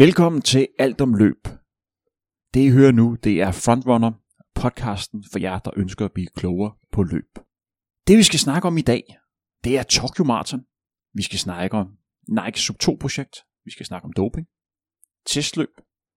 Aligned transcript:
Velkommen 0.00 0.42
til 0.42 0.68
Alt 0.78 1.00
om 1.00 1.14
løb. 1.14 1.48
Det 2.54 2.60
I 2.60 2.70
hører 2.70 2.92
nu, 2.92 3.16
det 3.24 3.40
er 3.40 3.52
Frontrunner, 3.52 4.12
podcasten 4.54 5.24
for 5.32 5.38
jer, 5.38 5.58
der 5.58 5.70
ønsker 5.76 6.04
at 6.04 6.12
blive 6.12 6.26
klogere 6.26 6.72
på 6.92 7.02
løb. 7.02 7.38
Det 8.06 8.18
vi 8.18 8.22
skal 8.22 8.38
snakke 8.38 8.68
om 8.68 8.78
i 8.78 8.82
dag, 8.82 9.02
det 9.64 9.78
er 9.78 9.82
Tokyo 9.82 10.24
Marathon. 10.24 10.64
Vi 11.14 11.22
skal 11.22 11.38
snakke 11.38 11.76
om 11.76 11.88
Nike 12.28 12.60
Sub 12.60 12.78
2 12.78 12.96
projekt. 13.00 13.36
Vi 13.64 13.70
skal 13.70 13.86
snakke 13.86 14.04
om 14.04 14.12
doping. 14.12 14.46
Testløb. 15.26 15.70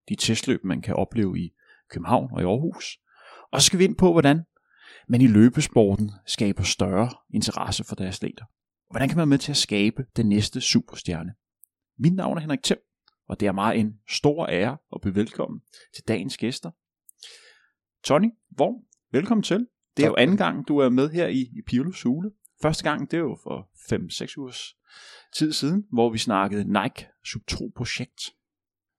De 0.10 0.16
testløb, 0.16 0.64
man 0.64 0.82
kan 0.82 0.96
opleve 0.96 1.40
i 1.40 1.54
København 1.90 2.30
og 2.32 2.42
i 2.42 2.46
Aarhus. 2.46 2.98
Og 3.52 3.62
så 3.62 3.66
skal 3.66 3.80
vi 3.80 3.84
ind 3.84 3.96
på, 3.96 4.12
hvordan 4.12 4.42
man 5.10 5.22
i 5.22 5.28
løbesporten 5.28 6.12
skaber 6.26 6.64
større 6.64 7.10
interesse 7.34 7.84
for 7.84 7.96
deres 7.96 8.18
atleter. 8.18 8.46
Hvordan 8.92 9.10
kan 9.10 9.18
man 9.18 9.22
være 9.22 9.28
med 9.28 9.38
til 9.38 9.52
at 9.52 9.58
skabe 9.58 10.06
den 10.16 10.30
næste 10.30 10.62
superstjerne? 10.62 11.34
Mit 12.00 12.14
navn 12.14 12.38
er 12.38 12.42
Henrik 12.42 12.64
Thiem, 12.64 12.80
og 13.30 13.40
det 13.40 13.48
er 13.48 13.52
mig 13.52 13.78
en 13.78 13.94
stor 14.10 14.48
ære 14.48 14.78
at 14.96 15.02
blive 15.02 15.16
velkommen 15.16 15.62
til 15.96 16.04
dagens 16.08 16.38
gæster. 16.38 16.72
Tony 18.04 18.30
Worm, 18.60 18.76
velkommen 19.12 19.44
til. 19.44 19.68
Det 19.98 20.04
er 20.04 20.08
jo 20.08 20.16
anden 20.18 20.38
gang, 20.38 20.68
du 20.68 20.78
er 20.78 20.90
med 20.90 21.10
her 21.10 21.28
i, 21.28 21.40
i 21.40 21.62
Pirlos 21.68 22.02
Hule. 22.02 22.32
Første 22.62 22.84
gang, 22.84 23.12
det 23.12 23.18
er 23.18 23.22
jo 23.22 23.38
for 23.44 23.70
5-6 23.94 24.38
ugers 24.38 24.76
tid 25.36 25.54
siden, 25.54 25.86
hvor 25.92 26.10
vi 26.10 26.18
snakkede 26.18 26.64
Nike 26.64 27.08
Sub 27.26 27.42
2 27.48 27.72
projekt. 27.76 28.22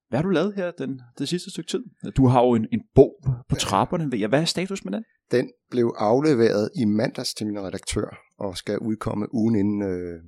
Hvad 0.08 0.18
har 0.18 0.22
du 0.22 0.28
lavet 0.28 0.54
her 0.54 0.70
den, 0.70 1.00
det 1.18 1.28
sidste 1.28 1.50
stykke 1.50 1.70
tid? 1.70 1.84
Du 2.16 2.26
har 2.26 2.42
jo 2.42 2.54
en, 2.54 2.66
en 2.72 2.82
bog 2.94 3.24
på 3.48 3.56
trapperne. 3.56 4.16
Ja, 4.16 4.26
hvad 4.26 4.40
er 4.40 4.44
status 4.44 4.84
med 4.84 4.92
den? 4.92 5.04
Den 5.30 5.50
blev 5.70 5.94
afleveret 5.98 6.70
i 6.76 6.84
mandags 6.84 7.34
til 7.34 7.46
min 7.46 7.60
redaktør, 7.60 8.18
og 8.38 8.56
skal 8.56 8.78
udkomme 8.78 9.34
ugen 9.34 9.56
inden 9.56 9.82
øh, 9.82 10.22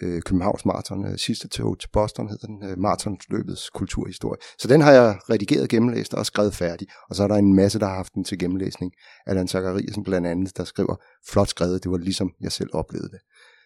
øh, 0.00 0.22
Københavns 0.22 0.64
Marathon. 0.64 1.06
Øh, 1.06 1.18
sidste 1.18 1.48
tog 1.48 1.78
til 1.78 1.88
Boston 1.92 2.28
hedder 2.28 2.46
den, 2.46 2.70
øh, 2.70 2.78
Marathonløbets 2.78 3.70
kulturhistorie. 3.70 4.38
Så 4.58 4.68
den 4.68 4.80
har 4.80 4.92
jeg 4.92 5.18
redigeret, 5.30 5.68
gennemlæst 5.68 6.14
og 6.14 6.26
skrevet 6.26 6.54
færdig. 6.54 6.88
Og 7.10 7.16
så 7.16 7.22
er 7.22 7.28
der 7.28 7.34
en 7.34 7.54
masse, 7.54 7.78
der 7.78 7.86
har 7.86 7.94
haft 7.94 8.14
den 8.14 8.24
til 8.24 8.38
gennemlæsning. 8.38 8.92
Allan 9.26 9.48
Zachariasen 9.48 10.04
blandt 10.04 10.26
andet, 10.26 10.56
der 10.56 10.64
skriver, 10.64 10.96
flot 11.28 11.48
skrevet, 11.48 11.84
det 11.84 11.90
var 11.90 11.98
ligesom 11.98 12.30
jeg 12.40 12.52
selv 12.52 12.70
oplevede 12.72 13.08
det. 13.08 13.18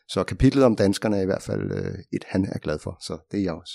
Så 0.08 0.24
kapitlet 0.24 0.64
om 0.64 0.76
danskerne 0.76 1.16
er 1.16 1.22
i 1.22 1.26
hvert 1.26 1.42
fald 1.42 1.72
øh, 1.72 1.98
et, 2.12 2.24
han 2.28 2.44
er 2.44 2.58
glad 2.58 2.78
for, 2.78 2.96
så 3.00 3.18
det 3.30 3.40
er 3.40 3.44
jeg 3.44 3.52
også. 3.52 3.74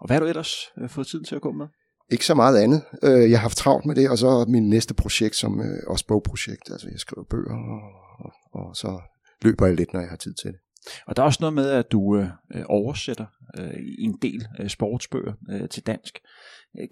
Og 0.00 0.06
hvad 0.06 0.16
har 0.16 0.20
du 0.20 0.26
ellers 0.26 0.52
øh, 0.82 0.88
fået 0.88 1.06
tid 1.06 1.24
til 1.24 1.34
at 1.34 1.42
gå 1.42 1.52
med? 1.52 1.66
Ikke 2.10 2.26
så 2.26 2.34
meget 2.34 2.58
andet. 2.58 2.82
Øh, 3.02 3.30
jeg 3.30 3.38
har 3.38 3.42
haft 3.42 3.56
travlt 3.56 3.86
med 3.86 3.94
det, 3.94 4.10
og 4.10 4.18
så 4.18 4.44
min 4.48 4.68
næste 4.68 4.94
projekt, 4.94 5.36
som 5.36 5.60
øh, 5.60 5.82
også 5.86 6.06
bogprojekt. 6.06 6.70
Altså 6.70 6.88
jeg 6.90 7.00
skriver 7.00 7.24
bøger, 7.30 7.56
og, 7.74 7.80
og, 8.24 8.32
og 8.52 8.76
så 8.76 9.00
løber 9.42 9.66
jeg 9.66 9.74
lidt, 9.74 9.92
når 9.92 10.00
jeg 10.00 10.08
har 10.08 10.16
tid 10.16 10.34
til 10.34 10.50
det. 10.52 10.60
Og 11.06 11.16
der 11.16 11.22
er 11.22 11.26
også 11.26 11.38
noget 11.40 11.54
med, 11.54 11.70
at 11.70 11.92
du 11.92 12.16
øh, 12.16 12.26
oversætter 12.68 13.26
øh, 13.58 13.74
en 13.98 14.18
del 14.22 14.46
øh, 14.60 14.68
sportsbøger 14.68 15.32
øh, 15.50 15.68
til 15.68 15.86
dansk. 15.86 16.18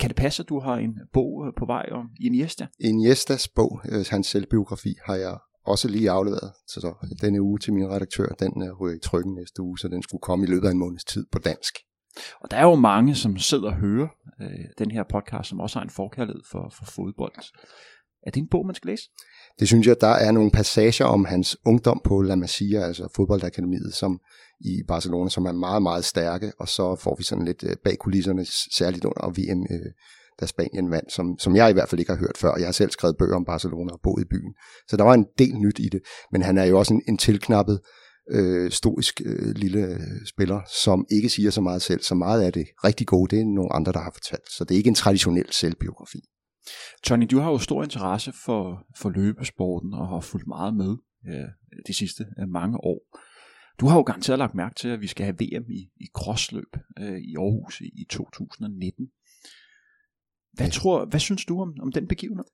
Kan 0.00 0.08
det 0.08 0.16
passe, 0.16 0.42
at 0.42 0.48
du 0.48 0.60
har 0.60 0.74
en 0.74 0.98
bog 1.12 1.46
øh, 1.46 1.52
på 1.58 1.66
vej 1.66 1.88
om 1.92 2.10
Iniesta? 2.20 2.66
Iniestas 2.80 3.48
bog, 3.48 3.80
øh, 3.88 4.04
hans 4.10 4.26
selvbiografi, 4.26 4.94
har 5.06 5.14
jeg 5.14 5.38
også 5.66 5.88
lige 5.88 6.10
afleveret 6.10 6.52
så, 6.66 6.80
så 6.80 7.16
denne 7.20 7.42
uge 7.42 7.58
til 7.58 7.72
min 7.72 7.88
redaktør. 7.88 8.28
Den 8.28 8.62
øh, 8.62 8.80
ryger 8.80 8.96
i 8.96 9.00
trykken 9.00 9.34
næste 9.34 9.62
uge, 9.62 9.78
så 9.78 9.88
den 9.88 10.02
skulle 10.02 10.20
komme 10.20 10.46
i 10.46 10.48
løbet 10.48 10.68
af 10.68 10.72
en 10.72 10.78
måneds 10.78 11.04
tid 11.04 11.26
på 11.32 11.38
dansk. 11.38 11.74
Og 12.40 12.50
der 12.50 12.56
er 12.56 12.62
jo 12.62 12.74
mange, 12.74 13.14
som 13.14 13.36
sidder 13.36 13.70
og 13.70 13.76
hører 13.76 14.08
øh, 14.40 14.64
den 14.78 14.90
her 14.90 15.04
podcast, 15.10 15.48
som 15.48 15.60
også 15.60 15.78
har 15.78 15.84
en 15.84 15.90
forkærlighed 15.90 16.42
for, 16.50 16.72
for 16.78 16.84
fodbold. 16.84 17.34
Er 18.28 18.32
det 18.32 18.40
en 18.40 18.48
bog, 18.48 18.66
man 18.66 18.74
skal 18.74 18.88
læse? 18.88 19.04
Det 19.58 19.68
synes 19.68 19.86
jeg, 19.86 19.96
der 20.00 20.14
er 20.26 20.32
nogle 20.32 20.50
passager 20.50 21.04
om 21.04 21.24
hans 21.24 21.56
ungdom 21.66 22.00
på 22.04 22.22
La 22.22 22.36
Masia, 22.36 22.80
altså 22.80 23.08
fodboldakademiet, 23.16 23.94
som 23.94 24.20
i 24.60 24.82
Barcelona, 24.88 25.30
som 25.30 25.46
er 25.46 25.52
meget, 25.52 25.82
meget 25.82 26.04
stærke, 26.04 26.52
og 26.58 26.68
så 26.68 26.96
får 26.96 27.14
vi 27.18 27.22
sådan 27.24 27.44
lidt 27.44 27.64
øh, 27.64 27.76
bag 27.84 27.98
kulisserne, 27.98 28.46
særligt 28.78 29.04
under 29.04 29.28
VM, 29.28 29.62
øh, 29.70 29.90
da 30.40 30.46
Spanien 30.46 30.90
vandt, 30.90 31.12
som, 31.12 31.38
som 31.38 31.56
jeg 31.56 31.70
i 31.70 31.72
hvert 31.72 31.88
fald 31.88 31.98
ikke 31.98 32.12
har 32.12 32.18
hørt 32.18 32.38
før. 32.38 32.56
Jeg 32.56 32.66
har 32.66 32.72
selv 32.72 32.90
skrevet 32.90 33.16
bøger 33.16 33.36
om 33.36 33.44
Barcelona 33.44 33.92
og 33.92 34.00
boet 34.02 34.22
i 34.22 34.28
byen. 34.30 34.54
Så 34.88 34.96
der 34.96 35.04
var 35.04 35.14
en 35.14 35.26
del 35.38 35.54
nyt 35.54 35.78
i 35.78 35.88
det, 35.88 36.00
men 36.32 36.42
han 36.42 36.58
er 36.58 36.64
jo 36.64 36.78
også 36.78 36.94
en, 36.94 37.02
en 37.08 37.18
tilknappet, 37.18 37.80
øh, 38.30 38.70
stoisk 38.70 39.20
øh, 39.24 39.54
lille 39.54 39.80
øh, 39.80 40.26
spiller, 40.26 40.60
som 40.82 41.06
ikke 41.10 41.28
siger 41.28 41.50
så 41.50 41.60
meget 41.60 41.82
selv. 41.82 42.02
Så 42.02 42.14
meget 42.14 42.42
af 42.42 42.52
det 42.52 42.66
rigtig 42.84 43.06
gode, 43.06 43.36
det 43.36 43.40
er 43.42 43.44
nogle 43.44 43.72
andre, 43.72 43.92
der 43.92 44.00
har 44.00 44.10
fortalt. 44.14 44.52
Så 44.56 44.64
det 44.64 44.74
er 44.74 44.78
ikke 44.78 44.88
en 44.88 44.94
traditionel 44.94 45.52
selvbiografi. 45.52 46.20
Tony, 47.04 47.26
du 47.30 47.38
har 47.38 47.50
jo 47.50 47.58
stor 47.58 47.82
interesse 47.82 48.32
for, 48.44 48.86
for 48.96 49.10
løbesporten 49.10 49.94
og 49.94 50.08
har 50.08 50.20
fulgt 50.20 50.46
meget 50.46 50.74
med 50.76 50.96
ja, 51.26 51.44
de 51.86 51.94
sidste 51.94 52.24
øh, 52.38 52.48
mange 52.48 52.78
år. 52.84 53.00
Du 53.80 53.86
har 53.86 53.96
jo 53.96 54.02
garanteret 54.02 54.38
lagt 54.38 54.54
mærke 54.54 54.74
til, 54.74 54.88
at 54.88 55.00
vi 55.00 55.06
skal 55.06 55.24
have 55.24 55.36
VM 55.38 55.70
i, 55.70 55.90
i 56.00 56.06
crossløb 56.14 56.76
øh, 56.98 57.18
i 57.18 57.36
Aarhus 57.36 57.80
i, 57.80 57.84
i 57.84 58.06
2019. 58.10 59.06
Hvad, 60.52 60.66
ja. 60.66 60.72
tror, 60.72 61.06
hvad 61.10 61.20
synes 61.20 61.44
du 61.44 61.60
om, 61.60 61.74
om 61.82 61.92
den 61.92 62.08
begivenhed? 62.08 62.44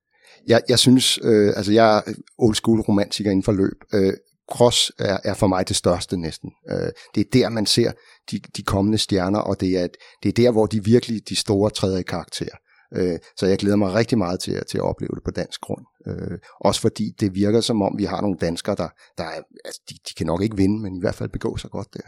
Jeg, 0.47 0.63
jeg 0.69 0.79
synes, 0.79 1.19
øh, 1.23 1.53
altså 1.57 1.73
jeg 1.73 1.97
er 1.99 2.03
old 2.39 2.55
school 2.55 2.81
romantiker 2.81 3.31
inden 3.31 3.43
for 3.43 3.53
løb. 3.53 3.79
Øh, 3.95 4.13
cross 4.53 4.93
er, 4.99 5.19
er 5.25 5.35
for 5.35 5.47
mig 5.47 5.69
det 5.69 5.77
største 5.77 6.17
næsten. 6.17 6.51
Øh, 6.71 6.93
det 7.15 7.21
er 7.21 7.31
der, 7.33 7.49
man 7.49 7.67
ser 7.67 7.93
de, 8.31 8.39
de 8.57 8.63
kommende 8.63 8.99
stjerner, 8.99 9.39
og 9.39 9.61
det 9.61 9.79
er, 9.79 9.89
det 10.23 10.29
er 10.29 10.33
der, 10.33 10.51
hvor 10.51 10.67
de 10.67 10.85
virkelig 10.85 11.29
de 11.29 11.37
store 11.37 11.71
træder 11.71 11.99
i 11.99 12.03
karakter. 12.03 12.57
Øh, 12.95 13.19
så 13.37 13.47
jeg 13.47 13.59
glæder 13.59 13.77
mig 13.77 13.95
rigtig 13.95 14.19
meget 14.19 14.41
til, 14.41 14.53
at, 14.53 14.67
til 14.67 14.79
at 14.79 14.85
opleve 14.85 15.15
det 15.15 15.25
på 15.25 15.31
dansk 15.31 15.61
grund. 15.61 15.85
Øh, 16.07 16.39
også 16.61 16.81
fordi 16.81 17.05
det 17.21 17.35
virker 17.35 17.61
som 17.61 17.83
om, 17.83 17.95
vi 17.99 18.05
har 18.05 18.21
nogle 18.21 18.37
danskere, 18.41 18.75
der, 18.75 18.89
der 19.19 19.25
er, 19.25 19.43
altså, 19.65 19.81
de, 19.91 19.95
de 20.09 20.15
kan 20.17 20.27
nok 20.27 20.43
ikke 20.43 20.57
vinde, 20.57 20.83
men 20.83 20.97
i 20.97 21.01
hvert 21.01 21.15
fald 21.15 21.31
begå 21.31 21.57
sig 21.57 21.71
godt 21.71 21.95
der. 21.95 22.01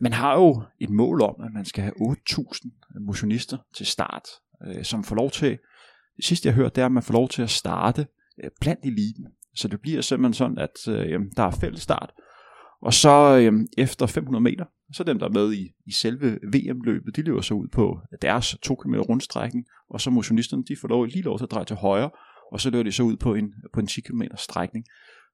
Man 0.00 0.12
har 0.12 0.34
jo 0.34 0.62
et 0.80 0.90
mål 0.90 1.22
om, 1.22 1.34
at 1.44 1.52
man 1.54 1.64
skal 1.64 1.82
have 1.82 2.16
8.000 2.30 3.00
motionister 3.06 3.58
til 3.74 3.86
start, 3.86 4.28
øh, 4.66 4.84
som 4.84 5.04
får 5.04 5.16
lov 5.16 5.30
til, 5.30 5.58
det 6.16 6.24
sidste 6.24 6.46
jeg 6.46 6.54
hørte, 6.54 6.74
det 6.74 6.82
er, 6.82 6.86
at 6.86 6.92
man 6.92 7.02
får 7.02 7.14
lov 7.14 7.28
til 7.28 7.42
at 7.42 7.50
starte 7.50 8.06
øh, 8.44 8.50
blandt 8.60 8.84
eliten. 8.84 9.26
Så 9.54 9.68
det 9.68 9.80
bliver 9.80 10.00
simpelthen 10.00 10.34
sådan, 10.34 10.58
at 10.58 10.88
øh, 10.88 11.20
der 11.36 11.42
er 11.42 11.50
fælles 11.50 11.82
start, 11.82 12.12
og 12.82 12.94
så 12.94 13.38
øh, 13.38 13.52
efter 13.78 14.06
500 14.06 14.42
meter, 14.42 14.64
så 14.92 15.04
dem, 15.04 15.18
der 15.18 15.26
er 15.26 15.32
med 15.32 15.52
i, 15.52 15.72
i 15.86 15.92
selve 15.92 16.38
VM-løbet, 16.54 17.16
de 17.16 17.22
løber 17.22 17.40
så 17.40 17.54
ud 17.54 17.68
på 17.68 17.98
deres 18.22 18.56
2 18.62 18.74
km 18.74 18.94
rundstrækning, 18.94 19.64
og 19.90 20.00
så 20.00 20.10
motionisterne, 20.10 20.64
de 20.68 20.76
får 20.80 20.88
lov, 20.88 21.04
lige 21.04 21.22
lov 21.22 21.38
til 21.38 21.44
at 21.44 21.50
dreje 21.50 21.64
til 21.64 21.76
højre, 21.76 22.10
og 22.52 22.60
så 22.60 22.70
løber 22.70 22.82
de 22.82 22.92
så 22.92 23.02
ud 23.02 23.16
på 23.16 23.34
en, 23.34 23.52
på 23.72 23.80
en 23.80 23.86
10 23.86 24.00
km 24.00 24.22
strækning. 24.36 24.84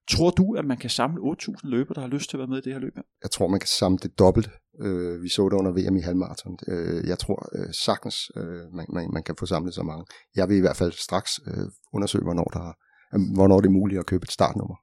Tror 0.09 0.29
du, 0.29 0.53
at 0.53 0.65
man 0.65 0.77
kan 0.77 0.89
samle 0.89 1.21
8.000 1.21 1.55
løbere, 1.63 1.93
der 1.95 2.01
har 2.01 2.07
lyst 2.07 2.29
til 2.29 2.37
at 2.37 2.39
være 2.39 2.47
med 2.47 2.57
i 2.57 2.61
det 2.61 2.73
her 2.73 2.79
løb? 2.79 2.93
Jeg 3.23 3.31
tror, 3.31 3.47
man 3.47 3.59
kan 3.59 3.67
samle 3.67 3.97
det 3.97 4.19
dobbelt. 4.19 4.49
Øh, 4.81 5.23
vi 5.23 5.29
så 5.29 5.43
det 5.49 5.53
under 5.53 5.71
VM 5.71 5.97
i 5.97 6.01
halvmarathon. 6.01 6.57
Øh, 6.67 7.07
jeg 7.07 7.19
tror 7.19 7.39
øh, 7.55 7.73
sagtens, 7.85 8.17
øh, 8.35 8.73
man, 8.77 8.85
man, 8.93 9.09
man 9.13 9.23
kan 9.23 9.35
få 9.39 9.45
samlet 9.45 9.73
så 9.73 9.83
mange. 9.83 10.05
Jeg 10.35 10.49
vil 10.49 10.57
i 10.57 10.59
hvert 10.59 10.77
fald 10.77 10.91
straks 10.91 11.31
øh, 11.47 11.65
undersøge, 11.93 12.23
hvornår, 12.23 12.49
der, 12.53 12.65
øh, 13.13 13.19
hvornår 13.35 13.59
det 13.61 13.67
er 13.67 13.79
muligt 13.79 13.99
at 13.99 14.05
købe 14.05 14.23
et 14.23 14.31
startnummer. 14.31 14.75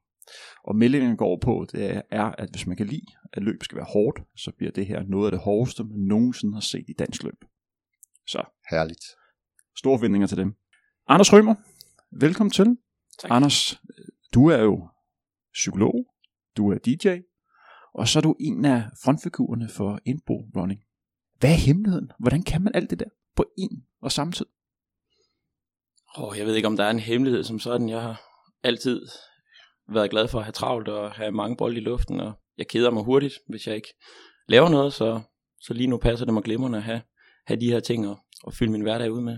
Og 0.63 0.75
meldingen 0.75 1.17
går 1.17 1.39
på, 1.41 1.65
det 1.71 2.01
er, 2.11 2.31
at 2.37 2.49
hvis 2.49 2.67
man 2.67 2.77
kan 2.77 2.85
lide, 2.85 3.05
at 3.33 3.43
løb 3.43 3.63
skal 3.63 3.75
være 3.75 3.87
hårdt, 3.93 4.19
så 4.35 4.51
bliver 4.57 4.71
det 4.71 4.85
her 4.85 5.03
noget 5.03 5.25
af 5.25 5.31
det 5.31 5.41
hårdeste, 5.41 5.83
man 5.83 5.99
nogensinde 5.99 6.53
har 6.53 6.61
set 6.61 6.85
i 6.87 6.93
dansk 6.93 7.23
løb. 7.23 7.45
Så. 8.27 8.43
Herligt. 8.69 9.05
Store 9.75 9.97
forventninger 9.97 10.27
til 10.27 10.37
dem. 10.37 10.55
Anders 11.07 11.33
Rømer, 11.33 11.55
velkommen 12.11 12.51
til. 12.51 12.77
Tak. 13.19 13.31
Anders, 13.31 13.81
du 14.33 14.47
er 14.47 14.57
jo 14.57 14.89
psykolog, 15.53 15.93
du 16.57 16.71
er 16.71 16.77
DJ, 16.77 17.07
og 17.93 18.07
så 18.07 18.19
er 18.19 18.21
du 18.21 18.35
en 18.39 18.65
af 18.65 18.83
frontfigurerne 19.03 19.69
for 19.69 19.99
Inbo 20.05 20.33
Running. 20.55 20.81
Hvad 21.39 21.49
er 21.49 21.65
hemmeligheden? 21.65 22.11
Hvordan 22.19 22.43
kan 22.43 22.61
man 22.61 22.75
alt 22.75 22.89
det 22.89 22.99
der 22.99 23.09
på 23.35 23.45
en 23.57 23.85
og 24.01 24.11
samme 24.11 24.33
tid? 24.33 24.45
Oh, 26.15 26.37
jeg 26.37 26.45
ved 26.45 26.55
ikke, 26.55 26.67
om 26.67 26.77
der 26.77 26.83
er 26.83 26.91
en 26.91 26.99
hemmelighed 26.99 27.43
som 27.43 27.59
sådan. 27.59 27.89
Jeg 27.89 28.01
har 28.01 28.21
altid 28.63 29.07
været 29.93 30.09
glad 30.09 30.27
for 30.27 30.39
at 30.39 30.45
have 30.45 30.51
travlt 30.51 30.87
og 30.87 31.11
have 31.11 31.31
mange 31.31 31.57
bolde 31.57 31.77
i 31.77 31.83
luften, 31.83 32.19
og 32.19 32.33
jeg 32.57 32.67
keder 32.67 32.91
mig 32.91 33.03
hurtigt, 33.03 33.33
hvis 33.49 33.67
jeg 33.67 33.75
ikke 33.75 33.93
laver 34.47 34.69
noget, 34.69 34.93
så, 34.93 35.21
så 35.61 35.73
lige 35.73 35.87
nu 35.87 35.97
passer 35.97 36.25
det 36.25 36.33
mig 36.33 36.43
glimrende 36.43 36.77
at 36.77 36.83
have, 36.83 37.01
have 37.47 37.59
de 37.59 37.71
her 37.71 37.79
ting 37.79 38.07
og, 38.07 38.17
og 38.43 38.53
fylde 38.53 38.71
min 38.71 38.81
hverdag 38.81 39.11
ud 39.11 39.21
med. 39.21 39.37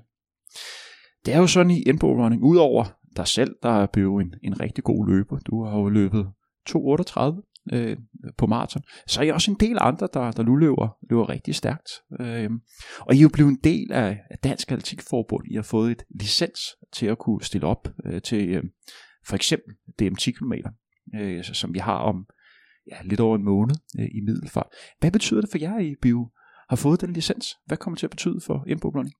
Det 1.25 1.33
er 1.33 1.37
jo 1.37 1.47
sådan 1.47 1.71
i 1.71 1.81
Inbo 1.81 2.07
Running, 2.07 2.43
udover 2.43 2.85
dig 3.15 3.27
selv, 3.27 3.55
der 3.63 3.69
er 3.69 3.87
blevet 3.93 4.21
en, 4.23 4.33
en 4.43 4.59
rigtig 4.59 4.83
god 4.83 5.07
løber. 5.07 5.39
Du 5.39 5.65
har 5.65 5.77
jo 5.77 5.89
løbet 5.89 6.27
2.38 6.69 7.49
øh, 7.73 7.97
på 8.37 8.47
maraton. 8.47 8.83
Så 9.07 9.21
er 9.21 9.25
I 9.25 9.29
også 9.29 9.51
en 9.51 9.57
del 9.59 9.77
andre, 9.81 10.07
der, 10.13 10.31
der 10.31 10.43
nu 10.43 10.55
løber, 10.55 10.97
løber 11.09 11.29
rigtig 11.29 11.55
stærkt. 11.55 11.89
Øh, 12.19 12.49
og 12.99 13.15
I 13.15 13.17
er 13.17 13.21
jo 13.21 13.29
blevet 13.33 13.49
en 13.49 13.59
del 13.63 13.91
af, 13.91 14.19
af 14.29 14.37
Dansk 14.43 14.71
Atletikforbund. 14.71 15.43
I 15.51 15.55
har 15.55 15.61
fået 15.61 15.91
et 15.91 16.03
licens 16.19 16.59
til 16.93 17.05
at 17.05 17.17
kunne 17.17 17.43
stille 17.43 17.67
op 17.67 17.87
øh, 18.05 18.21
til 18.21 18.49
øh, 18.49 18.63
for 19.27 19.35
eksempel 19.35 19.73
DM 19.99 20.15
10 20.15 20.31
km, 20.31 20.53
øh, 21.15 21.43
som 21.43 21.73
vi 21.73 21.79
har 21.79 21.97
om 21.97 22.25
ja, 22.91 22.97
lidt 23.03 23.19
over 23.19 23.35
en 23.35 23.43
måned 23.43 23.75
øh, 23.99 24.05
i 24.05 24.21
middelfart. 24.21 24.67
Hvad 24.99 25.11
betyder 25.11 25.41
det 25.41 25.49
for 25.51 25.57
jer, 25.57 25.79
I 25.79 25.95
bio 26.01 26.29
har 26.69 26.75
fået 26.75 27.01
den 27.01 27.13
licens? 27.13 27.47
Hvad 27.65 27.77
kommer 27.77 27.95
det 27.95 27.99
til 27.99 28.05
at 28.05 28.11
betyde 28.11 28.41
for 28.45 28.63
Inbo 28.67 28.89
Running? 28.89 29.15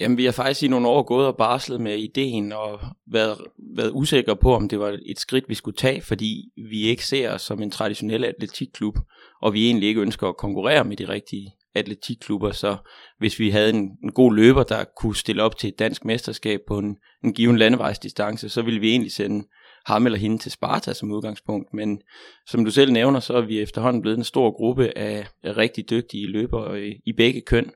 Jamen, 0.00 0.16
vi 0.18 0.24
har 0.24 0.32
faktisk 0.32 0.62
i 0.62 0.68
nogle 0.68 0.88
år 0.88 1.02
gået 1.02 1.26
og 1.26 1.36
barslet 1.36 1.80
med 1.80 1.98
ideen 1.98 2.52
og 2.52 2.80
været, 3.06 3.38
været 3.76 3.90
usikre 3.94 4.36
på, 4.36 4.54
om 4.54 4.68
det 4.68 4.80
var 4.80 4.98
et 5.06 5.18
skridt, 5.18 5.48
vi 5.48 5.54
skulle 5.54 5.76
tage, 5.76 6.00
fordi 6.00 6.50
vi 6.70 6.82
ikke 6.82 7.06
ser 7.06 7.30
os 7.30 7.42
som 7.42 7.62
en 7.62 7.70
traditionel 7.70 8.24
atletikklub, 8.24 8.98
og 9.42 9.52
vi 9.52 9.66
egentlig 9.66 9.88
ikke 9.88 10.00
ønsker 10.00 10.28
at 10.28 10.36
konkurrere 10.36 10.84
med 10.84 10.96
de 10.96 11.08
rigtige 11.08 11.50
atletikklubber, 11.78 12.50
så 12.50 12.76
hvis 13.18 13.38
vi 13.38 13.50
havde 13.50 13.70
en, 13.70 13.90
en 14.04 14.12
god 14.12 14.34
løber, 14.34 14.62
der 14.62 14.84
kunne 14.96 15.16
stille 15.16 15.42
op 15.42 15.56
til 15.56 15.68
et 15.68 15.78
dansk 15.78 16.04
mesterskab 16.04 16.60
på 16.68 16.78
en, 16.78 16.96
en 17.24 17.34
given 17.34 17.58
landevejsdistance, 17.58 18.48
så 18.48 18.62
ville 18.62 18.80
vi 18.80 18.90
egentlig 18.90 19.12
sende 19.12 19.48
ham 19.86 20.06
eller 20.06 20.18
hende 20.18 20.38
til 20.38 20.52
Sparta 20.52 20.92
som 20.92 21.12
udgangspunkt. 21.12 21.74
Men 21.74 22.00
som 22.46 22.64
du 22.64 22.70
selv 22.70 22.92
nævner, 22.92 23.20
så 23.20 23.34
er 23.34 23.46
vi 23.46 23.60
efterhånden 23.60 24.02
blevet 24.02 24.18
en 24.18 24.24
stor 24.24 24.50
gruppe 24.56 24.98
af, 24.98 25.26
af 25.42 25.56
rigtig 25.56 25.90
dygtige 25.90 26.26
løbere 26.26 26.86
i, 26.86 26.92
i 27.06 27.12
begge 27.12 27.40
køn. 27.40 27.70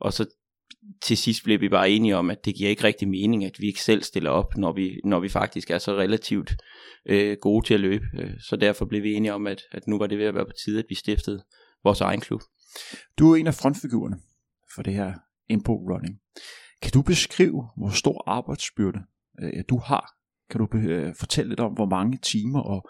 Og 0.00 0.12
så 0.12 0.26
til 1.02 1.16
sidst 1.16 1.44
blev 1.44 1.60
vi 1.60 1.68
bare 1.68 1.90
enige 1.90 2.16
om, 2.16 2.30
at 2.30 2.44
det 2.44 2.54
giver 2.54 2.70
ikke 2.70 2.84
rigtig 2.84 3.08
mening, 3.08 3.44
at 3.44 3.52
vi 3.58 3.66
ikke 3.66 3.82
selv 3.82 4.02
stiller 4.02 4.30
op, 4.30 4.56
når 4.56 4.72
vi, 4.72 5.00
når 5.04 5.20
vi 5.20 5.28
faktisk 5.28 5.70
er 5.70 5.78
så 5.78 5.94
relativt 5.94 6.56
øh, 7.06 7.36
gode 7.40 7.66
til 7.66 7.74
at 7.74 7.80
løbe. 7.80 8.04
Øh, 8.20 8.30
så 8.48 8.56
derfor 8.56 8.84
blev 8.84 9.02
vi 9.02 9.14
enige 9.14 9.34
om, 9.34 9.46
at, 9.46 9.62
at 9.72 9.86
nu 9.86 9.98
var 9.98 10.06
det 10.06 10.18
ved 10.18 10.26
at 10.26 10.34
være 10.34 10.46
på 10.46 10.52
tide, 10.64 10.78
at 10.78 10.84
vi 10.88 10.94
stiftede 10.94 11.42
vores 11.84 12.00
egen 12.00 12.20
klub. 12.20 12.40
Du 13.18 13.32
er 13.32 13.36
en 13.36 13.46
af 13.46 13.54
frontfigurerne 13.54 14.16
for 14.74 14.82
det 14.82 14.94
her 14.94 15.14
Impo 15.48 15.72
Running. 15.72 16.20
Kan 16.82 16.92
du 16.92 17.02
beskrive, 17.02 17.68
hvor 17.76 17.90
stor 17.90 18.22
arbejdsbyrde 18.26 18.98
øh, 19.40 19.64
du 19.68 19.78
har? 19.78 20.14
Kan 20.50 20.60
du 20.60 20.78
øh, 20.78 21.14
fortælle 21.14 21.48
lidt 21.48 21.60
om, 21.60 21.72
hvor 21.72 21.86
mange 21.86 22.18
timer 22.18 22.60
og 22.60 22.88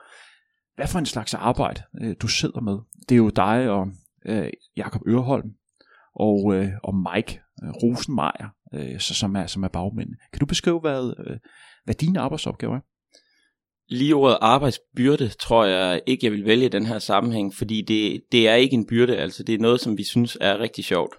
hvad 0.77 0.87
for 0.87 0.99
en 0.99 1.07
slags 1.07 1.35
arbejde 1.35 1.83
øh, 2.01 2.17
du 2.21 2.29
sidder 2.29 2.61
med? 2.61 2.79
Det 3.09 3.15
er 3.15 3.19
jo 3.19 3.29
dig 3.29 3.71
og 3.71 3.89
øh, 4.27 4.51
Jakob 4.77 5.03
Øreholm 5.09 5.51
og, 6.15 6.55
øh, 6.55 6.73
og 6.83 6.95
Mike 6.95 7.41
øh, 7.65 7.71
Rosenmeier, 7.71 8.49
øh, 8.75 9.01
så, 9.01 9.15
som, 9.15 9.37
er, 9.37 9.47
som 9.47 9.63
er 9.63 9.69
bagmænd. 9.69 10.11
Kan 10.33 10.41
du 10.41 10.47
beskrive, 10.47 10.81
hvad, 10.81 11.15
øh, 11.27 11.39
hvad 11.85 11.95
dine 11.95 12.21
arbejdsopgaver 12.21 12.77
er? 12.77 12.81
Lige 13.91 14.15
ordet 14.15 14.39
arbejdsbyrde 14.41 15.29
tror 15.29 15.65
jeg 15.65 16.01
ikke, 16.07 16.27
jeg 16.27 16.33
vil 16.33 16.45
vælge 16.45 16.67
i 16.67 16.69
den 16.69 16.87
her 16.87 16.99
sammenhæng, 16.99 17.55
fordi 17.55 17.83
det, 17.83 18.21
det 18.33 18.49
er 18.49 18.55
ikke 18.55 18.75
en 18.75 18.87
byrde, 18.87 19.17
altså 19.17 19.43
det 19.43 19.55
er 19.55 19.59
noget, 19.59 19.81
som 19.81 19.99
vi 19.99 20.05
synes 20.05 20.39
er 20.41 20.59
rigtig 20.59 20.85
sjovt. 20.85 21.15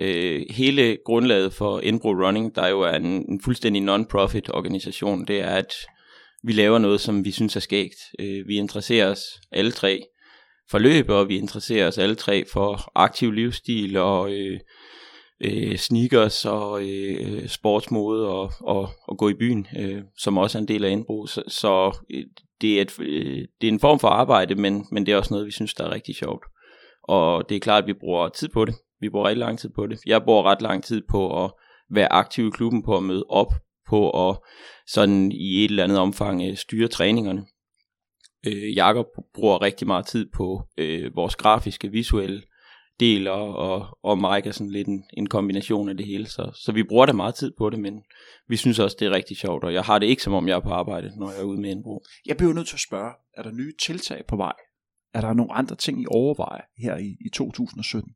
Øh, 0.00 0.42
hele 0.50 0.98
grundlaget 1.04 1.52
for 1.52 1.80
Indbro 1.80 2.08
Running, 2.08 2.54
der 2.54 2.68
jo 2.68 2.80
er 2.80 2.92
en, 2.92 3.04
en 3.04 3.40
fuldstændig 3.44 3.82
non-profit 3.82 4.50
organisation, 4.54 5.24
det 5.26 5.40
er, 5.40 5.50
at 5.50 5.74
vi 6.44 6.52
laver 6.52 6.78
noget, 6.78 7.00
som 7.00 7.24
vi 7.24 7.30
synes 7.30 7.56
er 7.56 7.60
skægt. 7.60 7.96
Øh, 8.18 8.48
vi 8.48 8.56
interesserer 8.56 9.10
os 9.10 9.24
alle 9.52 9.72
tre 9.72 10.02
for 10.70 10.78
løb, 10.78 11.08
og 11.08 11.28
vi 11.28 11.38
interesserer 11.38 11.88
os 11.88 11.98
alle 11.98 12.14
tre 12.14 12.44
for 12.52 12.92
aktiv 12.94 13.32
livsstil 13.32 13.96
og 13.96 14.32
øh, 14.32 14.60
øh, 15.42 15.76
sneakers 15.76 16.44
og 16.44 16.88
øh, 16.88 17.48
sportsmode 17.48 18.28
og, 18.28 18.52
og, 18.60 18.88
og 19.08 19.18
gå 19.18 19.28
i 19.28 19.34
byen, 19.34 19.66
øh, 19.78 20.02
som 20.18 20.38
også 20.38 20.58
er 20.58 20.60
en 20.60 20.68
del 20.68 20.84
af 20.84 20.90
indbrug. 20.90 21.28
Så, 21.28 21.42
så 21.48 21.98
øh, 22.14 22.24
det, 22.60 22.78
er 22.78 22.82
et, 22.82 23.00
øh, 23.00 23.46
det 23.60 23.68
er 23.68 23.72
en 23.72 23.80
form 23.80 23.98
for 23.98 24.08
arbejde, 24.08 24.54
men, 24.54 24.86
men 24.92 25.06
det 25.06 25.12
er 25.12 25.16
også 25.16 25.34
noget, 25.34 25.46
vi 25.46 25.52
synes, 25.52 25.74
der 25.74 25.84
er 25.84 25.94
rigtig 25.94 26.14
sjovt. 26.14 26.44
Og 27.02 27.48
det 27.48 27.56
er 27.56 27.60
klart, 27.60 27.82
at 27.82 27.88
vi 27.88 27.92
bruger 27.92 28.28
tid 28.28 28.48
på 28.48 28.64
det. 28.64 28.74
Vi 29.00 29.08
bruger 29.10 29.28
rigtig 29.28 29.40
lang 29.40 29.58
tid 29.58 29.70
på 29.74 29.86
det. 29.86 29.98
Jeg 30.06 30.22
bruger 30.22 30.42
ret 30.42 30.62
lang 30.62 30.84
tid 30.84 31.02
på 31.10 31.44
at 31.44 31.50
være 31.90 32.12
aktiv 32.12 32.46
i 32.46 32.50
klubben, 32.50 32.82
på 32.82 32.96
at 32.96 33.02
møde 33.02 33.24
op, 33.28 33.52
på 33.88 34.28
at 34.28 34.38
sådan 34.86 35.32
i 35.32 35.64
et 35.64 35.70
eller 35.70 35.84
andet 35.84 35.98
omfang 35.98 36.42
øh, 36.48 36.56
styre 36.56 36.88
træningerne. 36.88 37.44
Øh, 38.46 38.76
Jakob 38.76 39.06
bruger 39.34 39.62
rigtig 39.62 39.86
meget 39.86 40.06
tid 40.06 40.26
på 40.34 40.62
øh, 40.78 41.16
vores 41.16 41.36
grafiske, 41.36 41.88
visuelle 41.88 42.42
del, 43.00 43.28
og, 43.28 43.56
og, 43.56 43.98
og 44.02 44.18
Mike 44.18 44.48
er 44.48 44.52
sådan 44.52 44.70
lidt 44.70 44.88
en, 44.88 45.04
en 45.16 45.26
kombination 45.26 45.88
af 45.88 45.96
det 45.96 46.06
hele. 46.06 46.26
Så, 46.26 46.50
så 46.54 46.72
vi 46.72 46.82
bruger 46.82 47.06
da 47.06 47.12
meget 47.12 47.34
tid 47.34 47.52
på 47.58 47.70
det, 47.70 47.78
men 47.78 48.02
vi 48.48 48.56
synes 48.56 48.78
også, 48.78 48.96
det 49.00 49.06
er 49.06 49.10
rigtig 49.10 49.36
sjovt, 49.36 49.64
og 49.64 49.74
jeg 49.74 49.82
har 49.82 49.98
det 49.98 50.06
ikke 50.06 50.22
som 50.22 50.32
om, 50.32 50.48
jeg 50.48 50.56
er 50.56 50.60
på 50.60 50.70
arbejde, 50.70 51.12
når 51.18 51.30
jeg 51.30 51.40
er 51.40 51.44
ude 51.44 51.60
med 51.60 51.70
indbrug. 51.70 52.04
Jeg 52.26 52.36
bliver 52.36 52.52
nødt 52.52 52.68
til 52.68 52.76
at 52.76 52.80
spørge, 52.80 53.12
er 53.36 53.42
der 53.42 53.50
nye 53.52 53.72
tiltag 53.86 54.22
på 54.28 54.36
vej? 54.36 54.52
Er 55.14 55.20
der 55.20 55.32
nogle 55.32 55.52
andre 55.52 55.76
ting, 55.76 56.02
I 56.02 56.06
overvejer 56.08 56.62
her 56.78 56.96
i, 56.96 57.16
i 57.26 57.28
2017? 57.34 58.10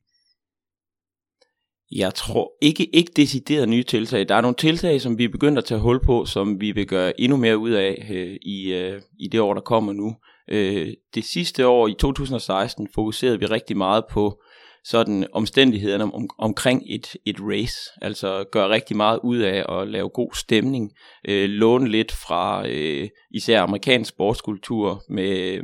Jeg 1.90 2.14
tror 2.14 2.52
ikke, 2.62 2.96
ikke 2.96 3.12
decideret 3.16 3.68
nye 3.68 3.82
tiltag. 3.82 4.28
Der 4.28 4.34
er 4.34 4.40
nogle 4.40 4.56
tiltag, 4.56 5.00
som 5.00 5.18
vi 5.18 5.24
er 5.24 5.28
begyndt 5.28 5.58
at 5.58 5.64
tage 5.64 5.80
hul 5.80 6.04
på, 6.04 6.24
som 6.24 6.60
vi 6.60 6.72
vil 6.72 6.86
gøre 6.86 7.20
endnu 7.20 7.36
mere 7.36 7.58
ud 7.58 7.70
af 7.70 8.08
øh, 8.10 8.36
i, 8.42 8.72
øh, 8.72 9.02
i 9.18 9.28
det 9.28 9.40
år, 9.40 9.54
der 9.54 9.60
kommer 9.60 9.92
nu. 9.92 10.16
Øh, 10.50 10.94
det 11.14 11.24
sidste 11.24 11.66
år, 11.66 11.88
i 11.88 11.94
2016, 11.98 12.88
fokuserede 12.94 13.38
vi 13.38 13.46
rigtig 13.46 13.76
meget 13.76 14.04
på 14.10 14.42
sådan 14.88 15.26
omstændighederne 15.32 16.04
om, 16.04 16.30
omkring 16.38 16.82
et, 16.86 17.16
et 17.26 17.36
race. 17.40 17.78
Altså 18.02 18.44
gøre 18.52 18.68
rigtig 18.68 18.96
meget 18.96 19.20
ud 19.24 19.38
af 19.38 19.80
at 19.80 19.88
lave 19.88 20.08
god 20.08 20.30
stemning. 20.34 20.92
Øh, 21.28 21.48
låne 21.48 21.88
lidt 21.88 22.12
fra 22.12 22.68
øh, 22.68 23.08
især 23.30 23.62
amerikansk 23.62 24.08
sportskultur 24.08 25.02
med 25.08 25.60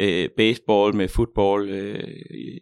øh, 0.00 0.28
baseball, 0.36 0.94
med 0.94 1.08
fodbold, 1.08 1.70
øh, 1.70 2.04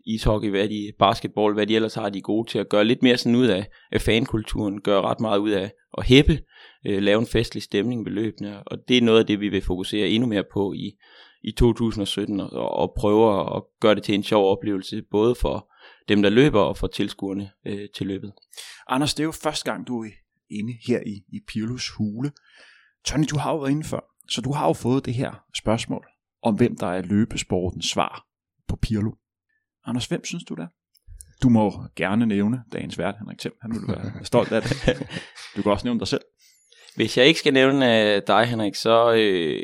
ishockey, 0.06 0.50
hvad 0.50 0.68
de, 0.68 0.92
basketball, 0.98 1.54
hvad 1.54 1.66
de 1.66 1.76
ellers 1.76 1.94
har, 1.94 2.08
de 2.08 2.18
er 2.18 2.22
gode 2.22 2.50
til 2.50 2.58
at 2.58 2.68
gøre 2.68 2.84
lidt 2.84 3.02
mere 3.02 3.16
sådan 3.16 3.36
ud 3.36 3.46
af, 3.46 3.66
af 3.92 4.00
fankulturen, 4.00 4.80
gøre 4.80 5.02
ret 5.02 5.20
meget 5.20 5.38
ud 5.38 5.50
af 5.50 5.70
at 5.98 6.04
hæppe, 6.04 6.38
øh, 6.86 7.02
lave 7.02 7.20
en 7.20 7.26
festlig 7.26 7.62
stemning 7.62 8.04
ved 8.04 8.12
løbende, 8.12 8.62
og 8.66 8.78
det 8.88 8.96
er 8.96 9.02
noget 9.02 9.18
af 9.18 9.26
det, 9.26 9.40
vi 9.40 9.48
vil 9.48 9.62
fokusere 9.62 10.08
endnu 10.08 10.28
mere 10.28 10.44
på 10.52 10.72
i, 10.72 10.92
i 11.42 11.52
2017, 11.52 12.40
og, 12.40 12.70
og 12.70 12.94
prøve 12.96 13.56
at 13.56 13.62
gøre 13.80 13.94
det 13.94 14.02
til 14.02 14.14
en 14.14 14.22
sjov 14.22 14.52
oplevelse, 14.52 15.02
både 15.10 15.34
for 15.34 15.72
dem, 16.08 16.22
der 16.22 16.30
løber, 16.30 16.60
og 16.60 16.76
for 16.76 16.86
tilskuerne 16.86 17.50
øh, 17.66 17.88
til 17.96 18.06
løbet. 18.06 18.32
Anders, 18.88 19.14
det 19.14 19.22
er 19.22 19.24
jo 19.24 19.32
første 19.32 19.70
gang, 19.70 19.86
du 19.86 20.04
er 20.04 20.08
inde 20.50 20.72
her 20.86 21.00
i, 21.06 21.36
i 21.36 21.40
Pirlos 21.48 21.88
hule. 21.88 22.32
Tony, 23.04 23.24
du 23.30 23.38
har 23.38 23.52
jo 23.52 23.58
været 23.58 23.70
inde 23.70 23.84
før, 23.84 24.00
så 24.28 24.40
du 24.40 24.52
har 24.52 24.66
jo 24.66 24.72
fået 24.72 25.06
det 25.06 25.14
her 25.14 25.44
spørgsmål 25.54 26.06
om, 26.42 26.54
hvem 26.54 26.76
der 26.76 26.86
er 26.86 27.02
løbesportens 27.02 27.86
svar 27.86 28.26
på 28.68 28.76
Pirlo. 28.76 29.12
Anders, 29.86 30.06
hvem 30.06 30.24
synes 30.24 30.44
du 30.44 30.54
det 30.54 30.68
Du 31.42 31.48
må 31.48 31.84
gerne 31.96 32.26
nævne 32.26 32.62
dagens 32.72 32.98
vært, 32.98 33.14
Henrik 33.18 33.38
Thiem. 33.38 33.54
Han 33.62 33.70
vil 33.70 33.88
være 33.88 34.24
stolt 34.32 34.52
af 34.52 34.62
det. 34.62 34.98
Du 35.56 35.62
kan 35.62 35.72
også 35.72 35.86
nævne 35.86 36.00
dig 36.00 36.08
selv. 36.08 36.22
Hvis 36.98 37.18
jeg 37.18 37.26
ikke 37.26 37.40
skal 37.40 37.52
nævne 37.52 38.14
øh, 38.14 38.22
dig, 38.26 38.46
Henrik, 38.46 38.74
så 38.74 39.12
øh, 39.12 39.62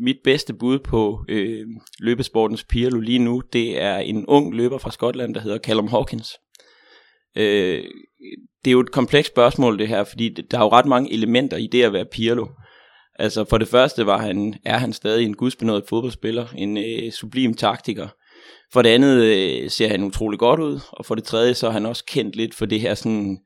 mit 0.00 0.16
bedste 0.24 0.54
bud 0.54 0.78
på 0.78 1.24
øh, 1.28 1.66
løbesportens 1.98 2.64
Pirlo 2.64 3.00
lige 3.00 3.18
nu, 3.18 3.42
det 3.52 3.82
er 3.82 3.96
en 3.96 4.26
ung 4.26 4.54
løber 4.54 4.78
fra 4.78 4.90
Skotland, 4.90 5.34
der 5.34 5.40
hedder 5.40 5.58
Callum 5.58 5.88
Hawkins. 5.88 6.30
Øh, 7.36 7.84
det 8.64 8.70
er 8.70 8.72
jo 8.72 8.80
et 8.80 8.92
komplekst 8.92 9.32
spørgsmål 9.32 9.78
det 9.78 9.88
her, 9.88 10.04
fordi 10.04 10.28
der 10.28 10.58
er 10.58 10.62
jo 10.62 10.68
ret 10.68 10.86
mange 10.86 11.12
elementer 11.12 11.56
i 11.56 11.66
det 11.66 11.82
at 11.82 11.92
være 11.92 12.06
Pirlo. 12.12 12.46
Altså 13.18 13.44
for 13.44 13.58
det 13.58 13.68
første 13.68 14.06
var 14.06 14.18
han, 14.18 14.54
er 14.64 14.78
han 14.78 14.92
stadig 14.92 15.24
en 15.26 15.36
gudsbenået 15.36 15.84
fodboldspiller, 15.88 16.46
en 16.56 16.76
øh, 16.76 17.12
sublim 17.12 17.54
taktiker. 17.54 18.08
For 18.72 18.82
det 18.82 18.90
andet 18.90 19.22
øh, 19.22 19.70
ser 19.70 19.88
han 19.88 20.02
utrolig 20.02 20.38
godt 20.38 20.60
ud, 20.60 20.80
og 20.90 21.06
for 21.06 21.14
det 21.14 21.24
tredje 21.24 21.54
så 21.54 21.66
er 21.66 21.72
han 21.72 21.86
også 21.86 22.04
kendt 22.04 22.36
lidt 22.36 22.54
for 22.54 22.66
det 22.66 22.80
her 22.80 22.94
sådan, 22.94 23.38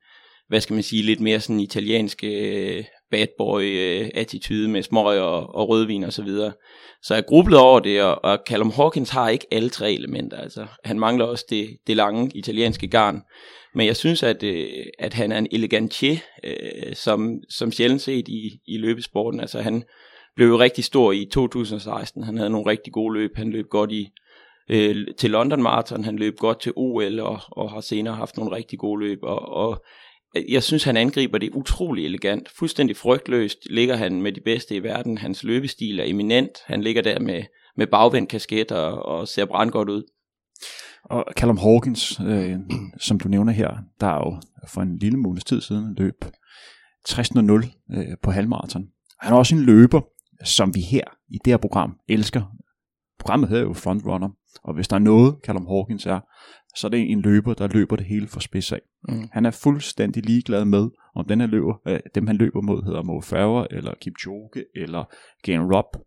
hvad 0.47 0.61
skal 0.61 0.73
man 0.73 0.83
sige, 0.83 1.03
lidt 1.03 1.19
mere 1.19 1.39
sådan 1.39 1.59
italienske 1.59 2.27
øh, 2.27 2.83
bad 3.11 3.27
boy 3.37 3.61
øh, 3.61 4.09
attitude 4.13 4.67
med 4.67 4.83
smøg 4.83 5.19
og, 5.19 5.55
og 5.55 5.69
rødvin 5.69 6.03
og 6.03 6.13
så 6.13 6.23
videre. 6.23 6.51
Så 7.03 7.13
jeg 7.13 7.25
grublede 7.25 7.61
over 7.61 7.79
det, 7.79 8.03
og, 8.03 8.23
og 8.23 8.39
Callum 8.47 8.71
Hawkins 8.71 9.09
har 9.09 9.29
ikke 9.29 9.47
alle 9.51 9.69
tre 9.69 9.93
elementer. 9.93 10.37
Altså, 10.37 10.65
han 10.83 10.99
mangler 10.99 11.25
også 11.25 11.45
det, 11.49 11.77
det 11.87 11.95
lange 11.95 12.31
italienske 12.35 12.87
garn. 12.87 13.21
Men 13.75 13.87
jeg 13.87 13.95
synes, 13.95 14.23
at, 14.23 14.43
øh, 14.43 14.85
at 14.99 15.13
han 15.13 15.31
er 15.31 15.37
en 15.37 15.47
elegantier, 15.51 16.17
øh, 16.43 16.95
som, 16.95 17.39
som 17.49 17.71
sjældent 17.71 18.01
set 18.01 18.27
i, 18.27 18.59
i 18.67 18.77
løbesporten. 18.77 19.39
Altså 19.39 19.61
han 19.61 19.83
blev 20.35 20.47
jo 20.47 20.59
rigtig 20.59 20.83
stor 20.83 21.11
i 21.11 21.27
2016. 21.31 22.23
Han 22.23 22.37
havde 22.37 22.49
nogle 22.49 22.69
rigtig 22.69 22.93
gode 22.93 23.13
løb. 23.13 23.35
Han 23.35 23.49
løb 23.49 23.65
godt 23.69 23.91
i 23.91 24.09
øh, 24.69 25.07
til 25.17 25.31
London 25.31 25.63
Marathon. 25.63 26.03
Han 26.03 26.15
løb 26.15 26.37
godt 26.37 26.61
til 26.61 26.73
OL 26.75 27.19
og, 27.19 27.39
og 27.47 27.71
har 27.71 27.81
senere 27.81 28.15
haft 28.15 28.37
nogle 28.37 28.55
rigtig 28.55 28.79
gode 28.79 28.99
løb. 28.99 29.19
Og, 29.23 29.39
og 29.39 29.83
jeg 30.49 30.63
synes, 30.63 30.83
han 30.83 30.97
angriber 30.97 31.37
det 31.37 31.49
utrolig 31.53 32.05
elegant. 32.05 32.49
Fuldstændig 32.49 32.97
frygtløst 32.97 33.57
ligger 33.69 33.95
han 33.95 34.21
med 34.21 34.31
de 34.31 34.41
bedste 34.41 34.75
i 34.75 34.83
verden. 34.83 35.17
Hans 35.17 35.43
løbestil 35.43 35.99
er 35.99 36.03
eminent. 36.03 36.51
Han 36.65 36.81
ligger 36.81 37.01
der 37.01 37.19
med, 37.19 37.43
med 37.77 37.87
bagvendt 37.87 38.29
kasket 38.29 38.71
og, 38.71 39.05
og 39.05 39.27
ser 39.27 39.45
brandgodt 39.45 39.89
ud. 39.89 40.03
Og 41.03 41.25
Callum 41.37 41.57
Hawkins, 41.57 42.19
øh, 42.19 42.55
som 42.99 43.19
du 43.19 43.27
nævner 43.27 43.51
her, 43.51 43.77
der 43.99 44.07
er 44.07 44.17
jo 44.17 44.41
for 44.67 44.81
en 44.81 44.97
lille 44.97 45.17
måneds 45.17 45.43
tid 45.43 45.61
siden 45.61 45.95
løb 45.97 46.25
60.00 47.09 47.97
øh, 47.97 48.05
på 48.23 48.31
halvmarathon. 48.31 48.87
Han 49.19 49.33
er 49.33 49.37
også 49.37 49.55
en 49.55 49.61
løber, 49.61 50.01
som 50.43 50.75
vi 50.75 50.81
her 50.81 51.03
i 51.29 51.37
det 51.45 51.53
her 51.53 51.57
program 51.57 51.97
elsker. 52.09 52.41
Programmet 53.19 53.49
hedder 53.49 53.63
jo 53.63 53.73
Frontrunner, 53.73 54.29
og 54.63 54.73
hvis 54.73 54.87
der 54.87 54.95
er 54.95 54.99
noget, 54.99 55.35
Callum 55.45 55.67
Hawkins 55.67 56.05
er, 56.05 56.19
så 56.75 56.87
er 56.87 56.89
det 56.89 57.11
en 57.11 57.21
løber, 57.21 57.53
der 57.53 57.67
løber 57.67 57.95
det 57.95 58.05
hele 58.05 58.27
for 58.27 58.39
spids 58.39 58.71
af. 58.71 58.81
Mm. 59.09 59.29
Han 59.31 59.45
er 59.45 59.51
fuldstændig 59.51 60.25
ligeglad 60.25 60.65
med, 60.65 60.89
om 61.15 61.25
den 61.25 61.39
her 61.39 61.47
løber, 61.47 61.73
øh, 61.87 61.99
dem 62.15 62.27
han 62.27 62.35
løber 62.35 62.61
mod 62.61 62.83
hedder 62.83 63.03
Mo 63.03 63.21
Farah, 63.21 63.65
eller 63.71 63.93
Kipchoge, 64.01 64.65
eller 64.75 65.03
Gain 65.43 65.61
Rob. 65.61 65.97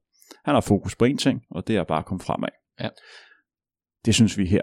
Han 0.45 0.55
har 0.55 0.61
fokus 0.61 0.97
på 0.97 1.05
én 1.05 1.17
ting, 1.17 1.43
og 1.51 1.69
det 1.69 1.77
er 1.77 1.85
bare 1.85 1.99
at 1.99 2.05
komme 2.05 2.21
fremad. 2.21 2.49
Ja. 2.81 2.89
Det 4.05 4.15
synes 4.15 4.39
vi 4.39 4.47
her 4.47 4.61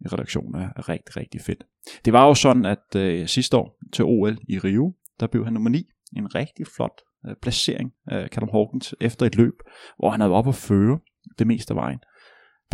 i 0.00 0.08
redaktionen 0.08 0.54
er 0.54 0.88
rigtig, 0.88 1.16
rigtig 1.16 1.40
fedt. 1.40 1.64
Det 2.04 2.12
var 2.12 2.26
jo 2.26 2.34
sådan, 2.34 2.64
at 2.64 2.96
øh, 2.96 3.28
sidste 3.28 3.56
år 3.56 3.78
til 3.92 4.04
OL 4.04 4.38
i 4.48 4.58
Rio, 4.58 4.94
der 5.20 5.26
blev 5.26 5.44
han 5.44 5.52
nummer 5.52 5.70
9. 5.70 5.86
En 6.16 6.34
rigtig 6.34 6.66
flot 6.76 7.00
øh, 7.26 7.36
placering 7.42 7.92
af 8.06 8.28
Callum 8.28 8.50
Hawkins 8.52 8.94
efter 9.00 9.26
et 9.26 9.36
løb, 9.36 9.54
hvor 9.98 10.10
han 10.10 10.20
havde 10.20 10.30
været 10.30 10.38
oppe 10.38 10.48
at 10.48 10.54
føre 10.54 10.98
det 11.38 11.46
meste 11.46 11.70
af 11.72 11.76
vejen. 11.76 11.98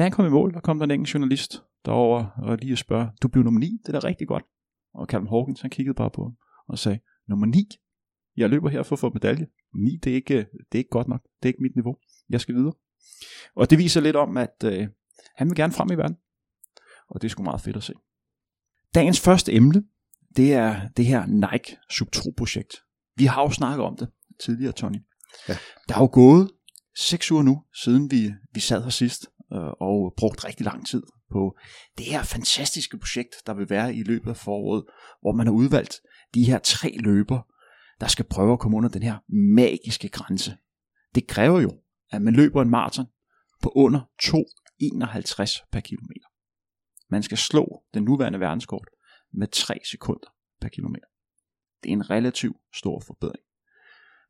Da 0.00 0.04
han 0.04 0.12
kom 0.12 0.26
i 0.26 0.28
mål, 0.28 0.52
der 0.52 0.60
kom 0.60 0.78
der 0.78 0.84
en 0.84 0.90
enkelt 0.90 1.14
journalist 1.14 1.62
derover 1.84 2.26
og 2.42 2.58
lige 2.58 2.76
spørge, 2.76 3.08
du 3.22 3.28
blev 3.28 3.44
nummer 3.44 3.60
9, 3.60 3.78
det 3.86 3.94
er 3.94 4.00
da 4.00 4.06
rigtig 4.06 4.28
godt. 4.28 4.44
Og 4.94 5.06
Callum 5.06 5.28
Hawkins, 5.28 5.60
han 5.60 5.70
kiggede 5.70 5.94
bare 5.94 6.10
på 6.10 6.22
ham 6.22 6.36
og 6.68 6.78
sagde, 6.78 6.98
nummer 7.28 7.46
9? 7.46 7.68
Jeg 8.36 8.50
løber 8.50 8.68
her 8.68 8.82
for 8.82 8.96
at 8.96 9.00
få 9.00 9.10
medalje. 9.10 9.46
9, 9.74 9.96
det 10.04 10.10
er 10.10 10.14
ikke, 10.14 10.36
det 10.36 10.74
er 10.74 10.78
ikke 10.78 10.90
godt 10.90 11.08
nok. 11.08 11.22
Det 11.22 11.48
er 11.48 11.52
ikke 11.52 11.62
mit 11.62 11.74
niveau. 11.74 11.96
Jeg 12.30 12.40
skal 12.40 12.54
videre. 12.54 12.72
Og 13.56 13.70
det 13.70 13.78
viser 13.78 14.00
lidt 14.00 14.16
om, 14.16 14.36
at 14.36 14.64
øh, 14.64 14.88
han 15.36 15.48
vil 15.48 15.56
gerne 15.56 15.72
frem 15.72 15.88
i 15.92 15.94
verden. 15.94 16.16
Og 17.08 17.22
det 17.22 17.28
er 17.28 17.30
sgu 17.30 17.42
meget 17.42 17.60
fedt 17.60 17.76
at 17.76 17.82
se. 17.82 17.92
Dagens 18.94 19.20
første 19.20 19.52
emne, 19.52 19.84
det 20.36 20.54
er 20.54 20.88
det 20.96 21.06
her 21.06 21.26
Nike 21.26 21.76
Subtro-projekt. 21.90 22.76
Vi 23.16 23.24
har 23.24 23.42
jo 23.42 23.50
snakket 23.50 23.84
om 23.84 23.96
det 23.96 24.08
tidligere, 24.44 24.72
Tony. 24.72 24.98
Ja. 25.48 25.56
Der 25.88 25.94
er 25.94 26.00
jo 26.00 26.10
gået 26.12 26.50
seks 26.96 27.32
uger 27.32 27.42
nu, 27.42 27.62
siden 27.82 28.10
vi, 28.10 28.32
vi 28.52 28.60
sad 28.60 28.82
her 28.82 28.90
sidst, 28.90 29.26
Øh, 29.52 29.72
og 29.80 30.14
brugt 30.16 30.44
rigtig 30.44 30.66
lang 30.66 30.86
tid 30.86 31.02
på 31.30 31.56
det 31.98 32.06
her 32.06 32.22
fantastiske 32.22 32.98
projekt, 32.98 33.34
der 33.46 33.54
vil 33.54 33.70
være 33.70 33.94
i 33.94 34.02
løbet 34.02 34.30
af 34.30 34.36
foråret, 34.36 34.84
hvor 35.20 35.32
man 35.32 35.46
har 35.46 35.54
udvalgt 35.54 36.00
de 36.34 36.44
her 36.44 36.58
tre 36.58 36.96
løber, 36.98 37.40
der 38.00 38.06
skal 38.06 38.24
prøve 38.24 38.52
at 38.52 38.58
komme 38.58 38.76
under 38.76 38.88
den 38.88 39.02
her 39.02 39.18
magiske 39.28 40.08
grænse. 40.08 40.56
Det 41.14 41.26
kræver 41.26 41.60
jo, 41.60 41.70
at 42.10 42.22
man 42.22 42.34
løber 42.34 42.62
en 42.62 42.70
maraton 42.70 43.06
på 43.62 43.72
under 43.74 44.00
2,51 44.22 45.68
per 45.72 45.80
kilometer. 45.80 46.26
Man 47.10 47.22
skal 47.22 47.38
slå 47.38 47.82
den 47.94 48.02
nuværende 48.02 48.40
verdenskort 48.40 48.88
med 49.32 49.48
3 49.48 49.80
sekunder 49.90 50.28
per 50.60 50.68
kilometer. 50.68 51.06
Det 51.82 51.88
er 51.88 51.92
en 51.92 52.10
relativt 52.10 52.56
stor 52.74 53.00
forbedring. 53.06 53.44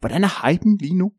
Hvordan 0.01 0.25
er 0.25 0.51
hypen 0.51 0.77
lige 0.77 0.95
nu? 0.95 1.13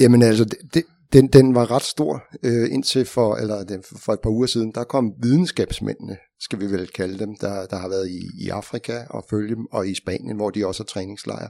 Jamen 0.00 0.22
altså, 0.22 0.44
det, 0.44 0.74
det, 0.74 0.84
den, 1.12 1.26
den 1.26 1.54
var 1.54 1.70
ret 1.70 1.82
stor 1.82 2.22
øh, 2.42 2.72
indtil 2.72 3.04
for, 3.04 3.36
eller 3.36 3.64
den, 3.64 3.82
for 3.82 4.12
et 4.12 4.20
par 4.20 4.30
uger 4.30 4.46
siden. 4.46 4.72
Der 4.74 4.84
kom 4.84 5.12
videnskabsmændene, 5.22 6.16
skal 6.40 6.60
vi 6.60 6.66
vel 6.66 6.88
kalde 6.88 7.18
dem, 7.18 7.36
der, 7.36 7.66
der 7.66 7.76
har 7.76 7.88
været 7.88 8.08
i, 8.08 8.44
i 8.44 8.48
Afrika 8.48 9.04
og 9.10 9.24
følge 9.30 9.54
dem, 9.54 9.66
og 9.72 9.88
i 9.88 9.94
Spanien, 9.94 10.36
hvor 10.36 10.50
de 10.50 10.66
også 10.66 10.82
har 10.82 10.86
træningslejre. 10.86 11.48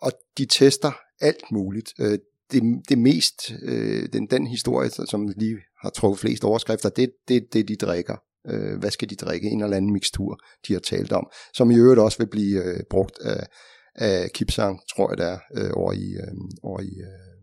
Og 0.00 0.12
de 0.38 0.46
tester 0.46 0.92
alt 1.20 1.44
muligt. 1.52 1.92
Øh, 1.98 2.18
det, 2.52 2.62
det 2.88 2.98
mest, 2.98 3.52
øh, 3.62 4.08
den, 4.12 4.26
den 4.26 4.46
historie, 4.46 4.90
som 4.90 5.28
lige 5.36 5.56
har 5.82 5.90
trukket 5.90 6.20
flest 6.20 6.44
overskrifter, 6.44 6.88
det 6.88 7.04
er 7.04 7.08
det, 7.28 7.52
det, 7.52 7.68
de 7.68 7.76
drikker. 7.76 8.16
Øh, 8.48 8.78
hvad 8.78 8.90
skal 8.90 9.10
de 9.10 9.14
drikke? 9.14 9.48
En 9.48 9.62
eller 9.62 9.76
anden 9.76 9.92
mixtur, 9.92 10.38
de 10.68 10.72
har 10.72 10.80
talt 10.80 11.12
om, 11.12 11.26
som 11.54 11.70
i 11.70 11.76
øvrigt 11.76 12.00
også 12.00 12.18
vil 12.18 12.26
blive 12.26 12.64
øh, 12.64 12.80
brugt 12.90 13.18
af, 13.20 13.46
af 13.94 14.30
Kipsang, 14.34 14.80
tror 14.96 15.10
jeg 15.10 15.18
det 15.18 15.26
er, 15.26 15.38
øh, 15.56 15.70
over 15.74 15.92
i, 15.92 16.12
øh, 16.12 16.34
over 16.62 16.80
i 16.80 16.94
øh, 17.00 17.33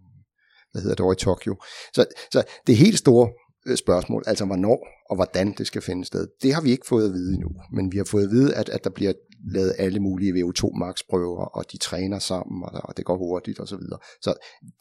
hvad 0.71 0.81
hedder 0.81 0.95
det, 0.95 1.03
over 1.03 1.13
i 1.13 1.15
Tokyo. 1.15 1.55
Så, 1.93 2.05
så 2.31 2.43
det 2.67 2.77
helt 2.77 2.97
store 2.97 3.29
øh, 3.67 3.77
spørgsmål, 3.77 4.23
altså 4.27 4.45
hvornår 4.45 4.87
og 5.09 5.15
hvordan 5.15 5.53
det 5.57 5.67
skal 5.67 5.81
finde 5.81 6.05
sted, 6.05 6.27
det 6.41 6.53
har 6.53 6.61
vi 6.61 6.71
ikke 6.71 6.87
fået 6.87 7.05
at 7.07 7.13
vide 7.13 7.33
endnu. 7.33 7.49
Men 7.71 7.91
vi 7.91 7.97
har 7.97 8.03
fået 8.03 8.23
at 8.23 8.31
vide, 8.31 8.55
at, 8.55 8.69
at 8.69 8.83
der 8.83 8.89
bliver 8.89 9.13
lavet 9.53 9.75
alle 9.77 9.99
mulige 9.99 10.33
VO2 10.33 10.77
max 10.79 11.01
prøver, 11.09 11.45
og 11.45 11.71
de 11.71 11.77
træner 11.77 12.19
sammen, 12.19 12.63
og, 12.63 12.81
og 12.83 12.97
det 12.97 13.05
går 13.05 13.17
hurtigt 13.17 13.59
og 13.59 13.67
så 13.67 13.77
videre. 13.77 13.99
Så 14.21 14.33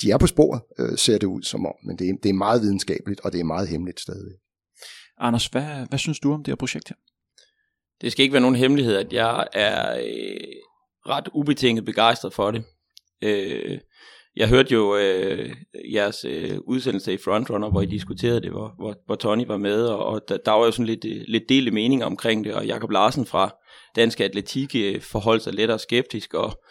de 0.02 0.10
er 0.10 0.18
på 0.18 0.26
sporet, 0.26 0.60
øh, 0.78 0.98
ser 0.98 1.18
det 1.18 1.26
ud 1.26 1.42
som 1.42 1.66
om, 1.66 1.74
men 1.86 1.98
det 1.98 2.08
er, 2.08 2.12
det 2.22 2.28
er 2.28 2.34
meget 2.34 2.62
videnskabeligt, 2.62 3.20
og 3.20 3.32
det 3.32 3.40
er 3.40 3.44
meget 3.44 3.68
hemmeligt 3.68 4.00
stadig. 4.00 4.32
Anders, 5.18 5.46
hvad, 5.46 5.88
hvad 5.88 5.98
synes 5.98 6.20
du 6.20 6.32
om 6.32 6.44
det 6.44 6.52
her 6.52 6.56
projekt 6.56 6.88
her? 6.88 6.96
Det 8.00 8.12
skal 8.12 8.22
ikke 8.22 8.32
være 8.32 8.42
nogen 8.42 8.56
hemmelighed, 8.56 8.96
at 8.96 9.12
jeg 9.12 9.46
er 9.52 9.94
øh, 9.94 10.56
ret 11.06 11.28
ubetinget 11.34 11.84
begejstret 11.84 12.34
for 12.34 12.50
det. 12.50 12.64
Øh, 13.22 13.78
jeg 14.40 14.48
hørte 14.48 14.74
jo 14.74 14.96
øh, 14.96 15.50
jeres 15.92 16.24
øh, 16.24 16.58
udsendelse 16.64 17.12
i 17.12 17.18
Frontrunner, 17.24 17.70
hvor 17.70 17.82
I 17.82 17.86
diskuterede 17.86 18.40
det, 18.40 18.50
hvor, 18.50 18.74
hvor, 18.78 18.94
hvor 19.06 19.14
Tony 19.14 19.46
var 19.46 19.56
med, 19.56 19.86
og, 19.86 20.06
og 20.06 20.20
der, 20.28 20.36
der 20.44 20.52
var 20.52 20.64
jo 20.64 20.70
sådan 20.70 20.86
lidt, 20.86 21.04
øh, 21.04 21.22
lidt 21.28 21.48
delte 21.48 21.70
meninger 21.70 22.06
omkring 22.06 22.44
det, 22.44 22.54
og 22.54 22.66
Jakob 22.66 22.90
Larsen 22.90 23.26
fra 23.26 23.50
Dansk 23.96 24.20
Atletik 24.20 24.74
øh, 24.76 25.00
forholdt 25.00 25.42
sig 25.42 25.52
lidt 25.52 25.70
og 25.70 25.80
skeptisk, 25.80 26.34
og 26.34 26.62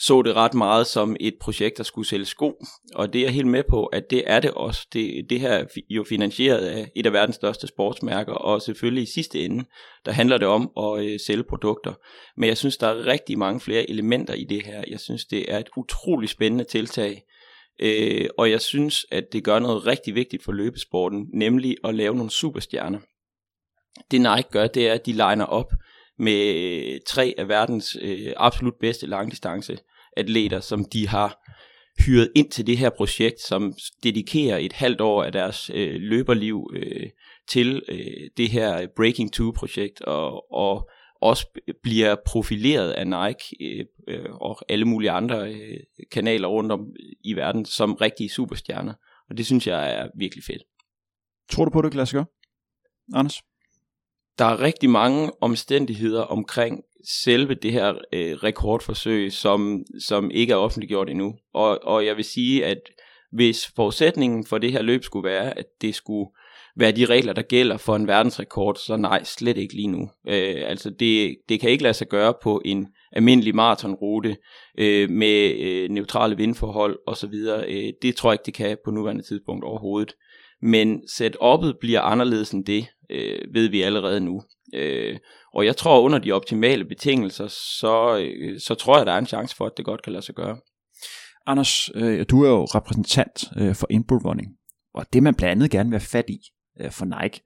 så 0.00 0.22
det 0.22 0.36
ret 0.36 0.54
meget 0.54 0.86
som 0.86 1.16
et 1.20 1.34
projekt, 1.40 1.78
der 1.78 1.84
skulle 1.84 2.08
sælge 2.08 2.24
sko, 2.24 2.62
og 2.94 3.12
det 3.12 3.18
er 3.18 3.24
jeg 3.24 3.34
helt 3.34 3.46
med 3.46 3.62
på, 3.70 3.86
at 3.86 4.10
det 4.10 4.22
er 4.26 4.40
det 4.40 4.50
også. 4.50 4.86
Det, 4.92 5.26
det 5.30 5.40
her 5.40 5.52
er 5.52 5.64
jo 5.90 6.04
finansieret 6.08 6.66
af 6.66 6.90
et 6.96 7.06
af 7.06 7.12
verdens 7.12 7.36
største 7.36 7.66
sportsmærker, 7.66 8.32
og 8.32 8.62
selvfølgelig 8.62 9.02
i 9.02 9.12
sidste 9.14 9.44
ende, 9.44 9.64
der 10.06 10.12
handler 10.12 10.38
det 10.38 10.48
om 10.48 10.70
at 10.78 11.04
øh, 11.04 11.20
sælge 11.26 11.44
produkter. 11.44 11.94
Men 12.36 12.48
jeg 12.48 12.56
synes, 12.56 12.76
der 12.76 12.86
er 12.86 13.06
rigtig 13.06 13.38
mange 13.38 13.60
flere 13.60 13.90
elementer 13.90 14.34
i 14.34 14.44
det 14.44 14.66
her. 14.66 14.84
Jeg 14.88 15.00
synes, 15.00 15.24
det 15.24 15.52
er 15.52 15.58
et 15.58 15.68
utroligt 15.76 16.32
spændende 16.32 16.64
tiltag, 16.64 17.22
øh, 17.80 18.28
og 18.38 18.50
jeg 18.50 18.60
synes, 18.60 19.06
at 19.10 19.24
det 19.32 19.44
gør 19.44 19.58
noget 19.58 19.86
rigtig 19.86 20.14
vigtigt 20.14 20.44
for 20.44 20.52
løbesporten, 20.52 21.26
nemlig 21.34 21.76
at 21.84 21.94
lave 21.94 22.14
nogle 22.14 22.30
superstjerner. 22.30 22.98
Det 24.10 24.20
Nike 24.20 24.50
gør, 24.50 24.66
det 24.66 24.88
er, 24.88 24.92
at 24.92 25.06
de 25.06 25.12
liner 25.12 25.44
op 25.44 25.72
med 26.18 26.54
øh, 26.54 27.00
tre 27.06 27.34
af 27.38 27.48
verdens 27.48 27.96
øh, 28.00 28.32
absolut 28.36 28.74
bedste 28.80 29.06
langdistance 29.06 29.78
atleter, 30.16 30.60
som 30.60 30.84
de 30.84 31.08
har 31.08 31.38
hyret 32.06 32.30
ind 32.34 32.50
til 32.50 32.66
det 32.66 32.78
her 32.78 32.90
projekt, 32.90 33.40
som 33.40 33.74
dedikerer 34.02 34.58
et 34.58 34.72
halvt 34.72 35.00
år 35.00 35.24
af 35.24 35.32
deres 35.32 35.70
øh, 35.74 35.94
løberliv 35.94 36.70
øh, 36.74 37.10
til 37.48 37.82
øh, 37.88 38.30
det 38.36 38.48
her 38.48 38.86
Breaking 38.96 39.32
2 39.32 39.52
projekt 39.56 40.00
og, 40.00 40.52
og 40.52 40.90
også 41.20 41.46
bliver 41.82 42.16
profileret 42.26 42.90
af 42.90 43.06
Nike 43.06 43.56
øh, 43.60 43.86
øh, 44.08 44.30
og 44.30 44.58
alle 44.68 44.84
mulige 44.84 45.10
andre 45.10 45.52
øh, 45.52 45.80
kanaler 46.10 46.48
rundt 46.48 46.72
om 46.72 46.86
i 47.24 47.32
verden 47.32 47.64
som 47.64 47.94
rigtige 47.94 48.28
superstjerner. 48.28 48.94
Og 49.30 49.36
det 49.36 49.46
synes 49.46 49.66
jeg 49.66 49.94
er 49.94 50.08
virkelig 50.18 50.44
fedt. 50.44 50.62
Tror 51.50 51.64
du 51.64 51.70
på, 51.70 51.82
det 51.82 51.90
kan 51.90 51.96
lade 51.96 52.06
sig 52.06 52.16
gøre? 52.16 52.26
Anders? 53.14 53.42
Der 54.38 54.44
er 54.44 54.60
rigtig 54.60 54.90
mange 54.90 55.30
omstændigheder 55.40 56.22
omkring 56.22 56.84
selve 57.04 57.54
det 57.54 57.72
her 57.72 57.94
øh, 58.12 58.32
rekordforsøg, 58.32 59.32
som, 59.32 59.84
som 60.00 60.30
ikke 60.30 60.52
er 60.52 60.56
offentliggjort 60.56 61.10
endnu. 61.10 61.34
Og, 61.54 61.78
og 61.84 62.06
jeg 62.06 62.16
vil 62.16 62.24
sige, 62.24 62.66
at 62.66 62.78
hvis 63.32 63.66
forudsætningen 63.76 64.46
for 64.46 64.58
det 64.58 64.72
her 64.72 64.82
løb 64.82 65.04
skulle 65.04 65.28
være, 65.28 65.58
at 65.58 65.66
det 65.80 65.94
skulle 65.94 66.30
være 66.76 66.92
de 66.92 67.04
regler, 67.04 67.32
der 67.32 67.42
gælder 67.42 67.76
for 67.76 67.96
en 67.96 68.06
verdensrekord, 68.06 68.76
så 68.76 68.96
nej, 68.96 69.24
slet 69.24 69.56
ikke 69.56 69.74
lige 69.74 69.88
nu. 69.88 70.10
Øh, 70.28 70.62
altså 70.66 70.90
det, 70.90 71.36
det 71.48 71.60
kan 71.60 71.70
ikke 71.70 71.82
lade 71.82 71.94
sig 71.94 72.08
gøre 72.08 72.34
på 72.42 72.62
en 72.64 72.86
almindelig 73.12 73.54
maratonrute 73.54 74.36
øh, 74.78 75.10
med 75.10 75.60
øh, 75.60 75.90
neutrale 75.90 76.36
vindforhold 76.36 76.98
osv. 77.06 77.34
Øh, 77.68 77.92
det 78.02 78.16
tror 78.16 78.30
jeg 78.30 78.34
ikke, 78.34 78.46
det 78.46 78.54
kan 78.54 78.78
på 78.84 78.90
nuværende 78.90 79.22
tidspunkt 79.22 79.64
overhovedet. 79.64 80.14
Men 80.62 81.00
setup'et 81.12 81.78
bliver 81.80 82.00
anderledes 82.00 82.50
end 82.50 82.64
det, 82.64 82.86
øh, 83.10 83.54
ved 83.54 83.68
vi 83.68 83.82
allerede 83.82 84.20
nu. 84.20 84.42
Øh, 84.74 85.18
og 85.54 85.66
jeg 85.66 85.76
tror, 85.76 86.00
under 86.00 86.18
de 86.18 86.32
optimale 86.32 86.84
betingelser, 86.84 87.46
så, 87.80 88.18
øh, 88.18 88.60
så 88.60 88.74
tror 88.74 88.96
jeg, 88.96 89.06
der 89.06 89.12
er 89.12 89.18
en 89.18 89.26
chance 89.26 89.56
for, 89.56 89.66
at 89.66 89.72
det 89.76 89.84
godt 89.84 90.02
kan 90.02 90.12
lade 90.12 90.24
sig 90.24 90.34
gøre. 90.34 90.56
Anders, 91.46 91.90
øh, 91.94 92.26
du 92.30 92.44
er 92.44 92.48
jo 92.48 92.64
repræsentant 92.64 93.44
øh, 93.56 93.74
for 93.74 93.86
Inbound 93.90 94.24
Running, 94.24 94.48
og 94.94 95.12
det 95.12 95.22
man 95.22 95.34
blandt 95.34 95.52
andet 95.52 95.70
gerne 95.70 95.90
vil 95.90 95.98
have 95.98 96.06
fat 96.06 96.24
i 96.28 96.38
øh, 96.80 96.90
for 96.90 97.04
Nike, 97.04 97.40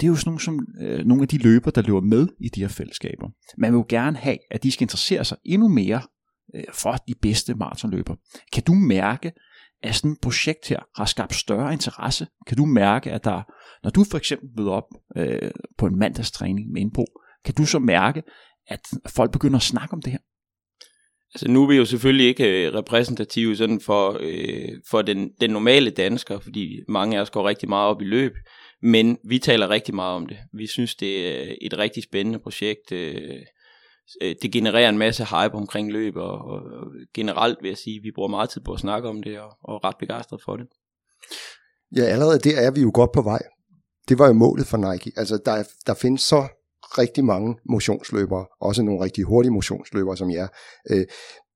det 0.00 0.06
er 0.06 0.10
jo 0.10 0.16
sådan 0.16 0.28
nogle, 0.30 0.40
som, 0.40 0.66
øh, 0.80 1.06
nogle 1.06 1.22
af 1.22 1.28
de 1.28 1.38
løber, 1.38 1.70
der 1.70 1.82
løber 1.82 2.00
med 2.00 2.28
i 2.40 2.48
de 2.48 2.60
her 2.60 2.68
fællesskaber. 2.68 3.28
Man 3.58 3.72
vil 3.72 3.78
jo 3.78 3.86
gerne 3.88 4.16
have, 4.16 4.38
at 4.50 4.62
de 4.62 4.72
skal 4.72 4.84
interessere 4.84 5.24
sig 5.24 5.38
endnu 5.44 5.68
mere 5.68 6.02
øh, 6.54 6.64
for 6.72 6.92
de 6.92 7.14
bedste 7.22 7.54
maratonløber. 7.54 8.14
Kan 8.52 8.62
du 8.62 8.74
mærke, 8.74 9.32
at 9.86 9.94
sådan 9.94 10.10
et 10.10 10.18
projekt 10.22 10.68
her 10.68 10.80
har 10.96 11.04
skabt 11.04 11.34
større 11.34 11.72
interesse? 11.72 12.26
Kan 12.46 12.56
du 12.56 12.64
mærke, 12.64 13.12
at 13.12 13.24
der, 13.24 13.42
når 13.82 13.90
du 13.90 14.04
for 14.10 14.18
eksempel 14.18 14.48
møder 14.56 14.70
op 14.70 14.88
øh, 15.16 15.50
på 15.78 15.86
en 15.86 15.98
mandagstræning 15.98 16.72
med 16.72 16.80
indbo, 16.80 17.04
kan 17.44 17.54
du 17.54 17.66
så 17.66 17.78
mærke, 17.78 18.22
at 18.68 18.80
folk 19.08 19.32
begynder 19.32 19.56
at 19.56 19.62
snakke 19.62 19.92
om 19.92 20.02
det 20.02 20.12
her? 20.12 20.18
Altså 21.34 21.50
nu 21.50 21.62
er 21.62 21.68
vi 21.68 21.76
jo 21.76 21.84
selvfølgelig 21.84 22.26
ikke 22.26 22.66
øh, 22.66 22.74
repræsentative 22.74 23.56
sådan 23.56 23.80
for, 23.80 24.18
øh, 24.20 24.68
for 24.90 25.02
den, 25.02 25.30
den 25.40 25.50
normale 25.50 25.90
dansker, 25.90 26.38
fordi 26.38 26.80
mange 26.88 27.16
af 27.16 27.20
os 27.20 27.30
går 27.30 27.48
rigtig 27.48 27.68
meget 27.68 27.88
op 27.88 28.02
i 28.02 28.04
løb, 28.04 28.32
men 28.82 29.18
vi 29.28 29.38
taler 29.38 29.70
rigtig 29.70 29.94
meget 29.94 30.14
om 30.14 30.26
det. 30.26 30.38
Vi 30.52 30.66
synes, 30.66 30.94
det 30.94 31.28
er 31.28 31.54
et 31.62 31.78
rigtig 31.78 32.02
spændende 32.02 32.38
projekt. 32.38 32.92
Øh, 32.92 33.40
Øh, 34.22 34.34
det 34.42 34.52
genererer 34.52 34.88
en 34.88 34.98
masse 34.98 35.24
hype 35.24 35.54
omkring 35.54 35.92
løb, 35.92 36.16
og, 36.16 36.38
og 36.38 36.60
generelt 37.14 37.58
vil 37.62 37.68
jeg 37.68 37.78
sige, 37.78 37.96
at 37.96 38.02
vi 38.02 38.10
bruger 38.14 38.28
meget 38.28 38.50
tid 38.50 38.60
på 38.60 38.72
at 38.72 38.80
snakke 38.80 39.08
om 39.08 39.22
det, 39.22 39.40
og, 39.40 39.50
og 39.62 39.74
er 39.74 39.84
ret 39.84 39.96
begejstret 39.98 40.40
for 40.44 40.56
det. 40.56 40.66
Ja, 41.96 42.02
allerede 42.02 42.38
der 42.38 42.60
er 42.60 42.70
vi 42.70 42.80
jo 42.80 42.90
godt 42.94 43.12
på 43.12 43.22
vej. 43.22 43.42
Det 44.08 44.18
var 44.18 44.26
jo 44.26 44.32
målet 44.32 44.66
for 44.66 44.76
Nike. 44.76 45.12
Altså, 45.16 45.38
der, 45.44 45.64
der 45.86 45.94
findes 45.94 46.22
så 46.22 46.48
rigtig 46.98 47.24
mange 47.24 47.56
motionsløbere, 47.64 48.46
også 48.60 48.82
nogle 48.82 49.04
rigtig 49.04 49.24
hurtige 49.24 49.52
motionsløbere 49.52 50.16
som 50.16 50.30
jer. 50.30 50.48
Øh, 50.90 51.06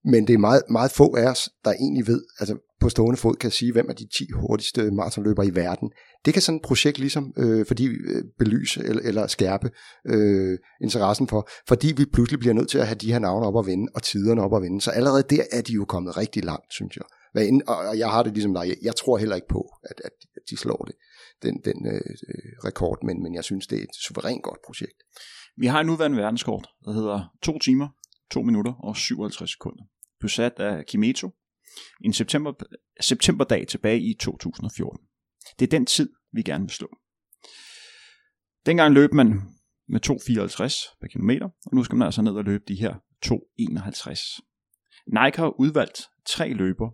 men 0.04 0.26
det 0.26 0.34
er 0.34 0.38
meget, 0.38 0.62
meget 0.70 0.90
få 0.90 1.16
af 1.16 1.30
os, 1.30 1.50
der 1.64 1.72
egentlig 1.72 2.06
ved, 2.06 2.24
altså 2.40 2.56
på 2.80 2.88
stående 2.88 3.16
fod 3.16 3.34
kan 3.34 3.50
sige, 3.50 3.72
hvem 3.72 3.86
er 3.88 3.92
de 3.92 4.08
10 4.18 4.30
hurtigste 4.30 4.90
maratonløbere 4.90 5.46
i 5.46 5.54
verden. 5.54 5.90
Det 6.24 6.32
kan 6.32 6.42
sådan 6.42 6.56
et 6.56 6.62
projekt 6.62 6.98
ligesom, 6.98 7.32
øh, 7.36 7.66
fordi 7.66 7.86
øh, 7.86 8.24
belyse 8.38 8.84
eller, 8.84 9.02
eller 9.02 9.26
skærpe 9.26 9.70
øh, 10.06 10.58
interessen 10.82 11.28
for, 11.28 11.48
fordi 11.68 11.92
vi 11.96 12.04
pludselig 12.12 12.40
bliver 12.40 12.54
nødt 12.54 12.68
til 12.68 12.78
at 12.78 12.86
have 12.86 12.98
de 12.98 13.12
her 13.12 13.18
navne 13.18 13.46
op 13.46 13.58
at 13.58 13.66
vende, 13.66 13.88
og 13.94 14.02
tiderne 14.02 14.42
op 14.42 14.56
at 14.56 14.62
vende. 14.62 14.80
Så 14.80 14.90
allerede 14.90 15.22
der 15.30 15.42
er 15.52 15.60
de 15.60 15.72
jo 15.72 15.84
kommet 15.84 16.16
rigtig 16.16 16.44
langt, 16.44 16.72
synes 16.72 16.96
jeg. 16.96 17.04
Hvad 17.32 17.46
end, 17.46 17.62
og 17.66 17.98
jeg 17.98 18.08
har 18.08 18.22
det 18.22 18.32
ligesom 18.32 18.54
dig, 18.54 18.76
jeg, 18.82 18.96
tror 18.96 19.18
heller 19.18 19.36
ikke 19.36 19.48
på, 19.48 19.68
at, 19.82 20.00
at 20.04 20.12
de 20.50 20.56
slår 20.56 20.84
det, 20.86 20.94
den, 21.42 21.60
den 21.64 21.86
øh, 21.86 22.00
øh, 22.28 22.52
rekord, 22.64 22.98
men, 23.04 23.22
men 23.22 23.34
jeg 23.34 23.44
synes, 23.44 23.66
det 23.66 23.78
er 23.78 23.82
et 23.82 23.94
suverænt 23.94 24.42
godt 24.42 24.58
projekt. 24.66 25.02
Vi 25.56 25.66
har 25.66 25.80
en 25.80 26.16
verdenskort, 26.16 26.68
der 26.84 26.92
hedder 26.92 27.32
2 27.42 27.58
timer, 27.58 27.88
2 28.30 28.42
minutter 28.42 28.72
og 28.72 28.96
57 28.96 29.50
sekunder. 29.50 29.84
Besat 30.20 30.52
af 30.52 30.86
Kimeto 30.86 31.30
en 32.04 32.12
september, 32.12 32.52
septemberdag 33.00 33.66
tilbage 33.66 34.00
i 34.00 34.14
2014. 34.20 35.06
Det 35.58 35.66
er 35.66 35.70
den 35.70 35.86
tid, 35.86 36.10
vi 36.32 36.42
gerne 36.42 36.64
vil 36.64 36.70
slå. 36.70 36.88
Dengang 38.66 38.94
løb 38.94 39.12
man 39.12 39.40
med 39.88 40.00
2,54 40.06 40.98
per 41.00 41.08
kilometer, 41.08 41.48
og 41.66 41.74
nu 41.74 41.84
skal 41.84 41.96
man 41.96 42.06
altså 42.06 42.22
ned 42.22 42.32
og 42.32 42.44
løbe 42.44 42.64
de 42.68 42.80
her 42.80 42.94
2,51. 43.26 44.40
Nike 45.06 45.38
har 45.38 45.60
udvalgt 45.60 46.00
tre 46.26 46.52
løber, 46.52 46.90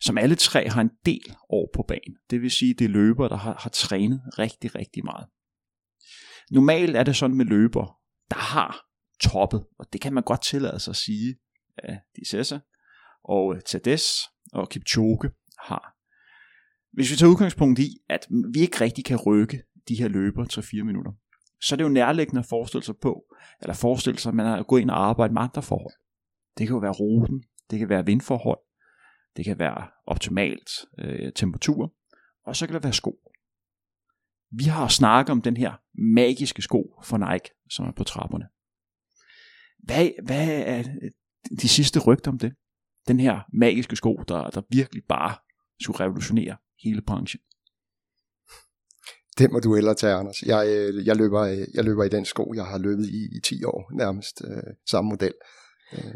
som 0.00 0.18
alle 0.18 0.34
tre 0.34 0.68
har 0.68 0.80
en 0.80 0.90
del 1.06 1.36
år 1.48 1.70
på 1.74 1.84
banen. 1.88 2.16
Det 2.30 2.42
vil 2.42 2.50
sige, 2.50 2.74
det 2.74 2.84
er 2.84 2.88
løber, 2.88 3.28
der 3.28 3.36
har, 3.36 3.54
har 3.58 3.70
trænet 3.70 4.22
rigtig, 4.38 4.74
rigtig 4.74 5.04
meget. 5.04 5.26
Normalt 6.50 6.96
er 6.96 7.02
det 7.02 7.16
sådan 7.16 7.36
med 7.36 7.44
løber, 7.44 7.98
der 8.30 8.38
har 8.38 8.89
toppet, 9.20 9.64
og 9.78 9.92
det 9.92 10.00
kan 10.00 10.12
man 10.12 10.22
godt 10.22 10.42
tillade 10.42 10.80
sig 10.80 10.92
at 10.92 10.96
sige, 10.96 11.36
at 11.78 11.98
de 12.16 12.28
Sessa 12.28 12.58
og 13.24 13.54
øh, 13.54 13.60
Tades 13.60 14.06
og 14.52 14.68
Kipchoge 14.68 15.30
har. 15.58 15.96
Hvis 16.92 17.10
vi 17.10 17.16
tager 17.16 17.30
udgangspunkt 17.30 17.78
i, 17.78 17.88
at 18.08 18.26
vi 18.54 18.60
ikke 18.60 18.80
rigtig 18.80 19.04
kan 19.04 19.16
rykke 19.16 19.62
de 19.88 19.94
her 19.94 20.08
løber 20.08 20.44
3-4 20.44 20.84
minutter, 20.84 21.12
så 21.60 21.74
er 21.74 21.76
det 21.76 21.84
jo 21.84 21.88
nærliggende 21.88 22.38
at 22.38 22.46
forestille 22.46 22.84
sig 22.84 22.94
på, 23.02 23.24
eller 23.60 23.74
forestille 23.74 24.18
sig, 24.18 24.30
at 24.30 24.34
man 24.34 24.46
har 24.46 24.62
gået 24.62 24.80
ind 24.80 24.90
og 24.90 25.08
arbejdet 25.08 25.34
med 25.34 25.42
andre 25.42 25.62
forhold. 25.62 25.94
Det 26.58 26.66
kan 26.66 26.74
jo 26.74 26.80
være 26.80 26.92
ruten, 26.92 27.42
det 27.70 27.78
kan 27.78 27.88
være 27.88 28.06
vindforhold, 28.06 28.60
det 29.36 29.44
kan 29.44 29.58
være 29.58 29.88
optimalt 30.06 30.70
øh, 30.98 31.32
temperatur, 31.32 31.94
og 32.46 32.56
så 32.56 32.66
kan 32.66 32.74
det 32.74 32.84
være 32.84 32.92
sko. 32.92 33.18
Vi 34.52 34.64
har 34.64 34.88
snakket 34.88 35.32
om 35.32 35.42
den 35.42 35.56
her 35.56 35.72
magiske 36.16 36.62
sko 36.62 37.00
for 37.02 37.32
Nike, 37.32 37.50
som 37.70 37.86
er 37.86 37.92
på 37.92 38.04
trapperne. 38.04 38.48
Hvad, 39.82 40.08
hvad 40.24 40.48
er 40.48 40.82
de 41.62 41.68
sidste 41.68 42.00
rygter 42.00 42.30
om 42.30 42.38
det? 42.38 42.52
Den 43.08 43.20
her 43.20 43.40
magiske 43.52 43.96
sko, 43.96 44.16
der, 44.28 44.50
der 44.50 44.62
virkelig 44.70 45.02
bare 45.08 45.34
skulle 45.82 46.00
revolutionere 46.00 46.56
hele 46.82 47.02
branchen. 47.02 47.40
Det 49.38 49.52
må 49.52 49.58
du 49.58 49.76
ellers 49.76 49.96
tage, 49.96 50.14
Anders. 50.14 50.42
Jeg, 50.42 50.68
øh, 50.68 51.06
jeg, 51.06 51.16
løber, 51.16 51.40
øh, 51.40 51.58
jeg 51.74 51.84
løber 51.84 52.04
i 52.04 52.08
den 52.08 52.24
sko, 52.24 52.52
jeg 52.54 52.64
har 52.64 52.78
løbet 52.78 53.06
i 53.06 53.36
i 53.36 53.40
10 53.44 53.64
år, 53.64 53.90
nærmest 53.96 54.42
øh, 54.44 54.74
samme 54.90 55.08
model. 55.08 55.32
Øh. 55.92 56.14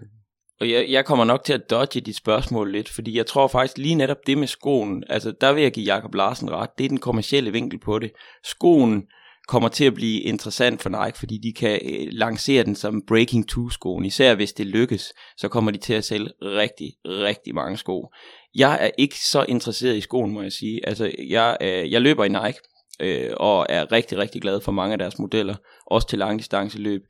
Og 0.61 0.71
jeg, 0.71 0.87
jeg 0.89 1.05
kommer 1.05 1.25
nok 1.25 1.45
til 1.45 1.53
at 1.53 1.71
dodge 1.71 2.01
dit 2.01 2.17
spørgsmål 2.17 2.73
lidt, 2.73 2.89
fordi 2.89 3.17
jeg 3.17 3.27
tror 3.27 3.49
faktisk 3.49 3.79
lige 3.79 3.95
netop 3.95 4.27
det 4.27 4.39
med 4.39 4.47
skoen, 4.47 5.05
altså 5.09 5.33
der 5.41 5.53
vil 5.53 5.63
jeg 5.63 5.73
give 5.73 5.95
Jakob 5.95 6.15
Larsen 6.15 6.51
ret, 6.51 6.71
det 6.79 6.85
er 6.85 6.89
den 6.89 7.01
kommercielle 7.01 7.53
vinkel 7.53 7.79
på 7.79 7.99
det. 7.99 8.13
Skoen 8.45 9.03
kommer 9.49 9.69
til 9.69 9.85
at 9.85 9.95
blive 9.95 10.21
interessant 10.21 10.83
for 10.83 11.05
Nike, 11.05 11.19
fordi 11.19 11.39
de 11.39 11.53
kan 11.53 11.81
øh, 11.85 12.07
lancere 12.11 12.65
den 12.65 12.75
som 12.75 13.03
Breaking 13.09 13.53
2-skoen. 13.53 14.05
Især 14.05 14.35
hvis 14.35 14.53
det 14.53 14.67
lykkes, 14.67 15.13
så 15.37 15.49
kommer 15.49 15.71
de 15.71 15.79
til 15.79 15.95
at 15.95 16.05
sælge 16.05 16.31
rigtig, 16.43 16.93
rigtig 17.07 17.55
mange 17.55 17.77
sko. 17.77 18.09
Jeg 18.55 18.79
er 18.81 18.91
ikke 18.99 19.19
så 19.19 19.45
interesseret 19.49 19.97
i 19.97 20.01
skoen, 20.01 20.33
må 20.33 20.43
jeg 20.43 20.53
sige. 20.53 20.89
Altså, 20.89 21.13
jeg, 21.29 21.57
øh, 21.61 21.93
jeg 21.93 22.03
løber 22.03 22.25
i 22.25 22.29
Nike, 22.29 22.59
øh, 23.01 23.31
og 23.37 23.67
er 23.69 23.93
rigtig, 23.93 24.19
rigtig 24.19 24.43
glad 24.43 24.61
for 24.61 24.73
mange 24.73 24.93
af 24.93 24.99
deres 24.99 25.19
modeller, 25.19 25.55
også 25.87 26.09
til 26.09 26.19
langdistanceløb. 26.19 27.03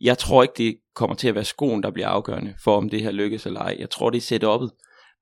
Jeg 0.00 0.18
tror 0.18 0.42
ikke, 0.42 0.54
det 0.56 0.76
kommer 0.94 1.16
til 1.16 1.28
at 1.28 1.34
være 1.34 1.44
skoen, 1.44 1.82
der 1.82 1.90
bliver 1.90 2.08
afgørende 2.08 2.54
for, 2.64 2.76
om 2.76 2.88
det 2.88 3.02
her 3.02 3.10
lykkes 3.10 3.46
eller 3.46 3.60
ej. 3.60 3.76
Jeg 3.78 3.90
tror, 3.90 4.10
det 4.10 4.18
er 4.18 4.22
setupet. 4.22 4.70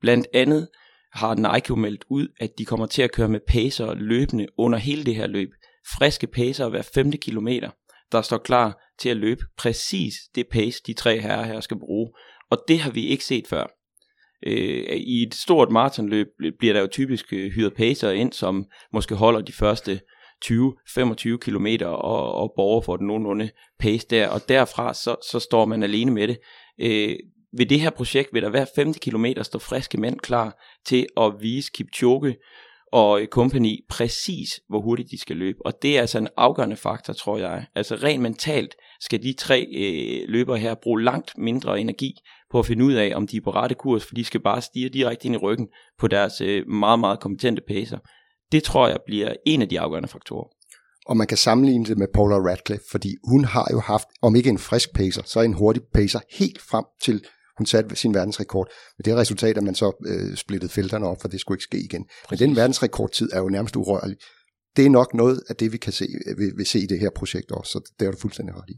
Blandt 0.01 0.27
andet 0.35 0.69
har 1.13 1.35
Nike 1.35 1.67
jo 1.71 1.75
meldt 1.75 2.05
ud, 2.11 2.29
at 2.41 2.51
de 2.59 2.65
kommer 2.65 2.87
til 2.87 3.03
at 3.03 3.13
køre 3.13 3.29
med 3.29 3.41
pacer 3.49 3.95
løbende 3.95 4.47
under 4.59 4.79
hele 4.79 5.05
det 5.05 5.15
her 5.15 5.27
løb. 5.27 5.51
Friske 5.99 6.27
pacer 6.27 6.69
hver 6.69 6.83
5. 6.95 7.13
kilometer, 7.13 7.71
der 8.13 8.23
står 8.23 8.39
klar 8.39 8.83
til 8.99 9.09
at 9.09 9.17
løbe 9.17 9.43
præcis 9.59 10.15
det 10.35 10.47
pace, 10.49 10.83
de 10.87 10.95
tre 10.95 11.21
herrer 11.21 11.45
her 11.45 11.61
skal 11.61 11.79
bruge. 11.79 12.11
Og 12.51 12.59
det 12.69 12.79
har 12.81 12.91
vi 12.91 13.07
ikke 13.07 13.25
set 13.25 13.47
før. 13.47 13.67
Øh, 14.47 14.97
I 14.97 15.23
et 15.23 15.35
stort 15.35 15.71
maratonløb 15.71 16.27
bliver 16.59 16.75
der 16.75 16.81
jo 16.81 16.87
typisk 16.87 17.33
øh, 17.33 17.51
hyret 17.53 17.75
pacer 17.75 18.11
ind, 18.11 18.33
som 18.33 18.67
måske 18.93 19.15
holder 19.15 19.41
de 19.41 19.53
første 19.53 20.01
20-25 20.45 21.37
km 21.37 21.67
og, 21.85 22.35
og 22.35 22.53
borger 22.57 22.81
for 22.81 22.97
den 22.97 23.07
nogenlunde 23.07 23.51
pace 23.79 24.07
der, 24.11 24.29
og 24.29 24.41
derfra 24.49 24.95
så, 24.95 25.17
så 25.33 25.39
står 25.39 25.65
man 25.65 25.83
alene 25.83 26.11
med 26.11 26.29
det. 26.29 26.39
Øh, 26.81 27.17
ved 27.59 27.67
det 27.67 27.81
her 27.81 27.91
projekt 27.91 28.29
vil 28.33 28.43
der 28.43 28.51
hver 28.51 28.67
50 28.77 28.99
km 28.99 29.27
stå 29.43 29.59
friske 29.59 30.01
mænd 30.01 30.19
klar 30.19 30.63
til 30.87 31.07
at 31.17 31.33
vise 31.41 31.71
Kipchoge 31.75 32.37
og 32.93 33.23
company 33.31 33.85
præcis, 33.89 34.49
hvor 34.69 34.81
hurtigt 34.81 35.11
de 35.11 35.21
skal 35.21 35.37
løbe. 35.37 35.59
Og 35.67 35.83
det 35.83 35.97
er 35.97 36.01
altså 36.01 36.19
en 36.19 36.29
afgørende 36.37 36.77
faktor, 36.77 37.13
tror 37.13 37.39
jeg. 37.39 37.67
Altså 37.75 37.95
rent 37.95 38.23
mentalt 38.23 38.75
skal 39.01 39.23
de 39.23 39.33
tre 39.33 39.67
øh, 39.77 40.29
løbere 40.29 40.59
her 40.59 40.75
bruge 40.83 41.03
langt 41.03 41.39
mindre 41.39 41.81
energi 41.81 42.13
på 42.51 42.59
at 42.59 42.67
finde 42.67 42.85
ud 42.85 42.93
af, 42.93 43.13
om 43.15 43.27
de 43.27 43.37
er 43.37 43.41
på 43.41 43.51
rette 43.51 43.75
kurs, 43.75 44.05
for 44.05 44.15
de 44.15 44.25
skal 44.25 44.41
bare 44.41 44.63
stige 44.63 44.89
direkte 44.89 45.27
ind 45.27 45.35
i 45.35 45.39
ryggen 45.39 45.69
på 45.99 46.09
deres 46.09 46.41
øh, 46.41 46.69
meget, 46.69 47.01
meget 47.01 47.21
kompetente 47.21 47.63
pacer. 47.69 47.99
Det 48.53 48.63
tror 48.63 48.89
jeg 48.89 48.99
bliver 49.07 49.35
en 49.47 49.63
af 49.63 49.69
de 49.69 49.81
afgørende 49.81 50.09
faktorer. 50.09 50.49
Og 51.07 51.17
man 51.17 51.27
kan 51.27 51.37
sammenligne 51.37 51.85
det 51.85 51.99
med 51.99 52.07
Paula 52.15 52.37
Radcliffe, 52.37 52.85
fordi 52.91 53.17
hun 53.31 53.45
har 53.45 53.69
jo 53.73 53.81
haft, 53.81 54.09
om 54.23 54.37
ikke 54.37 54.51
en 54.51 54.59
frisk 54.59 54.95
pacer, 54.95 55.23
så 55.25 55.41
en 55.41 55.53
hurtig 55.53 55.83
pacer 55.95 56.21
helt 56.39 56.61
frem 56.71 56.85
til 57.03 57.25
hun 57.61 57.67
satte 57.67 57.97
sin 57.97 58.15
verdensrekord. 58.15 58.69
Med 58.99 59.05
det 59.05 59.17
resultat, 59.17 59.57
at 59.59 59.65
man 59.65 59.75
så 59.75 59.89
øh, 60.07 60.37
splittede 60.37 60.73
felterne 60.73 61.07
op, 61.07 61.17
for 61.21 61.29
det 61.29 61.41
skulle 61.41 61.57
ikke 61.57 61.65
ske 61.71 61.79
igen. 61.85 62.05
Præcis. 62.25 62.41
Men 62.41 62.49
den 62.49 62.57
verdensrekordtid 62.57 63.29
er 63.33 63.39
jo 63.39 63.49
nærmest 63.49 63.77
urørlig. 63.77 64.17
Det 64.77 64.87
er 64.87 64.91
nok 64.91 65.15
noget 65.15 65.43
af 65.49 65.57
det, 65.57 65.73
vi 65.73 65.79
kan 65.79 65.93
se, 65.93 66.07
vil, 66.39 66.53
vil 66.57 66.67
se 66.67 66.79
i 66.79 66.87
det 66.87 67.01
her 67.01 67.11
projekt 67.17 67.51
også, 67.51 67.71
så 67.73 67.93
det 67.99 68.07
er 68.07 68.11
du 68.11 68.19
fuldstændig 68.19 68.55
ret 68.57 68.71
i. 68.71 68.77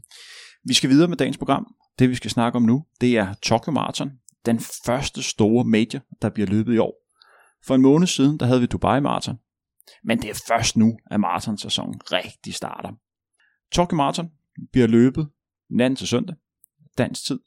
Vi 0.67 0.73
skal 0.73 0.89
videre 0.89 1.07
med 1.07 1.17
dagens 1.17 1.37
program. 1.37 1.65
Det 1.99 2.09
vi 2.09 2.15
skal 2.15 2.31
snakke 2.31 2.55
om 2.55 2.63
nu, 2.63 2.85
det 3.01 3.17
er 3.17 3.33
Tokyo 3.33 3.71
Marathon. 3.71 4.09
Den 4.45 4.59
første 4.85 5.23
store 5.23 5.65
major, 5.65 5.99
der 6.21 6.29
bliver 6.29 6.47
løbet 6.47 6.73
i 6.73 6.77
år. 6.77 6.93
For 7.65 7.75
en 7.75 7.81
måned 7.81 8.07
siden, 8.07 8.39
der 8.39 8.45
havde 8.45 8.59
vi 8.59 8.65
Dubai 8.65 9.01
Marathon. 9.01 9.35
Men 10.03 10.21
det 10.21 10.29
er 10.29 10.43
først 10.47 10.77
nu, 10.77 10.97
at 11.11 11.19
marathonsæsonen 11.19 12.01
rigtig 12.11 12.53
starter. 12.53 12.89
Tokyo 13.71 13.95
Marathon 13.95 14.29
bliver 14.71 14.87
løbet 14.87 15.27
natten 15.69 15.95
til 15.95 16.07
søndag, 16.07 16.35
dansk 16.97 17.25
tid. 17.27 17.39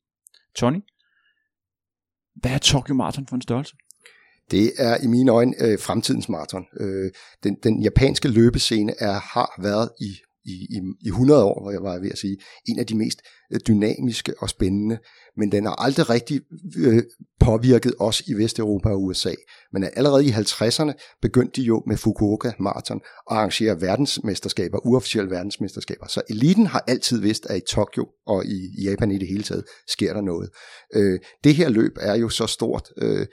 Tony, 0.57 0.81
hvad 2.41 2.51
er 2.51 2.59
Tokyo 2.59 2.95
Marathon 2.95 3.27
for 3.27 3.37
en 3.37 3.43
størrelse? 3.43 3.77
Det 4.51 4.73
er 4.79 4.97
i 5.03 5.07
mine 5.07 5.31
øjne 5.31 5.53
øh, 5.61 5.79
fremtidens 5.79 6.29
maraton. 6.29 6.65
Øh, 6.81 7.11
den, 7.45 7.57
den 7.63 7.83
japanske 7.83 8.29
løbescene 8.29 8.95
er, 8.99 9.13
har 9.13 9.63
været 9.63 9.91
i 10.01 10.17
i, 10.47 10.53
i, 10.77 10.81
i 11.01 11.09
100 11.09 11.45
år, 11.45 11.63
hvor 11.63 11.71
jeg 11.71 11.83
var 11.83 11.99
ved 11.99 12.11
at 12.11 12.19
sige, 12.19 12.37
en 12.69 12.79
af 12.79 12.87
de 12.87 12.97
mest 12.97 13.23
øh, 13.53 13.61
dynamiske 13.69 14.35
og 14.39 14.51
spændende, 14.51 14.99
men 15.37 15.53
den 15.53 15.65
har 15.65 15.75
aldrig 15.75 16.11
rigtig 16.11 16.41
øh, 16.79 17.03
påvirket 17.41 17.95
os 17.99 18.21
i 18.21 18.35
Vesteuropa 18.35 18.89
og 18.89 19.03
USA. 19.03 19.35
Men 19.73 19.85
allerede 19.97 20.25
i 20.25 20.31
50'erne 20.31 20.93
begyndte 21.23 21.61
de 21.61 21.67
jo 21.67 21.83
med 21.87 21.97
Fukuoka 21.97 22.53
Marathon 22.61 23.01
at 23.31 23.37
arrangere 23.37 23.81
verdensmesterskaber, 23.81 24.87
uofficielle 24.87 25.31
verdensmesterskaber. 25.31 26.07
Så 26.07 26.23
eliten 26.31 26.67
har 26.67 26.85
altid 26.87 27.21
vidst, 27.21 27.47
at 27.47 27.57
i 27.57 27.63
Tokyo 27.69 28.07
og 28.27 28.45
i, 28.47 28.59
i 28.79 28.83
Japan 28.91 29.11
i 29.11 29.19
det 29.19 29.29
hele 29.29 29.43
taget 29.43 29.65
sker 29.89 30.13
der 30.13 30.21
noget. 30.21 30.51
Øh, 30.95 31.21
det 31.45 31.55
her 31.55 31.69
løb 31.69 31.93
er 32.01 32.15
jo 32.15 32.29
så 32.29 32.47
stort 32.47 32.89
øh, 33.03 33.27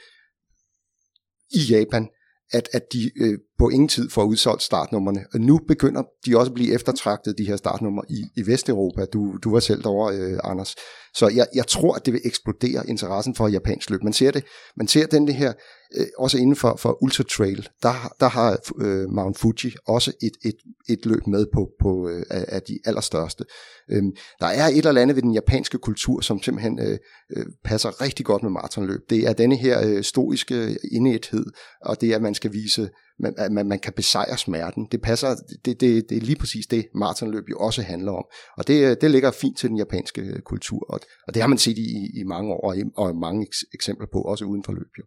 i 1.54 1.60
Japan, 1.69 2.08
at, 2.52 2.69
at 2.73 2.93
de 2.93 3.12
øh, 3.21 3.39
på 3.60 3.70
ingen 3.70 3.88
tid 3.88 4.10
får 4.10 4.24
udsolgt 4.24 4.62
startnummerne. 4.62 5.26
Og 5.34 5.39
nu 5.39 5.60
begynder 5.68 6.04
de 6.26 6.38
også 6.38 6.50
at 6.50 6.54
blive 6.54 6.74
eftertragtet, 6.74 7.38
de 7.38 7.48
her 7.48 7.56
startnumre 7.56 8.04
i, 8.10 8.24
i 8.36 8.48
Vesteuropa. 8.48 9.06
Du, 9.06 9.38
du 9.44 9.52
var 9.52 9.60
selv 9.60 9.84
derovre, 9.84 10.16
øh, 10.16 10.39
Anders. 10.44 10.76
Så 11.16 11.28
jeg, 11.36 11.48
jeg 11.56 11.68
tror, 11.68 11.96
at 11.96 12.06
det 12.06 12.13
vil 12.13 12.22
eksplodere 12.26 12.89
interessen 12.89 13.36
for 13.36 13.48
japansk 13.48 13.89
løb. 13.89 14.04
Man 14.04 14.13
ser 14.13 14.32
det, 14.32 14.44
man 14.78 14.88
ser 14.88 15.06
den 15.06 15.28
det 15.28 15.36
her, 15.36 15.54
øh, 15.98 16.06
også 16.18 16.38
inden 16.38 16.56
for, 16.56 16.76
for 16.76 17.04
Ultra 17.04 17.24
Trail, 17.24 17.68
der, 17.84 18.13
der 18.20 18.28
har 18.28 18.58
øh, 18.82 19.10
Mount 19.10 19.38
Fuji 19.38 19.74
også 19.88 20.12
et, 20.22 20.34
et, 20.46 20.56
et 20.89 21.06
løb 21.06 21.28
med 21.28 21.46
på, 21.54 21.70
på 21.82 22.10
øh, 22.10 22.24
af 22.30 22.62
de 22.62 22.80
allerstørste. 22.86 23.44
Øhm, 23.92 24.12
der 24.39 24.48
er 24.48 24.68
et 24.68 24.86
eller 24.86 25.02
andet 25.02 25.16
ved 25.16 25.24
den 25.24 25.34
japanske 25.34 25.78
kultur, 25.78 26.22
som 26.22 26.44
simpelthen 26.44 26.80
øh, 26.80 26.98
øh, 27.38 27.46
passer 27.63 28.02
rigtig 28.02 28.26
godt 28.26 28.44
med 28.44 28.52
maratonløb. 28.52 29.02
Det 29.10 29.28
er 29.28 29.34
denne 29.34 29.56
her 29.56 29.88
øh, 29.88 30.04
stoiske 30.04 30.78
indethed, 30.92 31.46
og 31.82 32.02
det 32.02 32.12
er, 32.12 32.16
at 32.16 32.22
man 32.22 32.36
skal 32.36 32.54
vise 32.54 32.89
man, 33.19 33.36
man, 33.52 33.67
man 33.67 33.80
kan 33.80 33.93
besejre 33.93 34.38
smerten. 34.38 34.88
Det 34.91 35.02
passer, 35.02 35.36
det, 35.65 35.82
det, 35.82 36.10
det 36.10 36.17
er 36.17 36.21
lige 36.21 36.36
præcis 36.36 36.67
det, 36.67 36.88
maratonløb 36.95 37.49
jo 37.49 37.58
også 37.60 37.82
handler 37.82 38.12
om. 38.12 38.26
Og 38.58 38.67
det, 38.67 39.02
det 39.02 39.12
ligger 39.12 39.32
fint 39.32 39.58
til 39.58 39.69
den 39.69 39.78
japanske 39.78 40.41
kultur, 40.45 40.86
og, 40.89 40.99
og 41.28 41.34
det 41.34 41.41
har 41.41 41.47
man 41.49 41.58
set 41.58 41.78
i, 41.78 42.19
i 42.19 42.23
mange 42.23 42.54
år, 42.54 42.76
og 42.97 43.15
mange 43.15 43.47
eksempler 43.73 44.08
på, 44.13 44.21
også 44.21 44.45
uden 44.45 44.63
for 44.63 44.73
løb 44.73 44.91
jo. 44.99 45.04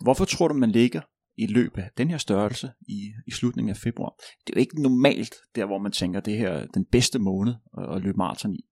Hvorfor 0.00 0.24
tror 0.24 0.48
du, 0.48 0.54
man 0.54 0.70
ligger 0.70 1.00
i 1.38 1.46
løb 1.46 1.78
af 1.78 1.90
den 1.98 2.10
her 2.10 2.18
størrelse 2.18 2.70
i, 2.88 3.12
i 3.26 3.30
slutningen 3.30 3.70
af 3.70 3.76
februar? 3.76 4.14
Det 4.46 4.52
er 4.52 4.56
jo 4.56 4.60
ikke 4.60 4.82
normalt, 4.82 5.34
der 5.54 5.66
hvor 5.66 5.78
man 5.78 5.92
tænker, 5.92 6.20
det 6.20 6.38
her 6.38 6.66
den 6.66 6.84
bedste 6.84 7.18
måned 7.18 7.54
at 7.94 8.02
løbe 8.02 8.16
maraton 8.16 8.54
i. 8.54 8.64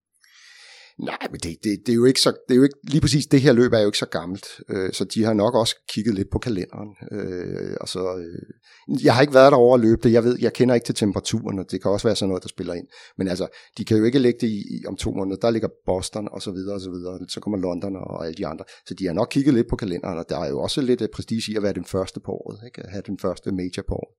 Nej, 0.99 1.19
men 1.31 1.41
det, 1.41 1.57
det, 1.65 1.79
det, 1.87 1.93
er 1.93 1.97
jo 1.97 2.05
ikke 2.05 2.21
så, 2.21 2.31
det 2.49 2.55
er 2.55 2.57
jo 2.57 2.63
ikke, 2.63 2.79
lige 2.83 3.01
præcis 3.01 3.27
det 3.27 3.41
her 3.41 3.53
løb 3.53 3.73
er 3.73 3.79
jo 3.81 3.87
ikke 3.87 3.99
så 3.99 4.07
gammelt, 4.07 4.47
øh, 4.69 4.93
så 4.93 5.05
de 5.05 5.25
har 5.25 5.33
nok 5.33 5.55
også 5.55 5.77
kigget 5.89 6.15
lidt 6.15 6.31
på 6.31 6.39
kalenderen. 6.39 6.89
Øh, 7.13 7.77
og 7.81 7.89
så, 7.89 8.17
øh, 8.17 9.05
jeg 9.05 9.15
har 9.15 9.21
ikke 9.21 9.35
været 9.35 9.53
derovre 9.53 9.75
og 9.75 9.81
løbe 9.81 10.03
det, 10.03 10.13
jeg 10.13 10.25
ved, 10.25 10.39
jeg 10.41 10.53
kender 10.53 10.75
ikke 10.75 10.85
til 10.85 10.95
temperaturen, 10.95 11.59
og 11.59 11.71
det 11.71 11.83
kan 11.83 11.91
også 11.91 12.09
være 12.09 12.17
sådan 12.17 12.29
noget, 12.29 12.43
der 12.43 12.49
spiller 12.49 12.75
ind. 12.75 12.87
Men 13.19 13.29
altså, 13.29 13.47
de 13.79 13.85
kan 13.85 13.97
jo 13.97 14.05
ikke 14.05 14.19
lægge 14.19 14.39
det 14.41 14.49
i, 14.49 14.59
i 14.59 14.87
om 14.87 14.97
to 14.97 15.11
måneder, 15.11 15.37
der 15.37 15.51
ligger 15.51 15.69
Boston 15.87 16.29
og 16.33 16.43
så 16.43 16.53
videre 16.53 16.75
og 16.75 16.81
så 16.81 16.91
videre, 16.91 17.19
så 17.29 17.41
kommer 17.41 17.59
London 17.59 17.97
og 17.97 18.27
alle 18.27 18.35
de 18.35 18.47
andre. 18.47 18.65
Så 18.87 18.95
de 18.95 19.07
har 19.07 19.13
nok 19.13 19.29
kigget 19.31 19.55
lidt 19.55 19.69
på 19.71 19.77
kalenderen, 19.77 20.19
og 20.19 20.25
der 20.29 20.39
er 20.39 20.49
jo 20.49 20.61
også 20.61 20.81
lidt 20.81 21.03
øh, 21.03 21.09
prestige 21.15 21.53
i 21.53 21.57
at 21.57 21.63
være 21.63 21.73
den 21.73 21.85
første 21.85 22.21
på 22.21 22.33
året, 22.33 22.59
ikke? 22.67 22.83
at 22.83 22.91
have 22.91 23.03
den 23.07 23.19
første 23.19 23.53
major 23.53 23.85
på 23.89 23.95
året. 23.95 24.15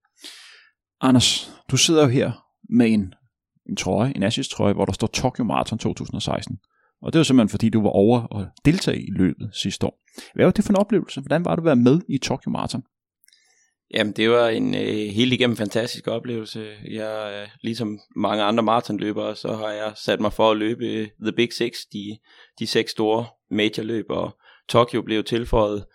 Anders, 1.01 1.51
du 1.71 1.77
sidder 1.77 2.01
jo 2.01 2.07
her 2.07 2.31
med 2.69 2.93
en 2.93 3.13
en 3.69 3.75
trøje, 3.75 4.13
en 4.15 4.23
Asics 4.23 4.49
trøje, 4.49 4.73
hvor 4.73 4.85
der 4.85 4.93
står 4.93 5.07
Tokyo 5.07 5.43
Marathon 5.43 5.79
2016. 5.79 6.57
Og 7.01 7.13
det 7.13 7.19
var 7.19 7.23
simpelthen 7.23 7.49
fordi, 7.49 7.69
du 7.69 7.81
var 7.81 7.89
over 7.89 8.21
og 8.21 8.45
deltage 8.65 9.01
i 9.01 9.11
løbet 9.11 9.49
sidste 9.53 9.85
år. 9.85 9.99
Hvad 10.35 10.45
var 10.45 10.51
det 10.51 10.65
for 10.65 10.73
en 10.73 10.79
oplevelse? 10.79 11.21
Hvordan 11.21 11.45
var 11.45 11.55
du 11.55 11.61
at 11.61 11.65
være 11.65 11.75
med 11.75 12.01
i 12.09 12.17
Tokyo 12.17 12.51
Marathon? 12.51 12.83
Jamen, 13.93 14.13
det 14.13 14.29
var 14.29 14.47
en 14.49 14.75
øh, 14.75 15.13
helt 15.13 15.33
igennem 15.33 15.57
fantastisk 15.57 16.07
oplevelse. 16.07 16.65
Jeg, 16.91 17.41
øh, 17.41 17.47
ligesom 17.61 17.99
mange 18.15 18.43
andre 18.43 18.63
maratonløbere, 18.63 19.35
så 19.35 19.55
har 19.55 19.69
jeg 19.69 19.93
sat 19.95 20.19
mig 20.19 20.33
for 20.33 20.51
at 20.51 20.57
løbe 20.57 20.85
øh, 20.85 21.07
The 21.21 21.31
Big 21.31 21.53
Six, 21.53 21.73
de, 21.93 22.17
de 22.59 22.67
seks 22.67 22.91
store 22.91 23.25
majorløb, 23.51 24.05
og 24.09 24.37
Tokyo 24.69 25.01
blev 25.01 25.23
tilføjet 25.23 25.85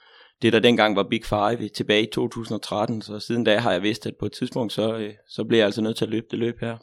det, 0.43 0.53
der 0.53 0.61
dengang 0.61 0.97
var 0.97 1.07
Big 1.11 1.25
Five 1.25 1.63
øh, 1.63 1.71
tilbage 1.71 2.03
i 2.03 2.11
2013, 2.13 3.03
så 3.03 3.19
siden 3.19 3.45
da 3.45 3.59
har 3.59 3.73
jeg 3.73 3.83
vidst, 3.83 4.07
at 4.07 4.15
på 4.21 4.27
et 4.27 4.33
tidspunkt, 4.33 4.73
så, 4.73 4.97
øh, 4.97 5.15
så 5.29 5.45
bliver 5.45 5.59
jeg 5.59 5.67
altså 5.67 5.83
nødt 5.83 5.97
til 5.97 6.05
at 6.05 6.11
løbe 6.11 6.27
det 6.31 6.39
løb 6.39 6.61
her. 6.61 6.77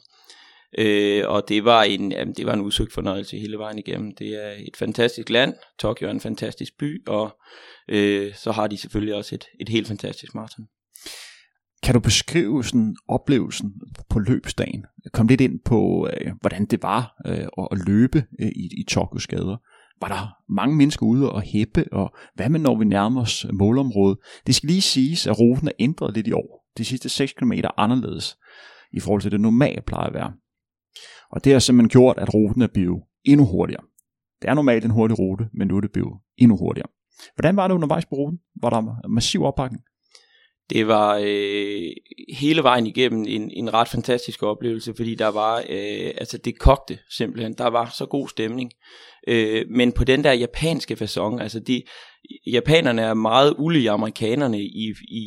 Øh, 0.78 1.24
og 1.26 1.48
det 1.48 1.64
var 1.64 1.82
en 1.82 2.12
jamen, 2.12 2.34
det 2.34 2.46
var 2.46 2.52
en 2.52 2.60
udsøgt 2.60 2.92
fornøjelse 2.92 3.38
hele 3.38 3.58
vejen 3.58 3.78
igennem. 3.78 4.14
Det 4.18 4.44
er 4.44 4.52
et 4.58 4.76
fantastisk 4.76 5.30
land. 5.30 5.54
Tokyo 5.78 6.06
er 6.06 6.10
en 6.10 6.20
fantastisk 6.20 6.78
by, 6.78 7.06
og 7.06 7.36
øh, 7.88 8.34
så 8.34 8.52
har 8.52 8.66
de 8.66 8.76
selvfølgelig 8.76 9.14
også 9.14 9.34
et, 9.34 9.44
et 9.60 9.68
helt 9.68 9.88
fantastisk 9.88 10.34
maraton. 10.34 10.66
Kan 11.82 11.94
du 11.94 12.00
beskrive 12.00 12.64
sådan 12.64 12.96
oplevelsen 13.08 13.72
på 14.10 14.18
løbsdagen? 14.18 14.84
Kom 15.12 15.26
lidt 15.26 15.40
ind 15.40 15.60
på, 15.64 16.08
øh, 16.12 16.32
hvordan 16.40 16.64
det 16.64 16.82
var 16.82 17.14
øh, 17.26 17.46
at 17.72 17.78
løbe 17.86 18.24
øh, 18.40 18.48
i, 18.48 18.80
i 18.80 18.84
Tokyos 18.88 19.26
gader. 19.26 19.56
Var 20.00 20.08
der 20.08 20.52
mange 20.52 20.76
mennesker 20.76 21.06
ude 21.06 21.32
og 21.32 21.42
hæppe, 21.42 21.84
og 21.92 22.16
hvad 22.34 22.48
med 22.48 22.60
når 22.60 22.78
vi 22.78 22.84
nærmer 22.84 23.20
os 23.20 23.46
målområdet? 23.52 24.18
Det 24.46 24.54
skal 24.54 24.66
lige 24.66 24.80
siges, 24.80 25.26
at 25.26 25.40
ruten 25.40 25.68
er 25.68 25.72
ændret 25.78 26.14
lidt 26.14 26.26
i 26.26 26.32
år. 26.32 26.64
De 26.78 26.84
sidste 26.84 27.08
6 27.08 27.32
km 27.32 27.52
anderledes 27.76 28.36
i 28.92 29.00
forhold 29.00 29.22
til 29.22 29.32
det 29.32 29.40
normale 29.40 29.82
plejer 29.86 30.06
at 30.06 30.14
være. 30.14 30.32
Og 31.30 31.44
det 31.44 31.52
har 31.52 31.58
simpelthen 31.58 31.88
gjort, 31.88 32.18
at 32.18 32.34
ruten 32.34 32.62
er 32.62 32.66
blevet 32.66 33.02
endnu 33.24 33.46
hurtigere. 33.46 33.84
Det 34.42 34.50
er 34.50 34.54
normalt 34.54 34.84
en 34.84 34.90
hurtig 34.90 35.18
rute, 35.18 35.48
men 35.52 35.68
nu 35.68 35.76
er 35.76 35.80
det 35.80 35.92
blevet 35.92 36.18
endnu 36.36 36.56
hurtigere. 36.56 36.88
Hvordan 37.34 37.56
var 37.56 37.68
det 37.68 37.74
undervejs 37.74 38.06
på 38.06 38.14
ruten? 38.14 38.38
Var 38.62 38.70
der 38.70 39.08
massiv 39.08 39.42
opbakning? 39.42 39.82
Det 40.70 40.88
var 40.88 41.20
øh, 41.24 41.90
hele 42.38 42.62
vejen 42.62 42.86
igennem 42.86 43.24
en, 43.28 43.50
en 43.50 43.74
ret 43.74 43.88
fantastisk 43.88 44.42
oplevelse, 44.42 44.94
fordi 44.96 45.14
der 45.14 45.28
var, 45.28 45.56
øh, 45.58 46.10
altså 46.18 46.38
det 46.38 46.58
kogte 46.58 46.98
simpelthen, 47.10 47.54
der 47.58 47.66
var 47.66 47.94
så 47.98 48.06
god 48.06 48.28
stemning. 48.28 48.72
Øh, 49.28 49.64
men 49.70 49.92
på 49.92 50.04
den 50.04 50.24
der 50.24 50.32
japanske 50.32 50.94
façon, 50.94 51.42
altså 51.42 51.60
de, 51.60 51.82
japanerne 52.46 53.02
er 53.02 53.14
meget 53.14 53.54
ulige 53.58 53.90
amerikanerne 53.90 54.60
i, 54.60 54.94
i, 55.08 55.20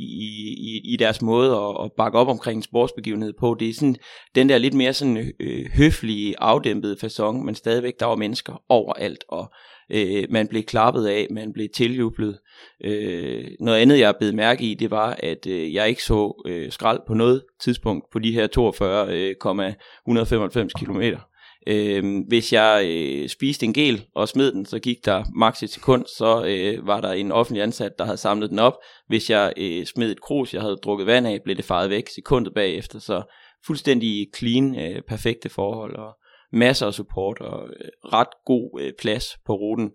i, 0.60 0.94
i 0.94 0.98
deres 1.00 1.22
måde 1.22 1.56
at, 1.56 1.86
at 1.86 1.92
bakke 1.98 2.18
op 2.18 2.28
omkring 2.28 2.58
en 2.58 2.64
sportsbegivenhed 2.64 3.34
på. 3.40 3.56
Det 3.60 3.70
er 3.70 3.74
sådan 3.74 3.96
den 4.36 4.50
der 4.50 4.58
lidt 4.58 4.74
mere 4.74 4.94
sådan 4.94 5.32
øh, 5.40 5.66
høflige, 5.74 6.40
afdæmpede 6.40 6.98
façon, 7.04 7.32
men 7.46 7.56
stadigvæk 7.56 8.00
der 8.00 8.06
var 8.06 8.16
mennesker 8.16 8.64
overalt, 8.70 9.24
og 9.30 9.54
øh, 9.92 10.26
man 10.30 10.48
blev 10.48 10.64
klappet 10.64 11.08
af, 11.08 11.28
man 11.32 11.54
blev 11.54 11.68
tiljublet. 11.76 12.40
Øh, 12.84 13.44
noget 13.60 13.80
andet, 13.80 14.00
jeg 14.00 14.10
er 14.10 14.18
blevet 14.20 14.36
mærke 14.36 14.64
i, 14.64 14.74
det 14.74 14.92
var, 14.92 15.16
at 15.20 15.48
øh, 15.48 15.74
jeg 15.74 15.90
ikke 15.90 16.04
så 16.04 16.44
øh, 16.48 16.72
skrald 16.72 17.00
på 17.08 17.14
noget 17.14 17.44
tidspunkt 17.62 18.06
på 18.12 18.20
de 18.20 18.32
her 18.32 18.48
42,195 18.48 20.58
øh, 20.58 20.70
km. 20.80 21.02
Øh, 21.68 22.24
hvis 22.28 22.54
jeg 22.54 22.86
øh, 22.88 23.30
spiste 23.30 23.66
en 23.66 23.74
gel 23.74 24.06
og 24.16 24.30
smed 24.30 24.52
den, 24.52 24.66
så 24.66 24.80
gik 24.80 25.06
der 25.06 25.24
maks 25.36 25.64
et 25.64 25.70
sekund, 25.70 26.06
så 26.18 26.46
øh, 26.46 26.88
var 26.88 27.02
der 27.02 27.12
en 27.12 27.32
offentlig 27.32 27.64
ansat, 27.64 27.92
der 27.98 28.06
havde 28.06 28.18
samlet 28.18 28.50
den 28.50 28.60
op. 28.60 28.74
Hvis 29.08 29.30
jeg 29.30 29.54
øh, 29.58 29.86
smed 29.86 30.12
et 30.12 30.22
krus, 30.22 30.54
jeg 30.54 30.62
havde 30.62 30.78
drukket 30.84 31.08
vand 31.08 31.28
af, 31.28 31.40
blev 31.44 31.56
det 31.56 31.66
faret 31.66 31.90
væk 31.90 32.10
sekundet 32.16 32.54
bagefter. 32.54 33.00
Så 33.00 33.24
fuldstændig 33.66 34.28
clean, 34.38 34.80
øh, 34.80 35.02
perfekte 35.08 35.50
forhold 35.50 35.96
og 35.96 36.14
masser 36.52 36.88
af 36.88 36.94
support 36.94 37.40
og 37.40 37.68
øh, 37.68 37.90
ret 38.14 38.28
god 38.46 38.82
øh, 38.82 38.94
plads 39.00 39.26
på 39.46 39.54
ruten. 39.54 39.92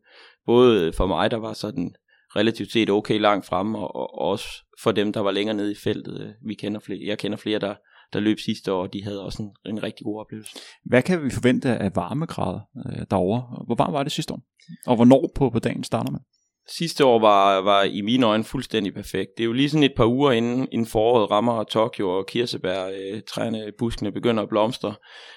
Både 0.46 0.86
øh, 0.86 0.94
for 0.94 1.06
mig, 1.06 1.30
der 1.30 1.36
var 1.36 1.52
sådan 1.52 1.94
relativt 2.36 2.72
set 2.72 2.90
okay 2.90 3.20
langt 3.20 3.46
fremme, 3.46 3.78
og, 3.78 3.96
og 3.96 4.18
også 4.18 4.48
for 4.82 4.92
dem, 4.92 5.12
der 5.12 5.20
var 5.20 5.30
længere 5.30 5.56
nede 5.56 5.72
i 5.72 5.76
feltet. 5.84 6.20
Øh, 6.20 6.48
vi 6.48 6.54
kender 6.54 6.80
flere, 6.80 7.00
jeg 7.06 7.18
kender 7.18 7.38
flere, 7.38 7.58
der 7.58 7.74
der 8.12 8.20
løb 8.20 8.38
sidste 8.38 8.72
år, 8.72 8.82
og 8.82 8.92
de 8.92 9.04
havde 9.04 9.24
også 9.24 9.42
en, 9.42 9.72
en 9.72 9.82
rigtig 9.82 10.04
god 10.04 10.20
oplevelse. 10.20 10.56
Hvad 10.84 11.02
kan 11.02 11.24
vi 11.24 11.30
forvente 11.30 11.76
af 11.76 11.96
varmegrader 11.96 12.60
øh, 12.86 13.06
derovre? 13.10 13.64
Hvor 13.66 13.74
varmt 13.74 13.92
var 13.92 14.02
det 14.02 14.12
sidste 14.12 14.34
år? 14.34 14.40
Og 14.86 14.96
hvornår 14.96 15.30
på, 15.34 15.50
på 15.50 15.58
dagen 15.58 15.84
starter 15.84 16.10
man? 16.10 16.20
Sidste 16.68 17.04
år 17.04 17.18
var, 17.18 17.60
var 17.60 17.82
i 17.82 18.00
mine 18.00 18.26
øjne 18.26 18.44
fuldstændig 18.44 18.94
perfekt. 18.94 19.30
Det 19.36 19.42
er 19.42 19.46
jo 19.46 19.52
lige 19.52 19.70
sådan 19.70 19.82
et 19.82 19.94
par 19.96 20.06
uger 20.06 20.32
inden, 20.32 20.68
inden 20.72 20.86
foråret 20.86 21.30
rammer 21.30 21.64
Tokyo 21.64 22.10
og 22.10 22.26
kirsebær, 22.26 22.86
øh, 22.86 23.22
træerne, 23.28 23.72
buskene 23.78 24.12
begynder 24.12 24.42
at 24.42 24.48
blomstre. 24.48 24.94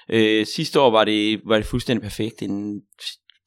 Øh, 0.10 0.46
sidste 0.46 0.80
år 0.80 0.90
var 0.90 1.06
det, 1.06 1.42
var 1.46 1.56
det 1.56 1.66
fuldstændig 1.66 2.04
perfekt. 2.04 2.42
En 2.42 2.82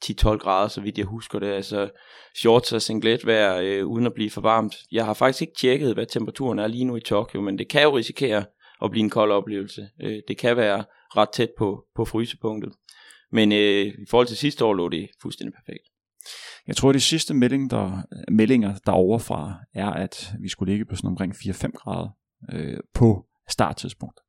10-12 0.05 0.37
grader, 0.37 0.69
så 0.69 0.81
vidt 0.81 0.99
jeg 0.99 1.07
husker 1.07 1.39
det. 1.39 1.47
Altså 1.47 1.91
shorts 2.37 2.73
og 2.73 2.83
singlet 2.83 3.27
vejr, 3.27 3.61
øh, 3.63 3.87
uden 3.87 4.07
at 4.07 4.15
blive 4.15 4.31
for 4.31 4.41
varmt. 4.41 4.75
Jeg 4.93 5.05
har 5.05 5.15
faktisk 5.15 5.43
ikke 5.43 5.55
tjekket, 5.61 5.95
hvad 5.95 6.07
temperaturen 6.07 6.59
er 6.59 6.67
lige 6.67 6.85
nu 6.85 6.97
i 6.97 7.01
Tokyo, 7.01 7.41
men 7.41 7.59
det 7.59 7.69
kan 7.69 7.83
jo 7.83 7.97
risikere 7.97 8.45
at 8.83 8.91
blive 8.91 9.05
en 9.05 9.11
kold 9.11 9.33
oplevelse. 9.33 9.89
Øh, 10.03 10.19
det 10.29 10.39
kan 10.39 10.57
være 10.57 10.85
ret 11.17 11.29
tæt 11.33 11.51
på, 11.59 11.85
på 11.95 12.05
frysepunktet. 12.05 12.73
Men 13.33 13.53
øh, 13.53 13.87
i 13.87 14.07
forhold 14.11 14.27
til 14.27 14.37
sidste 14.37 14.65
år 14.65 14.75
lå 14.75 14.89
det 14.89 15.09
fuldstændig 15.23 15.55
perfekt. 15.55 15.92
Jeg 16.67 16.77
tror, 16.77 16.89
at 16.89 16.95
de 16.95 17.01
sidste 17.01 17.35
melding, 17.35 17.71
der, 17.71 18.03
meldinger 18.31 18.79
derovre 18.87 19.21
fra 19.21 19.55
er, 19.75 19.91
at 19.91 20.33
vi 20.41 20.49
skulle 20.49 20.73
ligge 20.73 20.85
på 20.85 20.97
sådan 20.97 21.09
omkring 21.09 21.35
4-5 21.35 21.71
grader 21.71 22.09
øh, 22.53 22.79
på 22.95 23.27
starttidspunkt. 23.49 24.21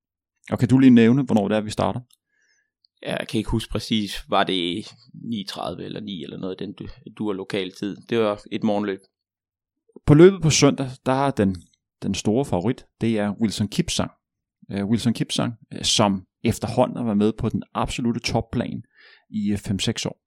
Og 0.52 0.60
kan 0.60 0.70
du 0.70 0.80
lige 0.80 0.90
nævne, 0.90 1.24
hvornår 1.24 1.48
det 1.48 1.58
er, 1.58 1.62
vi 1.62 1.70
starter? 1.70 2.00
Ja, 3.04 3.18
jeg 3.18 3.28
kan 3.28 3.38
ikke 3.38 3.50
huske 3.50 3.72
præcis, 3.72 4.26
var 4.30 4.44
det 4.44 4.82
9.30 4.82 5.82
eller 5.82 6.02
9 6.02 6.24
eller 6.24 6.38
noget, 6.38 6.60
den 6.60 6.74
du, 6.74 6.88
du 7.18 7.28
er 7.28 7.34
lokal 7.34 7.72
tid. 7.72 7.98
Det 8.10 8.20
var 8.20 8.42
et 8.52 8.64
morgenløb. 8.64 9.00
På 10.06 10.14
løbet 10.14 10.42
på 10.42 10.50
søndag, 10.50 10.90
der 11.06 11.14
er 11.14 11.32
den, 11.32 11.56
den 12.04 12.14
store 12.14 12.46
favorit, 12.46 12.86
det 13.02 13.20
er 13.20 13.34
Wilson 13.42 13.68
Kipsang 13.68 14.12
uh, 14.72 14.90
Wilson 14.90 15.14
Kipsang, 15.14 15.54
uh, 15.76 15.82
som 15.82 16.26
efterhånden 16.44 16.98
har 16.98 17.04
været 17.04 17.18
med 17.18 17.34
på 17.34 17.50
den 17.50 17.64
absolute 17.74 18.20
topplan 18.20 18.84
i 19.30 19.52
uh, 19.52 19.60
øh, 19.70 19.76
5-6 19.76 20.08
år. 20.08 20.23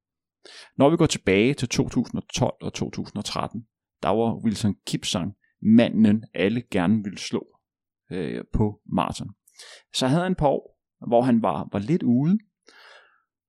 Når 0.78 0.90
vi 0.90 0.96
går 0.96 1.06
tilbage 1.06 1.54
til 1.54 1.68
2012 1.68 2.54
og 2.60 2.72
2013, 2.72 3.62
der 4.02 4.08
var 4.08 4.44
Wilson 4.44 4.74
Kipsang 4.86 5.32
manden, 5.62 6.24
alle 6.34 6.62
gerne 6.70 7.02
ville 7.04 7.18
slå 7.18 7.46
øh, 8.12 8.44
på 8.52 8.80
maraton. 8.92 9.30
Så 9.94 10.06
havde 10.06 10.22
han 10.22 10.32
et 10.32 10.38
par 10.38 10.48
år, 10.48 10.80
hvor 11.08 11.22
han 11.22 11.42
var, 11.42 11.68
var 11.72 11.78
lidt 11.78 12.02
ude, 12.02 12.38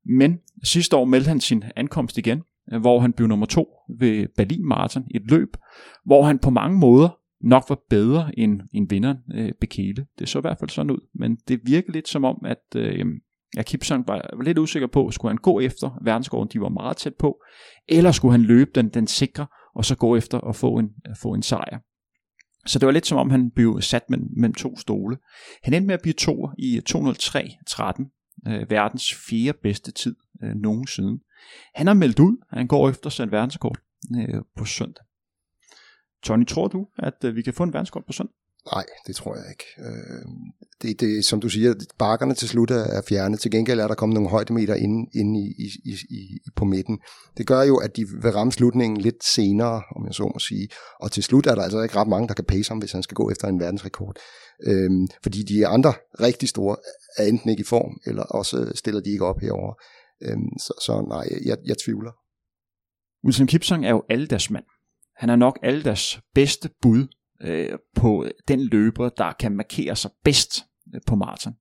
men 0.06 0.40
sidste 0.64 0.96
år 0.96 1.06
meldte 1.06 1.28
han 1.28 1.40
sin 1.40 1.64
ankomst 1.76 2.18
igen, 2.18 2.44
øh, 2.74 2.82
hvor 2.82 3.00
han 3.00 3.14
blev 3.14 3.28
nummer 3.28 3.46
to 3.46 3.68
ved 4.00 4.28
Berlin 4.36 4.66
Marathon, 4.66 5.08
et 5.16 5.32
løb, 5.32 5.58
hvor 6.06 6.24
han 6.24 6.40
på 6.40 6.50
mange 6.50 6.80
måder 6.80 7.10
nok 7.42 7.64
var 7.70 7.80
bedre 7.90 8.40
end, 8.40 8.62
end 8.74 8.90
vinderen 8.90 9.18
øh, 9.34 9.52
Bekele. 9.62 10.06
Det 10.20 10.30
så 10.30 10.40
i 10.40 10.42
hvert 10.42 10.60
fald 10.60 10.70
sådan 10.70 10.92
ud, 10.92 11.08
men 11.14 11.36
det 11.48 11.60
virkede 11.64 11.92
lidt 11.92 12.08
som 12.08 12.24
om, 12.24 12.46
at 12.46 12.76
øh, 12.76 13.06
ja, 13.56 13.64
Kipsang 13.64 14.08
var, 14.08 14.30
var 14.36 14.44
lidt 14.44 14.58
usikker 14.58 14.88
på, 14.88 15.12
skulle 15.12 15.30
han 15.30 15.38
gå 15.38 15.60
efter 15.60 16.00
verdensgården, 16.02 16.50
de 16.54 16.62
var 16.62 16.70
meget 16.70 16.98
tæt 16.98 17.16
på, 17.16 17.44
eller 17.88 18.12
skulle 18.12 18.32
han 18.32 18.42
løbe 18.42 18.72
den, 18.76 18.90
den 18.90 19.08
sikre, 19.08 19.48
og 19.76 19.86
så 19.86 19.96
gå 19.96 20.16
efter 20.16 20.40
at 20.40 20.56
få 20.56 20.78
en, 20.78 20.90
at 21.06 21.18
få 21.18 21.34
en 21.34 21.44
sejr. 21.44 21.80
Så 22.66 22.80
det 22.80 22.86
var 22.86 22.92
lidt 22.92 23.08
som 23.08 23.18
om, 23.18 23.30
han 23.30 23.52
blev 23.52 23.82
sat 23.82 24.10
mellem, 24.10 24.28
mellem 24.38 24.54
to 24.54 24.78
stole. 24.78 25.18
Han 25.64 25.74
endte 25.74 25.88
med 25.88 25.94
at 25.94 26.02
blive 26.02 26.14
to 26.14 26.50
i 26.58 26.82
203.13, 26.90 28.48
øh, 28.48 28.70
verdens 28.70 29.14
fjerde 29.30 29.58
bedste 29.64 29.92
tid 29.92 30.16
øh, 30.44 30.56
nogensinde. 30.56 31.24
Han 31.76 31.88
har 31.88 31.94
meldt 31.94 32.20
ud, 32.20 32.38
at 32.52 32.58
han 32.58 32.68
går 32.68 32.90
efter 32.90 33.22
at 33.22 33.32
verdenskort 33.32 33.80
øh, 34.18 34.42
på 34.58 34.66
søndag. 34.66 35.04
Tony, 36.24 36.46
tror 36.46 36.68
du, 36.68 36.88
at 36.98 37.24
øh, 37.24 37.36
vi 37.36 37.42
kan 37.42 37.54
få 37.54 37.64
en 37.64 37.74
verdenskort 37.74 38.06
på 38.06 38.14
søndag? 38.14 38.36
Nej, 38.74 38.86
det 39.08 39.16
tror 39.16 39.36
jeg 39.36 39.46
ikke. 39.50 39.66
Øh, 39.80 40.26
det, 40.82 41.00
det, 41.00 41.26
som 41.26 41.42
du 41.42 41.50
siger, 41.50 41.74
bakkerne 41.98 42.34
til 42.34 42.48
slut 42.50 42.72
er 42.72 43.02
fjernet. 43.10 43.40
Til 43.40 43.52
gengæld 43.52 43.80
er 43.80 43.88
der 43.88 43.96
kommet 43.96 44.14
nogle 44.14 44.30
højdemeter 44.30 44.76
inde, 44.76 45.10
inde 45.16 45.40
i, 45.40 45.66
i, 45.86 45.94
i, 46.10 46.38
på 46.56 46.66
midten. 46.66 47.00
Det 47.38 47.48
gør 47.48 47.62
jo, 47.62 47.78
at 47.78 47.96
de 47.96 48.06
vil 48.22 48.32
ramme 48.32 48.52
slutningen 48.52 49.02
lidt 49.02 49.24
senere, 49.24 49.84
om 49.96 50.06
jeg 50.06 50.14
så 50.14 50.24
må 50.24 50.40
sige. 50.40 50.68
Og 51.00 51.12
til 51.12 51.24
slut 51.24 51.48
er 51.48 51.56
der 51.56 51.62
altså 51.62 51.82
ikke 51.82 51.96
ret 51.96 52.08
mange, 52.08 52.28
der 52.28 52.34
kan 52.34 52.46
pace 52.46 52.70
ham, 52.70 52.78
hvis 52.78 52.92
han 52.92 53.04
skal 53.04 53.16
gå 53.16 53.30
efter 53.30 53.48
en 53.48 53.60
verdensrekord. 53.60 54.16
Øh, 54.64 54.92
fordi 55.24 55.44
de 55.44 55.68
andre 55.68 55.94
rigtig 56.22 56.50
store 56.50 56.76
er 57.18 57.24
enten 57.24 57.50
ikke 57.50 57.62
i 57.62 57.72
form, 57.76 58.00
eller 58.06 58.24
også 58.24 58.72
stiller 58.76 59.02
de 59.02 59.12
ikke 59.12 59.26
op 59.26 59.40
herover. 59.42 59.74
Øh, 60.22 60.38
så, 60.60 60.74
så 60.82 61.06
nej, 61.10 61.28
jeg, 61.46 61.58
jeg 61.66 61.78
tvivler. 61.86 62.12
Wilson 63.26 63.48
Kipsang 63.48 63.86
er 63.86 63.90
jo 63.90 64.04
alle 64.10 64.28
deres 64.28 64.50
mand. 64.50 64.66
Han 65.16 65.30
er 65.30 65.36
nok 65.36 65.60
alle 65.64 65.84
deres 65.84 66.20
bedste 66.34 66.70
bud 66.82 67.08
øh, 67.42 67.78
på 67.96 68.26
den 68.48 68.60
løber, 68.60 69.10
der 69.10 69.34
kan 69.40 69.52
markere 69.52 69.96
sig 69.96 70.12
bedst 70.24 70.66
øh, 70.96 71.02
på 71.08 71.16
maraton. 71.16 71.54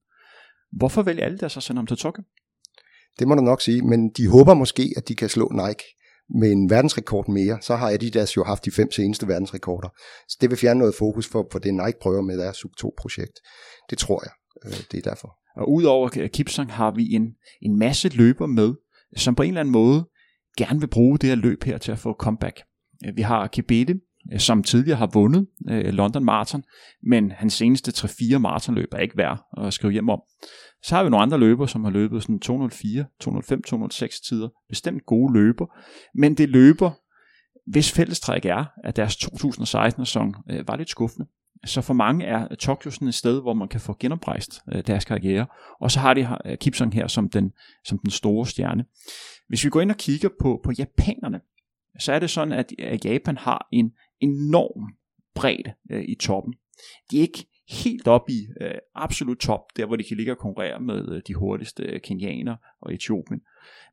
Hvorfor 0.71 1.01
vælger 1.01 1.25
alle 1.25 1.37
deres 1.37 1.57
at 1.57 1.63
sende 1.63 1.79
ham 1.79 1.87
til 1.87 1.97
Tokyo? 1.97 2.23
Det 3.19 3.27
må 3.27 3.35
du 3.35 3.41
nok 3.41 3.61
sige, 3.61 3.81
men 3.81 4.09
de 4.09 4.27
håber 4.27 4.53
måske, 4.53 4.93
at 4.97 5.07
de 5.07 5.15
kan 5.15 5.29
slå 5.29 5.51
Nike 5.51 5.83
med 6.39 6.51
en 6.51 6.69
verdensrekord 6.69 7.29
mere. 7.29 7.57
Så 7.61 7.75
har 7.75 7.89
Adidas 7.89 8.37
jo 8.37 8.43
haft 8.43 8.65
de 8.65 8.71
fem 8.71 8.91
seneste 8.91 9.27
verdensrekorder. 9.27 9.89
Så 10.27 10.37
det 10.41 10.49
vil 10.49 10.57
fjerne 10.57 10.79
noget 10.79 10.95
fokus 10.95 11.27
for, 11.27 11.47
for 11.51 11.59
det 11.59 11.73
Nike 11.73 11.99
prøver 12.01 12.21
med 12.21 12.37
deres 12.37 12.57
Sub 12.57 12.71
2-projekt. 12.81 13.39
Det 13.89 13.97
tror 13.97 14.23
jeg. 14.25 14.31
Øh, 14.65 14.83
det 14.91 14.97
er 14.97 15.09
derfor. 15.09 15.37
Og 15.55 15.71
udover 15.71 16.27
Kipsang 16.33 16.71
har 16.71 16.91
vi 16.91 17.13
en, 17.13 17.35
en 17.61 17.79
masse 17.79 18.09
løber 18.09 18.45
med, 18.45 18.73
som 19.15 19.35
på 19.35 19.43
en 19.43 19.49
eller 19.49 19.61
anden 19.61 19.71
måde 19.71 20.09
gerne 20.57 20.79
vil 20.79 20.87
bruge 20.87 21.17
det 21.17 21.29
her 21.29 21.35
løb 21.35 21.63
her 21.63 21.77
til 21.77 21.91
at 21.91 21.99
få 21.99 22.13
comeback. 22.13 22.61
Vi 23.15 23.21
har 23.21 23.47
Kibete, 23.47 23.93
Øh, 23.93 23.99
Øh, 24.33 24.39
som 24.39 24.63
tidligere 24.63 24.97
har 24.97 25.09
vundet 25.13 25.47
øh, 25.69 25.93
London 25.93 26.23
Marathon, 26.23 26.63
men 27.03 27.31
hans 27.31 27.53
seneste 27.53 27.91
3-4 27.91 28.37
maratonløb 28.37 28.93
er 28.93 28.99
ikke 28.99 29.17
værd 29.17 29.45
at 29.57 29.73
skrive 29.73 29.93
hjem 29.93 30.09
om. 30.09 30.21
Så 30.83 30.95
har 30.95 31.03
vi 31.03 31.09
nogle 31.09 31.23
andre 31.23 31.37
løbere, 31.39 31.67
som 31.67 31.83
har 31.83 31.91
løbet 31.91 32.21
sådan 32.21 32.39
204, 32.39 33.05
205, 33.19 33.63
206 33.63 34.21
tider. 34.21 34.49
Bestemt 34.69 35.05
gode 35.05 35.33
løber, 35.33 35.65
men 36.15 36.37
det 36.37 36.49
løber, 36.49 36.91
hvis 37.71 37.91
fællestræk 37.91 38.45
er, 38.45 38.65
at 38.83 38.95
deres 38.95 39.15
2016-sæson 39.15 40.35
øh, 40.49 40.67
var 40.67 40.75
lidt 40.75 40.89
skuffende. 40.89 41.27
Så 41.65 41.81
for 41.81 41.93
mange 41.93 42.25
er 42.25 42.55
Tokyo 42.55 42.91
sådan 42.91 43.07
et 43.07 43.13
sted, 43.13 43.41
hvor 43.41 43.53
man 43.53 43.67
kan 43.67 43.79
få 43.79 43.95
genoprejst 43.99 44.61
øh, 44.73 44.83
deres 44.87 45.05
karriere. 45.05 45.45
Og 45.79 45.91
så 45.91 45.99
har 45.99 46.13
de 46.13 46.37
øh, 46.45 46.57
Kipsang 46.57 46.93
her 46.93 47.07
som 47.07 47.29
den, 47.29 47.51
som 47.85 47.99
den 47.99 48.11
store 48.11 48.45
stjerne. 48.45 48.85
Hvis 49.47 49.65
vi 49.65 49.69
går 49.69 49.81
ind 49.81 49.91
og 49.91 49.97
kigger 49.97 50.29
på, 50.41 50.61
på 50.63 50.71
japanerne, 50.77 51.39
så 51.99 52.13
er 52.13 52.19
det 52.19 52.29
sådan, 52.29 52.53
at 52.53 53.05
Japan 53.05 53.37
har 53.37 53.67
en 53.71 53.91
enorm 54.19 54.93
bredde 55.35 55.73
øh, 55.91 56.03
i 56.07 56.15
toppen. 56.15 56.53
De 57.11 57.17
er 57.17 57.21
ikke 57.21 57.45
helt 57.69 58.07
op 58.07 58.29
i 58.29 58.47
øh, 58.61 58.71
absolut 58.95 59.37
top, 59.37 59.61
der 59.77 59.85
hvor 59.85 59.95
de 59.95 60.03
kan 60.03 60.17
ligge 60.17 60.31
og 60.31 60.37
konkurrere 60.37 60.79
med 60.79 61.15
øh, 61.15 61.21
de 61.27 61.33
hurtigste 61.33 61.83
øh, 61.83 62.01
kenianer 62.01 62.55
og 62.81 62.93
Etiopien. 62.93 63.41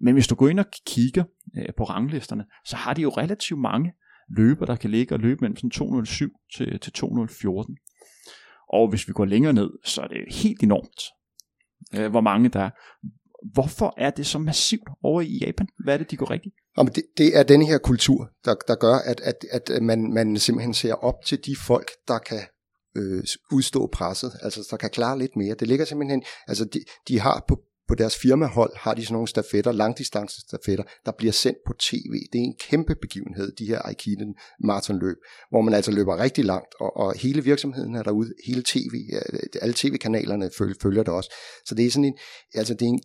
Men 0.01 0.15
hvis 0.15 0.27
du 0.27 0.35
går 0.35 0.49
ind 0.49 0.61
og 0.61 0.67
kigger 0.87 1.25
øh, 1.57 1.75
på 1.77 1.85
ranglisterne, 1.85 2.45
så 2.65 2.77
har 2.77 2.95
de 2.95 3.03
jo 3.03 3.09
relativt 3.09 3.61
mange 3.61 3.93
løber, 4.29 4.67
der 4.67 4.77
kan 4.77 4.91
ligge 4.91 5.15
og 5.15 5.21
løbe 5.21 5.41
mellem 5.41 5.57
sådan 5.57 5.71
207 5.71 6.31
til, 6.57 6.81
til 6.81 6.93
214. 6.93 7.77
Og 8.69 8.89
hvis 8.89 9.09
vi 9.09 9.13
går 9.13 9.25
længere 9.25 9.53
ned, 9.53 9.71
så 9.85 10.03
er 10.03 10.09
det 10.09 10.35
helt 10.35 10.63
enormt, 10.63 11.03
øh, 11.95 12.11
hvor 12.11 12.21
mange 12.21 12.49
der. 12.49 12.71
Hvorfor 13.53 13.95
er 13.97 14.11
det 14.11 14.27
så 14.27 14.39
massivt 14.39 14.89
over 15.03 15.21
i 15.21 15.39
Japan? 15.47 15.69
Hvad 15.85 15.95
er 15.95 15.99
det, 15.99 16.11
de 16.11 16.17
går 16.17 16.31
rigtigt? 16.31 16.55
Jamen 16.79 16.93
det, 16.93 17.05
det 17.17 17.39
er 17.39 17.43
den 17.43 17.63
her 17.63 17.79
kultur, 17.79 18.31
der, 18.45 18.55
der 18.69 18.75
gør, 18.75 18.95
at, 18.95 19.21
at, 19.21 19.45
at 19.51 19.83
man, 19.83 20.13
man 20.13 20.39
simpelthen 20.39 20.75
ser 20.75 20.95
op 20.95 21.25
til 21.25 21.39
de 21.47 21.57
folk, 21.57 21.91
der 22.09 22.19
kan 22.19 22.41
øh, 22.97 23.25
udstå 23.53 23.87
presset, 23.93 24.33
altså 24.43 24.69
der 24.71 24.77
kan 24.77 24.91
klare 24.91 25.19
lidt 25.19 25.37
mere. 25.37 25.55
Det 25.55 25.69
ligger 25.69 25.85
simpelthen, 25.85 26.23
altså 26.49 26.65
de, 26.65 26.81
de 27.09 27.21
har 27.21 27.45
på, 27.49 27.59
på 27.89 27.95
deres 27.95 28.17
firmahold, 28.17 28.73
har 28.77 28.95
de 28.95 29.03
sådan 29.03 29.13
nogle 29.13 29.29
stafetter, 29.29 29.73
langdistance 29.73 30.41
stafetter, 30.41 30.85
der 31.07 31.13
bliver 31.19 31.33
sendt 31.33 31.59
på 31.67 31.73
tv. 31.79 32.13
Det 32.33 32.39
er 32.39 32.45
en 32.45 32.57
kæmpe 32.61 32.95
begivenhed, 32.95 33.53
de 33.59 33.67
her 33.67 33.83
Aikiden 33.85 34.35
maratonløb, 34.65 35.17
hvor 35.51 35.61
man 35.61 35.75
altså 35.75 35.91
løber 35.91 36.19
rigtig 36.19 36.45
langt, 36.45 36.75
og, 36.81 36.97
og 36.97 37.15
hele 37.19 37.45
virksomheden 37.45 37.95
er 37.95 38.03
derude, 38.03 38.33
hele 38.47 38.63
tv, 38.63 38.95
øh, 39.13 39.39
alle 39.63 39.75
tv-kanalerne 39.75 40.51
følger, 40.59 40.75
følger 40.83 41.03
det 41.03 41.15
også. 41.15 41.31
Så 41.67 41.75
det 41.75 41.87
er 41.87 41.91
sådan 41.91 42.05
en, 42.05 42.19
altså 42.55 42.75
det 42.75 42.83
er 42.83 42.89
en, 42.89 43.01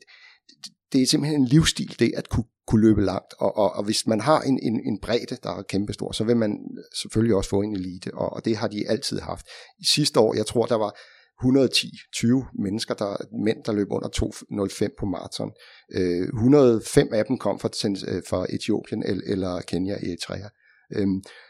det 0.93 1.01
er 1.01 1.05
simpelthen 1.05 1.41
en 1.41 1.47
livsstil, 1.47 1.95
det 1.99 2.11
at 2.17 2.29
kunne, 2.29 2.43
kunne 2.67 2.81
løbe 2.81 3.01
langt. 3.01 3.33
Og, 3.37 3.57
og, 3.57 3.73
og 3.73 3.83
hvis 3.83 4.07
man 4.07 4.19
har 4.21 4.41
en, 4.41 4.59
en, 4.63 4.81
en 4.85 4.99
bredde, 5.01 5.37
der 5.43 5.49
er 5.49 5.61
kæmpestor, 5.61 6.11
så 6.11 6.23
vil 6.23 6.37
man 6.37 6.59
selvfølgelig 6.95 7.35
også 7.35 7.49
få 7.49 7.61
en 7.61 7.75
elite, 7.75 8.13
og, 8.13 8.33
og 8.33 8.45
det 8.45 8.57
har 8.57 8.67
de 8.67 8.89
altid 8.89 9.19
haft. 9.19 9.45
I 9.79 9.85
sidste 9.85 10.19
år, 10.19 10.35
jeg 10.35 10.45
tror, 10.45 10.65
der 10.65 10.75
var 10.75 10.95
110-20 11.43 12.61
mennesker, 12.63 12.93
der, 12.93 13.17
mænd, 13.43 13.63
der 13.63 13.71
løb 13.71 13.87
under 13.91 14.09
2.05 14.09 14.95
på 14.99 15.05
maraton. 15.05 15.51
Øh, 15.93 16.27
105 16.27 17.13
af 17.13 17.25
dem 17.25 17.37
kom 17.37 17.59
fra, 17.59 17.69
øh, 18.15 18.23
fra 18.29 18.45
Etiopien 18.49 19.03
eller, 19.03 19.23
eller 19.25 19.61
Kenya 19.61 19.97
i 20.03 20.07
Eritrea. 20.07 20.49
Øh, 20.95 21.07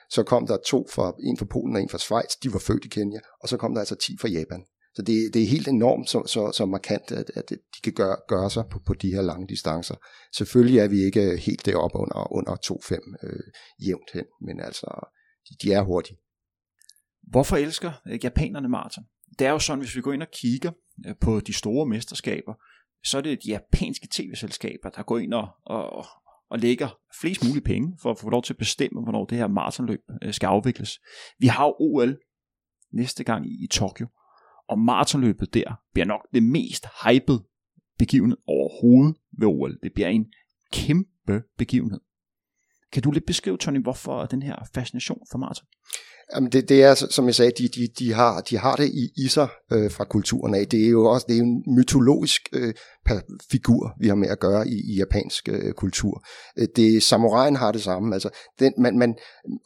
så 0.09 0.23
kom 0.23 0.47
der 0.47 0.57
to 0.65 0.87
fra, 0.91 1.13
en 1.23 1.37
fra 1.37 1.45
Polen 1.45 1.75
og 1.75 1.81
en 1.81 1.89
fra 1.89 1.97
Schweiz, 1.97 2.31
de 2.43 2.53
var 2.53 2.59
født 2.59 2.85
i 2.85 2.87
Kenya, 2.87 3.19
og 3.41 3.49
så 3.49 3.57
kom 3.57 3.73
der 3.73 3.79
altså 3.79 3.95
10 3.95 4.17
fra 4.21 4.27
Japan. 4.27 4.63
Så 4.99 5.03
det, 5.03 5.33
det 5.33 5.43
er 5.43 5.47
helt 5.47 5.67
enormt 5.67 6.09
så, 6.09 6.23
så, 6.27 6.51
så 6.51 6.65
markant, 6.65 7.11
at, 7.11 7.31
at 7.35 7.49
de 7.49 7.81
kan 7.83 7.93
gøre, 7.93 8.17
gøre 8.27 8.49
sig 8.49 8.63
på, 8.71 8.79
på 8.79 8.93
de 8.93 9.11
her 9.11 9.21
lange 9.21 9.47
distancer. 9.47 9.95
Selvfølgelig 10.35 10.79
er 10.79 10.87
vi 10.87 10.99
ikke 11.03 11.37
helt 11.37 11.65
deroppe 11.65 11.97
under, 11.97 12.33
under 12.33 12.55
2-5 12.55 13.27
øh, 13.27 13.39
jævnt 13.87 14.09
hen, 14.13 14.25
men 14.41 14.59
altså, 14.59 15.09
de, 15.49 15.67
de 15.67 15.73
er 15.73 15.81
hurtige. 15.81 16.17
Hvorfor 17.23 17.57
elsker 17.57 17.91
japanerne 18.23 18.69
maraton? 18.69 19.03
Det 19.39 19.47
er 19.47 19.51
jo 19.51 19.59
sådan, 19.59 19.79
hvis 19.79 19.95
vi 19.95 20.01
går 20.01 20.13
ind 20.13 20.21
og 20.21 20.31
kigger 20.33 20.71
øh, 21.07 21.15
på 21.21 21.39
de 21.39 21.53
store 21.53 21.85
mesterskaber, 21.85 22.53
så 23.03 23.17
er 23.17 23.21
det 23.21 23.43
de 23.43 23.49
japanske 23.49 24.07
tv-selskaber, 24.11 24.89
der 24.89 25.03
går 25.03 25.17
ind 25.17 25.33
og, 25.33 25.47
og, 25.65 26.05
og 26.49 26.59
lægger 26.59 26.99
flest 27.21 27.43
mulige 27.45 27.63
penge 27.63 27.97
for 28.01 28.11
at 28.11 28.19
få 28.19 28.29
lov 28.29 28.43
til 28.43 28.53
at 28.53 28.57
bestemme, 28.57 29.03
hvornår 29.03 29.25
det 29.25 29.37
her 29.37 29.47
maratonløb 29.47 30.01
øh, 30.23 30.33
skal 30.33 30.47
afvikles. 30.47 30.99
Vi 31.39 31.47
har 31.47 31.65
jo 31.65 31.75
OL 31.79 32.17
næste 32.93 33.23
gang 33.23 33.45
i, 33.45 33.63
i 33.63 33.67
Tokyo, 33.67 34.07
og 34.69 34.79
maratonløbet 34.79 35.53
der 35.53 35.81
bliver 35.93 36.05
nok 36.05 36.27
det 36.33 36.43
mest 36.43 36.85
hypede 37.03 37.43
begivenhed 37.99 38.37
overhovedet 38.47 39.15
ved 39.39 39.47
OL. 39.47 39.79
Det 39.83 39.93
bliver 39.93 40.07
en 40.07 40.25
kæmpe 40.71 41.43
begivenhed. 41.57 41.99
Kan 42.91 43.03
du 43.03 43.11
lidt 43.11 43.25
beskrive, 43.25 43.57
Tony, 43.57 43.81
hvorfor 43.81 44.25
den 44.25 44.41
her 44.41 44.55
fascination 44.73 45.21
for 45.31 45.37
maraton? 45.37 45.65
Jamen 46.35 46.51
det, 46.51 46.69
det 46.69 46.83
er, 46.83 46.95
som 46.95 47.25
jeg 47.25 47.35
sagde, 47.35 47.51
de, 47.57 47.67
de, 47.67 47.87
de, 47.99 48.13
har, 48.13 48.41
de 48.41 48.57
har 48.57 48.75
det 48.75 48.85
i, 48.85 49.23
i 49.25 49.27
sig 49.27 49.47
øh, 49.71 49.91
fra 49.91 50.03
kulturen 50.03 50.55
af. 50.55 50.67
Det 50.67 50.85
er 50.85 50.89
jo 50.89 51.05
også 51.05 51.25
det 51.29 51.37
er 51.37 51.41
en 51.41 51.63
mytologisk 51.75 52.41
øh, 52.53 52.73
figur, 53.51 53.91
vi 53.99 54.07
har 54.07 54.15
med 54.15 54.27
at 54.27 54.39
gøre 54.39 54.67
i, 54.67 54.93
i 54.93 54.95
japansk 54.97 55.49
øh, 55.49 55.73
kultur. 55.73 56.23
Øh, 56.59 56.67
det, 56.75 57.03
samuraien 57.03 57.55
har 57.55 57.71
det 57.71 57.81
samme. 57.81 58.13
Altså, 58.13 58.29
den, 58.59 58.73
man, 58.77 58.97
man, 58.97 59.15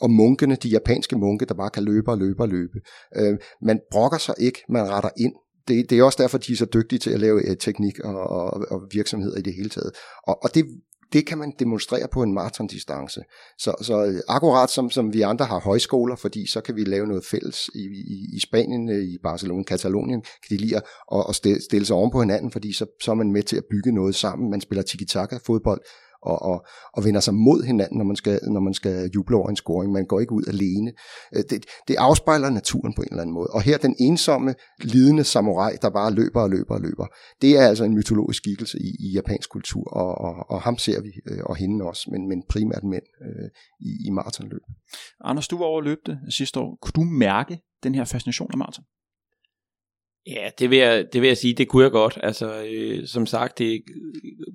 og 0.02 0.12
munkene, 0.12 0.56
de 0.56 0.69
japanske 0.69 1.15
munke, 1.15 1.45
der 1.45 1.54
bare 1.54 1.69
kan 1.69 1.84
løbe 1.84 2.12
og 2.12 2.17
løbe 2.17 2.41
og 2.43 2.49
løbe. 2.49 2.80
Øh, 3.15 3.38
man 3.62 3.80
brokker 3.91 4.17
sig 4.17 4.36
ikke, 4.38 4.63
man 4.69 4.89
retter 4.89 5.10
ind 5.17 5.34
det, 5.67 5.89
det 5.89 5.99
er 5.99 6.04
også 6.04 6.21
derfor, 6.21 6.38
de 6.38 6.52
er 6.52 6.56
så 6.56 6.65
dygtige 6.73 6.99
til 6.99 7.10
at 7.10 7.19
lave 7.19 7.49
øh, 7.49 7.58
teknik 7.58 7.99
og, 7.99 8.19
og, 8.30 8.65
og 8.71 8.82
virksomheder 8.91 9.38
i 9.38 9.41
det 9.41 9.54
hele 9.54 9.69
taget. 9.69 9.91
Og, 10.28 10.43
og 10.43 10.56
det 10.56 10.65
det 11.13 11.28
kan 11.28 11.38
man 11.38 11.54
demonstrere 11.60 12.08
på 12.13 12.24
en 12.24 12.34
maratondistance. 12.34 13.22
Så, 13.60 13.76
så 13.82 14.06
øh, 14.06 14.20
akkurat 14.28 14.70
som, 14.70 14.89
som 14.89 15.13
vi 15.13 15.22
andre 15.22 15.46
har 15.46 15.60
højskoler, 15.60 16.16
fordi 16.16 16.48
så 16.48 16.62
kan 16.62 16.76
vi 16.76 16.84
lave 16.84 17.08
noget 17.08 17.26
fælles 17.26 17.70
i, 17.76 17.80
i, 17.80 18.36
i 18.36 18.39
Spanien, 18.39 18.89
øh, 18.89 19.04
i 19.04 19.18
Barcelona, 19.24 19.63
Katalonien, 19.63 20.22
kan 20.22 20.58
de 20.58 20.58
lide 20.58 20.76
at, 20.76 21.26
at 21.30 21.36
stille 21.36 21.86
sig 21.86 21.96
oven 21.96 22.12
på 22.12 22.22
hinanden, 22.22 22.52
fordi 22.52 22.74
så, 22.74 22.86
så 23.02 23.12
er 23.12 23.16
man 23.16 23.32
med 23.32 23.44
til 23.44 23.58
at 23.58 23.66
bygge 23.70 23.92
noget 23.92 24.16
sammen. 24.16 24.52
Man 24.52 24.62
spiller 24.62 24.84
tiki-taka 24.84 25.38
fodbold, 25.46 25.82
og, 26.32 26.42
og, 26.42 26.66
og 26.94 27.06
vender 27.06 27.20
sig 27.20 27.34
mod 27.34 27.64
hinanden, 27.64 27.98
når 27.98 28.06
man, 28.06 28.16
skal, 28.16 28.40
når 28.56 28.60
man 28.60 28.74
skal 28.74 29.10
juble 29.16 29.38
over 29.38 29.50
en 29.50 29.56
scoring. 29.56 29.92
Man 29.92 30.06
går 30.06 30.20
ikke 30.20 30.34
ud 30.34 30.44
alene. 30.48 30.92
Øh, 31.36 31.44
det, 31.50 31.66
det 31.88 31.96
afspejler 31.96 32.50
naturen 32.50 32.94
på 32.94 33.02
en 33.02 33.08
eller 33.12 33.22
anden 33.22 33.34
måde. 33.34 33.48
Og 33.48 33.62
her 33.62 33.78
den 33.78 33.96
ensomme, 34.00 34.56
lidende 34.82 35.24
samurai, 35.24 35.74
der 35.82 35.90
bare 35.90 36.14
løber 36.14 36.42
og 36.42 36.50
løber 36.50 36.76
og 36.76 36.82
løber, 36.82 37.08
det 37.42 37.58
er 37.58 37.68
altså 37.68 37.84
en 37.84 37.96
mytologisk 37.96 38.38
skikkelse 38.38 38.78
i, 38.80 38.90
i 39.06 39.12
japansk 39.14 39.50
kultur, 39.50 39.84
og, 39.84 40.18
og, 40.18 40.50
og 40.50 40.62
ham 40.62 40.78
ser 40.78 41.02
vi, 41.02 41.12
øh, 41.30 41.44
og 41.44 41.56
hende 41.56 41.86
også, 41.86 42.10
men, 42.12 42.30
men 42.30 42.44
primært 42.50 42.84
mænd 42.84 43.04
øh, 43.26 43.50
i, 43.80 44.08
i 44.08 44.10
maratonløb. 44.10 44.62
Anders, 45.24 45.48
du 45.48 45.58
var 45.58 45.66
over 45.66 45.82
løbte 45.82 46.20
sidste 46.30 46.60
år. 46.60 46.78
Kunne 46.82 46.92
du 46.96 47.04
mærke 47.04 47.60
den 47.84 47.96
her 47.96 48.06
fascination 48.06 48.50
af 48.52 48.58
maraton? 48.58 48.86
Ja, 50.28 50.50
det 50.60 50.70
vil 50.70 50.78
jeg, 50.78 51.06
det 51.14 51.22
vil 51.22 51.28
jeg 51.28 51.38
sige, 51.38 51.54
det 51.54 51.68
kunne 51.68 51.84
jeg 51.84 51.92
godt. 51.92 52.20
Altså, 52.24 52.64
øh, 52.64 53.08
som 53.08 53.26
sagt, 53.26 53.58
det 53.58 53.84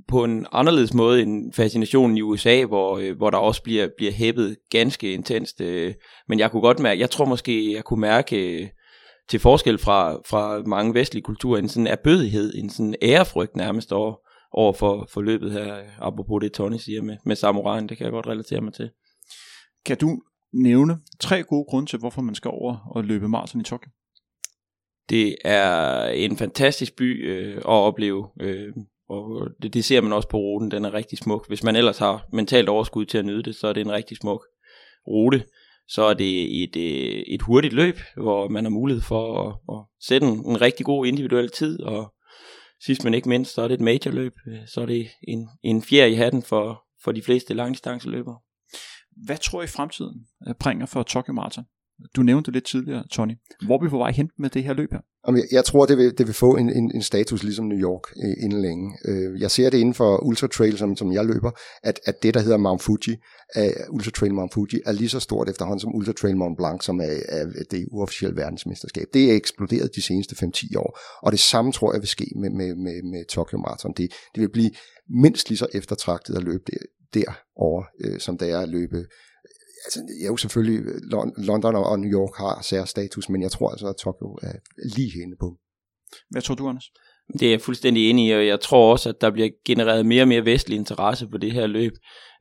på 0.09 0.25
en 0.25 0.47
anderledes 0.53 0.95
måde 0.95 1.23
end 1.23 1.53
fascinationen 1.53 2.17
i 2.17 2.23
USA, 2.23 2.65
hvor, 2.65 2.99
øh, 2.99 3.17
hvor 3.17 3.31
der 3.31 3.39
også 3.39 3.63
bliver, 3.63 3.89
bliver 3.97 4.13
hæppet 4.13 4.57
ganske 4.71 5.13
intenst. 5.13 5.61
Øh, 5.61 5.95
men 6.29 6.39
jeg 6.39 6.51
kunne 6.51 6.63
godt 6.63 6.79
mærke, 6.79 7.01
jeg 7.01 7.11
tror 7.11 7.25
måske, 7.25 7.75
jeg 7.75 7.85
kunne 7.85 8.01
mærke 8.01 8.63
øh, 8.63 8.69
til 9.29 9.41
forskel 9.41 9.79
fra, 9.79 10.15
fra 10.27 10.63
mange 10.67 10.95
vestlige 10.95 11.23
kulturer, 11.23 11.59
en 11.59 11.69
sådan 11.69 11.87
erbødighed, 11.87 12.55
en 12.55 12.71
sådan 12.71 12.95
ærefrygt 13.03 13.57
nærmest 13.57 13.93
over, 13.93 14.15
over 14.53 14.73
for, 14.73 15.09
for 15.13 15.21
løbet 15.21 15.53
her, 15.53 15.77
apropos 15.99 16.41
det 16.43 16.53
Tony 16.53 16.77
siger 16.77 17.03
med, 17.03 17.17
med 17.25 17.37
samuraien, 17.37 17.89
det 17.89 17.97
kan 17.97 18.05
jeg 18.05 18.13
godt 18.13 18.27
relatere 18.27 18.61
mig 18.61 18.73
til. 18.73 18.91
Kan 19.87 19.97
du 19.97 20.21
nævne 20.53 20.99
tre 21.21 21.43
gode 21.43 21.65
grunde 21.69 21.91
til, 21.91 21.99
hvorfor 21.99 22.23
man 22.23 22.35
skal 22.35 22.51
over 22.51 22.93
og 22.95 23.05
løbe 23.05 23.29
maraton 23.29 23.61
i 23.61 23.65
Tokyo? 23.65 23.91
Det 25.09 25.37
er 25.45 26.05
en 26.05 26.37
fantastisk 26.37 26.97
by 26.97 27.31
øh, 27.31 27.57
at 27.57 27.65
opleve, 27.65 28.29
øh, 28.41 28.73
og 29.09 29.49
det, 29.63 29.75
det 29.75 29.85
ser 29.85 30.01
man 30.01 30.13
også 30.13 30.29
på 30.29 30.37
ruten, 30.37 30.71
den 30.71 30.85
er 30.85 30.95
rigtig 30.95 31.19
smuk. 31.19 31.49
Hvis 31.49 31.63
man 31.63 31.77
ellers 31.77 31.99
har 31.99 32.27
mentalt 32.33 32.69
overskud 32.69 33.07
til 33.07 33.19
at 33.19 33.25
nyde 33.25 33.43
det, 33.43 33.57
så 33.57 33.69
er 33.69 33.73
det 33.73 33.81
en 33.81 33.93
rigtig 33.93 34.17
smuk 34.17 34.45
rute. 35.07 35.45
Så 35.89 36.03
er 36.03 36.15
det 36.15 36.63
et, 36.63 36.77
øh, 36.77 37.23
et 37.29 37.43
hurtigt 37.43 37.75
løb, 37.75 37.99
hvor 38.17 38.49
man 38.49 38.65
har 38.65 38.71
mulighed 38.71 39.03
for 39.03 39.49
at, 39.49 39.77
at 39.77 39.85
sætte 40.07 40.27
en, 40.27 40.51
en 40.51 40.61
rigtig 40.61 40.87
god 40.87 41.07
individuel 41.07 41.51
tid, 41.51 41.83
og 41.83 42.15
sidst 42.85 43.05
men 43.05 43.15
ikke 43.15 43.29
mindst, 43.29 43.55
så 43.55 43.63
er 43.63 43.69
det 43.69 43.75
et 43.75 43.81
majorløb. 43.81 44.33
Så 44.67 44.81
er 44.81 44.87
det 44.87 45.09
en, 45.29 45.49
en 45.63 45.83
fjer 45.83 46.05
i 46.05 46.15
hatten 46.15 46.43
for, 46.43 46.85
for 47.05 47.13
de 47.13 47.23
fleste 47.23 47.55
langdistanceløbere. 47.55 48.39
Hvad 49.27 49.39
tror 49.39 49.63
I 49.63 49.67
fremtiden 49.67 50.27
øh, 50.49 50.55
bringer 50.61 50.87
for 50.87 51.03
Tokyo 51.03 51.33
Marathon? 51.33 51.65
Du 52.17 52.23
nævnte 52.23 52.47
det 52.47 52.55
lidt 52.55 52.65
tidligere, 52.65 53.05
Tony. 53.11 53.33
Hvor 53.67 53.79
er 53.79 53.83
vi 53.83 53.89
på 53.89 53.99
vej 53.99 54.13
hen 54.13 54.31
med 54.39 54.51
det 54.51 54.65
her 54.65 54.73
løb 54.73 54.93
her? 54.93 55.01
Jeg, 55.29 55.45
jeg 55.53 55.65
tror, 55.65 55.87
det 55.87 55.99
vil, 55.99 56.19
det 56.19 56.27
vil 56.27 56.35
få 56.35 56.57
en, 56.57 56.71
en, 56.71 56.91
en 56.95 57.03
status 57.03 57.43
ligesom 57.43 57.65
New 57.67 57.79
York 57.79 58.03
øh, 58.25 58.45
inden 58.45 58.63
længe. 58.63 58.99
Øh, 59.05 59.41
jeg 59.41 59.51
ser 59.51 59.71
det 59.71 59.79
inden 59.79 59.95
for 59.95 60.27
Ultra 60.27 60.47
Trail, 60.47 60.79
som, 60.79 60.97
som 60.97 61.13
jeg 61.13 61.25
løber, 61.25 61.51
at, 61.83 62.01
at 62.05 62.23
det, 62.23 62.35
der 62.35 62.41
hedder 62.41 62.57
Mount 62.57 62.83
Fuji, 62.83 63.17
er, 63.55 63.71
Ultra 63.91 64.11
Trail 64.11 64.35
Mount 64.35 64.55
Fuji, 64.55 64.81
er 64.87 64.93
lige 64.93 65.09
så 65.09 65.21
stort 65.21 65.49
efterhånden 65.49 65.81
som 65.81 65.95
Ultra 65.95 66.13
Trail 66.13 66.37
Mont 66.37 66.57
Blanc, 66.57 66.85
som 66.85 67.01
er, 67.01 67.17
er 67.29 67.47
det 67.71 67.87
uofficielle 67.91 68.37
verdensmesterskab. 68.37 69.07
Det 69.15 69.31
er 69.31 69.37
eksploderet 69.37 69.97
de 69.97 70.03
seneste 70.03 70.47
5-10 70.47 70.79
år, 70.79 70.99
og 71.23 71.33
det 71.33 71.41
samme 71.41 71.73
tror 71.73 71.93
jeg 71.93 72.01
vil 72.01 72.09
ske 72.09 72.27
med, 72.37 72.51
med, 72.51 72.75
med, 72.75 73.03
med 73.03 73.25
Tokyo 73.29 73.59
Marathon. 73.59 73.93
Det, 73.97 74.13
det 74.35 74.41
vil 74.41 74.51
blive 74.53 74.71
mindst 75.23 75.49
lige 75.49 75.59
så 75.59 75.67
eftertragtet 75.75 76.37
at 76.37 76.43
løbe 76.43 76.63
der, 76.67 76.79
derovre, 77.15 77.85
øh, 78.05 78.21
som 78.21 78.39
det 78.39 78.51
er 78.51 78.61
at 78.61 78.69
løbe 78.69 79.05
altså, 79.85 80.01
jeg 80.21 80.27
er 80.27 80.31
jo 80.31 80.37
selvfølgelig, 80.37 80.81
London 81.37 81.75
og 81.75 82.01
New 82.01 82.13
York 82.21 82.35
har 82.37 82.63
særstatus, 82.63 83.29
men 83.29 83.43
jeg 83.43 83.51
tror 83.51 83.71
altså, 83.71 83.87
at 83.87 83.97
Tokyo 83.97 84.39
er 84.43 84.53
lige 84.97 85.13
henne 85.19 85.37
på. 85.41 85.57
Hvad 86.31 86.43
tror 86.43 86.55
du, 86.55 86.69
Anders? 86.69 86.91
Det 87.33 87.43
er 87.43 87.51
jeg 87.51 87.61
fuldstændig 87.61 88.11
enig 88.11 88.29
i, 88.29 88.31
og 88.31 88.47
jeg 88.47 88.61
tror 88.61 88.93
også, 88.93 89.09
at 89.09 89.21
der 89.21 89.31
bliver 89.31 89.49
genereret 89.65 90.07
mere 90.07 90.23
og 90.23 90.29
mere 90.29 90.45
vestlig 90.45 90.77
interesse 90.77 91.27
på 91.27 91.39
det 91.39 91.53
her 91.53 91.67
løb. 91.67 91.93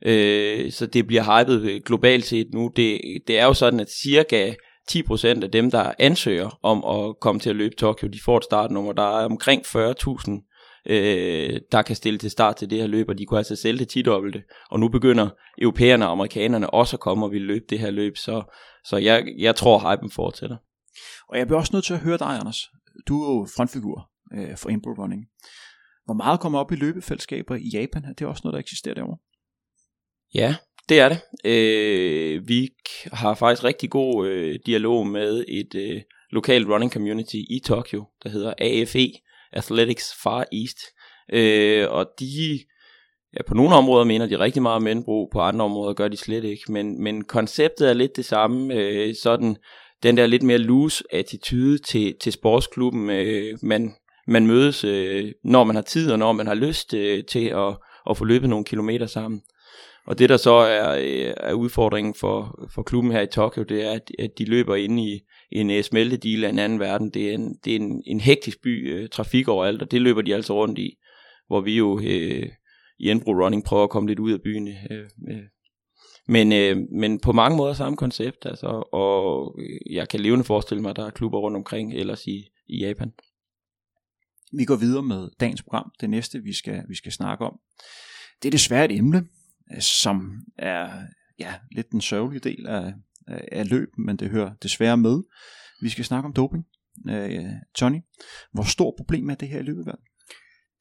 Øh, 0.06 0.72
så 0.72 0.86
det 0.86 1.06
bliver 1.06 1.44
hypet 1.44 1.84
globalt 1.84 2.24
set 2.24 2.46
nu. 2.54 2.70
Det, 2.76 3.00
det 3.26 3.38
er 3.38 3.44
jo 3.44 3.54
sådan, 3.54 3.80
at 3.80 3.90
cirka 4.02 4.54
10% 4.90 5.26
af 5.26 5.50
dem, 5.50 5.70
der 5.70 5.92
ansøger 5.98 6.58
om 6.62 6.84
at 6.84 7.20
komme 7.20 7.40
til 7.40 7.50
at 7.50 7.56
løbe 7.56 7.74
Tokyo, 7.74 8.08
de 8.08 8.20
får 8.24 8.36
et 8.36 8.44
startnummer. 8.44 8.92
Der 8.92 9.20
er 9.20 9.24
omkring 9.24 9.62
40.000 9.66 10.47
øh, 10.88 11.60
der 11.72 11.82
kan 11.82 11.96
stille 11.96 12.18
til 12.18 12.30
start 12.30 12.56
til 12.56 12.70
det 12.70 12.78
her 12.78 12.86
løb, 12.86 13.08
og 13.08 13.18
de 13.18 13.26
kunne 13.26 13.38
altså 13.38 13.56
sælge 13.56 13.78
det 13.78 13.88
tidobbelte. 13.88 14.42
Og 14.70 14.80
nu 14.80 14.88
begynder 14.88 15.28
europæerne 15.58 16.06
og 16.06 16.12
amerikanerne 16.12 16.70
også 16.70 16.96
at 16.96 17.00
komme 17.00 17.26
og 17.26 17.32
vil 17.32 17.42
løbe 17.42 17.64
det 17.70 17.78
her 17.78 17.90
løb, 17.90 18.16
så, 18.16 18.42
så 18.84 18.96
jeg, 18.96 19.34
jeg 19.38 19.56
tror, 19.56 19.78
hypen 19.78 20.10
fortsætter. 20.10 20.56
Og 21.28 21.38
jeg 21.38 21.46
bliver 21.46 21.58
også 21.58 21.70
nødt 21.72 21.84
til 21.84 21.94
at 21.94 22.00
høre 22.00 22.18
dig, 22.18 22.26
Anders. 22.26 22.60
Du 23.08 23.22
er 23.22 23.34
jo 23.34 23.46
frontfigur 23.56 24.10
øh, 24.34 24.56
for 24.56 24.68
Impro 24.68 24.90
Running. 24.90 25.26
Hvor 26.04 26.14
meget 26.14 26.40
kommer 26.40 26.58
op 26.58 26.72
i 26.72 26.76
løbefællesskaber 26.76 27.54
i 27.54 27.68
Japan? 27.72 28.02
Det 28.02 28.24
er 28.24 28.28
også 28.28 28.40
noget, 28.44 28.52
der 28.52 28.58
eksisterer 28.58 28.94
derovre. 28.94 29.18
Ja, 30.34 30.56
det 30.88 31.00
er 31.00 31.08
det. 31.08 31.20
Øh, 31.44 32.48
vi 32.48 32.68
har 33.12 33.34
faktisk 33.34 33.64
rigtig 33.64 33.90
god 33.90 34.28
øh, 34.28 34.58
dialog 34.66 35.06
med 35.06 35.44
et 35.48 35.74
øh, 35.74 36.02
lokalt 36.30 36.68
running 36.68 36.92
community 36.92 37.36
i 37.36 37.60
Tokyo, 37.64 38.04
der 38.22 38.28
hedder 38.28 38.54
AFE, 38.58 39.12
Athletics 39.52 40.14
Far 40.22 40.46
East. 40.52 40.78
Øh, 41.32 41.90
og 41.90 42.06
de, 42.20 42.58
ja, 43.36 43.42
på 43.46 43.54
nogle 43.54 43.74
områder 43.74 44.04
mener 44.04 44.26
de 44.26 44.38
rigtig 44.38 44.62
meget 44.62 44.76
om 44.76 44.82
mændbrug, 44.82 45.30
på 45.32 45.40
andre 45.40 45.64
områder 45.64 45.94
gør 45.94 46.08
de 46.08 46.16
slet 46.16 46.44
ikke. 46.44 46.72
Men, 46.72 47.02
men 47.02 47.24
konceptet 47.24 47.88
er 47.88 47.94
lidt 47.94 48.16
det 48.16 48.24
samme, 48.24 48.74
øh, 48.74 49.14
sådan 49.22 49.56
den 50.02 50.16
der 50.16 50.26
lidt 50.26 50.42
mere 50.42 50.58
loose 50.58 51.04
attitude 51.12 51.78
til, 51.78 52.14
til 52.20 52.32
sportsklubben. 52.32 53.10
Øh, 53.10 53.58
man, 53.62 53.94
man 54.26 54.46
mødes, 54.46 54.84
øh, 54.84 55.32
når 55.44 55.64
man 55.64 55.76
har 55.76 55.82
tid 55.82 56.12
og 56.12 56.18
når 56.18 56.32
man 56.32 56.46
har 56.46 56.54
lyst 56.54 56.94
øh, 56.94 57.24
til 57.24 57.46
at, 57.46 57.76
at 58.10 58.16
få 58.16 58.24
løbet 58.24 58.48
nogle 58.48 58.64
kilometer 58.64 59.06
sammen. 59.06 59.42
Og 60.08 60.18
det 60.18 60.28
der 60.28 60.36
så 60.36 60.52
er, 60.52 60.98
øh, 60.98 61.34
er 61.36 61.52
udfordringen 61.52 62.14
for, 62.14 62.68
for 62.74 62.82
klubben 62.82 63.12
her 63.12 63.20
i 63.20 63.26
Tokyo, 63.26 63.62
det 63.62 63.84
er, 63.84 63.92
at, 63.92 64.10
at 64.18 64.30
de 64.38 64.44
løber 64.44 64.76
ind 64.76 65.00
i 65.00 65.20
en 65.52 65.82
smeltedeal 65.82 66.44
af 66.44 66.48
en 66.48 66.58
anden 66.58 66.80
verden. 66.80 67.10
Det 67.10 67.30
er 67.30 67.34
en, 67.34 67.58
det 67.64 67.72
er 67.72 67.76
en, 67.76 68.02
en 68.06 68.20
hektisk 68.20 68.62
by, 68.62 68.94
øh, 68.94 69.08
trafik 69.08 69.48
overalt, 69.48 69.82
og 69.82 69.90
det 69.90 70.02
løber 70.02 70.22
de 70.22 70.34
altså 70.34 70.54
rundt 70.54 70.78
i. 70.78 70.98
Hvor 71.46 71.60
vi 71.60 71.76
jo 71.76 72.00
øh, 72.00 72.48
i 72.98 73.10
Enbro 73.10 73.32
Running 73.32 73.64
prøver 73.64 73.84
at 73.84 73.90
komme 73.90 74.08
lidt 74.08 74.18
ud 74.18 74.32
af 74.32 74.42
byen. 74.42 74.68
Øh, 74.68 75.10
øh. 75.30 75.42
Men, 76.28 76.52
øh, 76.52 76.76
men 76.92 77.20
på 77.20 77.32
mange 77.32 77.56
måder 77.56 77.74
samme 77.74 77.96
koncept, 77.96 78.46
altså, 78.46 78.88
og 78.92 79.56
øh, 79.58 79.94
jeg 79.94 80.08
kan 80.08 80.20
levende 80.20 80.44
forestille 80.44 80.82
mig, 80.82 80.90
at 80.90 80.96
der 80.96 81.06
er 81.06 81.10
klubber 81.10 81.38
rundt 81.38 81.56
omkring 81.56 81.94
ellers 81.94 82.26
i, 82.26 82.44
i 82.68 82.78
Japan. 82.78 83.12
Vi 84.52 84.64
går 84.64 84.76
videre 84.76 85.02
med 85.02 85.28
dagens 85.40 85.62
program. 85.62 85.92
Det 86.00 86.10
næste, 86.10 86.42
vi 86.42 86.52
skal, 86.52 86.82
vi 86.88 86.94
skal 86.94 87.12
snakke 87.12 87.44
om, 87.44 87.58
det 88.42 88.48
er 88.48 88.52
desværre 88.52 88.84
et 88.84 88.96
emne, 88.96 89.26
Øh, 89.74 89.80
som 89.80 90.32
er 90.58 90.90
ja, 91.38 91.54
lidt 91.72 91.90
den 91.92 92.00
sørgelige 92.00 92.40
del 92.40 92.66
af, 92.66 92.94
af 93.52 93.68
løbet, 93.68 93.98
men 93.98 94.16
det 94.16 94.30
hører 94.30 94.54
desværre 94.62 94.96
med. 94.96 95.22
Vi 95.82 95.88
skal 95.88 96.04
snakke 96.04 96.26
om 96.26 96.32
doping. 96.32 96.64
Øh, 97.08 97.44
Tony, 97.74 98.00
hvor 98.52 98.62
stort 98.62 98.94
problem 98.96 99.30
er 99.30 99.34
det 99.34 99.48
her 99.48 99.58
i 99.58 99.62
løbet 99.62 99.86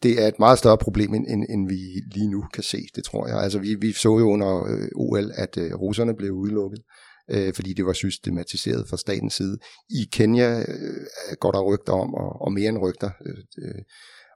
det 0.04 0.24
er 0.24 0.28
et 0.28 0.40
meget 0.40 0.60
større 0.60 0.78
problem, 0.78 1.14
end, 1.14 1.26
end, 1.28 1.46
end 1.50 1.68
vi 1.68 1.80
lige 2.14 2.30
nu 2.30 2.44
kan 2.54 2.64
se, 2.64 2.78
det 2.96 3.04
tror 3.04 3.28
jeg. 3.28 3.38
Altså 3.38 3.60
vi, 3.60 3.76
vi 3.76 3.92
så 3.92 4.10
jo 4.10 4.32
under 4.32 4.64
øh, 4.72 4.90
OL, 4.96 5.32
at 5.36 5.58
øh, 5.58 5.74
russerne 5.74 6.16
blev 6.16 6.32
udelukket, 6.32 6.80
øh, 7.32 7.54
fordi 7.54 7.74
det 7.74 7.86
var 7.86 7.94
systematiseret 7.94 8.90
fra 8.90 8.98
statens 8.98 9.34
side. 9.34 9.58
I 9.90 10.10
Kenya 10.12 10.60
øh, 10.60 11.06
går 11.40 11.52
der 11.52 11.62
rygter 11.62 11.94
om, 11.94 12.14
og, 12.14 12.42
og 12.42 12.54
mere 12.54 12.70
end 12.70 12.78
rygter, 12.78 13.10
øh, 13.26 13.38
øh 13.58 13.82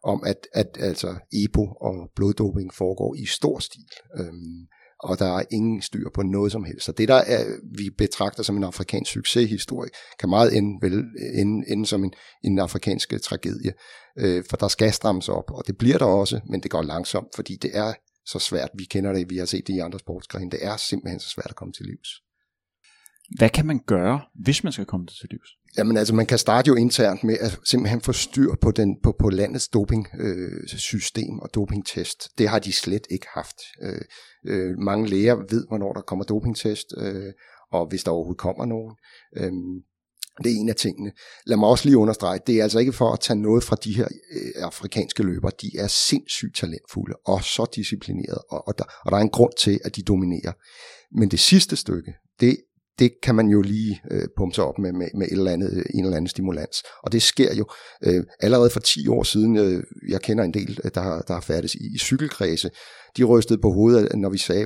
om 0.04 0.24
at, 0.26 0.48
at 0.54 0.78
altså 0.80 1.16
EPO 1.34 1.62
og 1.62 2.12
bloddoping 2.16 2.74
foregår 2.74 3.16
i 3.16 3.26
stor 3.26 3.60
stil. 3.60 3.90
Øhm, 4.20 4.68
og 5.04 5.20
der 5.20 5.38
er 5.38 5.44
ingen 5.52 5.82
styr 5.82 6.10
på 6.16 6.22
noget 6.22 6.52
som 6.52 6.64
helst. 6.64 6.86
Så 6.86 6.92
det, 6.92 7.08
der 7.08 7.16
er, 7.16 7.44
vi 7.78 7.90
betragter 7.98 8.44
som 8.44 8.58
en 8.58 8.64
afrikansk 8.64 9.12
succeshistorie, 9.12 9.90
kan 10.20 10.30
meget 10.30 10.58
ende, 10.58 10.78
vel, 10.82 11.04
ende, 11.36 11.72
ende 11.72 11.86
som 11.86 12.04
en, 12.04 12.14
en 12.44 12.60
afrikansk 12.60 13.14
tragedie. 13.24 13.74
Øh, 14.20 14.44
for 14.50 14.58
der 14.58 14.68
skal 14.68 14.94
strammes 14.94 15.30
op, 15.30 15.52
og 15.52 15.64
det 15.68 15.78
bliver 15.78 15.98
der 15.98 16.06
også, 16.06 16.40
men 16.50 16.64
det 16.64 16.72
går 16.72 16.82
langsomt, 16.82 17.28
fordi 17.36 17.56
det 17.62 17.72
er 17.74 17.94
så 18.26 18.40
svært. 18.40 18.70
Vi 18.78 18.84
kender 18.84 19.14
det, 19.14 19.30
vi 19.30 19.38
har 19.38 19.46
set 19.46 19.68
det 19.68 19.74
i 19.74 19.80
andre 19.80 20.00
sportsgrene. 20.00 20.52
Det 20.52 20.66
er 20.66 20.78
simpelthen 20.78 21.20
så 21.20 21.30
svært 21.30 21.50
at 21.50 21.56
komme 21.56 21.74
til 21.74 21.86
livs. 21.86 22.10
Hvad 23.38 23.50
kan 23.50 23.66
man 23.66 23.80
gøre, 23.88 24.22
hvis 24.36 24.64
man 24.64 24.74
skal 24.74 24.86
komme 24.86 25.06
det 25.06 25.14
til 25.20 25.30
livs? 25.32 25.50
Jamen 25.78 25.98
altså, 25.98 26.16
man 26.16 26.26
kan 26.26 26.38
starte 26.38 26.68
jo 26.68 26.76
internt 26.76 27.24
med 27.24 27.38
at 27.40 27.60
simpelthen 27.64 28.02
få 28.02 28.12
styr 28.12 28.56
på, 28.62 28.72
den, 28.72 28.98
på, 29.04 29.16
på 29.20 29.30
landets 29.30 29.68
doping-system 29.68 31.36
øh, 31.36 31.42
og 31.42 31.50
dopingtest. 31.56 32.30
Det 32.38 32.50
har 32.50 32.60
de 32.60 32.74
slet 32.74 33.08
ikke 33.10 33.28
haft. 33.34 33.56
Øh, 33.84 34.02
øh, 34.48 34.78
mange 34.78 35.08
læger 35.08 35.36
ved, 35.36 35.68
hvornår 35.68 35.94
der 35.94 36.02
kommer 36.02 36.26
dopingtest, 36.26 36.86
øh, 36.98 37.34
og 37.72 37.88
hvis 37.90 38.04
der 38.04 38.12
overhovedet 38.12 38.40
kommer 38.40 38.66
nogen. 38.66 38.96
Øh, 39.38 39.52
det 40.44 40.52
er 40.52 40.56
en 40.56 40.70
af 40.70 40.76
tingene. 40.76 41.12
Lad 41.46 41.58
mig 41.58 41.70
også 41.70 41.86
lige 41.86 41.98
understrege, 41.98 42.40
det 42.48 42.60
er 42.60 42.64
altså 42.64 42.80
ikke 42.80 42.94
for 42.94 43.14
at 43.14 43.20
tage 43.20 43.42
noget 43.42 43.64
fra 43.64 43.76
de 43.84 43.96
her 43.96 44.08
øh, 44.32 44.64
afrikanske 44.64 45.24
løbere. 45.24 45.52
De 45.62 45.72
er 45.80 45.88
sindssygt 45.88 46.56
talentfulde 46.56 47.16
og 47.26 47.44
så 47.44 47.66
disciplinerede, 47.76 48.44
og, 48.50 48.68
og, 48.68 48.78
der, 48.78 48.84
og 49.06 49.12
der 49.12 49.18
er 49.18 49.22
en 49.22 49.30
grund 49.30 49.54
til, 49.60 49.80
at 49.86 49.96
de 49.96 50.02
dominerer. 50.02 50.54
Men 51.20 51.32
det 51.32 51.40
sidste 51.40 51.76
stykke, 51.76 52.14
det 52.40 52.58
det 53.00 53.12
kan 53.24 53.36
man 53.36 53.48
jo 53.48 53.62
lige 53.62 54.02
øh, 54.12 54.28
pumpe 54.38 54.56
sig 54.56 54.64
op 54.64 54.80
med, 54.80 54.92
med, 54.94 55.08
med 55.16 55.28
et 55.28 55.32
eller 55.32 55.52
andet, 55.52 55.74
øh, 55.74 55.86
en 55.94 56.04
eller 56.04 56.18
anden 56.18 56.30
stimulans. 56.30 56.84
Og 57.04 57.12
det 57.12 57.22
sker 57.22 57.56
jo 57.56 57.66
øh, 58.04 58.24
allerede 58.40 58.70
for 58.70 58.80
10 58.80 59.08
år 59.08 59.24
siden. 59.24 59.58
Øh, 59.58 59.84
jeg 60.10 60.22
kender 60.22 60.44
en 60.44 60.54
del, 60.54 60.80
øh, 60.84 60.92
der, 60.96 61.22
der 61.22 61.34
har 61.34 61.42
færdes 61.42 61.76
i, 61.76 61.96
i 61.96 61.98
cykelkredse. 61.98 62.70
De 63.18 63.24
rystede 63.24 63.60
på 63.62 63.72
hovedet, 63.72 64.16
når 64.16 64.30
vi 64.30 64.38
sagde, 64.38 64.66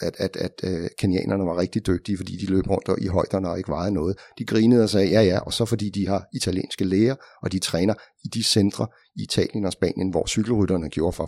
at, 0.00 0.16
at, 0.18 0.36
at, 0.36 0.52
øh, 0.64 0.88
kenianerne 0.98 1.44
var 1.44 1.58
rigtig 1.58 1.86
dygtige, 1.86 2.16
fordi 2.16 2.36
de 2.36 2.46
løb 2.46 2.70
rundt 2.70 3.02
i 3.02 3.06
højderne 3.06 3.50
og 3.50 3.58
ikke 3.58 3.70
vejede 3.70 3.94
noget. 3.94 4.18
De 4.38 4.44
grinede 4.44 4.82
og 4.82 4.90
sagde, 4.90 5.08
ja 5.08 5.22
ja, 5.22 5.38
og 5.38 5.52
så 5.52 5.64
fordi 5.64 5.90
de 5.90 6.06
har 6.08 6.24
italienske 6.34 6.84
læger, 6.84 7.14
og 7.42 7.52
de 7.52 7.58
træner 7.58 7.94
i 8.24 8.28
de 8.28 8.42
centre 8.42 8.86
Italien 9.16 9.64
og 9.64 9.72
Spanien, 9.72 10.10
hvor 10.10 10.26
cykelrytterne 10.26 10.90
gjorde 10.90 11.16
for 11.16 11.26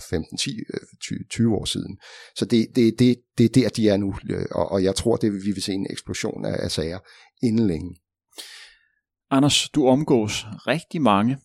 15-10-20 1.39 1.43
øh, 1.43 1.53
år 1.53 1.65
siden. 1.65 1.99
Så 2.37 2.45
det, 2.45 2.67
det, 2.77 2.99
det, 2.99 3.17
det 3.39 3.45
er 3.45 3.49
der, 3.49 3.69
de 3.69 3.89
er 3.89 3.97
nu, 3.97 4.15
øh, 4.31 4.47
og, 4.51 4.73
og 4.73 4.85
jeg 4.85 4.95
tror, 4.95 5.17
det 5.17 5.33
vi 5.33 5.53
vil 5.55 5.63
se 5.63 5.73
en 5.73 5.87
eksplosion 5.91 6.45
af, 6.45 6.57
af 6.65 6.71
sager 6.71 6.99
inden 7.43 7.67
længe. 7.67 7.97
Anders, 9.31 9.69
du 9.69 9.87
omgås 9.87 10.47
rigtig 10.67 11.03
mange 11.03 11.39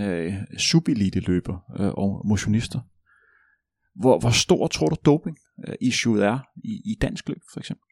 øh, 0.00 0.34
subelite-løber 0.58 1.56
øh, 1.80 1.88
og 1.88 2.22
motionister. 2.28 2.80
Hvor, 3.94 4.18
hvor 4.18 4.30
stor 4.30 4.66
tror 4.66 4.88
du 4.88 4.96
doping 5.04 5.38
øh, 5.68 5.74
issuet 5.80 6.24
er 6.24 6.38
i, 6.64 6.82
i 6.84 6.94
dansk 7.00 7.28
løb, 7.28 7.42
for 7.52 7.60
eksempel? 7.60 7.84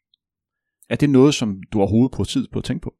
Er 0.89 0.95
det 0.95 1.09
noget, 1.09 1.35
som 1.35 1.61
du 1.71 1.79
overhovedet 1.79 2.17
på 2.17 2.23
tid 2.23 2.47
på 2.51 2.59
at 2.59 2.65
tænke 2.65 2.83
på? 2.83 2.93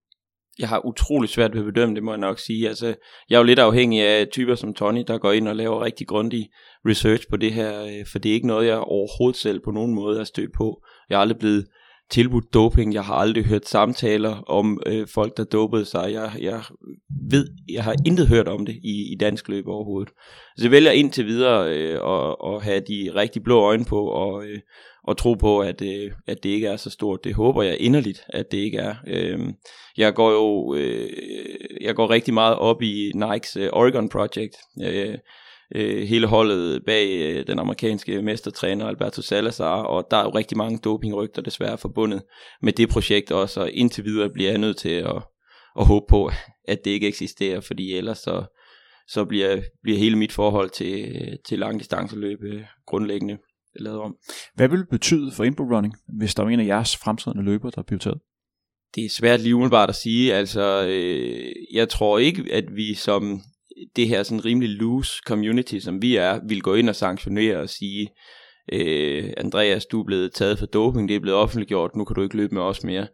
Jeg 0.59 0.69
har 0.69 0.85
utrolig 0.85 1.29
svært 1.29 1.53
ved 1.53 1.59
at 1.59 1.73
bedømme 1.73 1.95
det, 1.95 2.03
må 2.03 2.11
jeg 2.11 2.19
nok 2.19 2.39
sige. 2.39 2.67
Altså, 2.69 2.95
jeg 3.29 3.35
er 3.35 3.39
jo 3.39 3.45
lidt 3.45 3.59
afhængig 3.59 4.01
af 4.01 4.27
typer 4.27 4.55
som 4.55 4.73
Tony, 4.73 5.03
der 5.07 5.17
går 5.17 5.31
ind 5.31 5.47
og 5.47 5.55
laver 5.55 5.83
rigtig 5.83 6.07
grundig 6.07 6.49
research 6.87 7.29
på 7.29 7.37
det 7.37 7.53
her, 7.53 7.83
øh, 7.83 8.05
for 8.11 8.19
det 8.19 8.29
er 8.29 8.33
ikke 8.33 8.47
noget, 8.47 8.67
jeg 8.67 8.77
overhovedet 8.77 9.39
selv 9.39 9.59
på 9.59 9.71
nogen 9.71 9.93
måde 9.93 10.19
er 10.19 10.23
stødt 10.23 10.53
på. 10.57 10.83
Jeg 11.09 11.15
er 11.15 11.19
aldrig 11.19 11.39
blevet 11.39 11.67
tilbudt 12.09 12.53
doping. 12.53 12.93
Jeg 12.93 13.03
har 13.03 13.15
aldrig 13.15 13.45
hørt 13.45 13.67
samtaler 13.67 14.41
om 14.47 14.79
øh, 14.85 15.07
folk, 15.13 15.37
der 15.37 15.43
dopede 15.43 15.85
sig. 15.85 16.13
Jeg, 16.13 16.31
jeg 16.41 16.63
ved, 17.29 17.47
jeg 17.69 17.83
har 17.83 17.95
intet 18.05 18.27
hørt 18.27 18.47
om 18.47 18.65
det 18.65 18.75
i, 18.75 19.13
i 19.13 19.15
dansk 19.19 19.49
løb 19.49 19.67
overhovedet. 19.67 20.13
Så 20.57 20.63
jeg 20.63 20.71
vælger 20.71 20.91
indtil 20.91 21.25
videre 21.25 21.77
øh, 21.77 21.93
at, 21.93 22.35
at 22.53 22.63
have 22.63 22.79
de 22.79 23.11
rigtig 23.15 23.43
blå 23.43 23.61
øjne 23.61 23.85
på 23.85 24.07
og, 24.07 24.45
øh, 24.45 24.59
og 25.03 25.17
tro 25.17 25.33
på, 25.33 25.59
at, 25.59 25.81
øh, 25.81 26.11
at 26.27 26.43
det 26.43 26.49
ikke 26.49 26.67
er 26.67 26.77
så 26.77 26.89
stort. 26.89 27.23
Det 27.23 27.33
håber 27.33 27.63
jeg 27.63 27.77
inderligt, 27.79 28.21
at 28.29 28.51
det 28.51 28.57
ikke 28.57 28.77
er. 28.77 28.95
Øh, 29.07 29.39
jeg 29.97 30.13
går 30.13 30.31
jo 30.31 30.75
øh, 30.75 31.09
jeg 31.81 31.95
går 31.95 32.09
rigtig 32.09 32.33
meget 32.33 32.55
op 32.55 32.81
i 32.81 33.11
Nikes 33.15 33.57
øh, 33.57 33.69
Oregon 33.73 34.09
Project. 34.09 34.55
Øh, 34.83 35.17
øh, 35.75 36.07
hele 36.07 36.27
holdet 36.27 36.85
bag 36.85 37.07
øh, 37.21 37.47
den 37.47 37.59
amerikanske 37.59 38.21
mestertræner 38.21 38.87
Alberto 38.87 39.21
Salazar, 39.21 39.81
og 39.81 40.07
der 40.11 40.17
er 40.17 40.23
jo 40.23 40.29
rigtig 40.29 40.57
mange 40.57 40.77
dopingrygter 40.77 41.41
desværre 41.41 41.77
forbundet 41.77 42.23
med 42.61 42.73
det 42.73 42.89
projekt 42.89 43.31
også, 43.31 43.61
og 43.61 43.71
indtil 43.71 44.05
videre 44.05 44.29
bliver 44.29 44.49
jeg 44.49 44.59
nødt 44.59 44.77
til 44.77 44.89
at, 44.89 45.23
at 45.79 45.85
håbe 45.85 46.05
på, 46.09 46.31
at 46.67 46.85
det 46.85 46.91
ikke 46.91 47.07
eksisterer, 47.07 47.59
fordi 47.59 47.93
ellers 47.93 48.17
så, 48.17 48.43
så 49.07 49.25
bliver, 49.25 49.61
bliver 49.83 49.97
hele 49.97 50.15
mit 50.15 50.31
forhold 50.31 50.69
til, 50.69 51.37
til 51.47 51.59
langdistanceløb 51.59 52.43
øh, 52.43 52.61
grundlæggende 52.85 53.37
lavet 53.79 53.99
om. 53.99 54.15
Hvad 54.55 54.67
vil 54.67 54.79
det 54.79 54.89
betyde 54.89 55.31
for 55.31 55.43
Inbro 55.43 55.63
Running, 55.63 55.93
hvis 56.17 56.35
der 56.35 56.43
er 56.43 56.47
en 56.47 56.59
af 56.59 56.65
jeres 56.65 56.97
fremtidende 56.97 57.43
løber, 57.43 57.69
der 57.69 57.81
bliver 57.81 57.99
taget? 57.99 58.19
Det 58.95 59.05
er 59.05 59.09
svært 59.09 59.41
lige 59.41 59.55
umiddelbart 59.55 59.89
at 59.89 59.95
sige. 59.95 60.33
Altså, 60.33 60.87
øh, 60.87 61.51
jeg 61.73 61.89
tror 61.89 62.19
ikke, 62.19 62.45
at 62.53 62.75
vi 62.75 62.93
som 62.93 63.41
det 63.95 64.07
her 64.07 64.23
sådan 64.23 64.45
rimelig 64.45 64.69
loose 64.69 65.13
community, 65.27 65.79
som 65.79 66.01
vi 66.01 66.15
er, 66.15 66.39
vil 66.47 66.61
gå 66.61 66.75
ind 66.75 66.89
og 66.89 66.95
sanktionere 66.95 67.57
og 67.57 67.69
sige, 67.69 68.09
øh, 68.73 69.33
Andreas, 69.37 69.85
du 69.85 69.99
er 69.99 70.05
blevet 70.05 70.33
taget 70.33 70.59
for 70.59 70.65
doping, 70.65 71.09
det 71.09 71.15
er 71.15 71.19
blevet 71.19 71.39
offentliggjort, 71.39 71.95
nu 71.95 72.05
kan 72.05 72.15
du 72.15 72.21
ikke 72.21 72.37
løbe 72.37 72.55
med 72.55 72.61
os 72.61 72.83
mere. 72.83 73.07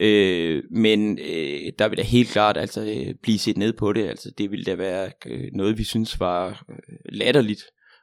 Øh, 0.00 0.62
men 0.70 1.18
øh, 1.18 1.72
der 1.78 1.88
vil 1.88 1.98
da 1.98 2.02
helt 2.02 2.28
klart 2.28 2.56
altså, 2.56 2.80
øh, 2.80 3.14
blive 3.22 3.38
set 3.38 3.56
ned 3.56 3.72
på 3.72 3.92
det. 3.92 4.08
Altså, 4.08 4.30
det 4.38 4.50
ville 4.50 4.64
da 4.64 4.74
være 4.74 5.10
øh, 5.26 5.48
noget, 5.52 5.78
vi 5.78 5.84
synes 5.84 6.20
var 6.20 6.64
øh, 6.68 6.76
latterligt, 7.12 7.62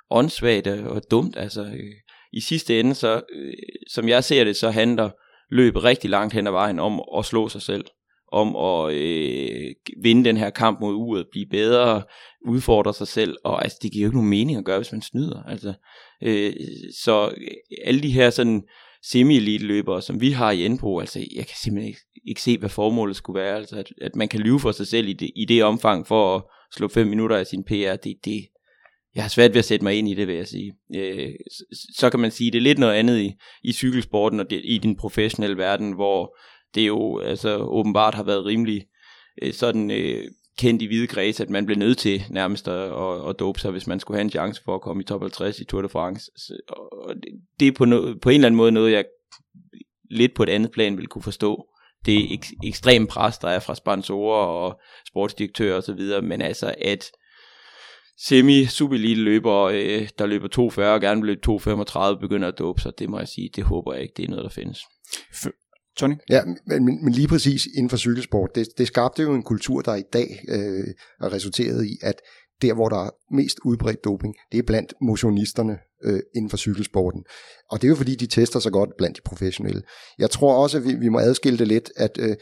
åndssvagt 0.10 0.68
og 0.68 1.02
dumt. 1.12 1.38
Altså, 1.38 1.62
øh, 1.62 1.94
I 2.34 2.42
sidste 2.42 2.80
ende, 2.80 2.96
så, 2.96 3.22
øh, 3.36 3.54
som 3.88 4.10
jeg 4.10 4.24
ser 4.24 4.44
det, 4.44 4.56
så 4.56 4.70
handler 4.70 5.10
løbet 5.52 5.84
rigtig 5.84 6.10
langt 6.10 6.34
hen 6.34 6.48
ad 6.48 6.52
vejen 6.52 6.80
om 6.80 7.02
at 7.18 7.26
slå 7.26 7.50
sig 7.50 7.62
selv 7.62 7.86
om 8.32 8.56
at 8.56 8.94
øh, 8.94 9.74
vinde 10.02 10.26
den 10.26 10.38
her 10.38 10.50
kamp 10.50 10.80
mod 10.82 10.94
uret, 10.94 11.28
blive 11.32 11.46
bedre, 11.46 12.04
udfordre 12.46 12.94
sig 12.94 13.08
selv, 13.08 13.36
og 13.44 13.64
altså, 13.64 13.78
det 13.82 13.92
giver 13.92 14.04
jo 14.04 14.10
ikke 14.10 14.18
nogen 14.18 14.30
mening 14.30 14.58
at 14.58 14.66
gøre, 14.66 14.80
hvis 14.80 14.92
man 14.92 15.02
snyder. 15.02 15.44
Altså, 15.44 15.74
øh, 16.24 16.54
så 17.04 17.28
øh, 17.38 17.48
alle 17.86 18.02
de 18.02 18.12
her 18.12 18.30
sådan 18.30 18.64
semi-elite 19.06 19.66
løbere, 19.66 20.02
som 20.02 20.22
vi 20.22 20.32
har 20.32 20.52
i 20.52 20.66
Enbro, 20.66 21.00
altså 21.00 21.20
jeg 21.20 21.48
kan 21.48 21.56
simpelthen 21.64 21.88
ikke, 21.88 22.02
ikke 22.28 22.42
se, 22.42 22.58
hvad 22.58 22.70
formålet 22.70 23.16
skulle 23.16 23.42
være. 23.42 23.56
Altså, 23.58 23.76
at, 23.76 23.94
at 24.02 24.16
man 24.16 24.28
kan 24.28 24.40
lyve 24.40 24.60
for 24.60 24.72
sig 24.72 24.88
selv 24.88 25.08
i 25.08 25.14
det, 25.14 25.32
i 25.36 25.46
det 25.46 25.64
omfang 25.64 26.08
for 26.08 26.36
at 26.36 26.44
slå 26.76 26.88
fem 26.88 27.08
minutter 27.08 27.38
af 27.38 27.48
sin 27.48 27.64
PR, 27.64 27.96
det, 27.96 28.16
det, 28.26 28.48
jeg 29.16 29.24
har 29.24 29.30
svært 29.30 29.52
ved 29.52 29.60
at 29.60 29.66
sætte 29.66 29.84
mig 29.86 29.96
ind 29.96 30.10
i 30.10 30.14
det, 30.14 30.28
vil 30.28 30.36
jeg 30.36 30.48
sige. 30.48 30.74
Øh, 30.96 31.30
så, 31.52 31.64
så 31.98 32.10
kan 32.10 32.20
man 32.20 32.32
sige, 32.32 32.52
det 32.52 32.58
er 32.58 32.62
lidt 32.62 32.80
noget 32.80 32.94
andet 32.94 33.20
i, 33.20 33.34
i 33.64 33.74
cykelsporten 33.74 34.40
og 34.40 34.50
det, 34.50 34.62
i 34.64 34.78
den 34.78 34.96
professionelle 34.96 35.58
verden, 35.58 35.92
hvor 35.92 36.38
det 36.76 36.88
jo 36.88 37.20
altså 37.20 37.58
åbenbart 37.58 38.16
har 38.16 38.24
været 38.24 38.46
rimelig 38.46 38.86
øh, 39.42 39.54
sådan 39.54 39.92
øh, 39.92 40.24
kendt 40.58 40.82
i 40.82 40.86
hvide 40.86 41.08
græs, 41.08 41.40
at 41.40 41.50
man 41.50 41.66
blev 41.66 41.78
nødt 41.78 41.98
til 41.98 42.24
nærmest 42.30 42.68
at, 42.68 42.92
at, 42.92 43.30
at 43.30 43.40
dope 43.40 43.60
sig, 43.60 43.72
hvis 43.72 43.88
man 43.88 44.00
skulle 44.00 44.18
have 44.18 44.24
en 44.24 44.30
chance 44.30 44.62
for 44.66 44.76
at 44.76 44.82
komme 44.82 45.04
i 45.04 45.06
top 45.06 45.22
50 45.22 45.60
i 45.60 45.66
Tour 45.66 45.82
de 45.82 45.90
France. 45.90 46.32
Og 46.92 47.16
det 47.60 47.68
er 47.68 47.72
på, 47.72 47.86
no, 47.86 48.14
på 48.22 48.30
en 48.30 48.36
eller 48.36 48.46
anden 48.46 48.58
måde 48.58 48.72
noget, 48.72 48.92
jeg 48.92 49.06
lidt 50.12 50.34
på 50.34 50.44
et 50.44 50.50
andet 50.50 50.72
plan 50.72 50.98
vil 50.98 51.08
kunne 51.08 51.22
forstå. 51.22 51.68
Det 52.06 52.16
er 52.16 52.34
ek, 52.34 52.46
ekstrem 52.64 53.08
pres, 53.08 53.38
der 53.38 53.48
er 53.48 53.60
fra 53.60 53.76
sponsorer 53.76 54.46
og 54.46 54.80
sportsdirektører 55.08 55.78
osv., 55.78 56.24
men 56.24 56.42
altså 56.42 56.76
at 56.78 57.12
semi 58.18 58.66
superelite 58.66 59.22
løber, 59.22 59.62
øh, 59.62 60.10
der 60.20 60.26
løber 60.26 60.48
2.40 60.48 60.82
og 60.82 61.02
gerne 61.02 61.22
vil 61.22 61.28
løbe 61.28 61.52
2.35, 61.52 62.20
begynder 62.20 62.48
at 62.48 62.60
dope 62.60 62.82
sig, 62.82 63.00
det 63.00 63.10
må 63.10 63.18
jeg 63.20 63.28
sige, 63.28 63.50
det 63.56 63.64
håber 63.64 63.94
jeg 63.94 64.02
ikke, 64.02 64.14
det 64.18 64.26
er 64.26 64.30
noget, 64.30 64.44
der 64.44 64.50
findes. 64.50 64.80
Tony? 65.98 66.16
Ja, 66.30 66.42
men, 66.66 67.04
men 67.04 67.14
lige 67.14 67.28
præcis 67.28 67.68
inden 67.78 67.90
for 67.90 67.98
cykelsport, 67.98 68.50
det, 68.56 68.68
det 68.78 68.88
skabte 68.88 69.22
jo 69.22 69.34
en 69.34 69.44
kultur, 69.44 69.82
der 69.82 69.96
i 69.96 70.04
dag 70.14 70.44
øh, 70.50 70.88
er 71.22 71.34
resulteret 71.34 71.86
i, 71.86 71.98
at 72.02 72.16
der, 72.62 72.74
hvor 72.74 72.90
der 72.90 73.06
er 73.06 73.10
mest 73.32 73.58
udbredt 73.66 74.04
doping, 74.04 74.36
det 74.52 74.58
er 74.58 74.64
blandt 74.64 74.94
motionisterne 75.02 75.78
øh, 76.04 76.20
inden 76.36 76.50
for 76.50 76.58
cykelsporten. 76.58 77.24
Og 77.72 77.82
det 77.82 77.88
er 77.88 77.90
jo 77.90 77.96
fordi, 77.96 78.16
de 78.16 78.28
tester 78.28 78.60
så 78.60 78.70
godt 78.70 78.90
blandt 78.98 79.18
de 79.18 79.22
professionelle. 79.26 79.82
Jeg 80.20 80.30
tror 80.30 80.64
også, 80.64 80.78
at 80.78 80.84
vi, 80.84 80.94
vi 80.94 81.10
må 81.10 81.20
adskille 81.20 81.60
det 81.60 81.68
lidt, 81.68 81.92
at 81.98 82.18
øh, 82.20 82.36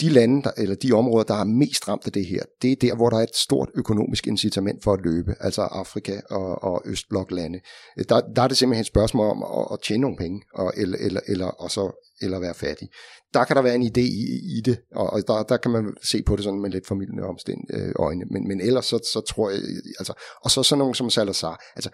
de 0.00 0.08
lande, 0.08 0.42
der, 0.42 0.50
eller 0.56 0.74
de 0.74 0.92
områder, 0.92 1.24
der 1.24 1.34
er 1.34 1.44
mest 1.44 1.88
ramt 1.88 2.06
af 2.06 2.12
det 2.12 2.26
her, 2.26 2.42
det 2.62 2.72
er 2.72 2.76
der, 2.76 2.94
hvor 2.94 3.10
der 3.10 3.16
er 3.16 3.22
et 3.22 3.36
stort 3.36 3.68
økonomisk 3.74 4.26
incitament 4.26 4.84
for 4.84 4.92
at 4.92 5.00
løbe, 5.04 5.34
altså 5.40 5.62
Afrika 5.62 6.20
og, 6.30 6.62
og 6.62 6.82
Østbloklande. 6.84 7.60
Øh, 7.98 8.04
der, 8.08 8.20
der 8.36 8.42
er 8.42 8.48
det 8.48 8.56
simpelthen 8.56 8.80
et 8.80 8.86
spørgsmål 8.86 9.30
om 9.30 9.42
at, 9.42 9.68
at 9.72 9.78
tjene 9.82 10.00
nogle 10.00 10.16
penge, 10.16 10.42
og, 10.54 10.72
eller, 10.76 10.98
eller, 11.00 11.20
eller, 11.28 11.46
og 11.46 11.70
så, 11.70 12.08
eller 12.22 12.38
være 12.38 12.54
fattig. 12.54 12.88
Der 13.34 13.44
kan 13.44 13.56
der 13.56 13.62
være 13.62 13.74
en 13.74 13.82
idé 13.82 14.00
i, 14.00 14.58
i 14.58 14.60
det, 14.64 14.78
og, 14.94 15.12
og 15.12 15.22
der, 15.26 15.42
der 15.42 15.56
kan 15.56 15.70
man 15.70 15.94
se 16.02 16.22
på 16.22 16.36
det 16.36 16.44
sådan 16.44 16.60
med 16.60 16.70
lidt 16.70 16.86
formidlende 16.86 17.22
omstænd, 17.22 17.60
øh, 17.70 17.92
øjne. 17.96 18.24
Men, 18.30 18.48
men 18.48 18.60
ellers 18.60 18.84
så, 18.84 18.98
så 19.12 19.20
tror 19.20 19.50
jeg, 19.50 19.58
øh, 19.58 19.92
altså, 19.98 20.12
og 20.44 20.50
så 20.50 20.62
sådan 20.62 20.78
nogen 20.78 20.94
som 20.94 21.10
Salazar, 21.10 21.64
altså, 21.76 21.90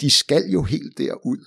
de 0.00 0.10
skal 0.10 0.44
jo 0.50 0.62
helt 0.62 0.98
derud 0.98 1.38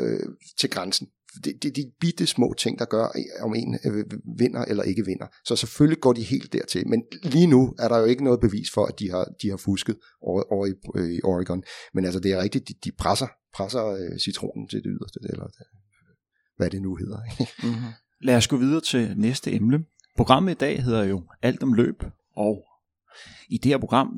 øh, 0.00 0.28
til 0.58 0.70
grænsen 0.70 1.08
det, 1.44 1.62
det 1.62 1.68
er 1.68 1.72
de 1.72 1.90
bitte 2.00 2.26
små 2.26 2.54
ting, 2.58 2.78
der 2.78 2.84
gør, 2.84 3.04
øh, 3.04 3.44
om 3.44 3.54
en 3.54 3.78
øh, 3.84 4.04
vinder 4.38 4.64
eller 4.64 4.82
ikke 4.82 5.04
vinder. 5.04 5.26
Så 5.44 5.56
selvfølgelig 5.56 6.00
går 6.00 6.12
de 6.12 6.22
helt 6.22 6.52
dertil. 6.52 6.88
Men 6.88 7.02
lige 7.22 7.46
nu 7.46 7.74
er 7.78 7.88
der 7.88 7.98
jo 7.98 8.04
ikke 8.04 8.24
noget 8.24 8.40
bevis 8.40 8.70
for, 8.70 8.86
at 8.86 8.98
de 8.98 9.10
har, 9.10 9.24
de 9.42 9.50
har 9.50 9.56
fusket 9.56 9.96
over, 10.22 10.42
over 10.52 10.66
i, 10.66 10.72
øh, 10.96 11.10
i 11.10 11.20
Oregon. 11.24 11.62
Men 11.94 12.04
altså, 12.04 12.20
det 12.20 12.32
er 12.32 12.42
rigtigt, 12.42 12.68
de, 12.68 12.74
de 12.84 12.90
presser, 12.98 13.26
presser 13.54 13.86
øh, 13.86 14.18
citronen 14.18 14.68
til 14.68 14.78
det 14.78 14.90
yderste, 15.00 15.20
eller 15.22 15.46
det, 15.46 15.66
hvad 16.56 16.70
det 16.70 16.82
nu 16.82 16.96
hedder. 16.96 17.18
mm-hmm. 17.38 17.92
Lad 18.22 18.36
os 18.36 18.48
gå 18.48 18.56
videre 18.56 18.80
til 18.80 19.14
næste 19.16 19.52
emne. 19.52 19.84
Programmet 20.16 20.52
i 20.52 20.58
dag 20.58 20.82
hedder 20.82 21.04
jo 21.04 21.22
Alt 21.42 21.62
om 21.62 21.72
løb, 21.72 22.02
og 22.36 22.64
i 23.48 23.58
det 23.58 23.70
her 23.70 23.78
program 23.78 24.08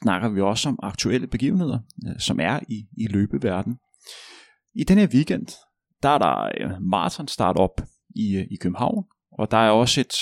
snakker 0.00 0.28
vi 0.28 0.40
også 0.40 0.68
om 0.68 0.78
aktuelle 0.82 1.26
begivenheder, 1.26 1.78
som 2.18 2.40
er 2.40 2.60
i, 2.68 2.86
i 2.96 3.06
løbeverdenen. 3.06 3.78
I 4.74 4.84
denne 4.84 5.00
her 5.00 5.08
weekend, 5.08 5.46
der 6.02 6.08
er 6.08 6.18
der 6.18 6.50
øh, 6.60 6.82
maraton 6.82 7.28
start 7.28 7.56
op 7.56 7.80
i, 8.16 8.36
øh, 8.36 8.46
i 8.50 8.56
København, 8.56 9.04
og 9.32 9.50
der 9.50 9.56
er 9.56 9.70
også 9.70 10.00
et, 10.00 10.14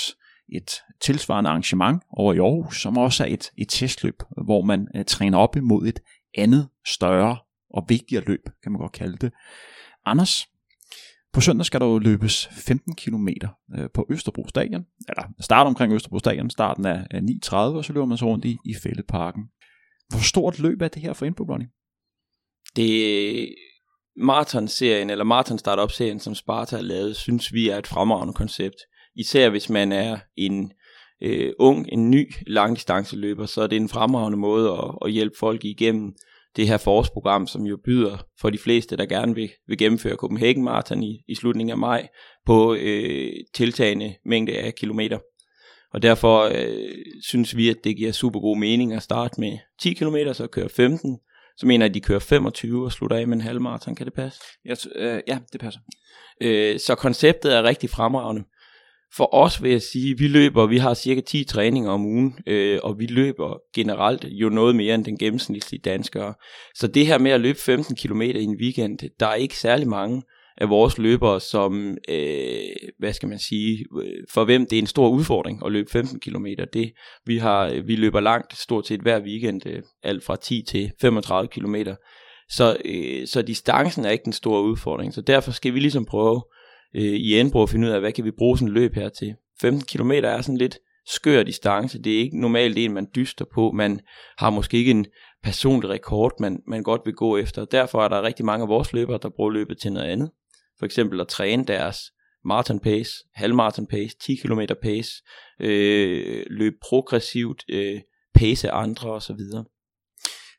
et 0.49 0.71
tilsvarende 1.01 1.49
arrangement 1.49 2.03
over 2.09 2.33
i 2.33 2.37
Aarhus, 2.37 2.81
som 2.81 2.97
også 2.97 3.23
er 3.23 3.27
et, 3.27 3.51
et 3.57 3.69
testløb, 3.69 4.23
hvor 4.45 4.61
man 4.61 4.87
uh, 4.95 5.01
træner 5.07 5.37
op 5.37 5.55
imod 5.55 5.87
et 5.87 5.99
andet, 6.37 6.69
større 6.85 7.37
og 7.69 7.85
vigtigere 7.89 8.23
løb, 8.23 8.49
kan 8.63 8.71
man 8.71 8.81
godt 8.81 8.91
kalde 8.91 9.17
det. 9.17 9.31
Anders, 10.05 10.47
på 11.33 11.41
søndag 11.41 11.65
skal 11.65 11.79
der 11.79 11.85
jo 11.85 11.99
løbes 11.99 12.47
15 12.47 12.95
km 12.95 13.27
øh, 13.77 13.89
på 13.93 14.05
Østerbro 14.09 14.47
Stadion, 14.47 14.85
eller 15.09 15.23
start 15.39 15.67
omkring 15.67 15.93
Østerbro 15.93 16.19
Stadion, 16.19 16.49
starten 16.49 16.85
er 16.85 17.03
9.30, 17.45 17.55
og 17.55 17.85
så 17.85 17.93
løber 17.93 18.05
man 18.05 18.17
så 18.17 18.25
rundt 18.25 18.45
i, 18.45 18.57
i 18.65 18.73
Fældeparken. 18.83 19.43
Hvor 20.09 20.19
stort 20.19 20.59
løb 20.59 20.81
er 20.81 20.87
det 20.87 21.01
her 21.01 21.13
for 21.13 21.25
Input 21.25 21.49
Running? 21.49 21.71
Det 22.75 23.55
marathon-serien, 24.17 25.09
eller 25.09 25.23
marathon 25.23 25.59
startup-serien, 25.59 26.19
som 26.19 26.35
Sparta 26.35 26.75
har 26.75 26.83
lavet, 26.83 27.15
synes 27.15 27.53
vi 27.53 27.69
er 27.69 27.77
et 27.77 27.87
fremragende 27.87 28.33
koncept. 28.33 28.75
Især 29.15 29.49
hvis 29.49 29.69
man 29.69 29.91
er 29.91 30.17
en 30.37 30.71
øh, 31.23 31.53
ung, 31.59 31.87
en 31.91 32.11
ny 32.11 32.33
langdistanceløber, 32.47 33.45
så 33.45 33.61
er 33.61 33.67
det 33.67 33.75
en 33.75 33.89
fremragende 33.89 34.37
måde 34.37 34.71
at, 34.71 34.95
at 35.05 35.11
hjælpe 35.11 35.35
folk 35.39 35.65
igennem 35.65 36.13
det 36.55 36.67
her 36.67 36.77
forårsprogram, 36.77 37.47
som 37.47 37.61
jo 37.61 37.77
byder 37.85 38.17
for 38.41 38.49
de 38.49 38.57
fleste, 38.57 38.97
der 38.97 39.05
gerne 39.05 39.35
vil, 39.35 39.49
vil 39.67 39.77
gennemføre 39.77 40.15
Copenhagen 40.15 40.63
Marathon 40.63 41.03
i, 41.03 41.23
i 41.27 41.35
slutningen 41.35 41.71
af 41.71 41.77
maj, 41.77 42.07
på 42.45 42.75
øh, 42.75 43.31
tiltagende 43.53 44.15
mængde 44.25 44.57
af 44.57 44.75
kilometer. 44.75 45.19
Og 45.93 46.01
derfor 46.01 46.41
øh, 46.41 46.95
synes 47.23 47.57
vi, 47.57 47.69
at 47.69 47.77
det 47.83 47.97
giver 47.97 48.11
super 48.11 48.39
god 48.39 48.57
mening 48.57 48.93
at 48.93 49.03
starte 49.03 49.39
med 49.39 49.57
10 49.81 49.93
km, 49.93 50.15
så 50.33 50.47
køre 50.47 50.69
15, 50.69 51.17
så 51.57 51.65
mener 51.65 51.85
jeg, 51.85 51.89
at 51.89 51.93
de 51.93 52.01
kører 52.01 52.19
25 52.19 52.85
og 52.85 52.91
slutter 52.91 53.17
af 53.17 53.27
med 53.27 53.37
en 53.37 53.41
halvmarathon. 53.41 53.95
Kan 53.95 54.05
det 54.05 54.13
passe? 54.13 54.41
Ja, 54.65 54.73
øh, 54.95 55.21
ja 55.27 55.39
det 55.53 55.61
passer. 55.61 55.81
Øh, 56.41 56.79
så 56.79 56.95
konceptet 56.95 57.55
er 57.55 57.63
rigtig 57.63 57.89
fremragende. 57.89 58.43
For 59.15 59.35
os 59.35 59.63
vil 59.63 59.71
jeg 59.71 59.81
sige, 59.81 60.17
vi 60.17 60.27
løber, 60.27 60.65
vi 60.65 60.77
har 60.77 60.93
cirka 60.93 61.21
10 61.21 61.43
træninger 61.43 61.91
om 61.91 62.05
ugen, 62.05 62.39
øh, 62.47 62.79
og 62.83 62.99
vi 62.99 63.05
løber 63.05 63.57
generelt 63.75 64.23
jo 64.23 64.49
noget 64.49 64.75
mere 64.75 64.95
end 64.95 65.05
den 65.05 65.17
gennemsnitlige 65.17 65.81
danskere. 65.85 66.33
Så 66.75 66.87
det 66.87 67.07
her 67.07 67.17
med 67.17 67.31
at 67.31 67.41
løbe 67.41 67.59
15 67.59 67.95
km 67.95 68.21
i 68.21 68.43
en 68.43 68.57
weekend, 68.61 68.99
der 69.19 69.27
er 69.27 69.35
ikke 69.35 69.57
særlig 69.57 69.87
mange, 69.87 70.23
af 70.57 70.69
vores 70.69 70.97
løbere, 70.97 71.39
som, 71.39 71.97
øh, 72.09 72.59
hvad 72.99 73.13
skal 73.13 73.29
man 73.29 73.39
sige, 73.39 73.85
for 74.29 74.45
hvem 74.45 74.65
det 74.65 74.75
er 74.77 74.81
en 74.81 74.87
stor 74.87 75.09
udfordring 75.09 75.65
at 75.65 75.71
løbe 75.71 75.91
15 75.91 76.19
km. 76.19 76.45
Det, 76.73 76.93
vi, 77.25 77.37
har, 77.37 77.81
vi 77.81 77.95
løber 77.95 78.19
langt 78.19 78.57
stort 78.57 78.87
set 78.87 79.01
hver 79.01 79.21
weekend, 79.21 79.61
øh, 79.65 79.81
alt 80.03 80.23
fra 80.23 80.35
10 80.35 80.63
til 80.67 80.91
35 81.01 81.47
km. 81.47 81.75
Så, 82.49 82.77
øh, 82.85 83.27
så 83.27 83.41
distancen 83.41 84.05
er 84.05 84.09
ikke 84.09 84.25
den 84.25 84.33
store 84.33 84.63
udfordring. 84.63 85.13
Så 85.13 85.21
derfor 85.21 85.51
skal 85.51 85.73
vi 85.73 85.79
ligesom 85.79 86.05
prøve 86.05 86.43
øh, 86.95 87.03
i 87.03 87.39
Enbro 87.39 87.63
at 87.63 87.69
finde 87.69 87.87
ud 87.87 87.93
af, 87.93 87.99
hvad 87.99 88.11
kan 88.11 88.25
vi 88.25 88.31
bruge 88.31 88.57
sådan 88.57 88.67
et 88.67 88.73
løb 88.73 88.93
her 88.95 89.09
til. 89.09 89.35
15 89.61 89.85
km 89.87 90.11
er 90.11 90.41
sådan 90.41 90.57
lidt 90.57 90.77
skør 91.07 91.43
distance. 91.43 92.01
Det 92.01 92.15
er 92.15 92.19
ikke 92.19 92.39
normalt 92.39 92.77
en, 92.77 92.93
man 92.93 93.07
dyster 93.15 93.45
på. 93.53 93.71
Man 93.71 93.99
har 94.37 94.49
måske 94.49 94.77
ikke 94.77 94.91
en 94.91 95.05
personlig 95.43 95.89
rekord, 95.89 96.31
man, 96.39 96.59
man 96.67 96.83
godt 96.83 97.01
vil 97.05 97.13
gå 97.13 97.37
efter. 97.37 97.65
Derfor 97.65 98.03
er 98.03 98.07
der 98.07 98.21
rigtig 98.21 98.45
mange 98.45 98.63
af 98.63 98.69
vores 98.69 98.93
løbere, 98.93 99.19
der 99.21 99.29
bruger 99.29 99.51
løbet 99.51 99.77
til 99.79 99.93
noget 99.93 100.07
andet 100.07 100.29
for 100.79 100.85
eksempel 100.85 101.21
at 101.21 101.27
træne 101.27 101.65
deres 101.65 102.11
marathon 102.45 102.79
pace, 102.79 103.11
halvmarathon 103.33 103.87
pace, 103.87 104.17
10 104.21 104.35
km 104.35 104.61
pace, 104.81 105.11
øh, 105.59 106.45
løbe 106.49 106.75
progressivt, 106.81 107.65
øh, 107.69 108.01
pace 108.33 108.71
andre 108.71 109.11
osv. 109.11 109.37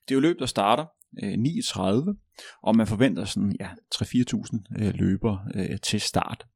Det 0.08 0.10
er 0.10 0.14
jo 0.14 0.20
løb, 0.20 0.38
der 0.38 0.46
starter 0.46 0.86
øh, 1.22 1.32
9.30, 1.32 2.58
og 2.62 2.76
man 2.76 2.86
forventer 2.86 3.24
sådan 3.24 3.56
ja, 3.60 3.70
3-4.000 3.94 4.84
øh, 4.84 4.94
løbere 4.94 5.40
øh, 5.54 5.78
til 5.82 6.00
start. 6.00 6.46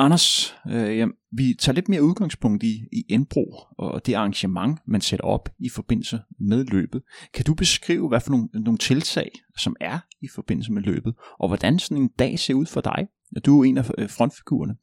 Anders, 0.00 0.54
øh, 0.70 0.98
ja, 0.98 1.06
vi 1.32 1.54
tager 1.58 1.74
lidt 1.74 1.88
mere 1.88 2.02
udgangspunkt 2.02 2.62
i, 2.62 2.84
i 2.92 3.04
Indbro 3.08 3.54
og 3.78 4.06
det 4.06 4.14
arrangement, 4.14 4.78
man 4.86 5.00
sætter 5.00 5.26
op 5.26 5.48
i 5.58 5.68
forbindelse 5.68 6.20
med 6.38 6.64
løbet. 6.64 7.02
Kan 7.34 7.44
du 7.44 7.54
beskrive, 7.54 8.08
hvad 8.08 8.20
for 8.20 8.30
nogle, 8.30 8.48
nogle 8.52 8.78
tiltag, 8.78 9.30
som 9.58 9.76
er 9.80 9.98
i 10.22 10.28
forbindelse 10.34 10.72
med 10.72 10.82
løbet, 10.82 11.14
og 11.38 11.48
hvordan 11.48 11.78
sådan 11.78 12.02
en 12.02 12.10
dag 12.18 12.38
ser 12.38 12.54
ud 12.54 12.66
for 12.66 12.80
dig? 12.80 13.08
Du 13.46 13.60
er 13.60 13.64
en 13.64 13.78
af 13.78 13.90
øh, 13.98 14.10
frontfigurerne. 14.10 14.76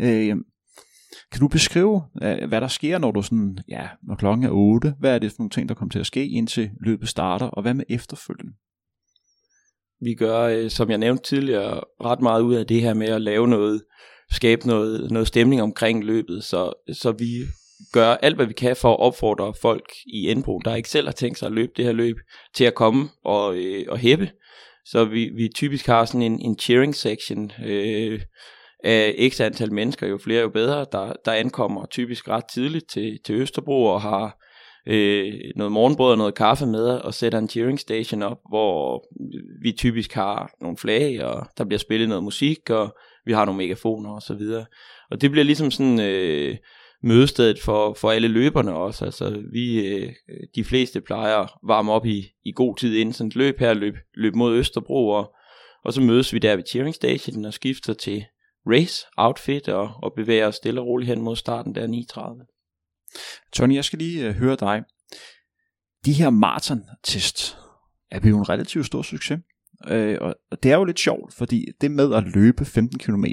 Øh, 0.00 0.36
kan 1.32 1.40
du 1.40 1.48
beskrive, 1.48 2.02
øh, 2.22 2.48
hvad 2.48 2.60
der 2.60 2.68
sker, 2.68 2.98
når 2.98 3.10
du 3.10 3.22
sådan, 3.22 3.58
ja, 3.68 3.88
når 4.02 4.14
klokken 4.14 4.44
er 4.44 4.50
8? 4.50 4.94
Hvad 4.98 5.14
er 5.14 5.18
det 5.18 5.30
for 5.30 5.36
nogle 5.38 5.50
ting, 5.50 5.68
der 5.68 5.74
kommer 5.74 5.90
til 5.90 5.98
at 5.98 6.06
ske, 6.06 6.28
indtil 6.28 6.70
løbet 6.80 7.08
starter, 7.08 7.46
og 7.46 7.62
hvad 7.62 7.74
med 7.74 7.84
efterfølgende? 7.88 8.52
Vi 10.00 10.14
gør, 10.14 10.42
øh, 10.42 10.70
som 10.70 10.90
jeg 10.90 10.98
nævnte 10.98 11.22
tidligere, 11.22 11.80
ret 12.04 12.20
meget 12.20 12.42
ud 12.42 12.54
af 12.54 12.66
det 12.66 12.80
her 12.80 12.94
med 12.94 13.08
at 13.08 13.22
lave 13.22 13.48
noget, 13.48 13.82
skabe 14.32 14.66
noget, 14.66 15.10
noget 15.10 15.28
stemning 15.28 15.62
omkring 15.62 16.04
løbet, 16.04 16.44
så, 16.44 16.72
så 16.92 17.12
vi 17.12 17.44
gør 17.92 18.08
alt, 18.12 18.36
hvad 18.36 18.46
vi 18.46 18.52
kan 18.52 18.76
for 18.76 18.92
at 18.92 19.00
opfordre 19.00 19.54
folk 19.62 19.92
i 20.06 20.30
Enbro, 20.30 20.58
der 20.58 20.74
ikke 20.74 20.88
selv 20.88 21.06
har 21.06 21.12
tænkt 21.12 21.38
sig 21.38 21.46
at 21.46 21.52
løbe 21.52 21.72
det 21.76 21.84
her 21.84 21.92
løb, 21.92 22.16
til 22.54 22.64
at 22.64 22.74
komme 22.74 23.08
og, 23.24 23.56
øh, 23.56 23.84
og 23.88 23.98
hæppe. 23.98 24.30
Så 24.84 25.04
vi, 25.04 25.30
vi 25.36 25.48
typisk 25.54 25.86
har 25.86 26.04
sådan 26.04 26.22
en, 26.22 26.40
en 26.40 26.58
cheering 26.58 26.96
section, 26.96 27.52
øh, 27.64 28.20
af 28.84 29.28
x 29.32 29.40
antal 29.40 29.72
mennesker, 29.72 30.06
jo 30.06 30.18
flere 30.18 30.40
jo 30.40 30.48
bedre, 30.48 30.86
der, 30.92 31.12
der 31.24 31.32
ankommer 31.32 31.86
typisk 31.86 32.28
ret 32.28 32.44
tidligt 32.52 32.90
til, 32.90 33.18
til 33.24 33.34
Østerbro 33.34 33.84
og 33.84 34.02
har 34.02 34.38
øh, 34.86 35.32
noget 35.56 35.72
morgenbrød 35.72 36.12
og 36.12 36.18
noget 36.18 36.34
kaffe 36.34 36.66
med 36.66 36.86
og 36.86 37.14
sætter 37.14 37.38
en 37.38 37.48
cheering 37.48 37.80
station 37.80 38.22
op, 38.22 38.38
hvor 38.48 39.04
vi 39.62 39.72
typisk 39.72 40.12
har 40.12 40.50
nogle 40.60 40.76
flag, 40.76 41.24
og 41.24 41.46
der 41.58 41.64
bliver 41.64 41.78
spillet 41.78 42.08
noget 42.08 42.24
musik, 42.24 42.70
og 42.70 42.96
vi 43.24 43.32
har 43.32 43.44
nogle 43.44 43.58
megafoner 43.58 44.10
og 44.10 44.22
så 44.22 44.34
videre. 44.34 44.66
Og 45.10 45.20
det 45.20 45.30
bliver 45.30 45.44
ligesom 45.44 45.70
sådan 45.70 46.00
øh, 46.00 46.56
mødestedet 47.02 47.60
for, 47.60 47.94
for 47.94 48.10
alle 48.10 48.28
løberne 48.28 48.74
også. 48.74 49.04
Altså 49.04 49.42
vi, 49.52 49.86
øh, 49.86 50.12
de 50.54 50.64
fleste 50.64 51.00
plejer 51.00 51.36
at 51.36 51.50
varme 51.66 51.92
op 51.92 52.06
i, 52.06 52.26
i 52.44 52.52
god 52.52 52.76
tid 52.76 52.96
inden 52.96 53.12
sådan 53.12 53.28
et 53.28 53.36
løb 53.36 53.58
her, 53.58 53.74
løb, 53.74 53.94
løb 54.14 54.34
mod 54.34 54.56
Østerbro, 54.56 55.08
og, 55.08 55.34
og 55.84 55.92
så 55.92 56.00
mødes 56.00 56.32
vi 56.32 56.38
der 56.38 56.56
ved 56.56 56.64
cheering 56.68 56.94
station 56.94 57.44
og 57.44 57.54
skifter 57.54 57.94
til 57.94 58.24
race 58.66 59.06
outfit 59.16 59.68
og, 59.68 59.90
og 60.02 60.12
bevæger 60.16 60.46
os 60.46 60.54
stille 60.54 60.80
og 60.80 60.86
roligt 60.86 61.08
hen 61.08 61.22
mod 61.22 61.36
starten 61.36 61.74
der 61.74 61.86
9.30. 61.86 63.46
Tony, 63.52 63.74
jeg 63.74 63.84
skal 63.84 63.98
lige 63.98 64.26
øh, 64.26 64.34
høre 64.34 64.56
dig. 64.56 64.82
De 66.04 66.12
her 66.12 66.30
maraton-test 66.30 67.56
er 68.10 68.20
blevet 68.20 68.38
en 68.38 68.48
relativt 68.48 68.86
stor 68.86 69.02
succes. 69.02 69.38
Øh, 69.88 70.18
og 70.20 70.62
det 70.62 70.72
er 70.72 70.76
jo 70.76 70.84
lidt 70.84 71.00
sjovt, 71.00 71.34
fordi 71.34 71.66
det 71.80 71.90
med 71.90 72.14
at 72.14 72.24
løbe 72.24 72.64
15 72.64 72.98
km, 72.98 73.24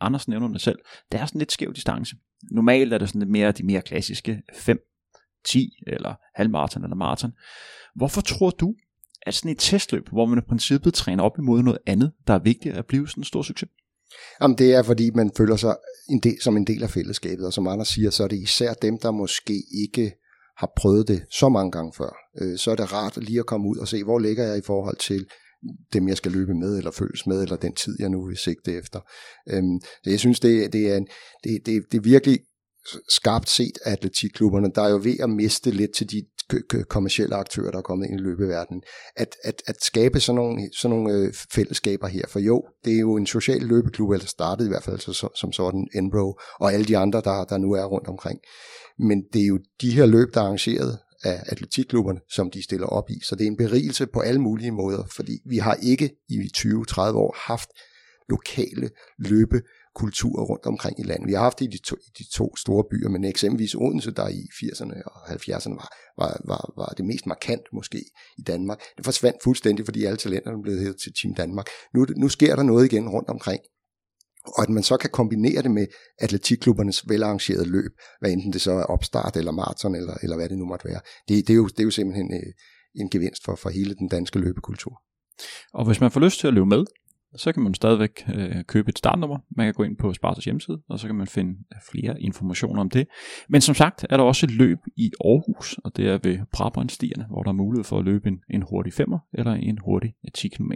Anders 0.00 0.28
nævner 0.28 0.48
det 0.48 0.60
selv, 0.60 0.78
det 1.12 1.20
er 1.20 1.26
sådan 1.26 1.38
lidt 1.38 1.52
skæv 1.52 1.72
distance. 1.74 2.16
Normalt 2.50 2.92
er 2.92 2.98
det 2.98 3.08
sådan 3.08 3.18
lidt 3.18 3.30
mere 3.30 3.52
de 3.52 3.66
mere 3.66 3.82
klassiske 3.82 4.42
5, 4.54 4.78
10 5.44 5.70
eller 5.86 6.14
halvmarathon 6.34 6.84
eller 6.84 6.96
maraton. 6.96 7.32
Hvorfor 7.94 8.20
tror 8.20 8.50
du, 8.50 8.74
at 9.22 9.34
sådan 9.34 9.50
et 9.50 9.58
testløb, 9.58 10.08
hvor 10.08 10.26
man 10.26 10.38
i 10.38 10.48
princippet 10.48 10.94
træner 10.94 11.22
op 11.22 11.38
imod 11.38 11.62
noget 11.62 11.78
andet, 11.86 12.12
der 12.26 12.34
er 12.34 12.38
vigtigt 12.38 12.76
at 12.76 12.86
blive 12.86 13.08
sådan 13.08 13.20
en 13.20 13.24
stor 13.24 13.42
succes? 13.42 13.68
Jamen, 14.42 14.58
det 14.58 14.74
er, 14.74 14.82
fordi 14.82 15.10
man 15.10 15.30
føler 15.36 15.56
sig 15.56 15.76
en 16.10 16.20
del, 16.20 16.36
som 16.42 16.56
en 16.56 16.66
del 16.66 16.82
af 16.82 16.90
fællesskabet, 16.90 17.46
og 17.46 17.52
som 17.52 17.66
andre 17.66 17.84
siger, 17.84 18.10
så 18.10 18.24
er 18.24 18.28
det 18.28 18.38
især 18.38 18.74
dem, 18.74 18.98
der 18.98 19.10
måske 19.10 19.62
ikke 19.84 20.12
har 20.56 20.72
prøvet 20.76 21.08
det 21.08 21.26
så 21.30 21.48
mange 21.48 21.70
gange 21.70 21.92
før. 21.96 22.16
Øh, 22.40 22.58
så 22.58 22.70
er 22.70 22.74
det 22.74 22.92
rart 22.92 23.16
lige 23.16 23.38
at 23.38 23.46
komme 23.46 23.68
ud 23.68 23.76
og 23.76 23.88
se, 23.88 24.04
hvor 24.04 24.18
ligger 24.18 24.44
jeg 24.44 24.58
i 24.58 24.62
forhold 24.66 24.96
til 24.96 25.26
dem, 25.92 26.08
jeg 26.08 26.16
skal 26.16 26.32
løbe 26.32 26.54
med, 26.54 26.78
eller 26.78 26.90
føles 26.90 27.26
med, 27.26 27.42
eller 27.42 27.56
den 27.56 27.74
tid, 27.74 27.96
jeg 27.98 28.08
nu 28.08 28.26
vil 28.26 28.36
sigte 28.36 28.72
efter. 28.72 29.00
Øhm, 29.50 29.80
så 30.04 30.10
jeg 30.10 30.18
synes, 30.18 30.40
det, 30.40 30.72
det, 30.72 30.92
er, 30.92 30.96
en, 30.96 31.06
det, 31.44 31.66
det, 31.66 31.82
det 31.92 31.98
er 31.98 32.02
virkelig 32.02 32.38
skarpt 33.08 33.50
set 33.50 33.78
af 33.84 33.92
atletikklubberne, 33.92 34.70
der 34.74 34.82
er 34.82 34.90
jo 34.90 35.00
ved 35.02 35.16
at 35.20 35.30
miste 35.30 35.70
lidt 35.70 35.94
til 35.94 36.10
de 36.12 36.22
kommersielle 36.88 37.36
aktører, 37.36 37.70
der 37.70 37.78
er 37.78 37.82
kommet 37.82 38.06
ind 38.06 38.20
i 38.20 38.22
løbeverdenen, 38.22 38.82
at, 39.16 39.36
at, 39.44 39.62
at 39.66 39.76
skabe 39.82 40.20
sådan 40.20 40.36
nogle, 40.36 40.70
sådan 40.72 40.96
nogle 40.96 41.14
øh, 41.14 41.34
fællesskaber 41.52 42.06
her. 42.06 42.22
For 42.28 42.40
jo, 42.40 42.62
det 42.84 42.92
er 42.92 43.00
jo 43.00 43.16
en 43.16 43.26
social 43.26 43.60
løbeklub, 43.60 44.10
eller 44.10 44.26
startede 44.26 44.68
i 44.68 44.70
hvert 44.70 44.82
fald 44.82 44.98
så, 44.98 45.28
som 45.34 45.52
sådan 45.52 45.88
Enbro, 45.94 46.38
og 46.60 46.72
alle 46.72 46.86
de 46.86 46.96
andre, 46.96 47.20
der, 47.20 47.44
der 47.44 47.58
nu 47.58 47.72
er 47.72 47.84
rundt 47.84 48.08
omkring. 48.08 48.40
Men 48.98 49.22
det 49.32 49.42
er 49.42 49.46
jo 49.46 49.58
de 49.80 49.90
her 49.90 50.06
løb, 50.06 50.34
der 50.34 50.40
er 50.40 50.44
arrangeret 50.44 50.98
af 51.26 51.42
atletikklubberne, 51.46 52.20
som 52.28 52.50
de 52.50 52.62
stiller 52.62 52.86
op 52.86 53.10
i. 53.10 53.20
Så 53.22 53.36
det 53.36 53.44
er 53.44 53.50
en 53.50 53.56
berigelse 53.56 54.06
på 54.06 54.20
alle 54.20 54.40
mulige 54.40 54.70
måder, 54.70 55.04
fordi 55.16 55.38
vi 55.44 55.58
har 55.58 55.74
ikke 55.82 56.10
i 56.28 56.50
20-30 56.56 57.00
år 57.00 57.36
haft 57.48 57.70
lokale 58.28 58.90
løbe 59.18 59.62
kulturer 59.94 60.44
rundt 60.44 60.66
omkring 60.66 61.00
i 61.00 61.02
landet. 61.02 61.28
Vi 61.28 61.32
har 61.32 61.40
haft 61.40 61.58
det 61.58 61.64
i 61.64 61.68
de 61.68 61.78
to, 61.78 61.96
i 61.96 62.10
de 62.18 62.24
to 62.32 62.56
store 62.56 62.84
byer, 62.90 63.08
men 63.08 63.24
eksempelvis 63.24 63.74
Odense, 63.74 64.10
der 64.10 64.28
i 64.28 64.42
80'erne 64.60 65.02
og 65.04 65.30
70'erne 65.30 65.74
var, 65.74 65.88
var, 66.18 66.40
var, 66.44 66.72
var 66.76 66.94
det 66.96 67.04
mest 67.04 67.26
markant 67.26 67.62
måske 67.72 67.98
i 68.38 68.42
Danmark. 68.42 68.78
Det 68.96 69.04
forsvandt 69.04 69.42
fuldstændig, 69.42 69.84
fordi 69.84 70.04
alle 70.04 70.16
talenterne 70.16 70.62
blev 70.62 70.78
hævet 70.78 70.96
til 70.96 71.12
Team 71.22 71.34
Danmark. 71.34 71.66
Nu, 71.94 72.06
nu 72.16 72.28
sker 72.28 72.56
der 72.56 72.62
noget 72.62 72.84
igen 72.92 73.08
rundt 73.08 73.28
omkring. 73.28 73.60
Og 74.46 74.62
at 74.62 74.68
man 74.68 74.82
så 74.82 74.96
kan 74.96 75.10
kombinere 75.10 75.62
det 75.62 75.70
med 75.70 75.86
atletikklubbernes 76.18 77.08
velarrangerede 77.08 77.68
løb, 77.68 77.92
hvad 78.20 78.30
enten 78.30 78.52
det 78.52 78.60
så 78.60 78.72
er 78.72 78.82
opstart 78.84 79.36
eller 79.36 79.52
maraton 79.52 79.94
eller, 79.94 80.14
eller 80.22 80.36
hvad 80.36 80.48
det 80.48 80.58
nu 80.58 80.66
måtte 80.66 80.88
være. 80.88 81.00
Det, 81.28 81.46
det, 81.46 81.52
er, 81.52 81.56
jo, 81.56 81.66
det 81.66 81.80
er 81.80 81.84
jo 81.84 81.90
simpelthen 81.90 82.34
øh, 82.34 82.52
en 82.94 83.10
gevinst 83.10 83.44
for, 83.44 83.54
for 83.54 83.70
hele 83.70 83.94
den 83.94 84.08
danske 84.08 84.38
løbekultur. 84.38 85.02
Og 85.72 85.86
hvis 85.86 86.00
man 86.00 86.10
får 86.10 86.20
lyst 86.20 86.40
til 86.40 86.46
at 86.46 86.54
løbe 86.54 86.66
med, 86.66 86.84
så 87.36 87.52
kan 87.52 87.62
man 87.62 87.74
stadigvæk 87.74 88.24
øh, 88.34 88.64
købe 88.64 88.88
et 88.88 88.98
startnummer. 88.98 89.38
Man 89.56 89.66
kan 89.66 89.74
gå 89.74 89.82
ind 89.82 89.96
på 89.96 90.12
Spartas 90.12 90.44
hjemmeside, 90.44 90.78
og 90.88 90.98
så 90.98 91.06
kan 91.06 91.16
man 91.16 91.26
finde 91.26 91.50
øh, 91.50 91.80
flere 91.90 92.20
informationer 92.20 92.80
om 92.80 92.90
det. 92.90 93.06
Men 93.48 93.60
som 93.60 93.74
sagt 93.74 94.06
er 94.10 94.16
der 94.16 94.24
også 94.24 94.46
et 94.46 94.52
løb 94.52 94.78
i 94.96 95.12
Aarhus, 95.24 95.78
og 95.84 95.96
det 95.96 96.08
er 96.08 96.18
ved 96.22 96.38
Brabrandstierne, 96.52 97.26
hvor 97.30 97.42
der 97.42 97.50
er 97.50 97.54
mulighed 97.54 97.84
for 97.84 97.98
at 97.98 98.04
løbe 98.04 98.28
en, 98.28 98.38
en 98.50 98.62
hurtig 98.62 98.92
5'er 98.92 99.30
eller 99.34 99.52
en 99.52 99.78
hurtig 99.84 100.14
øh, 100.24 100.32
10 100.34 100.48
km. 100.48 100.72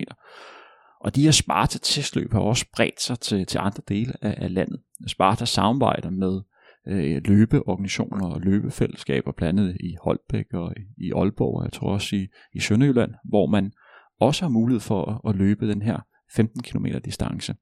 Og 1.00 1.14
de 1.14 1.22
her 1.22 1.30
Sparta 1.30 1.78
testløb 1.78 2.32
har 2.32 2.40
også 2.40 2.66
bredt 2.72 3.00
sig 3.00 3.20
til, 3.20 3.46
til 3.46 3.58
andre 3.58 3.82
dele 3.88 4.12
af, 4.22 4.34
af 4.44 4.54
landet. 4.54 4.80
Sparta 5.06 5.44
samarbejder 5.44 6.10
med 6.10 6.40
øh, 6.88 7.20
løbeorganisationer 7.24 8.26
og 8.26 8.40
løbefællesskaber, 8.40 9.32
blandt 9.36 9.60
andet 9.60 9.76
i 9.80 9.96
Holbæk 10.02 10.46
og 10.52 10.72
i, 10.76 11.06
i 11.06 11.12
Aalborg, 11.12 11.58
og 11.58 11.64
jeg 11.64 11.72
tror 11.72 11.92
også 11.92 12.16
i, 12.16 12.26
i 12.54 12.60
Sønderjylland, 12.60 13.10
hvor 13.24 13.46
man 13.46 13.72
også 14.20 14.44
har 14.44 14.50
mulighed 14.50 14.80
for 14.80 15.04
at, 15.04 15.30
at 15.30 15.36
løbe 15.36 15.68
den 15.68 15.82
her 15.82 15.98
15 16.36 16.62
km 16.62 16.86
distance. 17.04 17.54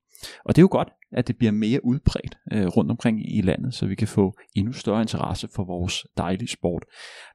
Og 0.45 0.57
det 0.57 0.59
er 0.59 0.63
jo 0.63 0.69
godt, 0.71 0.89
at 1.13 1.29
det 1.29 1.37
bliver 1.39 1.53
mere 1.53 1.85
udbredt 1.85 2.39
øh, 2.53 2.67
rundt 2.67 2.91
omkring 2.91 3.37
i 3.37 3.41
landet, 3.41 3.75
så 3.75 3.87
vi 3.87 3.95
kan 3.95 4.09
få 4.09 4.39
endnu 4.57 4.73
større 4.73 5.01
interesse 5.01 5.49
for 5.55 5.65
vores 5.65 6.07
dejlige 6.17 6.49
sport. 6.49 6.85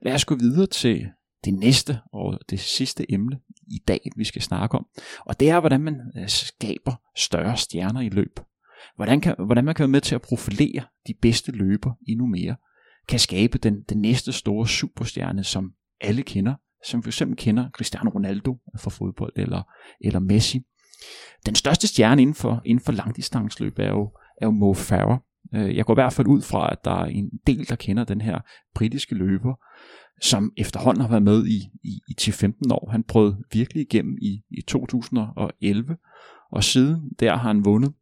Lad 0.01 0.13
os 0.13 0.25
gå 0.25 0.35
videre 0.35 0.67
til 0.67 1.07
det 1.45 1.53
næste 1.53 1.99
og 2.13 2.39
det 2.49 2.59
sidste 2.59 3.11
emne 3.11 3.39
i 3.67 3.83
dag, 3.87 3.99
vi 4.17 4.23
skal 4.23 4.41
snakke 4.41 4.77
om. 4.77 4.85
Og 5.19 5.39
det 5.39 5.49
er, 5.49 5.59
hvordan 5.59 5.81
man 5.81 6.01
øh, 6.17 6.29
skaber 6.29 6.95
større 7.15 7.57
stjerner 7.57 8.01
i 8.01 8.09
løb. 8.09 8.39
Hvordan, 8.95 9.21
kan, 9.21 9.35
hvordan 9.45 9.65
man 9.65 9.75
kan 9.75 9.83
være 9.83 9.91
med 9.91 10.01
til 10.01 10.15
at 10.15 10.21
profilere 10.21 10.83
de 11.07 11.13
bedste 11.21 11.51
løber 11.51 11.91
endnu 12.07 12.25
mere. 12.25 12.55
Kan 13.07 13.19
skabe 13.19 13.57
den, 13.57 13.81
den 13.89 14.01
næste 14.01 14.31
store 14.31 14.67
superstjerne, 14.67 15.43
som 15.43 15.73
alle 16.01 16.23
kender. 16.23 16.53
Som 16.85 17.03
for 17.03 17.09
eksempel 17.09 17.37
kender 17.37 17.69
Cristiano 17.69 18.09
Ronaldo 18.09 18.57
fra 18.79 18.89
fodbold, 18.89 19.33
eller, 19.35 19.61
eller 20.01 20.19
Messi. 20.19 20.61
Den 21.45 21.55
største 21.55 21.87
stjerne 21.87 22.21
inden 22.21 22.35
for, 22.35 22.61
inden 22.65 22.85
for 22.85 22.91
langdistansløb 22.91 23.79
er 23.79 23.89
jo, 23.89 24.11
er 24.41 24.45
jo 24.45 24.51
Mo 24.51 24.73
Farah. 24.73 25.17
Øh, 25.55 25.75
jeg 25.75 25.85
går 25.85 25.93
i 25.93 26.01
hvert 26.01 26.13
fald 26.13 26.27
ud 26.27 26.41
fra, 26.41 26.71
at 26.71 26.85
der 26.85 26.91
er 26.91 27.05
en 27.05 27.29
del, 27.47 27.69
der 27.69 27.75
kender 27.75 28.03
den 28.03 28.21
her 28.21 28.39
britiske 28.75 29.15
løber, 29.15 29.53
som 30.21 30.51
efterhånden 30.57 31.01
har 31.01 31.09
været 31.09 31.23
med 31.23 31.45
i, 31.45 31.69
i, 31.83 32.01
i 32.07 32.15
10-15 32.21 32.51
år. 32.71 32.91
Han 32.91 33.03
prøvede 33.03 33.37
virkelig 33.53 33.81
igennem 33.81 34.17
i, 34.21 34.41
i 34.49 34.61
2011, 34.61 35.97
og 36.51 36.63
siden 36.63 37.09
der 37.19 37.31
har 37.31 37.47
han 37.47 37.65
vundet 37.65 37.93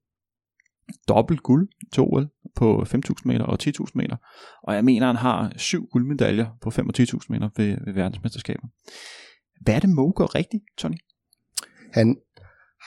dobbelt 1.08 1.44
guld 1.44 1.70
til 1.94 2.04
OL 2.04 2.30
på 2.56 2.82
5.000 2.82 3.14
meter 3.26 3.46
og 3.46 3.58
10.000 3.64 3.86
meter. 3.96 4.16
Og 4.64 4.76
jeg 4.76 4.86
mener, 4.86 5.08
han 5.08 5.16
har 5.16 5.54
syv 5.58 5.88
guldmedaljer 5.92 6.48
på 6.62 6.70
5.000 6.70 6.80
og 6.88 6.94
10.000 7.00 7.20
meter 7.30 7.50
ved, 7.58 7.78
ved 7.86 7.94
verdensmesterskabet. 7.94 8.70
Hvad 9.62 9.76
er 9.76 9.80
det, 9.80 9.90
Mo 9.90 10.12
gør 10.16 10.36
rigtigt, 10.36 10.64
Tony? 10.78 10.98
Han 11.94 12.18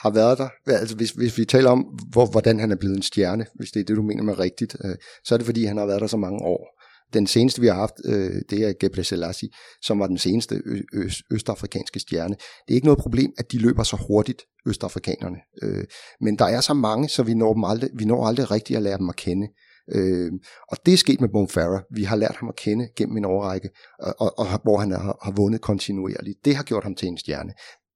har 0.05 0.11
været 0.13 0.37
der. 0.37 0.49
Altså 0.67 0.95
hvis, 0.95 1.11
hvis 1.11 1.37
vi 1.37 1.45
taler 1.45 1.69
om, 1.69 1.85
hvor, 2.11 2.25
hvordan 2.25 2.59
han 2.59 2.71
er 2.71 2.75
blevet 2.75 2.95
en 2.95 3.01
stjerne, 3.01 3.45
hvis 3.55 3.71
det 3.71 3.79
er 3.79 3.83
det, 3.83 3.97
du 3.97 4.01
mener 4.01 4.23
med 4.23 4.39
rigtigt, 4.39 4.75
øh, 4.83 4.95
så 5.25 5.35
er 5.35 5.37
det 5.37 5.45
fordi, 5.45 5.65
han 5.65 5.77
har 5.77 5.85
været 5.85 6.01
der 6.01 6.07
så 6.07 6.17
mange 6.17 6.39
år. 6.39 6.75
Den 7.13 7.27
seneste, 7.27 7.61
vi 7.61 7.67
har 7.67 7.73
haft, 7.73 7.93
øh, 8.05 8.41
det 8.49 8.59
er 8.67 8.73
Gebre 8.79 9.03
Selassie, 9.03 9.49
som 9.81 9.99
var 9.99 10.07
den 10.07 10.17
seneste 10.17 10.61
ø- 10.65 11.09
østafrikanske 11.31 11.99
stjerne. 11.99 12.35
Det 12.35 12.71
er 12.73 12.75
ikke 12.75 12.87
noget 12.87 12.99
problem, 12.99 13.31
at 13.37 13.51
de 13.51 13.57
løber 13.57 13.83
så 13.83 13.97
hurtigt, 14.07 14.41
østafrikanerne. 14.67 15.37
Øh, 15.63 15.83
men 16.21 16.37
der 16.39 16.45
er 16.45 16.61
så 16.61 16.73
mange, 16.73 17.09
så 17.09 17.23
vi 17.23 17.33
når, 17.33 17.53
dem 17.53 17.63
aldrig, 17.63 17.89
vi 17.97 18.05
når 18.05 18.25
aldrig 18.25 18.51
rigtigt 18.51 18.77
at 18.77 18.83
lære 18.83 18.97
dem 18.97 19.09
at 19.09 19.15
kende. 19.15 19.47
Øh, 19.91 20.31
og 20.71 20.77
det 20.85 20.93
er 20.93 20.97
sket 20.97 21.21
med 21.21 21.29
Mo 21.33 21.45
Farah. 21.47 21.81
Vi 21.95 22.03
har 22.03 22.15
lært 22.15 22.35
ham 22.35 22.49
at 22.49 22.55
kende 22.55 22.89
gennem 22.97 23.17
en 23.17 23.25
årrække, 23.25 23.69
og, 23.99 24.15
og, 24.19 24.39
og 24.39 24.45
hvor 24.63 24.77
han 24.77 24.91
har, 24.91 25.17
har 25.23 25.31
vundet 25.31 25.61
kontinuerligt. 25.61 26.37
Det 26.45 26.55
har 26.55 26.63
gjort 26.63 26.83
ham 26.83 26.95
til 26.95 27.07
en 27.07 27.17
stjerne. 27.17 27.51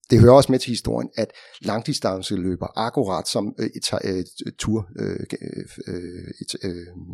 Det 0.09 0.19
hører 0.19 0.33
også 0.33 0.51
med 0.51 0.59
til 0.59 0.69
historien, 0.69 1.09
at 1.17 1.31
langdistanceløber, 1.61 2.67
akkurat 2.75 3.27
som 3.27 3.55
et, 3.59 4.09
et, 4.09 4.25
et 4.47 4.53
tur, 4.59 4.87
øh, 4.99 5.19
et, 6.41 6.55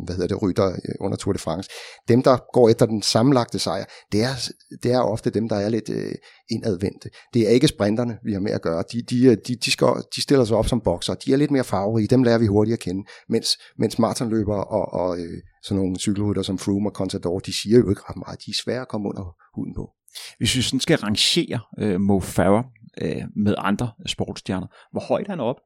hvad 0.04 0.14
hedder 0.14 0.28
det, 0.28 0.42
rytter 0.42 0.66
øh, 0.66 0.94
under 1.00 1.16
Tour 1.16 1.32
de 1.32 1.38
France, 1.38 1.70
dem 2.08 2.22
der 2.22 2.36
går 2.52 2.68
efter 2.68 2.86
den 2.86 3.02
sammenlagte 3.02 3.58
sejr, 3.58 3.84
det 4.12 4.22
er, 4.22 4.34
det 4.82 4.92
er 4.92 5.00
ofte 5.00 5.30
dem, 5.30 5.48
der 5.48 5.56
er 5.56 5.68
lidt 5.68 5.90
øh, 5.90 6.14
indadvendte. 6.50 7.10
Det 7.34 7.46
er 7.46 7.50
ikke 7.50 7.68
sprinterne, 7.68 8.18
vi 8.24 8.32
har 8.32 8.40
med 8.40 8.52
at 8.52 8.62
gøre. 8.62 8.84
De, 8.92 9.02
de, 9.10 9.24
øh, 9.24 9.36
de, 9.46 9.56
de, 9.64 9.70
skal, 9.70 9.88
de 10.16 10.22
stiller 10.22 10.44
sig 10.44 10.56
op 10.56 10.68
som 10.68 10.80
bokser. 10.80 11.14
De 11.14 11.32
er 11.32 11.36
lidt 11.36 11.50
mere 11.50 11.64
farverige. 11.64 12.06
Dem 12.06 12.22
lærer 12.22 12.38
vi 12.38 12.46
hurtigt 12.46 12.72
at 12.72 12.80
kende. 12.80 13.04
Mens, 13.28 13.48
mens 13.78 13.98
maratonløbere 13.98 14.64
og, 14.64 14.92
og 15.00 15.18
øh, 15.18 15.38
sådan 15.62 15.76
nogle 15.82 15.96
cykelrytter 15.98 16.42
som 16.42 16.58
Froome 16.58 16.88
og 16.88 16.94
Contador, 16.94 17.38
de 17.38 17.52
siger 17.62 17.78
jo 17.78 17.90
ikke 17.90 18.02
ret 18.08 18.16
meget. 18.16 18.38
De 18.46 18.50
er 18.50 18.60
svære 18.64 18.80
at 18.80 18.88
komme 18.88 19.08
under 19.08 19.34
huden 19.54 19.74
på. 19.74 19.90
Hvis 20.38 20.56
vi 20.56 20.62
sådan 20.62 20.80
skal 20.80 20.98
rangere 20.98 21.60
øh, 21.78 22.00
Mo 22.00 22.20
Farah 22.20 22.64
øh, 23.02 23.22
med 23.36 23.54
andre 23.58 23.90
sportsstjerner, 24.06 24.66
hvor 24.92 25.00
højt 25.00 25.26
er 25.26 25.30
han 25.30 25.40
op? 25.40 25.56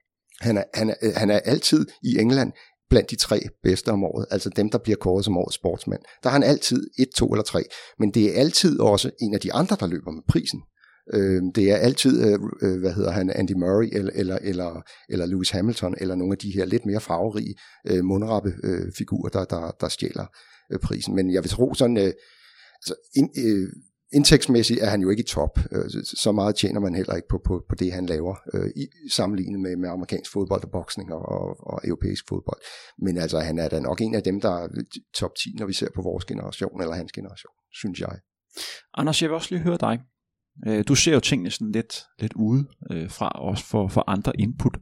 Han 0.41 0.57
er, 0.57 0.65
han, 0.75 0.91
er, 0.91 0.95
øh, 1.03 1.13
han 1.17 1.31
er 1.31 1.39
altid 1.39 1.87
i 2.03 2.19
England 2.19 2.53
blandt 2.91 3.11
de 3.11 3.17
tre 3.17 3.41
bedste 3.63 3.89
om 3.89 4.05
året, 4.05 4.27
altså 4.31 4.51
dem, 4.57 4.71
der 4.71 4.79
bliver 4.79 4.97
kåret 4.97 5.25
som 5.25 5.37
årets 5.37 5.55
sportsmand. 5.55 6.01
Der 6.23 6.29
har 6.29 6.39
han 6.39 6.43
altid 6.43 6.91
et, 6.99 7.09
to 7.17 7.27
eller 7.33 7.45
tre, 7.45 7.65
men 7.99 8.11
det 8.11 8.25
er 8.27 8.41
altid 8.41 8.81
også 8.81 9.11
en 9.21 9.35
af 9.35 9.41
de 9.41 9.53
andre, 9.53 9.77
der 9.81 9.87
løber 9.87 10.11
med 10.11 10.23
prisen. 10.29 10.61
Øh, 11.15 11.43
det 11.55 11.71
er 11.71 11.77
altid, 11.77 12.25
øh, 12.27 12.39
øh 12.63 12.81
hvad 12.81 12.93
hedder 12.93 13.11
han, 13.11 13.31
Andy 13.31 13.53
Murray 13.53 13.89
eller, 13.93 14.13
eller, 14.15 14.39
eller, 14.43 14.83
eller 15.09 15.27
Lewis 15.27 15.51
Hamilton, 15.51 15.95
eller 15.99 16.15
nogle 16.15 16.33
af 16.35 16.39
de 16.39 16.53
her 16.55 16.65
lidt 16.65 16.87
mere 16.87 17.01
farverige 17.01 17.55
øh, 17.87 18.05
mundrappe 18.05 18.53
øh, 18.65 18.93
figurer, 18.99 19.29
der, 19.29 19.45
der, 19.45 19.71
der 19.81 19.89
stjæler 19.89 20.27
øh, 20.73 20.79
prisen. 20.79 21.15
Men 21.15 21.33
jeg 21.33 21.43
vil 21.43 21.51
tro 21.51 21.75
sådan, 21.75 21.97
øh, 21.97 22.13
altså, 22.81 22.95
in, 23.17 23.31
øh, 23.47 23.69
indtægtsmæssigt 24.13 24.81
er 24.83 24.91
han 24.91 25.03
jo 25.03 25.11
ikke 25.11 25.21
i 25.21 25.27
top. 25.27 25.59
Øh, 25.73 25.91
så 26.05 26.33
meget 26.33 26.57
tjener 26.57 26.81
man 26.81 26.95
heller 26.95 27.15
ikke 27.15 27.29
på, 27.29 27.41
på, 27.45 27.65
på 27.69 27.75
det, 27.75 27.93
han 27.93 28.07
laver, 28.07 28.35
øh, 28.55 28.71
i, 28.77 28.87
sammenlignet 29.11 29.61
med, 29.61 29.77
med 29.77 29.89
amerikansk 29.89 30.33
fodbold 30.33 30.65
og 30.65 30.71
boksning 30.71 31.13
og, 31.13 31.23
og, 31.23 31.67
og 31.67 31.81
europæisk 31.85 32.25
fodbold. 32.29 32.61
Men 32.99 33.19
altså, 33.19 33.39
han 33.41 33.59
er 33.59 33.69
da 33.69 33.81
nok 33.81 34.01
en 34.01 34.15
af 34.15 34.23
dem, 34.23 34.41
der 34.41 34.51
er 34.51 34.69
top 35.15 35.35
10, 35.35 35.55
når 35.59 35.67
vi 35.67 35.73
ser 35.73 35.89
på 35.95 36.03
vores 36.03 36.25
generation, 36.25 36.83
eller 36.83 36.95
hans 36.95 37.13
generation, 37.13 37.53
synes 37.73 38.01
jeg. 38.01 38.19
Anders, 38.95 39.23
jeg 39.23 39.31
vil 39.31 39.35
også 39.35 39.55
lige 39.55 39.63
høre 39.63 39.79
dig. 39.81 40.01
Øh, 40.67 40.85
du 40.89 40.95
ser 40.95 41.13
jo 41.13 41.21
tingene 41.21 41.51
sådan 41.51 41.73
lidt, 41.73 42.03
lidt 42.19 42.33
ude 42.33 42.67
øh, 42.91 43.11
fra 43.11 43.49
os 43.51 43.63
for, 43.63 43.89
for 43.89 44.05
andre 44.07 44.33
input. 44.39 44.79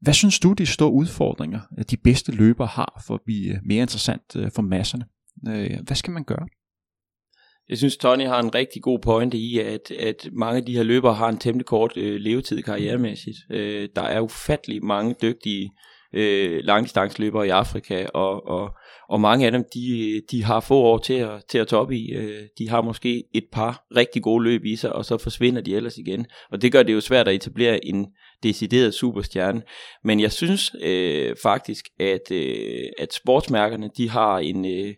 Hvad 0.00 0.14
synes 0.14 0.40
du, 0.40 0.52
de 0.52 0.66
store 0.66 0.92
udfordringer, 0.92 1.60
de 1.90 1.96
bedste 1.96 2.32
løbere 2.32 2.66
har 2.66 3.02
for 3.06 3.14
at 3.14 3.20
blive 3.24 3.60
mere 3.64 3.82
interessant 3.82 4.36
for 4.54 4.62
masserne? 4.62 5.04
Hvad 5.86 5.96
skal 5.96 6.12
man 6.12 6.24
gøre? 6.24 6.46
Jeg 7.72 7.78
synes, 7.78 7.96
Tony 7.96 8.26
har 8.26 8.40
en 8.40 8.54
rigtig 8.54 8.82
god 8.82 8.98
pointe 8.98 9.36
i, 9.36 9.58
at, 9.58 9.90
at 9.90 10.28
mange 10.32 10.56
af 10.56 10.64
de 10.64 10.76
her 10.76 10.82
løbere 10.82 11.14
har 11.14 11.28
en 11.28 11.38
temmelig 11.38 11.66
kort 11.66 11.96
øh, 11.96 12.20
levetid 12.20 12.62
karrieremæssigt. 12.62 13.36
Øh, 13.50 13.88
der 13.96 14.02
er 14.02 14.20
ufattelig 14.20 14.84
mange 14.84 15.14
dygtige 15.22 15.70
øh, 16.14 16.60
langdistanceløbere 16.64 17.46
i 17.46 17.50
Afrika, 17.50 18.06
og, 18.14 18.46
og, 18.46 18.70
og 19.08 19.20
mange 19.20 19.46
af 19.46 19.52
dem, 19.52 19.64
de, 19.74 20.20
de 20.30 20.44
har 20.44 20.60
få 20.60 20.74
år 20.74 20.98
til 20.98 21.14
at, 21.14 21.44
til 21.48 21.58
at 21.58 21.68
toppe 21.68 21.96
i. 21.96 22.12
Øh, 22.12 22.42
de 22.58 22.68
har 22.68 22.82
måske 22.82 23.24
et 23.34 23.44
par 23.52 23.86
rigtig 23.96 24.22
gode 24.22 24.44
løb 24.44 24.64
i 24.64 24.76
sig, 24.76 24.92
og 24.92 25.04
så 25.04 25.18
forsvinder 25.18 25.60
de 25.60 25.76
ellers 25.76 25.98
igen. 25.98 26.26
Og 26.50 26.62
det 26.62 26.72
gør 26.72 26.82
det 26.82 26.92
jo 26.92 27.00
svært 27.00 27.28
at 27.28 27.34
etablere 27.34 27.84
en 27.84 28.06
decideret 28.42 28.94
superstjerne. 28.94 29.62
Men 30.04 30.20
jeg 30.20 30.32
synes 30.32 30.72
øh, 30.82 31.36
faktisk, 31.42 31.84
at, 32.00 32.30
øh, 32.32 32.84
at 32.98 33.12
sportsmærkerne, 33.14 33.90
de 33.96 34.10
har 34.10 34.38
en... 34.38 34.64
Øh, 34.64 34.94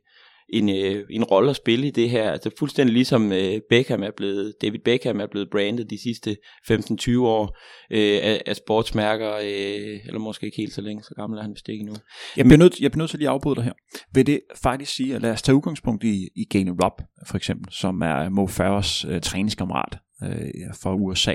en, 0.54 0.68
øh, 0.68 1.04
en 1.10 1.24
rolle 1.24 1.50
at 1.50 1.56
spille 1.56 1.86
i 1.86 1.90
det 1.90 2.10
her. 2.10 2.30
Altså 2.30 2.50
fuldstændig 2.58 2.94
ligesom 2.94 3.32
øh, 3.32 3.60
Beckham 3.70 4.02
er 4.02 4.10
blevet, 4.16 4.54
David 4.62 4.78
Beckham 4.84 5.20
er 5.20 5.26
blevet 5.26 5.50
brandet 5.50 5.90
de 5.90 6.02
sidste 6.02 6.36
15-20 6.70 7.20
år 7.20 7.58
øh, 7.90 8.18
af, 8.22 8.42
af 8.46 8.56
sportsmærker, 8.56 9.34
øh, 9.34 10.00
eller 10.06 10.18
måske 10.18 10.46
ikke 10.46 10.56
helt 10.56 10.72
så 10.72 10.80
længe, 10.80 11.02
så 11.02 11.14
gammel 11.16 11.38
er 11.38 11.42
han 11.42 11.50
vist 11.50 11.68
ikke 11.68 11.84
nu. 11.84 11.92
Jeg 12.36 12.44
bliver, 12.44 12.58
nødt, 12.58 12.80
jeg 12.80 12.90
bliver 12.90 13.02
nødt 13.02 13.10
til 13.10 13.18
lige 13.18 13.28
afbryde 13.28 13.56
dig 13.56 13.64
her. 13.64 13.72
Vil 14.14 14.26
det 14.26 14.40
faktisk 14.62 14.94
sige, 14.94 15.14
at 15.14 15.22
lad 15.22 15.30
os 15.30 15.42
tage 15.42 15.56
udgangspunkt 15.56 16.04
i, 16.04 16.28
i 16.36 16.44
Gane 16.44 16.70
Robb, 16.84 17.02
for 17.26 17.36
eksempel, 17.36 17.72
som 17.72 18.00
er 18.00 18.28
Mo 18.28 18.46
Farahs 18.46 19.04
øh, 19.04 19.20
træningskammerat 19.20 19.98
øh, 20.22 20.50
fra 20.82 20.94
USA. 20.94 21.34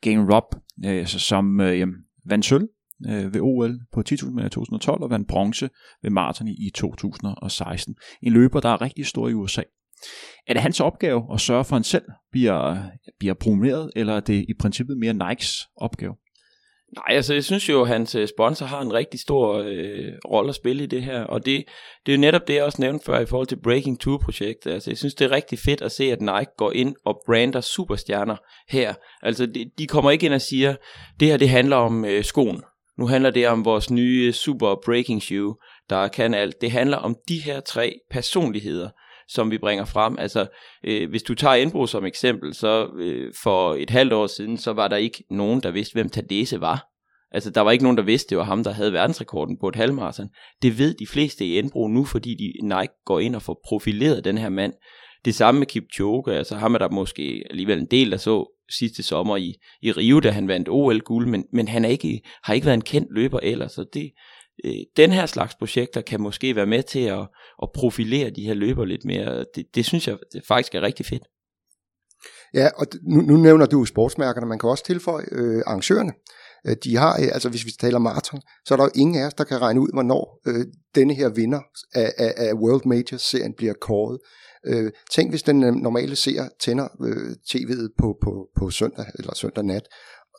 Gane 0.00 0.34
Robb, 0.34 0.54
øh, 0.84 1.06
som 1.06 1.60
øh, 1.60 1.78
jamen, 1.78 1.96
vandt 2.26 2.44
sølv 2.44 2.68
øh, 3.08 3.34
ved 3.34 3.40
OL 3.40 3.80
på 3.92 4.02
10.000 4.08 4.30
meter 4.30 4.46
i 4.46 4.50
2012 4.50 5.02
og 5.02 5.10
vandt 5.10 5.28
bronze 5.28 5.70
ved 6.02 6.10
maraton 6.10 6.48
i 6.48 6.70
2016. 6.74 7.94
En 8.22 8.32
løber, 8.32 8.60
der 8.60 8.68
er 8.68 8.82
rigtig 8.82 9.06
stor 9.06 9.28
i 9.28 9.34
USA. 9.34 9.62
Er 10.46 10.52
det 10.52 10.62
hans 10.62 10.80
opgave 10.80 11.22
at 11.32 11.40
sørge 11.40 11.64
for, 11.64 11.72
at 11.72 11.78
han 11.78 11.84
selv 11.84 12.04
bliver, 12.32 12.76
bliver 13.18 13.34
promoveret, 13.34 13.90
eller 13.96 14.16
er 14.16 14.20
det 14.20 14.44
i 14.48 14.54
princippet 14.60 14.96
mere 14.98 15.14
Nikes 15.14 15.68
opgave? 15.76 16.14
Nej, 16.96 17.16
altså 17.16 17.34
jeg 17.34 17.44
synes 17.44 17.68
jo, 17.68 17.82
at 17.82 17.88
hans 17.88 18.14
øh, 18.14 18.28
sponsor 18.28 18.66
har 18.66 18.80
en 18.80 18.92
rigtig 18.92 19.20
stor 19.20 19.58
øh, 19.58 20.12
rolle 20.30 20.48
at 20.48 20.54
spille 20.54 20.82
i 20.82 20.86
det 20.86 21.02
her, 21.02 21.24
og 21.24 21.46
det, 21.46 21.64
det 22.06 22.12
er 22.12 22.16
jo 22.16 22.20
netop 22.20 22.48
det, 22.48 22.54
jeg 22.54 22.64
også 22.64 22.80
nævnte 22.80 23.04
før 23.04 23.20
i 23.20 23.26
forhold 23.26 23.46
til 23.46 23.60
Breaking 23.62 23.98
2-projektet. 24.08 24.70
Altså 24.70 24.90
jeg 24.90 24.98
synes, 24.98 25.14
det 25.14 25.24
er 25.24 25.30
rigtig 25.30 25.58
fedt 25.58 25.82
at 25.82 25.92
se, 25.92 26.04
at 26.04 26.20
Nike 26.20 26.50
går 26.58 26.72
ind 26.72 26.94
og 27.04 27.22
brander 27.26 27.60
superstjerner 27.60 28.36
her. 28.68 28.94
Altså 29.22 29.46
de, 29.46 29.70
de 29.78 29.86
kommer 29.86 30.10
ikke 30.10 30.26
ind 30.26 30.34
og 30.34 30.40
siger, 30.40 30.74
det 31.20 31.28
her 31.28 31.36
det 31.36 31.48
handler 31.48 31.76
om 31.76 32.04
øh, 32.04 32.24
skoen. 32.24 32.62
Nu 33.02 33.08
handler 33.08 33.30
det 33.30 33.48
om 33.48 33.64
vores 33.64 33.90
nye 33.90 34.32
super 34.32 34.74
breaking 34.84 35.22
shoe, 35.22 35.54
der 35.90 36.08
kan 36.08 36.34
alt. 36.34 36.60
Det 36.60 36.70
handler 36.70 36.96
om 36.96 37.16
de 37.28 37.38
her 37.38 37.60
tre 37.60 37.98
personligheder, 38.10 38.90
som 39.28 39.50
vi 39.50 39.58
bringer 39.58 39.84
frem. 39.84 40.18
Altså, 40.18 40.46
øh, 40.84 41.10
hvis 41.10 41.22
du 41.22 41.34
tager 41.34 41.54
Indbro 41.54 41.86
som 41.86 42.04
eksempel, 42.04 42.54
så 42.54 42.88
øh, 42.98 43.32
for 43.42 43.74
et 43.74 43.90
halvt 43.90 44.12
år 44.12 44.26
siden, 44.26 44.58
så 44.58 44.72
var 44.72 44.88
der 44.88 44.96
ikke 44.96 45.24
nogen, 45.30 45.60
der 45.62 45.70
vidste, 45.70 45.92
hvem 45.92 46.08
Tadese 46.08 46.60
var. 46.60 46.86
Altså, 47.32 47.50
der 47.50 47.60
var 47.60 47.70
ikke 47.70 47.84
nogen, 47.84 47.96
der 47.96 48.04
vidste, 48.04 48.30
det 48.30 48.38
var 48.38 48.44
ham, 48.44 48.64
der 48.64 48.72
havde 48.72 48.92
verdensrekorden 48.92 49.58
på 49.60 49.68
et 49.68 49.76
halvmarathon. 49.76 50.28
Det 50.62 50.78
ved 50.78 50.94
de 50.94 51.06
fleste 51.06 51.44
i 51.44 51.58
Indbro 51.58 51.88
nu, 51.88 52.04
fordi 52.04 52.34
de 52.34 52.66
Nike 52.66 52.94
går 53.04 53.20
ind 53.20 53.36
og 53.36 53.42
får 53.42 53.60
profileret 53.64 54.24
den 54.24 54.38
her 54.38 54.48
mand. 54.48 54.72
Det 55.24 55.34
samme 55.34 55.58
med 55.58 55.66
Kipchoge, 55.66 56.34
altså 56.34 56.56
ham 56.56 56.74
er 56.74 56.78
der 56.78 56.90
måske 56.90 57.44
alligevel 57.50 57.78
en 57.78 57.86
del, 57.90 58.10
der 58.10 58.16
så 58.16 58.58
sidste 58.70 59.02
sommer 59.02 59.36
i, 59.36 59.54
i 59.82 59.92
Rio, 59.92 60.20
da 60.20 60.30
han 60.30 60.48
vandt 60.48 60.68
OL-guld, 60.68 61.26
men, 61.26 61.44
men 61.52 61.68
han 61.68 61.84
er 61.84 61.88
ikke, 61.88 62.20
har 62.44 62.54
ikke 62.54 62.64
været 62.64 62.74
en 62.76 62.82
kendt 62.82 63.08
løber 63.10 63.38
ellers, 63.42 63.72
så 63.72 63.84
det, 63.92 64.12
øh, 64.64 64.72
den 64.96 65.12
her 65.12 65.26
slags 65.26 65.54
projekter 65.54 66.00
kan 66.00 66.20
måske 66.20 66.56
være 66.56 66.66
med 66.66 66.82
til 66.82 67.04
at, 67.04 67.28
at 67.62 67.68
profilere 67.74 68.30
de 68.30 68.42
her 68.42 68.54
løber 68.54 68.84
lidt 68.84 69.04
mere. 69.04 69.44
Det, 69.54 69.66
det 69.74 69.84
synes 69.84 70.08
jeg 70.08 70.18
det 70.32 70.42
faktisk 70.48 70.74
er 70.74 70.82
rigtig 70.82 71.06
fedt. 71.06 71.22
Ja, 72.54 72.68
og 72.76 72.86
nu, 73.02 73.20
nu 73.20 73.36
nævner 73.36 73.66
du 73.66 73.84
sportsmærkerne, 73.84 74.46
man 74.46 74.58
kan 74.58 74.70
også 74.70 74.84
tilføje 74.84 75.24
øh, 75.32 75.62
arrangørerne. 75.66 76.12
Øh, 76.66 76.76
de 76.84 76.96
har, 76.96 77.12
øh, 77.20 77.28
altså 77.32 77.48
hvis 77.48 77.66
vi 77.66 77.70
taler 77.70 77.98
maraton, 77.98 78.40
så 78.66 78.74
er 78.74 78.76
der 78.76 78.84
jo 78.84 78.90
ingen 78.94 79.22
af 79.22 79.26
os, 79.26 79.34
der 79.34 79.44
kan 79.44 79.60
regne 79.60 79.80
ud, 79.80 79.88
hvornår 79.92 80.40
øh, 80.46 80.66
denne 80.94 81.14
her 81.14 81.28
vinder 81.28 81.60
af, 81.94 82.12
af, 82.18 82.32
af 82.36 82.52
World 82.54 82.86
Majors-serien 82.86 83.54
bliver 83.56 83.74
kåret. 83.80 84.18
Øh, 84.66 84.90
tænk, 85.10 85.30
hvis 85.32 85.42
den 85.42 85.62
øh, 85.62 85.74
normale 85.74 86.16
seer 86.16 86.48
tænder 86.60 86.88
øh, 87.04 87.30
tv'et 87.50 87.88
på, 87.98 88.18
på, 88.22 88.48
på 88.56 88.70
søndag 88.70 89.06
eller 89.18 89.34
søndag 89.34 89.64
nat. 89.64 89.88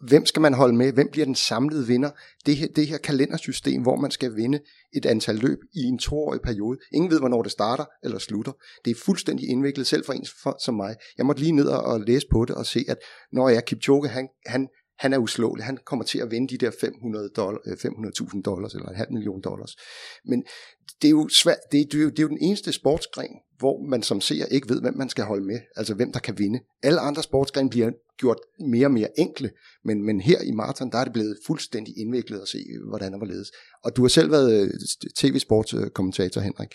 Hvem 0.07 0.25
skal 0.25 0.41
man 0.41 0.53
holde 0.53 0.75
med? 0.75 0.93
Hvem 0.93 1.09
bliver 1.11 1.25
den 1.25 1.35
samlede 1.35 1.87
vinder? 1.87 2.09
Det 2.45 2.55
her, 2.55 2.67
det 2.75 2.87
her 2.87 2.97
kalendersystem, 2.97 3.81
hvor 3.81 3.95
man 3.95 4.11
skal 4.11 4.35
vinde 4.35 4.59
et 4.93 5.05
antal 5.05 5.35
løb 5.35 5.57
i 5.73 5.79
en 5.79 5.97
toårig 5.97 6.41
periode. 6.41 6.77
Ingen 6.93 7.11
ved, 7.11 7.19
hvornår 7.19 7.43
det 7.43 7.51
starter 7.51 7.85
eller 8.03 8.19
slutter. 8.19 8.51
Det 8.85 8.91
er 8.91 8.95
fuldstændig 9.05 9.49
indviklet, 9.49 9.87
selv 9.87 10.05
for 10.05 10.13
en 10.13 10.25
for, 10.43 10.57
som 10.63 10.75
mig. 10.75 10.95
Jeg 11.17 11.25
måtte 11.25 11.41
lige 11.41 11.51
ned 11.51 11.65
og 11.65 11.99
læse 11.99 12.27
på 12.31 12.45
det 12.45 12.55
og 12.55 12.65
se, 12.65 12.85
at 12.87 12.97
når 13.31 13.49
jeg 13.49 13.65
Kipchoge, 13.65 14.07
han, 14.07 14.27
han 14.45 14.67
han 14.99 15.13
er 15.13 15.17
uslåelig. 15.17 15.65
Han 15.65 15.77
kommer 15.85 16.05
til 16.05 16.19
at 16.19 16.31
vinde 16.31 16.47
de 16.47 16.65
der 16.65 16.71
500 16.81 17.29
dollar, 17.35 17.59
øh, 17.65 17.73
500.000 17.73 18.41
dollars 18.41 18.73
eller 18.73 18.89
en 18.89 18.95
halv 18.95 19.11
million 19.11 19.41
dollars. 19.41 19.75
Men 20.25 20.43
det 21.01 21.07
er 21.07 21.11
jo 21.11 21.27
svært. 21.29 21.57
Det 21.71 21.81
er, 21.81 21.85
det, 21.85 21.99
er 21.99 22.03
jo, 22.03 22.09
det 22.09 22.19
er 22.19 22.23
jo 22.23 22.29
den 22.29 22.41
eneste 22.41 22.71
sportsgren, 22.71 23.35
hvor 23.57 23.89
man 23.89 24.03
som 24.03 24.21
ser 24.21 24.45
ikke 24.45 24.69
ved, 24.69 24.81
hvem 24.81 24.97
man 24.97 25.09
skal 25.09 25.23
holde 25.23 25.45
med. 25.45 25.59
Altså 25.75 25.93
hvem 25.93 26.11
der 26.11 26.19
kan 26.19 26.37
vinde. 26.37 26.59
Alle 26.83 26.99
andre 26.99 27.23
sportsgrene 27.23 27.69
bliver 27.69 27.91
gjort 28.17 28.37
mere 28.59 28.87
og 28.87 28.91
mere 28.91 29.19
enkle. 29.19 29.51
Men, 29.85 30.05
men 30.05 30.21
her 30.21 30.41
i 30.41 30.51
maraton, 30.51 30.91
der 30.91 30.97
er 30.97 31.03
det 31.03 31.13
blevet 31.13 31.37
fuldstændig 31.47 31.97
indviklet 31.97 32.39
at 32.39 32.47
se, 32.47 32.59
hvordan 32.89 33.19
var 33.19 33.25
ledes. 33.25 33.51
Og 33.83 33.95
du 33.95 34.01
har 34.01 34.09
selv 34.09 34.31
været 34.31 34.61
øh, 34.61 34.69
tv-sportskommentator, 35.17 36.41
øh, 36.41 36.45
Henrik 36.45 36.73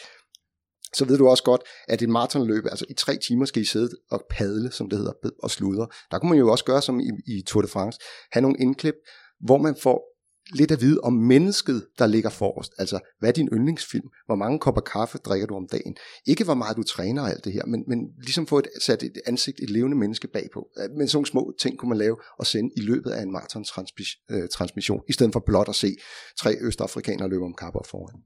så 0.94 1.04
ved 1.04 1.18
du 1.18 1.28
også 1.28 1.42
godt, 1.42 1.62
at 1.88 2.02
et 2.02 2.08
maratonløb, 2.08 2.64
altså 2.66 2.84
i 2.88 2.94
tre 2.94 3.16
timer 3.28 3.44
skal 3.44 3.62
I 3.62 3.64
sidde 3.64 3.90
og 4.10 4.24
padle, 4.30 4.72
som 4.72 4.88
det 4.88 4.98
hedder, 4.98 5.12
og 5.42 5.50
sludre. 5.50 5.86
Der 6.10 6.18
kunne 6.18 6.28
man 6.30 6.38
jo 6.38 6.50
også 6.50 6.64
gøre 6.64 6.82
som 6.82 7.00
i, 7.00 7.10
i 7.26 7.42
Tour 7.46 7.62
de 7.62 7.68
France, 7.68 7.98
have 8.32 8.42
nogle 8.42 8.56
indklip, 8.60 8.94
hvor 9.40 9.58
man 9.58 9.76
får 9.82 10.18
lidt 10.52 10.70
at 10.70 10.80
vide 10.80 11.00
om 11.00 11.12
mennesket, 11.12 11.86
der 11.98 12.06
ligger 12.06 12.30
forrest. 12.30 12.72
Altså, 12.78 12.98
hvad 13.18 13.28
er 13.28 13.32
din 13.32 13.48
yndlingsfilm? 13.52 14.08
Hvor 14.26 14.34
mange 14.34 14.58
kopper 14.58 14.80
kaffe 14.80 15.18
drikker 15.18 15.46
du 15.46 15.56
om 15.56 15.66
dagen? 15.72 15.96
Ikke 16.26 16.44
hvor 16.44 16.54
meget 16.54 16.76
du 16.76 16.82
træner 16.82 17.22
og 17.22 17.30
alt 17.30 17.44
det 17.44 17.52
her, 17.52 17.66
men, 17.66 17.84
men 17.88 17.98
ligesom 18.22 18.46
få 18.46 18.58
et, 18.58 18.68
sat 18.80 19.02
et 19.02 19.18
ansigt, 19.26 19.60
et 19.60 19.70
levende 19.70 19.96
menneske 19.96 20.28
bagpå. 20.28 20.68
Øh, 20.78 20.90
men 20.96 21.08
sådan 21.08 21.16
nogle 21.16 21.26
små 21.26 21.52
ting 21.60 21.78
kunne 21.78 21.88
man 21.88 21.98
lave 21.98 22.16
og 22.38 22.46
sende 22.46 22.70
i 22.76 22.80
løbet 22.80 23.10
af 23.10 23.22
en 23.22 23.32
maraton-transmission, 23.32 24.98
øh, 24.98 25.08
i 25.08 25.12
stedet 25.12 25.32
for 25.32 25.42
blot 25.46 25.68
at 25.68 25.74
se 25.74 25.96
tre 26.40 26.56
østafrikanere 26.60 27.28
løbe 27.28 27.44
om 27.44 27.54
kapper 27.54 27.80
foran. 27.90 28.22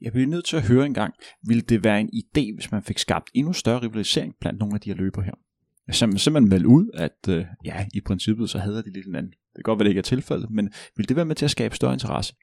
Jeg 0.00 0.12
bliver 0.12 0.28
nødt 0.28 0.44
til 0.44 0.56
at 0.56 0.62
høre 0.62 0.86
engang, 0.86 1.14
ville 1.46 1.62
det 1.62 1.84
være 1.84 2.00
en 2.00 2.10
idé, 2.14 2.54
hvis 2.54 2.72
man 2.72 2.82
fik 2.82 2.98
skabt 2.98 3.30
endnu 3.34 3.52
større 3.52 3.82
rivalisering 3.82 4.34
blandt 4.40 4.58
nogle 4.58 4.74
af 4.74 4.80
de 4.80 4.90
her 4.90 4.96
løber 4.96 5.22
her? 5.22 5.32
Simpelthen, 5.92 6.18
simpelthen 6.18 6.48
melde 6.50 6.68
ud, 6.68 6.90
at 6.94 7.28
øh, 7.28 7.44
ja, 7.64 7.86
i 7.94 8.00
princippet 8.00 8.50
så 8.50 8.58
havde 8.58 8.82
de 8.82 8.92
lidt 8.92 9.04
hinanden. 9.04 9.30
Det 9.30 9.54
kan 9.54 9.62
godt 9.62 9.78
være, 9.78 9.84
det 9.84 9.90
ikke 9.90 9.98
er 9.98 10.02
tilfældet, 10.02 10.50
men 10.50 10.72
vil 10.96 11.08
det 11.08 11.16
være 11.16 11.24
med 11.24 11.36
til 11.36 11.44
at 11.44 11.50
skabe 11.50 11.76
større 11.76 11.92
interesse? 11.92 12.34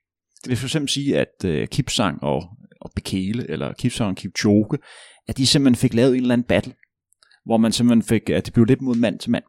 Det 0.44 0.50
vil 0.50 0.58
for 0.58 0.66
eksempel 0.66 0.90
sige, 0.90 1.20
at 1.20 1.46
øh, 1.46 1.68
Kipsang 1.68 2.24
og, 2.24 2.50
og 2.82 2.92
Bekele, 2.96 3.50
eller 3.50 3.74
Kipsang 3.74 4.10
og 4.10 4.16
Kipchoge, 4.16 4.78
at 5.28 5.38
de 5.38 5.48
simpelthen 5.48 5.76
fik 5.76 5.94
lavet 5.94 6.16
en 6.16 6.22
eller 6.22 6.34
anden 6.34 6.48
battle, 6.48 6.74
hvor 7.46 7.58
man 7.58 7.72
simpelthen 7.72 8.04
fik, 8.04 8.30
at 8.30 8.46
det 8.46 8.54
blev 8.54 8.66
lidt 8.66 8.82
mod 8.82 8.96
mand 8.96 9.20
til 9.20 9.32
mand. 9.32 9.44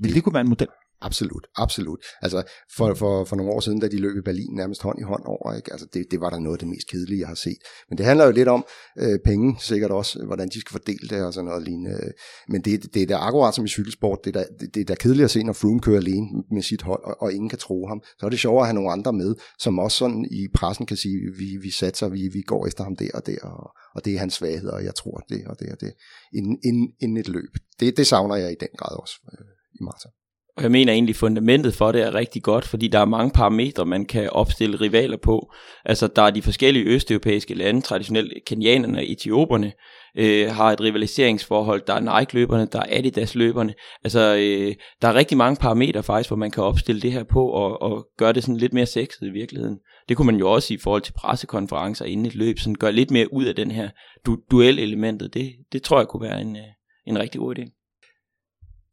Vil 0.00 0.14
det 0.14 0.22
kunne 0.22 0.34
være 0.34 0.40
en 0.40 0.48
model? 0.48 0.68
Absolut, 1.00 1.46
absolut. 1.56 2.00
Altså 2.22 2.42
for, 2.76 2.94
for, 2.94 3.24
for 3.24 3.36
nogle 3.36 3.52
år 3.52 3.60
siden, 3.60 3.80
da 3.80 3.88
de 3.88 3.98
løb 3.98 4.16
i 4.16 4.20
Berlin 4.20 4.54
nærmest 4.54 4.82
hånd 4.82 4.98
i 5.00 5.02
hånd 5.02 5.22
over, 5.26 5.54
ikke? 5.54 5.72
Altså, 5.72 5.86
det, 5.94 6.06
det 6.10 6.20
var 6.20 6.30
da 6.30 6.38
noget 6.38 6.54
af 6.54 6.58
det 6.58 6.68
mest 6.68 6.88
kedelige, 6.90 7.20
jeg 7.20 7.28
har 7.28 7.34
set. 7.34 7.58
Men 7.88 7.98
det 7.98 8.06
handler 8.06 8.24
jo 8.24 8.32
lidt 8.32 8.48
om 8.48 8.64
øh, 8.98 9.18
penge, 9.24 9.56
sikkert 9.60 9.90
også, 9.90 10.24
hvordan 10.24 10.48
de 10.48 10.60
skal 10.60 10.72
fordele 10.72 11.08
det 11.08 11.24
og 11.24 11.34
sådan 11.34 11.48
noget 11.48 11.62
lignende. 11.62 12.12
Men 12.48 12.60
det, 12.62 12.94
det 12.94 13.02
er 13.02 13.06
da 13.06 13.16
akkurat 13.16 13.54
som 13.54 13.64
i 13.64 13.68
cykelsport, 13.68 14.18
det 14.24 14.36
er, 14.36 14.40
da, 14.40 14.46
det, 14.60 14.74
det 14.74 14.80
er 14.80 14.84
da 14.84 14.94
kedeligt 14.94 15.24
at 15.24 15.30
se, 15.30 15.42
når 15.42 15.52
Froome 15.52 15.80
kører 15.80 15.96
alene 15.96 16.26
med 16.50 16.62
sit 16.62 16.82
hold, 16.82 17.04
og, 17.04 17.22
og 17.22 17.32
ingen 17.32 17.48
kan 17.48 17.58
tro 17.58 17.86
ham. 17.86 18.02
Så 18.18 18.26
er 18.26 18.30
det 18.30 18.38
sjovere 18.38 18.62
at 18.62 18.66
have 18.66 18.74
nogle 18.74 18.92
andre 18.92 19.12
med, 19.12 19.34
som 19.58 19.78
også 19.78 19.98
sådan 19.98 20.24
i 20.30 20.48
pressen 20.54 20.86
kan 20.86 20.96
sige, 20.96 21.16
vi, 21.38 21.56
vi 21.62 21.70
satser, 21.70 22.08
vi, 22.08 22.28
vi 22.32 22.42
går 22.42 22.66
efter 22.66 22.84
ham 22.84 22.96
der 22.96 23.10
og 23.14 23.26
der, 23.26 23.38
og, 23.42 23.70
og 23.94 24.04
det 24.04 24.14
er 24.14 24.18
hans 24.18 24.34
svaghed, 24.34 24.68
og 24.68 24.84
jeg 24.84 24.94
tror 24.94 25.16
det 25.28 25.46
og 25.46 25.56
det 25.60 25.68
og 25.72 25.80
det, 25.80 25.92
inden, 26.34 26.58
inden, 26.64 26.88
inden 27.00 27.16
et 27.16 27.28
løb. 27.28 27.52
Det, 27.80 27.96
det 27.96 28.06
savner 28.06 28.36
jeg 28.36 28.52
i 28.52 28.56
den 28.60 28.68
grad 28.78 29.00
også 29.00 29.14
øh, 29.32 29.46
i 29.74 29.82
maraton. 29.82 30.12
Og 30.56 30.62
jeg 30.62 30.70
mener 30.70 30.92
egentlig, 30.92 31.16
fundamentet 31.16 31.74
for 31.74 31.92
det 31.92 32.02
er 32.02 32.14
rigtig 32.14 32.42
godt, 32.42 32.64
fordi 32.64 32.88
der 32.88 32.98
er 32.98 33.04
mange 33.04 33.30
parametre, 33.30 33.86
man 33.86 34.04
kan 34.04 34.30
opstille 34.30 34.80
rivaler 34.80 35.16
på. 35.16 35.52
Altså, 35.84 36.06
der 36.06 36.22
er 36.22 36.30
de 36.30 36.42
forskellige 36.42 36.84
østeuropæiske 36.84 37.54
lande, 37.54 37.80
traditionelt 37.80 38.32
kenianerne 38.46 38.98
og 38.98 39.04
etioperne, 39.04 39.72
øh, 40.16 40.50
har 40.50 40.72
et 40.72 40.80
rivaliseringsforhold. 40.80 41.82
Der 41.86 41.94
er 41.94 42.18
Nike-løberne, 42.20 42.66
der 42.72 42.78
er 42.78 42.98
Adidas-løberne. 42.98 43.74
Altså, 44.04 44.20
øh, 44.20 44.74
der 45.02 45.08
er 45.08 45.14
rigtig 45.14 45.36
mange 45.38 45.56
parametre 45.56 46.02
faktisk, 46.02 46.30
hvor 46.30 46.36
man 46.36 46.50
kan 46.50 46.62
opstille 46.62 47.00
det 47.00 47.12
her 47.12 47.24
på 47.24 47.48
og, 47.48 47.82
og 47.82 48.06
gøre 48.18 48.32
det 48.32 48.42
sådan 48.42 48.56
lidt 48.56 48.72
mere 48.72 48.86
sexet 48.86 49.26
i 49.26 49.30
virkeligheden. 49.30 49.78
Det 50.08 50.16
kunne 50.16 50.26
man 50.26 50.36
jo 50.36 50.50
også 50.50 50.74
i 50.74 50.78
forhold 50.78 51.02
til 51.02 51.12
pressekonferencer 51.12 52.04
inden 52.04 52.26
et 52.26 52.34
løb, 52.34 52.58
sådan 52.58 52.74
gøre 52.74 52.92
lidt 52.92 53.10
mere 53.10 53.32
ud 53.32 53.44
af 53.44 53.54
den 53.54 53.70
her 53.70 53.88
du- 54.26 54.38
duel-elementet. 54.50 55.34
Det, 55.34 55.52
det 55.72 55.82
tror 55.82 55.98
jeg 55.98 56.08
kunne 56.08 56.28
være 56.28 56.40
en, 56.40 56.56
øh, 56.56 56.62
en 57.06 57.18
rigtig 57.18 57.38
god 57.38 57.58
idé. 57.58 57.72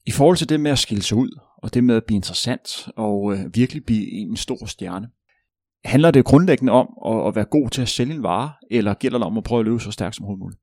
I 0.05 0.11
forhold 0.11 0.37
til 0.37 0.49
det 0.49 0.59
med 0.59 0.71
at 0.71 0.79
skille 0.79 1.03
sig 1.03 1.17
ud, 1.17 1.39
og 1.63 1.73
det 1.73 1.83
med 1.83 1.95
at 1.95 2.03
blive 2.07 2.15
interessant 2.15 2.87
og 2.95 3.33
øh, 3.33 3.55
virkelig 3.55 3.85
blive 3.85 4.11
en 4.11 4.37
stor 4.37 4.65
stjerne, 4.65 5.07
handler 5.85 6.11
det 6.11 6.25
grundlæggende 6.25 6.73
om 6.73 6.87
at, 7.05 7.27
at 7.27 7.35
være 7.35 7.45
god 7.45 7.69
til 7.69 7.81
at 7.81 7.89
sælge 7.89 8.13
en 8.13 8.23
vare, 8.23 8.51
eller 8.71 8.93
gælder 8.93 9.17
det 9.17 9.27
om 9.27 9.37
at 9.37 9.43
prøve 9.43 9.59
at 9.59 9.65
løbe 9.65 9.79
så 9.79 9.91
stærkt 9.91 10.15
som 10.15 10.25
muligt? 10.25 10.59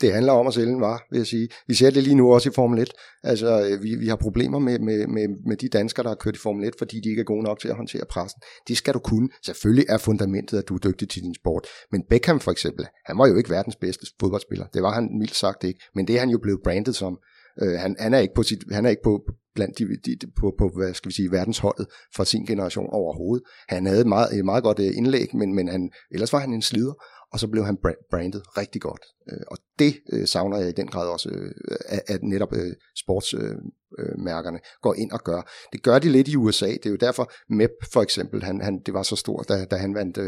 det 0.00 0.12
handler 0.12 0.32
om 0.32 0.46
at 0.46 0.54
sælge 0.54 0.72
en 0.72 0.80
vare, 0.80 0.98
vil 1.10 1.18
jeg 1.18 1.26
sige. 1.26 1.48
Vi 1.68 1.74
ser 1.74 1.90
det 1.90 2.02
lige 2.02 2.14
nu 2.14 2.34
også 2.34 2.48
i 2.48 2.52
Formel 2.54 2.78
1. 2.78 2.92
Altså, 3.22 3.68
øh, 3.68 3.82
vi, 3.82 3.94
vi 3.94 4.08
har 4.08 4.16
problemer 4.16 4.58
med, 4.58 4.78
med, 4.78 5.06
med, 5.06 5.28
med 5.46 5.56
de 5.56 5.68
danskere, 5.68 6.02
der 6.02 6.10
har 6.10 6.16
kørt 6.16 6.36
i 6.36 6.38
Formel 6.38 6.68
1, 6.68 6.74
fordi 6.78 7.00
de 7.00 7.08
ikke 7.08 7.20
er 7.20 7.24
gode 7.24 7.42
nok 7.42 7.60
til 7.60 7.68
at 7.68 7.76
håndtere 7.76 8.02
pressen. 8.10 8.40
Det 8.68 8.76
skal 8.76 8.94
du 8.94 8.98
kunne. 8.98 9.28
Selvfølgelig 9.44 9.86
er 9.88 9.98
fundamentet, 9.98 10.58
at 10.58 10.68
du 10.68 10.74
er 10.74 10.78
dygtig 10.78 11.08
til 11.08 11.22
din 11.22 11.34
sport. 11.34 11.66
Men 11.92 12.02
Beckham 12.10 12.40
for 12.40 12.50
eksempel, 12.50 12.86
han 13.06 13.18
var 13.18 13.26
jo 13.26 13.36
ikke 13.36 13.50
verdens 13.50 13.76
bedste 13.76 14.06
fodboldspiller. 14.20 14.66
Det 14.74 14.82
var 14.82 14.92
han 14.92 15.18
mildt 15.18 15.36
sagt 15.36 15.64
ikke. 15.64 15.80
Men 15.94 16.06
det 16.08 16.16
er 16.16 16.20
han 16.20 16.30
jo 16.30 16.38
blevet 16.38 16.60
brandet 16.64 16.96
som. 16.96 17.18
Øh, 17.62 17.78
han, 17.78 17.96
han, 17.98 18.14
er 18.14 18.18
ikke 18.18 18.34
på 18.34 18.42
sit, 18.42 18.64
han 18.72 18.86
er 18.86 18.90
ikke 18.90 19.02
på 19.02 19.22
blandt 19.54 19.78
de, 19.78 19.84
de, 19.84 20.16
de, 20.16 20.26
på, 20.40 20.54
på, 20.58 20.70
hvad 20.76 20.94
skal 20.94 21.08
vi 21.08 21.14
sige, 21.14 21.32
verdensholdet 21.32 21.86
for 22.16 22.24
sin 22.24 22.46
generation 22.46 22.90
overhovedet. 22.90 23.44
Han 23.68 23.86
havde 23.86 24.00
et 24.00 24.06
meget, 24.06 24.44
meget 24.44 24.64
godt 24.64 24.78
øh, 24.78 24.96
indlæg, 24.96 25.36
men, 25.36 25.54
men 25.54 25.68
han, 25.68 25.90
ellers 26.10 26.32
var 26.32 26.38
han 26.38 26.52
en 26.52 26.62
slider 26.62 26.92
og 27.32 27.40
så 27.40 27.48
blev 27.48 27.64
han 27.64 27.78
brandet 28.10 28.42
rigtig 28.58 28.80
godt. 28.80 29.04
Øh, 29.30 29.40
og 29.50 29.58
det 29.78 29.96
øh, 30.12 30.26
savner 30.26 30.58
jeg 30.58 30.68
i 30.68 30.72
den 30.72 30.86
grad 30.86 31.08
også, 31.08 31.28
øh, 31.28 31.50
at 32.06 32.22
netop 32.22 32.52
øh, 32.52 32.72
sportsmærkerne 32.96 34.58
går 34.82 34.94
ind 34.94 35.10
og 35.10 35.20
gør. 35.24 35.50
Det 35.72 35.82
gør 35.82 35.98
de 35.98 36.08
lidt 36.08 36.28
i 36.28 36.36
USA, 36.36 36.66
det 36.66 36.86
er 36.86 36.90
jo 36.90 36.96
derfor 36.96 37.32
MEP 37.48 37.70
for 37.92 38.02
eksempel, 38.02 38.42
han, 38.42 38.60
han, 38.60 38.82
det 38.86 38.94
var 38.94 39.02
så 39.02 39.16
stort, 39.16 39.48
da, 39.48 39.64
da 39.64 39.76
han 39.76 39.94
vandt 39.94 40.18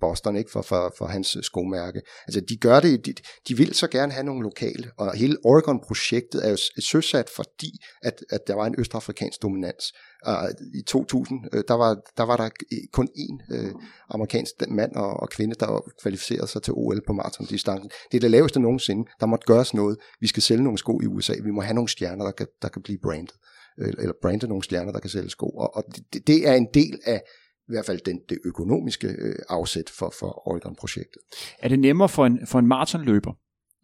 Boston, 0.00 0.36
ikke, 0.36 0.50
for, 0.50 0.62
for, 0.62 0.94
for 0.98 1.06
hans 1.06 1.36
øh, 1.36 1.42
skomærke. 1.42 2.00
Altså, 2.26 2.40
de 2.40 2.56
gør 2.56 2.80
det, 2.80 3.06
de, 3.06 3.14
de 3.48 3.56
vil 3.56 3.74
så 3.74 3.88
gerne 3.88 4.12
have 4.12 4.24
nogle 4.24 4.42
lokale, 4.42 4.90
og 4.98 5.14
hele 5.14 5.36
Oregon-projektet 5.44 6.44
er 6.44 6.48
jo 6.48 6.58
øh, 6.76 6.82
søsat, 6.82 7.30
fordi 7.36 7.70
at, 8.02 8.14
at 8.30 8.40
der 8.46 8.54
var 8.54 8.66
en 8.66 8.74
østafrikansk 8.78 9.42
dominans. 9.42 9.92
Og 10.22 10.44
øh, 10.44 10.80
I 10.80 10.82
2000, 10.82 11.40
der, 11.68 11.74
var, 11.74 11.96
der 12.16 12.22
var 12.22 12.36
der 12.36 12.48
kun 12.92 13.08
én 13.18 13.56
øh, 13.56 13.72
amerikansk 14.10 14.54
mand 14.68 14.92
og, 14.96 15.20
og 15.20 15.28
kvinde, 15.30 15.54
der 15.54 15.90
kvalificerede 16.02 16.46
sig 16.46 16.62
til 16.62 16.72
OL 16.76 17.00
på 17.06 17.12
maratondistancen. 17.12 17.90
Det 18.12 18.16
er 18.16 18.20
det 18.20 18.30
laveste 18.30 18.60
nogensinde. 18.60 19.10
Der 19.20 19.26
måtte 19.26 19.46
gøres 19.46 19.74
noget. 19.74 19.96
Vi 20.20 20.26
skal 20.26 20.42
sælge 20.42 20.62
nogle 20.62 20.78
sko 20.78 21.00
i 21.00 21.06
USA. 21.06 21.34
Vi 21.44 21.50
må 21.50 21.60
have 21.60 21.74
nogle 21.74 21.88
stjerner, 21.88 22.24
der 22.24 22.32
kan, 22.32 22.46
der 22.62 22.68
kan 22.68 22.82
blive 22.82 22.98
brandet. 23.02 23.34
Eller 23.78 24.12
brande 24.22 24.48
nogle 24.48 24.64
stjerner, 24.64 24.92
der 24.92 25.00
kan 25.00 25.10
sælge 25.10 25.30
sko. 25.30 25.48
Og, 25.48 25.76
og 25.76 25.84
det, 26.12 26.26
det 26.26 26.48
er 26.48 26.54
en 26.54 26.68
del 26.74 27.00
af 27.04 27.22
i 27.68 27.72
hvert 27.72 27.86
fald 27.86 28.00
den, 28.06 28.20
det 28.28 28.38
økonomiske 28.44 29.08
øh, 29.08 29.34
afsæt 29.48 29.90
for, 29.90 30.14
for 30.18 30.48
Oregon-projektet. 30.48 31.22
Er 31.58 31.68
det 31.68 31.78
nemmere 31.78 32.08
for 32.08 32.26
en, 32.26 32.46
for 32.46 32.58
en 32.58 32.66
maratonløber 32.66 33.32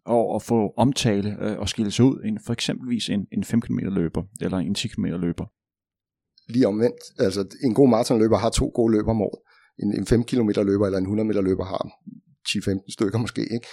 at, 0.09 0.35
at 0.35 0.41
få 0.41 0.73
omtale 0.77 1.37
øh, 1.41 1.59
og 1.59 1.69
skille 1.69 1.91
sig 1.91 2.05
ud, 2.05 2.21
end 2.25 2.37
for 2.45 2.53
eksempelvis 2.53 3.09
en, 3.09 3.27
en 3.31 3.43
5 3.43 3.61
km 3.61 3.79
løber 3.79 4.23
eller 4.41 4.57
en 4.57 4.75
10 4.75 4.87
km 4.87 5.05
løber? 5.05 5.45
Lige 6.51 6.67
omvendt. 6.67 7.01
Altså, 7.19 7.57
en 7.63 7.73
god 7.73 7.89
maratonløber 7.89 8.37
har 8.37 8.49
to 8.49 8.71
gode 8.75 8.93
løber 8.93 9.11
om 9.11 9.21
året. 9.21 9.39
En, 9.79 9.99
en 9.99 10.05
5 10.05 10.23
km 10.23 10.49
løber 10.49 10.85
eller 10.85 10.97
en 10.97 11.03
100 11.03 11.27
meter 11.27 11.41
løber 11.41 11.65
har 11.65 11.91
10-15 12.49 12.93
stykker 12.93 13.19
måske. 13.19 13.41
Ikke? 13.41 13.67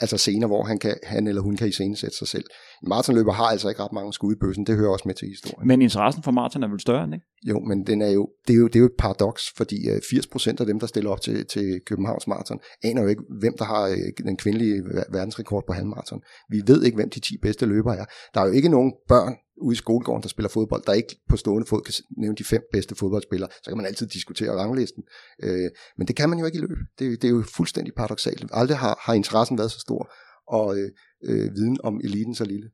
Altså 0.00 0.16
scener, 0.16 0.46
hvor 0.46 0.64
han, 0.64 0.78
kan, 0.78 0.94
han 1.02 1.26
eller 1.26 1.42
hun 1.42 1.56
kan 1.56 1.68
iscenesætte 1.68 2.16
sig 2.16 2.28
selv. 2.28 2.44
En 2.82 2.88
maratonløber 2.88 3.32
har 3.32 3.44
altså 3.44 3.68
ikke 3.68 3.82
ret 3.82 3.92
mange 3.92 4.12
skud 4.12 4.32
i 4.32 4.38
bøssen, 4.40 4.66
det 4.66 4.76
hører 4.76 4.90
også 4.90 5.02
med 5.06 5.14
til 5.14 5.28
historien. 5.28 5.68
Men 5.68 5.82
interessen 5.82 6.22
for 6.22 6.30
maraton 6.30 6.62
er 6.62 6.68
vel 6.68 6.80
større, 6.80 7.04
ikke? 7.04 7.26
Jo, 7.48 7.60
men 7.60 7.86
den 7.86 8.02
er 8.02 8.10
jo, 8.10 8.28
det, 8.46 8.54
er 8.54 8.58
jo, 8.58 8.66
det 8.66 8.76
er 8.76 8.80
jo 8.80 8.86
et 8.86 8.98
paradoks, 8.98 9.42
fordi 9.56 9.76
80% 9.88 10.48
øh, 10.48 10.54
af 10.60 10.66
dem, 10.66 10.80
der 10.80 10.86
stiller 10.86 11.10
op 11.10 11.20
til, 11.20 11.46
til 11.46 11.80
Københavns 11.86 12.26
Marathon, 12.26 12.60
aner 12.84 13.02
jo 13.02 13.08
ikke, 13.08 13.22
hvem 13.40 13.54
der 13.58 13.64
har 13.64 13.88
øh, 13.88 14.24
den 14.24 14.36
kvindelige 14.36 14.82
verdensrekord 15.12 15.64
på 15.66 15.72
halvmarathon. 15.72 16.20
Vi 16.50 16.62
ved 16.66 16.82
ikke, 16.82 16.96
hvem 16.96 17.10
de 17.10 17.20
10 17.20 17.36
bedste 17.42 17.66
løbere 17.66 17.96
er. 17.98 18.04
Der 18.34 18.40
er 18.40 18.46
jo 18.46 18.52
ikke 18.52 18.68
nogen 18.68 18.92
børn 19.08 19.34
ude 19.60 19.72
i 19.72 19.76
skolegården, 19.76 20.22
der 20.22 20.28
spiller 20.28 20.48
fodbold, 20.48 20.82
der 20.86 20.92
ikke 20.92 21.16
på 21.28 21.36
stående 21.36 21.66
fod 21.66 21.80
kan 21.80 21.94
nævne 22.16 22.36
de 22.36 22.44
fem 22.44 22.62
bedste 22.72 22.94
fodboldspillere, 22.94 23.50
så 23.62 23.70
kan 23.70 23.76
man 23.76 23.86
altid 23.86 24.06
diskutere 24.06 24.52
ranglisten. 24.52 25.02
Øh, 25.42 25.70
men 25.98 26.06
det 26.06 26.16
kan 26.16 26.28
man 26.30 26.38
jo 26.38 26.46
ikke 26.46 26.58
i 26.58 26.60
løb. 26.60 26.76
Det, 26.98 27.22
det 27.22 27.28
er 27.28 27.32
jo 27.32 27.42
fuldstændig 27.56 27.94
paradoxalt. 27.94 28.50
Aldrig 28.52 28.78
har, 28.78 28.98
har 29.00 29.14
interessen 29.14 29.58
været 29.58 29.70
så 29.70 29.80
stor, 29.80 30.12
og 30.48 30.78
øh, 30.78 30.90
øh, 31.24 31.54
viden 31.54 31.78
om 31.84 32.00
eliten 32.04 32.34
så 32.34 32.44
lille. 32.44 32.70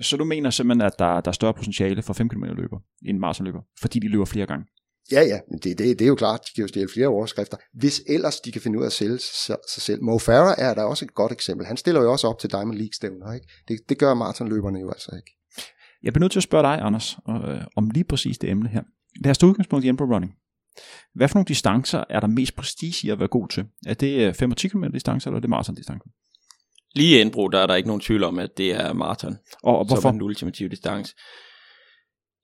Så 0.00 0.16
du 0.16 0.24
mener 0.24 0.50
simpelthen, 0.50 0.86
at 0.86 0.98
der, 0.98 1.20
der 1.20 1.28
er 1.28 1.32
større 1.32 1.54
potentiale 1.54 2.02
for 2.02 2.12
5 2.12 2.28
km 2.28 2.44
løber 2.44 2.78
end 3.06 3.18
maratonløber, 3.18 3.60
fordi 3.80 3.98
de 3.98 4.08
løber 4.08 4.24
flere 4.24 4.46
gange? 4.46 4.64
Ja, 5.12 5.22
ja, 5.22 5.40
men 5.50 5.58
det, 5.58 5.78
det, 5.78 5.98
det 5.98 6.04
er 6.04 6.08
jo 6.08 6.14
klart, 6.14 6.40
de 6.40 6.50
kan 6.54 6.62
jo 6.62 6.68
stille 6.68 6.88
flere 6.88 7.08
overskrifter, 7.08 7.56
hvis 7.74 8.02
ellers 8.06 8.40
de 8.40 8.52
kan 8.52 8.60
finde 8.60 8.78
ud 8.78 8.82
af 8.82 8.86
at 8.86 8.92
sælge 8.92 9.18
sig, 9.18 9.56
sig 9.68 9.82
selv. 9.82 10.02
Mo 10.02 10.18
Farah 10.18 10.54
er 10.58 10.74
der 10.74 10.82
også 10.82 11.04
et 11.04 11.14
godt 11.14 11.32
eksempel. 11.32 11.66
Han 11.66 11.76
stiller 11.76 12.02
jo 12.02 12.12
også 12.12 12.26
op 12.28 12.38
til 12.38 12.50
Diamond 12.50 12.78
League-stævner, 12.78 13.32
ikke? 13.32 13.46
Det, 13.68 13.78
det 13.88 13.98
gør 13.98 14.14
maratonløberne 14.14 14.80
jo 14.80 14.90
altså 14.90 15.10
ikke. 15.16 15.37
Jeg 16.02 16.12
bliver 16.12 16.20
nødt 16.20 16.32
til 16.32 16.38
at 16.38 16.42
spørge 16.42 16.62
dig, 16.62 16.78
Anders, 16.82 17.16
øh, 17.28 17.60
om 17.76 17.90
lige 17.90 18.04
præcis 18.04 18.38
det 18.38 18.50
emne 18.50 18.68
her. 18.68 18.82
Lad 19.24 19.30
os 19.30 19.38
tage 19.38 19.50
udgangspunkt 19.50 19.84
i 19.84 19.90
running. 19.90 20.34
Hvad 21.14 21.28
for 21.28 21.34
nogle 21.34 21.46
distancer 21.48 22.04
er 22.10 22.20
der 22.20 22.26
mest 22.26 22.56
prestige 22.56 23.06
i 23.06 23.10
at 23.10 23.18
være 23.18 23.28
god 23.28 23.48
til? 23.48 23.64
Er 23.86 23.94
det 23.94 24.36
5 24.36 24.52
10 24.52 24.68
km 24.68 24.84
distance, 24.92 25.28
eller 25.28 25.36
er 25.36 25.40
det 25.40 25.50
maraton 25.50 25.74
distance? 25.74 26.08
Lige 26.94 27.16
i 27.16 27.20
indbrug, 27.20 27.52
der 27.52 27.58
er 27.58 27.66
der 27.66 27.74
ikke 27.74 27.88
nogen 27.88 28.00
tvivl 28.00 28.24
om, 28.24 28.38
at 28.38 28.50
det 28.58 28.72
er 28.72 28.92
maraton. 28.92 29.36
Og, 29.62 29.78
og 29.78 29.86
hvorfor? 29.86 30.02
Som 30.02 30.14
den 30.14 30.22
ultimative 30.22 30.68
distance. 30.68 31.14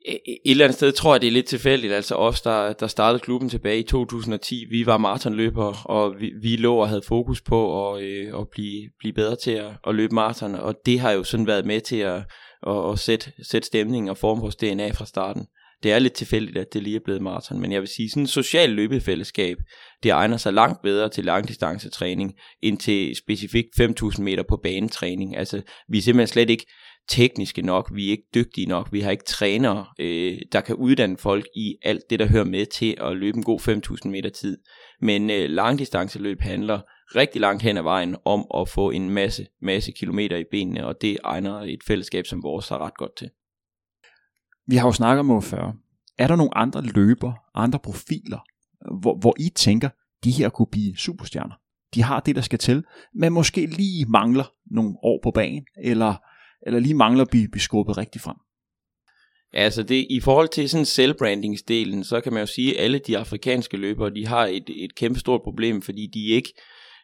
Et 0.07 0.51
eller 0.51 0.65
andet 0.65 0.77
sted 0.77 0.93
tror 0.93 1.15
jeg, 1.15 1.21
det 1.21 1.27
er 1.27 1.33
lidt 1.33 1.47
tilfældigt. 1.47 1.93
Altså 1.93 2.15
os, 2.15 2.41
der, 2.41 2.73
der 2.73 2.87
startede 2.87 3.21
klubben 3.21 3.49
tilbage 3.49 3.79
i 3.79 3.83
2010, 3.83 4.65
vi 4.71 4.87
var 4.87 4.99
maratonløbere, 4.99 5.75
og 5.85 6.15
vi, 6.21 6.33
vi 6.43 6.57
lå 6.57 6.77
og 6.77 6.89
havde 6.89 7.03
fokus 7.09 7.43
på 7.43 7.89
at, 7.95 8.03
øh, 8.03 8.41
at 8.41 8.49
blive, 8.49 8.91
blive 8.99 9.13
bedre 9.13 9.37
til 9.37 9.51
at, 9.51 9.73
at 9.87 9.95
løbe 9.95 10.15
maraton, 10.15 10.55
og 10.55 10.75
det 10.87 11.01
har 11.01 11.13
jo 11.13 11.25
sådan 11.25 11.47
været 11.47 11.67
med 11.67 11.81
til 11.81 11.97
at, 11.97 12.23
og, 12.65 12.85
og 12.85 12.99
sætte, 12.99 13.33
sætte 13.51 13.67
stemningen 13.67 14.09
og 14.09 14.17
forme 14.17 14.41
vores 14.41 14.57
DNA 14.57 14.91
fra 14.91 15.07
starten. 15.07 15.47
Det 15.83 15.93
er 15.93 15.99
lidt 15.99 16.13
tilfældigt, 16.13 16.59
at 16.59 16.73
det 16.73 16.83
lige 16.83 16.97
er 16.97 17.01
blevet 17.05 17.23
maraton, 17.23 17.61
men 17.61 17.73
jeg 17.73 17.81
vil 17.81 17.89
sige, 17.89 18.11
sådan 18.11 18.23
et 18.23 18.29
social 18.29 18.71
løbefællesskab, 18.71 19.57
det 20.03 20.11
egner 20.11 20.37
sig 20.37 20.53
langt 20.53 20.83
bedre 20.83 21.09
til 21.09 21.25
langdistancetræning, 21.25 22.35
end 22.63 22.79
til 22.79 23.17
specifikt 23.17 23.81
5.000 23.81 24.23
meter 24.23 24.43
på 24.49 24.57
banetræning. 24.57 25.37
Altså, 25.37 25.63
vi 25.89 25.99
er 25.99 26.03
simpelthen 26.03 26.33
slet 26.33 26.51
ikke 26.51 26.67
tekniske 27.09 27.63
nok, 27.63 27.91
vi 27.95 28.07
er 28.07 28.11
ikke 28.11 28.29
dygtige 28.35 28.67
nok, 28.67 28.89
vi 28.93 29.01
har 29.01 29.11
ikke 29.11 29.25
trænere, 29.25 29.87
øh, 30.01 30.39
der 30.53 30.61
kan 30.61 30.75
uddanne 30.75 31.17
folk 31.17 31.47
i 31.57 31.77
alt 31.83 32.03
det, 32.11 32.19
der 32.19 32.27
hører 32.27 32.45
med 32.45 32.67
til 32.67 32.97
at 33.01 33.17
løbe 33.17 33.37
en 33.37 33.45
god 33.45 33.61
5.000 34.05 34.11
meter 34.11 34.31
tid. 34.31 34.59
Men 35.01 35.31
øh, 35.31 35.51
langdistanceløb 35.51 36.41
handler 36.41 36.81
rigtig 37.17 37.41
langt 37.41 37.63
hen 37.63 37.77
ad 37.77 37.83
vejen 37.83 38.17
om 38.25 38.47
at 38.55 38.69
få 38.69 38.91
en 38.91 39.11
masse, 39.11 39.47
masse 39.63 39.93
kilometer 39.93 40.37
i 40.37 40.45
benene, 40.51 40.87
og 40.87 41.01
det 41.01 41.19
egner 41.25 41.61
et 41.61 41.83
fællesskab 41.87 42.27
som 42.27 42.43
vores 42.43 42.65
sig 42.65 42.79
ret 42.79 42.97
godt 42.97 43.17
til. 43.17 43.31
Vi 44.67 44.77
har 44.77 44.89
jo 44.89 44.93
snakket 44.93 45.21
om 45.21 45.43
før. 45.43 45.73
Er 46.19 46.27
der 46.27 46.37
nogle 46.37 46.59
andre 46.59 46.83
løber, 46.83 47.33
andre 47.55 47.79
profiler, 47.79 48.39
hvor, 49.01 49.19
hvor 49.19 49.35
I 49.39 49.49
tænker, 49.55 49.89
de 50.25 50.31
her 50.31 50.49
kunne 50.49 50.67
blive 50.71 50.97
superstjerner. 50.97 51.55
De 51.95 52.03
har 52.03 52.21
det, 52.21 52.37
der 52.37 52.43
skal 52.43 52.59
til, 52.59 52.85
men 53.15 53.33
måske 53.33 53.67
lige 53.67 54.07
mangler 54.07 54.53
nogle 54.67 54.95
år 55.03 55.21
på 55.23 55.31
banen, 55.31 55.67
eller, 55.85 56.15
eller 56.67 56.81
lige 56.81 56.95
mangler 56.95 57.23
at 57.23 57.31
blive, 57.31 57.49
blive 57.49 57.63
skubbet 57.63 57.99
rigtig 57.99 58.21
frem. 58.21 58.37
Altså 59.53 59.83
det, 59.83 60.07
i 60.11 60.21
forhold 60.21 60.49
til 60.49 60.69
sådan 60.69 60.85
selvbrandingsdelen, 60.85 62.05
så 62.05 62.21
kan 62.21 62.33
man 62.33 62.43
jo 62.43 62.47
sige, 62.47 62.79
at 62.79 62.85
alle 62.85 62.99
de 62.99 63.19
afrikanske 63.19 63.77
løbere, 63.77 64.15
de 64.15 64.27
har 64.27 64.47
et, 64.47 64.65
et 64.69 64.95
kæmpe 64.95 65.19
stort 65.19 65.43
problem, 65.43 65.83
fordi 65.83 66.07
de 66.15 66.27
ikke 66.27 66.53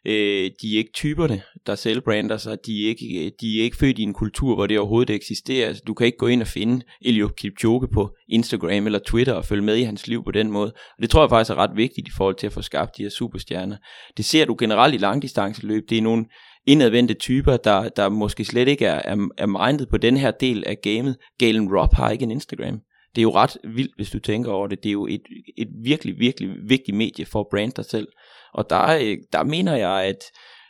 øh, 0.06 0.50
de 0.62 0.74
er 0.74 0.78
ikke 0.78 0.92
typerne, 0.94 1.42
der 1.66 1.74
selvbrander 1.74 2.36
sig, 2.36 2.58
de 2.66 2.84
er, 2.84 2.88
ikke, 2.88 3.24
øh, 3.24 3.30
de 3.40 3.58
er 3.58 3.64
ikke 3.64 3.76
født 3.76 3.98
i 3.98 4.02
en 4.02 4.12
kultur, 4.12 4.54
hvor 4.54 4.66
det 4.66 4.78
overhovedet 4.78 5.14
eksisterer. 5.14 5.68
Altså, 5.68 5.82
du 5.86 5.94
kan 5.94 6.06
ikke 6.06 6.18
gå 6.18 6.26
ind 6.26 6.42
og 6.42 6.48
finde 6.48 6.84
Eliud 7.02 7.30
Kipchoge 7.36 7.88
på 7.92 8.10
Instagram 8.28 8.86
eller 8.86 8.98
Twitter 9.06 9.32
og 9.32 9.44
følge 9.44 9.64
med 9.64 9.76
i 9.76 9.82
hans 9.82 10.06
liv 10.06 10.24
på 10.24 10.30
den 10.30 10.50
måde. 10.50 10.72
Og 10.72 11.02
det 11.02 11.10
tror 11.10 11.22
jeg 11.22 11.30
faktisk 11.30 11.50
er 11.50 11.58
ret 11.58 11.76
vigtigt 11.76 12.08
i 12.08 12.12
forhold 12.16 12.36
til 12.36 12.46
at 12.46 12.52
få 12.52 12.62
skabt 12.62 12.96
de 12.96 13.02
her 13.02 13.10
superstjerner. 13.10 13.76
Det 14.16 14.24
ser 14.24 14.44
du 14.44 14.56
generelt 14.58 14.94
i 14.94 14.98
langdistanceløb. 14.98 15.82
Det 15.90 15.98
er 15.98 16.02
nogle 16.02 16.24
indadvendte 16.66 17.14
typer, 17.14 17.56
der, 17.56 17.88
der 17.88 18.08
måske 18.08 18.44
slet 18.44 18.68
ikke 18.68 18.86
er, 18.86 19.02
er, 19.04 19.28
er 19.38 19.46
mindet 19.46 19.88
på 19.88 19.96
den 19.96 20.16
her 20.16 20.30
del 20.30 20.64
af 20.66 20.76
gamet. 20.82 21.16
Galen 21.38 21.76
Rob 21.76 21.94
har 21.94 22.10
ikke 22.10 22.22
en 22.22 22.30
Instagram. 22.30 22.80
Det 23.14 23.20
er 23.20 23.22
jo 23.22 23.34
ret 23.34 23.56
vildt, 23.64 23.92
hvis 23.96 24.10
du 24.10 24.18
tænker 24.18 24.52
over 24.52 24.66
det. 24.66 24.82
Det 24.82 24.88
er 24.88 24.92
jo 24.92 25.06
et, 25.06 25.22
et 25.58 25.68
virkelig, 25.84 26.18
virkelig 26.18 26.50
vigtigt 26.68 26.96
medie 26.96 27.26
for 27.26 27.40
at 27.40 27.46
brande 27.50 27.72
dig 27.76 27.84
selv. 27.84 28.08
Og 28.52 28.70
der, 28.70 28.86
øh, 28.86 29.16
der 29.32 29.42
mener 29.42 29.76
jeg, 29.76 30.02
at 30.02 30.24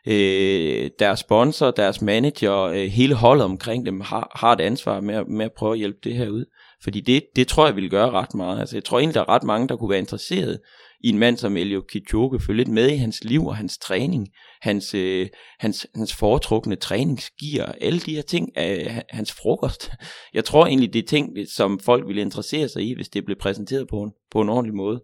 øh, 0.07 0.91
deres 0.99 1.21
sponsor, 1.21 1.71
deres 1.71 2.03
manager, 2.03 2.57
øh, 2.57 2.87
hele 2.87 3.15
holdet 3.15 3.45
omkring 3.45 3.87
dem 3.87 4.01
har, 4.01 4.33
har 4.35 4.53
et 4.53 4.61
ansvar 4.61 5.01
med, 5.01 5.25
med 5.25 5.45
at 5.45 5.53
prøve 5.53 5.73
at 5.73 5.79
hjælpe 5.79 5.99
det 6.05 6.15
her 6.15 6.29
ud. 6.29 6.45
Fordi 6.83 7.01
det, 7.01 7.23
det 7.37 7.49
tror 7.49 7.67
jeg 7.67 7.77
vil 7.77 7.91
gøre 7.91 8.11
ret 8.11 8.35
meget. 8.35 8.61
Altså, 8.61 8.77
jeg 8.77 8.85
tror 8.85 8.99
egentlig, 8.99 9.15
der 9.15 9.21
er 9.21 9.29
ret 9.29 9.45
mange, 9.45 9.69
der 9.69 9.77
kunne 9.77 9.91
være 9.91 9.99
interesseret 9.99 10.61
i 11.01 11.09
en 11.09 11.19
mand 11.19 11.37
som 11.37 11.57
Elio 11.57 11.81
Kipchoge, 11.89 12.41
følge 12.41 12.57
lidt 12.57 12.69
med 12.69 12.91
i 12.91 12.97
hans 12.97 13.25
liv 13.25 13.47
og 13.47 13.57
hans 13.57 13.79
træning, 13.79 14.29
hans, 14.61 14.95
øh, 14.95 15.29
hans, 15.59 15.87
hans 15.95 16.15
foretrukne 16.15 16.77
træningsgear, 16.77 17.73
alle 17.81 18.01
de 18.01 18.15
her 18.15 18.23
ting, 18.23 18.49
øh, 18.59 19.01
hans 19.09 19.33
frokost. 19.33 19.91
Jeg 20.35 20.45
tror 20.45 20.67
egentlig, 20.67 20.93
det 20.93 21.03
er 21.03 21.07
ting, 21.07 21.37
som 21.55 21.79
folk 21.79 22.07
ville 22.07 22.23
interessere 22.23 22.69
sig 22.69 22.83
i, 22.83 22.95
hvis 22.95 23.09
det 23.09 23.25
blev 23.25 23.37
præsenteret 23.41 23.89
på 23.89 24.03
en, 24.03 24.13
på 24.31 24.41
en 24.41 24.49
ordentlig 24.49 24.75
måde. 24.75 25.03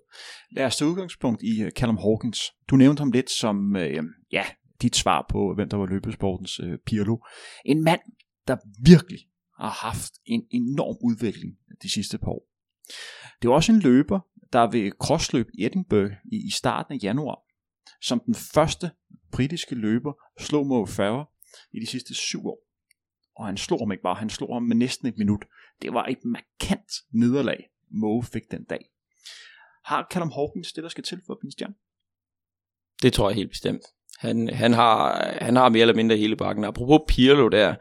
Lad 0.50 0.64
os 0.64 0.76
tage 0.76 0.90
udgangspunkt 0.90 1.42
i 1.42 1.62
øh, 1.62 1.70
Callum 1.70 1.98
Hawkins. 1.98 2.40
Du 2.70 2.76
nævnte 2.76 3.00
ham 3.00 3.10
lidt 3.10 3.30
som, 3.30 3.76
øh, 3.76 4.02
ja, 4.32 4.44
dit 4.82 4.96
svar 4.96 5.26
på, 5.28 5.54
hvem 5.54 5.68
der 5.68 5.76
var 5.76 5.86
løbesportens 5.86 6.60
øh, 6.60 6.78
Pirlo. 6.86 7.16
En 7.64 7.84
mand, 7.84 8.00
der 8.48 8.56
virkelig 8.84 9.18
har 9.58 9.86
haft 9.86 10.12
en 10.26 10.42
enorm 10.50 10.96
udvikling 11.02 11.52
de 11.82 11.92
sidste 11.92 12.18
par 12.18 12.30
år. 12.30 12.48
Det 13.42 13.48
var 13.50 13.54
også 13.54 13.72
en 13.72 13.80
løber, 13.80 14.20
der 14.52 14.70
ved 14.70 14.90
krossløb 14.98 15.48
i 15.54 15.64
Edinburgh 15.64 16.12
i, 16.32 16.46
i 16.46 16.50
starten 16.50 16.94
af 16.94 16.98
januar, 17.02 17.42
som 18.00 18.20
den 18.20 18.34
første 18.34 18.90
britiske 19.32 19.74
løber 19.74 20.12
slog 20.38 20.66
Mo 20.66 20.86
Farah 20.86 21.24
i 21.72 21.80
de 21.80 21.86
sidste 21.86 22.14
syv 22.14 22.46
år. 22.46 22.58
Og 23.36 23.46
han 23.46 23.56
slog 23.56 23.80
ham 23.80 23.92
ikke 23.92 24.02
bare, 24.02 24.14
han 24.14 24.30
slog 24.30 24.54
ham 24.54 24.62
med 24.62 24.76
næsten 24.76 25.08
et 25.08 25.18
minut. 25.18 25.44
Det 25.82 25.92
var 25.92 26.04
et 26.04 26.24
markant 26.24 26.92
nederlag, 27.10 27.70
Mo 27.90 28.22
fik 28.22 28.50
den 28.50 28.64
dag. 28.64 28.90
Har 29.84 30.06
Callum 30.10 30.30
Hawkins 30.30 30.72
det, 30.72 30.82
der 30.82 30.88
skal 30.88 31.04
til 31.04 31.22
for 31.26 31.32
at 31.32 31.38
blive 31.40 31.52
stjerne? 31.52 31.74
Det 33.02 33.12
tror 33.12 33.28
jeg 33.28 33.36
helt 33.36 33.50
bestemt. 33.50 33.82
Han, 34.18 34.48
han, 34.52 34.72
har, 34.72 35.28
han 35.40 35.56
har 35.56 35.68
mere 35.68 35.80
eller 35.80 35.94
mindre 35.94 36.16
hele 36.16 36.36
bakken. 36.36 36.64
Apropos 36.64 37.00
Pirlo 37.08 37.48
der, 37.48 37.74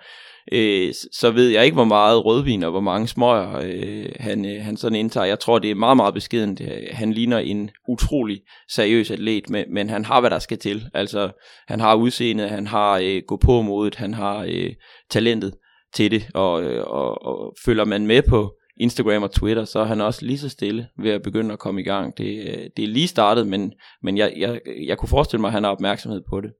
øh, 0.52 0.94
så 1.12 1.32
ved 1.32 1.50
jeg 1.50 1.66
ikke, 1.66 1.76
hvor 1.76 1.84
meget 1.84 2.26
rødvin 2.26 2.64
og 2.64 2.72
hvor 2.72 2.82
mange 2.82 3.08
smøger 3.08 3.62
øh, 3.64 4.06
han, 4.20 4.46
øh, 4.46 4.64
han 4.64 4.78
sådan 4.78 4.96
indtager. 4.96 5.26
Jeg 5.26 5.40
tror, 5.40 5.60
det 5.60 5.72
er 5.72 5.76
meget, 5.76 5.98
meget 5.98 6.14
beskedent. 6.14 6.62
Øh, 6.62 6.84
han 6.92 7.14
ligner 7.14 7.38
en 7.38 7.70
utrolig 7.88 8.42
seriøs 8.72 9.12
atlet, 9.12 9.50
men, 9.50 9.66
men 9.74 9.90
han 9.90 10.06
har, 10.06 10.20
hvad 10.20 10.30
der 10.30 10.40
skal 10.40 10.58
til. 10.58 10.86
Altså, 10.94 11.30
han 11.68 11.80
har 11.80 11.96
udseendet, 11.96 12.50
han 12.50 12.68
har 12.68 13.00
øh, 13.04 13.22
gå 13.28 13.38
på 13.38 13.62
modet, 13.62 13.96
han 13.96 14.14
har 14.14 14.46
øh, 14.50 14.74
talentet 15.10 15.54
til 15.94 16.12
det, 16.12 16.28
og, 16.34 16.64
øh, 16.64 16.84
og, 16.88 17.26
og 17.26 17.56
følger 17.66 17.86
man 17.86 18.08
med 18.08 18.22
på 18.30 18.54
Instagram 18.78 19.24
og 19.24 19.32
Twitter, 19.32 19.66
så 19.66 19.80
er 19.80 19.86
han 19.86 20.02
også 20.02 20.26
lige 20.26 20.38
så 20.38 20.50
stille 20.50 20.88
ved 21.00 21.12
at 21.12 21.22
begynde 21.22 21.54
at 21.54 21.60
komme 21.60 21.82
i 21.82 21.84
gang. 21.84 22.18
Det, 22.18 22.40
øh, 22.48 22.70
det 22.78 22.84
er 22.84 22.88
lige 22.88 23.08
startet, 23.08 23.48
men, 23.48 23.74
men 24.04 24.18
jeg, 24.18 24.34
jeg, 24.38 24.60
jeg 24.88 24.98
kunne 24.98 25.10
forestille 25.10 25.42
mig, 25.42 25.48
at 25.48 25.54
han 25.54 25.64
har 25.64 25.72
opmærksomhed 25.72 26.22
på 26.30 26.42
det. 26.42 26.52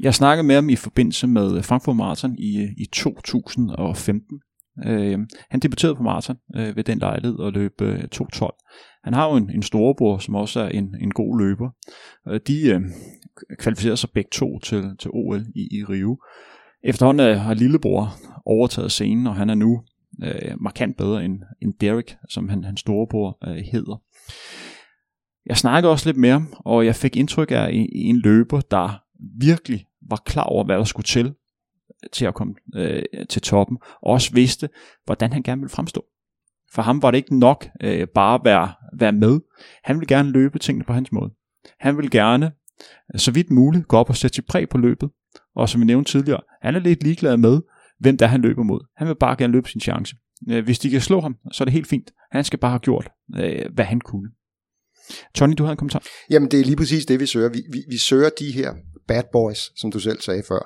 Jeg 0.00 0.14
snakkede 0.14 0.46
med 0.46 0.54
ham 0.54 0.68
i 0.68 0.76
forbindelse 0.76 1.26
med 1.26 1.62
Frankfurt 1.62 1.96
Marathon 1.96 2.36
i, 2.38 2.68
i 2.78 2.86
2015. 2.92 4.40
Øh, 4.86 5.18
han 5.50 5.60
debuterede 5.60 5.94
på 5.96 6.02
maraton 6.02 6.36
øh, 6.56 6.76
ved 6.76 6.84
den 6.84 6.98
lejlighed 6.98 7.38
og 7.38 7.52
løb 7.52 7.80
øh, 7.80 8.04
2.12. 8.14 9.00
Han 9.04 9.14
har 9.14 9.28
jo 9.28 9.36
en, 9.36 9.50
en 9.50 9.62
storebror, 9.62 10.18
som 10.18 10.34
også 10.34 10.60
er 10.60 10.68
en, 10.68 10.94
en 11.00 11.10
god 11.10 11.40
løber. 11.40 11.70
Øh, 12.28 12.40
de 12.46 12.68
øh, 12.68 12.80
kvalificerede 13.58 13.96
sig 13.96 14.10
begge 14.10 14.30
to 14.32 14.58
til, 14.58 14.96
til 14.98 15.10
OL 15.14 15.46
i, 15.54 15.78
i 15.78 15.84
Rio. 15.84 16.18
Efterhånden 16.84 17.38
har 17.38 17.54
lillebror 17.54 18.14
overtaget 18.46 18.92
scenen, 18.92 19.26
og 19.26 19.34
han 19.34 19.50
er 19.50 19.54
nu 19.54 19.82
øh, 20.24 20.60
markant 20.60 20.96
bedre 20.96 21.24
end, 21.24 21.42
end 21.62 21.74
Derek, 21.80 22.16
som 22.28 22.48
han, 22.48 22.64
hans 22.64 22.80
storebror 22.80 23.38
øh, 23.48 23.56
hedder. 23.56 24.02
Jeg 25.46 25.56
snakkede 25.56 25.92
også 25.92 26.08
lidt 26.08 26.16
med 26.16 26.30
ham, 26.30 26.54
og 26.58 26.86
jeg 26.86 26.96
fik 26.96 27.16
indtryk 27.16 27.50
af 27.50 27.68
en, 27.72 27.88
en 27.92 28.16
løber, 28.16 28.60
der 28.60 29.02
virkelig 29.40 29.86
var 30.10 30.22
klar 30.26 30.42
over, 30.42 30.64
hvad 30.64 30.76
der 30.76 30.84
skulle 30.84 31.04
til, 31.04 31.26
øh, 31.26 32.10
til 32.12 32.24
at 32.24 32.34
komme 32.34 32.54
øh, 32.74 33.02
til 33.28 33.42
toppen, 33.42 33.78
og 34.02 34.12
også 34.12 34.34
vidste, 34.34 34.68
hvordan 35.04 35.32
han 35.32 35.42
gerne 35.42 35.60
ville 35.60 35.70
fremstå. 35.70 36.04
For 36.72 36.82
ham 36.82 37.02
var 37.02 37.10
det 37.10 37.18
ikke 37.18 37.38
nok 37.38 37.68
øh, 37.82 38.06
bare 38.14 38.34
at 38.34 38.40
være, 38.44 38.72
være 38.98 39.12
med. 39.12 39.40
Han 39.84 39.96
ville 39.96 40.16
gerne 40.16 40.30
løbe 40.30 40.58
tingene 40.58 40.84
på 40.84 40.92
hans 40.92 41.12
måde. 41.12 41.30
Han 41.80 41.96
ville 41.96 42.10
gerne, 42.10 42.52
øh, 43.14 43.20
så 43.20 43.30
vidt 43.30 43.50
muligt, 43.50 43.88
gå 43.88 43.96
op 43.96 44.08
og 44.08 44.16
sætte 44.16 44.34
sit 44.34 44.46
præg 44.46 44.68
på 44.68 44.78
løbet. 44.78 45.10
Og 45.54 45.68
som 45.68 45.80
vi 45.80 45.86
nævnte 45.86 46.10
tidligere, 46.10 46.40
han 46.62 46.74
er 46.74 46.78
lidt 46.78 47.02
ligeglad 47.02 47.36
med, 47.36 47.60
hvem 47.98 48.16
der 48.16 48.26
han 48.26 48.40
løber 48.40 48.62
mod. 48.62 48.80
Han 48.96 49.08
vil 49.08 49.16
bare 49.20 49.36
gerne 49.36 49.52
løbe 49.52 49.68
sin 49.68 49.80
chance. 49.80 50.16
Øh, 50.48 50.64
hvis 50.64 50.78
de 50.78 50.90
kan 50.90 51.00
slå 51.00 51.20
ham, 51.20 51.36
så 51.52 51.62
er 51.62 51.64
det 51.64 51.72
helt 51.72 51.86
fint. 51.86 52.10
Han 52.30 52.44
skal 52.44 52.58
bare 52.58 52.70
have 52.70 52.78
gjort, 52.78 53.10
øh, 53.36 53.64
hvad 53.74 53.84
han 53.84 54.00
kunne. 54.00 54.30
Tony, 55.34 55.54
du 55.58 55.62
havde 55.62 55.72
en 55.72 55.76
kommentar? 55.76 56.02
Jamen, 56.30 56.50
det 56.50 56.60
er 56.60 56.64
lige 56.64 56.76
præcis 56.76 57.06
det, 57.06 57.20
vi 57.20 57.26
søger. 57.26 57.48
Vi, 57.48 57.62
vi, 57.72 57.84
vi 57.88 57.98
søger 57.98 58.30
de 58.38 58.52
her 58.52 58.74
bad 59.08 59.22
boys, 59.32 59.80
som 59.80 59.92
du 59.92 60.00
selv 60.00 60.20
sagde 60.20 60.42
før. 60.48 60.60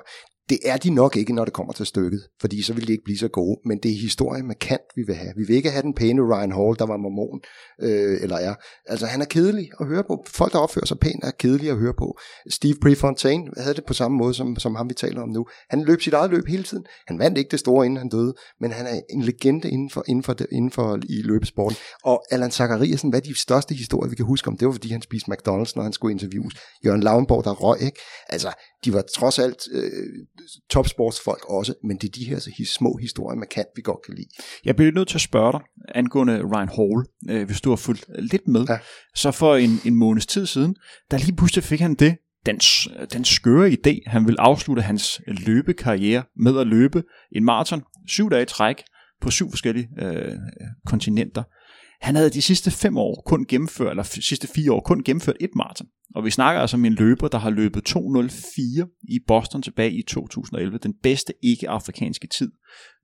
Det 0.49 0.59
er 0.65 0.77
de 0.77 0.89
nok 0.89 1.15
ikke, 1.15 1.33
når 1.33 1.45
det 1.45 1.53
kommer 1.53 1.73
til 1.73 1.85
stykket, 1.85 2.21
fordi 2.41 2.61
så 2.61 2.73
vil 2.73 2.87
de 2.87 2.91
ikke 2.91 3.03
blive 3.03 3.17
så 3.17 3.27
gode, 3.27 3.59
men 3.65 3.77
det 3.83 3.91
er 3.91 4.01
historien 4.01 4.47
med 4.47 4.55
Kant, 4.55 4.81
vi 4.95 5.03
vil 5.07 5.15
have. 5.15 5.33
Vi 5.37 5.43
vil 5.47 5.55
ikke 5.55 5.69
have 5.69 5.81
den 5.81 5.93
pæne 5.93 6.21
Ryan 6.21 6.51
Hall, 6.51 6.75
der 6.79 6.85
var 6.85 6.97
mormon, 6.97 7.41
øh, 7.81 8.23
eller 8.23 8.37
er. 8.37 8.55
Altså, 8.85 9.05
han 9.05 9.21
er 9.21 9.25
kedelig 9.25 9.69
at 9.79 9.87
høre 9.87 10.03
på. 10.03 10.25
Folk, 10.27 10.53
der 10.53 10.59
opfører 10.59 10.85
sig 10.85 10.99
pænt, 10.99 11.23
er 11.23 11.31
kedelige 11.31 11.71
at 11.71 11.77
høre 11.77 11.93
på. 11.97 12.17
Steve 12.49 12.75
Prefontaine 12.81 13.51
havde 13.57 13.75
det 13.75 13.85
på 13.85 13.93
samme 13.93 14.17
måde, 14.17 14.33
som, 14.33 14.55
som 14.55 14.75
ham 14.75 14.89
vi 14.89 14.93
taler 14.93 15.21
om 15.21 15.29
nu. 15.29 15.45
Han 15.69 15.83
løb 15.83 16.01
sit 16.01 16.13
eget 16.13 16.31
løb 16.31 16.47
hele 16.47 16.63
tiden. 16.63 16.85
Han 17.07 17.19
vandt 17.19 17.37
ikke 17.37 17.51
det 17.51 17.59
store, 17.59 17.85
inden 17.85 17.97
han 17.97 18.09
døde, 18.09 18.33
men 18.59 18.71
han 18.71 18.85
er 18.85 18.99
en 19.09 19.21
legende 19.21 19.69
inden 19.69 19.89
for, 19.89 20.03
inden 20.07 20.23
for, 20.23 20.35
inden 20.51 20.71
for 20.71 20.99
i 21.09 21.21
løbesporten. 21.21 21.77
Og 22.03 22.23
Allan 22.31 22.51
Zachariasen, 22.51 23.09
hvad 23.09 23.19
er 23.19 23.23
de 23.23 23.39
største 23.39 23.75
historier, 23.75 24.09
vi 24.09 24.15
kan 24.15 24.25
huske 24.25 24.47
om? 24.47 24.57
Det 24.57 24.65
var, 24.65 24.71
fordi 24.71 24.89
han 24.91 25.01
spiste 25.01 25.31
McDonald's, 25.31 25.73
når 25.75 25.81
han 25.83 25.93
skulle 25.93 26.11
interviews. 26.11 26.53
Jørgen 26.85 27.03
Lavnborg, 27.03 27.43
der 27.43 27.51
røg, 27.51 27.81
ikke? 27.81 27.99
Altså, 28.29 28.51
de 28.85 28.93
var 28.93 29.03
trods 29.15 29.39
alt 29.39 29.57
øh, 29.71 29.81
topsportsfolk 30.69 31.45
også, 31.49 31.73
men 31.83 31.97
det 31.97 32.07
er 32.07 32.11
de 32.11 32.25
her 32.25 32.39
så 32.39 32.51
små 32.65 32.97
historier, 33.01 33.37
man 33.37 33.47
kan, 33.51 33.65
vi 33.75 33.81
godt 33.81 34.05
kan 34.05 34.13
lide. 34.13 34.27
Jeg 34.65 34.75
bliver 34.75 34.91
nødt 34.91 35.07
til 35.07 35.17
at 35.17 35.21
spørge 35.21 35.51
dig 35.51 35.61
angående 35.95 36.41
Ryan 36.41 36.69
Hall, 36.69 37.05
øh, 37.29 37.45
hvis 37.45 37.61
du 37.61 37.69
har 37.69 37.75
fulgt 37.75 38.05
lidt 38.19 38.47
med. 38.47 38.65
Ja. 38.69 38.77
Så 39.15 39.31
for 39.31 39.55
en, 39.55 39.79
en 39.85 39.95
måneds 39.95 40.25
tid 40.25 40.45
siden, 40.45 40.75
der 41.11 41.17
lige 41.17 41.35
pludselig 41.35 41.63
fik 41.63 41.79
han 41.79 41.95
det, 41.95 42.17
den, 42.45 42.59
den 43.13 43.25
skøre 43.25 43.69
idé, 43.69 43.99
han 44.07 44.27
vil 44.27 44.35
afslutte 44.39 44.81
hans 44.81 45.21
løbekarriere 45.27 46.23
med 46.37 46.59
at 46.59 46.67
løbe 46.67 47.03
en 47.31 47.43
maraton, 47.43 47.83
syv 48.07 48.29
dage 48.29 48.43
i 48.43 48.45
træk, 48.45 48.83
på 49.21 49.31
syv 49.31 49.49
forskellige 49.49 49.89
øh, 49.99 50.35
kontinenter. 50.85 51.43
Han 52.03 52.15
havde 52.15 52.29
de 52.29 52.41
sidste 52.41 52.71
fem 52.71 52.97
år 52.97 53.23
kun 53.25 53.45
gennemført, 53.45 53.89
eller 53.89 54.03
sidste 54.03 54.47
fire 54.47 54.71
år 54.71 54.81
kun 54.81 55.03
gennemført 55.03 55.35
et 55.39 55.49
maraton. 55.55 55.87
Og 56.15 56.25
vi 56.25 56.29
snakker 56.29 56.61
altså 56.61 56.77
om 56.77 56.85
en 56.85 56.93
løber, 56.93 57.27
der 57.27 57.37
har 57.37 57.49
løbet 57.49 57.89
2.04 57.89 59.05
i 59.09 59.19
Boston 59.27 59.61
tilbage 59.61 59.91
i 59.91 60.01
2011. 60.01 60.77
Den 60.77 60.93
bedste 61.03 61.33
ikke-afrikanske 61.43 62.27
tid 62.27 62.51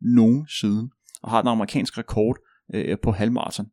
nogensinde. 0.01 0.89
Og 1.23 1.31
har 1.31 1.41
den 1.41 1.49
amerikanske 1.49 1.97
rekord 1.99 2.37
øh, 2.73 2.97
på 3.03 3.11
halvmaraton. 3.11 3.65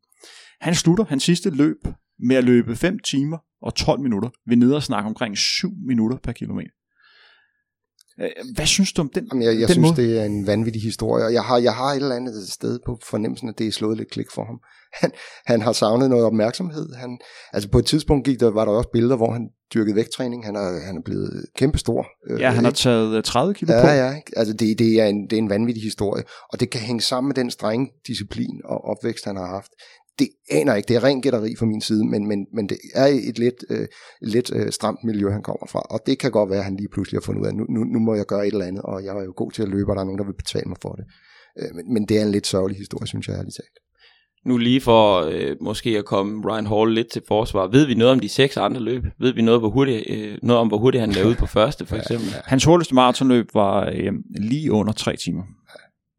Han 0.61 0.75
slutter 0.75 1.05
hans 1.05 1.23
sidste 1.23 1.51
løb 1.51 1.79
med 2.19 2.37
at 2.37 2.45
løbe 2.45 2.77
5 2.77 2.99
timer 2.99 3.39
og 3.63 3.75
12 3.75 4.01
minutter. 4.01 4.29
Vi 4.47 4.55
ned 4.55 4.73
og 4.73 4.83
snakke 4.83 5.09
omkring 5.09 5.39
7 5.39 5.69
minutter 5.87 6.19
per 6.19 6.33
kilometer. 6.33 6.71
Øh, 8.21 8.31
hvad 8.55 8.67
synes 8.67 8.93
du 8.93 9.03
om 9.03 9.11
den 9.15 9.29
Jamen, 9.33 9.43
jeg, 9.43 9.61
jeg 9.61 9.69
den 9.69 9.75
synes, 9.75 9.91
måde? 9.91 10.03
det 10.03 10.21
er 10.21 10.25
en 10.25 10.47
vanvittig 10.47 10.83
historie, 10.83 11.25
og 11.25 11.33
jeg 11.33 11.43
har, 11.43 11.59
jeg 11.59 11.75
har 11.75 11.91
et 11.91 11.97
eller 11.97 12.17
andet 12.17 12.49
sted 12.49 12.79
på 12.87 12.99
fornemmelsen, 13.03 13.49
at 13.49 13.59
det 13.59 13.67
er 13.67 13.73
slået 13.73 13.97
lidt 13.97 14.11
klik 14.11 14.27
for 14.35 14.45
ham. 14.45 14.61
Han, 15.01 15.11
han 15.47 15.61
har 15.63 15.73
savnet 15.73 16.11
noget 16.11 16.25
opmærksomhed. 16.25 16.95
Han, 16.95 17.19
altså 17.53 17.71
på 17.71 17.79
et 17.79 17.87
tidspunkt 17.87 18.25
gik 18.25 18.41
der, 18.41 18.51
var 18.51 18.65
der 18.65 18.73
også 18.73 18.89
billeder, 18.93 19.17
hvor 19.17 19.33
han 19.33 19.49
dyrkede 19.75 19.97
vægttræning. 19.97 20.45
Han 20.45 20.57
er, 20.57 20.87
han 20.87 20.97
er 20.97 21.03
blevet 21.05 21.45
kæmpestor. 21.57 22.07
Øh, 22.31 22.41
ja, 22.41 22.51
han 22.51 22.65
har 22.65 22.71
taget 22.71 23.25
30 23.25 23.55
kilo 23.55 23.73
ja, 23.73 23.83
på. 23.83 23.89
Ja, 23.89 24.15
altså 24.37 24.55
det, 24.55 24.79
det, 24.79 25.01
er 25.01 25.07
en, 25.07 25.23
det 25.23 25.33
er 25.33 25.39
en 25.39 25.51
vanvittig 25.51 25.83
historie, 25.83 26.25
og 26.53 26.61
det 26.61 26.71
kan 26.71 26.81
hænge 26.81 27.01
sammen 27.01 27.29
med 27.29 27.35
den 27.35 27.51
strenge 27.51 27.91
disciplin 28.07 28.61
og 28.65 28.85
opvækst, 28.85 29.25
han 29.25 29.37
har 29.37 29.47
haft 29.47 29.73
det 30.19 30.29
aner 30.51 30.73
jeg 30.73 30.77
ikke, 30.77 30.89
det 30.89 30.97
er 30.97 31.05
ren 31.05 31.23
gætteri 31.23 31.55
fra 31.59 31.67
min 31.67 31.81
side, 31.81 32.05
men, 32.07 32.29
men, 32.29 32.47
men 32.53 32.69
det 32.69 32.79
er 32.95 33.07
et 33.07 33.39
lidt, 33.39 33.65
øh, 33.71 33.87
lidt 34.23 34.53
øh, 34.55 34.73
stramt 34.73 35.05
miljø, 35.05 35.31
han 35.31 35.43
kommer 35.43 35.67
fra, 35.67 35.81
og 35.81 36.01
det 36.07 36.19
kan 36.19 36.31
godt 36.31 36.51
være, 36.51 36.59
at 36.59 36.65
han 36.65 36.77
lige 36.77 36.89
pludselig 36.93 37.17
har 37.19 37.27
fundet 37.27 37.43
ud 37.43 37.47
af, 37.47 37.55
nu, 37.55 37.65
nu, 37.69 37.85
nu 37.85 37.99
må 37.99 38.15
jeg 38.15 38.27
gøre 38.27 38.47
et 38.47 38.53
eller 38.53 38.67
andet, 38.67 38.83
og 38.83 39.05
jeg 39.05 39.17
er 39.17 39.25
jo 39.25 39.33
god 39.37 39.53
til 39.53 39.63
at 39.63 39.69
løbe, 39.69 39.91
og 39.93 39.97
der 39.97 40.03
er 40.03 40.07
nogen, 40.07 40.19
der 40.19 40.25
vil 40.25 40.43
betale 40.45 40.69
mig 40.69 40.79
for 40.83 40.93
det. 40.93 41.05
Øh, 41.61 41.75
men, 41.75 41.95
men 41.95 42.07
det 42.09 42.19
er 42.19 42.23
en 42.23 42.33
lidt 42.33 42.47
sørgelig 42.47 42.79
historie, 42.79 43.07
synes 43.07 43.29
jeg 43.29 43.37
ærligt 43.37 43.57
talt. 43.57 43.79
Nu 44.47 44.57
lige 44.57 44.81
for 44.81 45.21
øh, 45.21 45.57
måske 45.61 45.99
at 45.99 46.05
komme 46.05 46.51
Ryan 46.51 46.67
Hall 46.67 46.95
lidt 46.95 47.11
til 47.11 47.23
forsvar. 47.29 47.67
Ved 47.67 47.87
vi 47.87 47.95
noget 47.95 48.13
om 48.13 48.21
de 48.21 48.29
seks 48.29 48.57
andre 48.57 48.81
løb? 48.81 49.03
Ved 49.21 49.35
vi 49.35 49.43
noget, 49.43 49.61
hvor 49.61 49.71
hurtigt, 49.71 50.05
øh, 50.11 50.39
noget 50.43 50.61
om, 50.61 50.69
hvor 50.69 50.79
hurtigt 50.79 51.01
han 51.01 51.11
lavede 51.11 51.35
på 51.35 51.47
første, 51.47 51.87
for 51.87 51.97
eksempel? 51.97 52.29
Ja, 52.29 52.37
ja. 52.37 52.43
Hans 52.45 52.65
hurtigste 52.65 52.95
maratonløb 52.95 53.47
var 53.55 53.91
øh, 53.95 54.13
lige 54.41 54.73
under 54.73 54.93
tre 54.93 55.17
timer. 55.17 55.43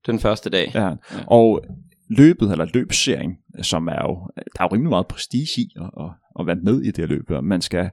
Den 0.06 0.20
første 0.20 0.50
dag. 0.50 0.72
Ja. 0.74 0.86
ja. 0.86 0.94
Og 1.28 1.62
løbet, 2.10 2.52
eller 2.52 2.68
løbsserien, 2.74 3.38
som 3.62 3.88
er 3.88 4.02
jo, 4.02 4.30
der 4.36 4.60
er 4.60 4.64
jo 4.64 4.74
rimelig 4.74 4.90
meget 4.90 5.08
prestige 5.08 5.62
i 5.62 5.70
at, 5.76 5.90
at, 6.00 6.10
at 6.40 6.48
være 6.48 6.56
med 6.56 6.82
i 6.82 6.86
det 6.86 6.98
her 6.98 7.06
løb. 7.06 7.30
Man 7.44 7.62
skal, 7.62 7.90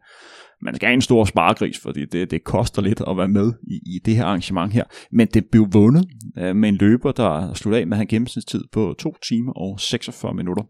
man 0.63 0.75
skal 0.75 0.87
have 0.87 0.95
en 0.95 1.01
stor 1.01 1.25
sparegris, 1.25 1.79
fordi 1.79 2.05
det, 2.05 2.31
det 2.31 2.45
koster 2.45 2.83
lidt 2.83 3.03
at 3.09 3.17
være 3.17 3.29
med 3.29 3.53
i, 3.63 3.75
i 3.75 3.99
det 4.05 4.17
her 4.17 4.25
arrangement 4.25 4.73
her. 4.73 4.85
Men 5.13 5.27
det 5.27 5.45
blev 5.51 5.67
vundet 5.73 6.05
øh, 6.39 6.57
med 6.57 6.69
en 6.69 6.77
løber, 6.77 7.13
der 7.13 7.55
sluttede 7.55 7.81
af 7.81 7.87
med 7.87 7.99
en 7.99 8.07
gennemsnitstid 8.07 8.65
på 8.73 8.95
2 8.99 9.17
timer 9.29 9.53
og 9.53 9.81
46 9.81 10.35
minutter. 10.35 10.63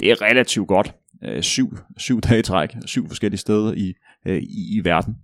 Det 0.00 0.10
er 0.10 0.22
relativt 0.22 0.68
godt. 0.68 0.94
Uh, 1.28 1.40
syv, 1.40 1.78
syv 1.96 2.20
dage 2.20 2.38
i 2.38 2.42
træk, 2.42 2.76
syv 2.86 3.08
forskellige 3.08 3.38
steder 3.38 3.72
i, 3.72 3.92
øh, 4.26 4.42
i, 4.42 4.78
i 4.78 4.84
verden 4.84 5.14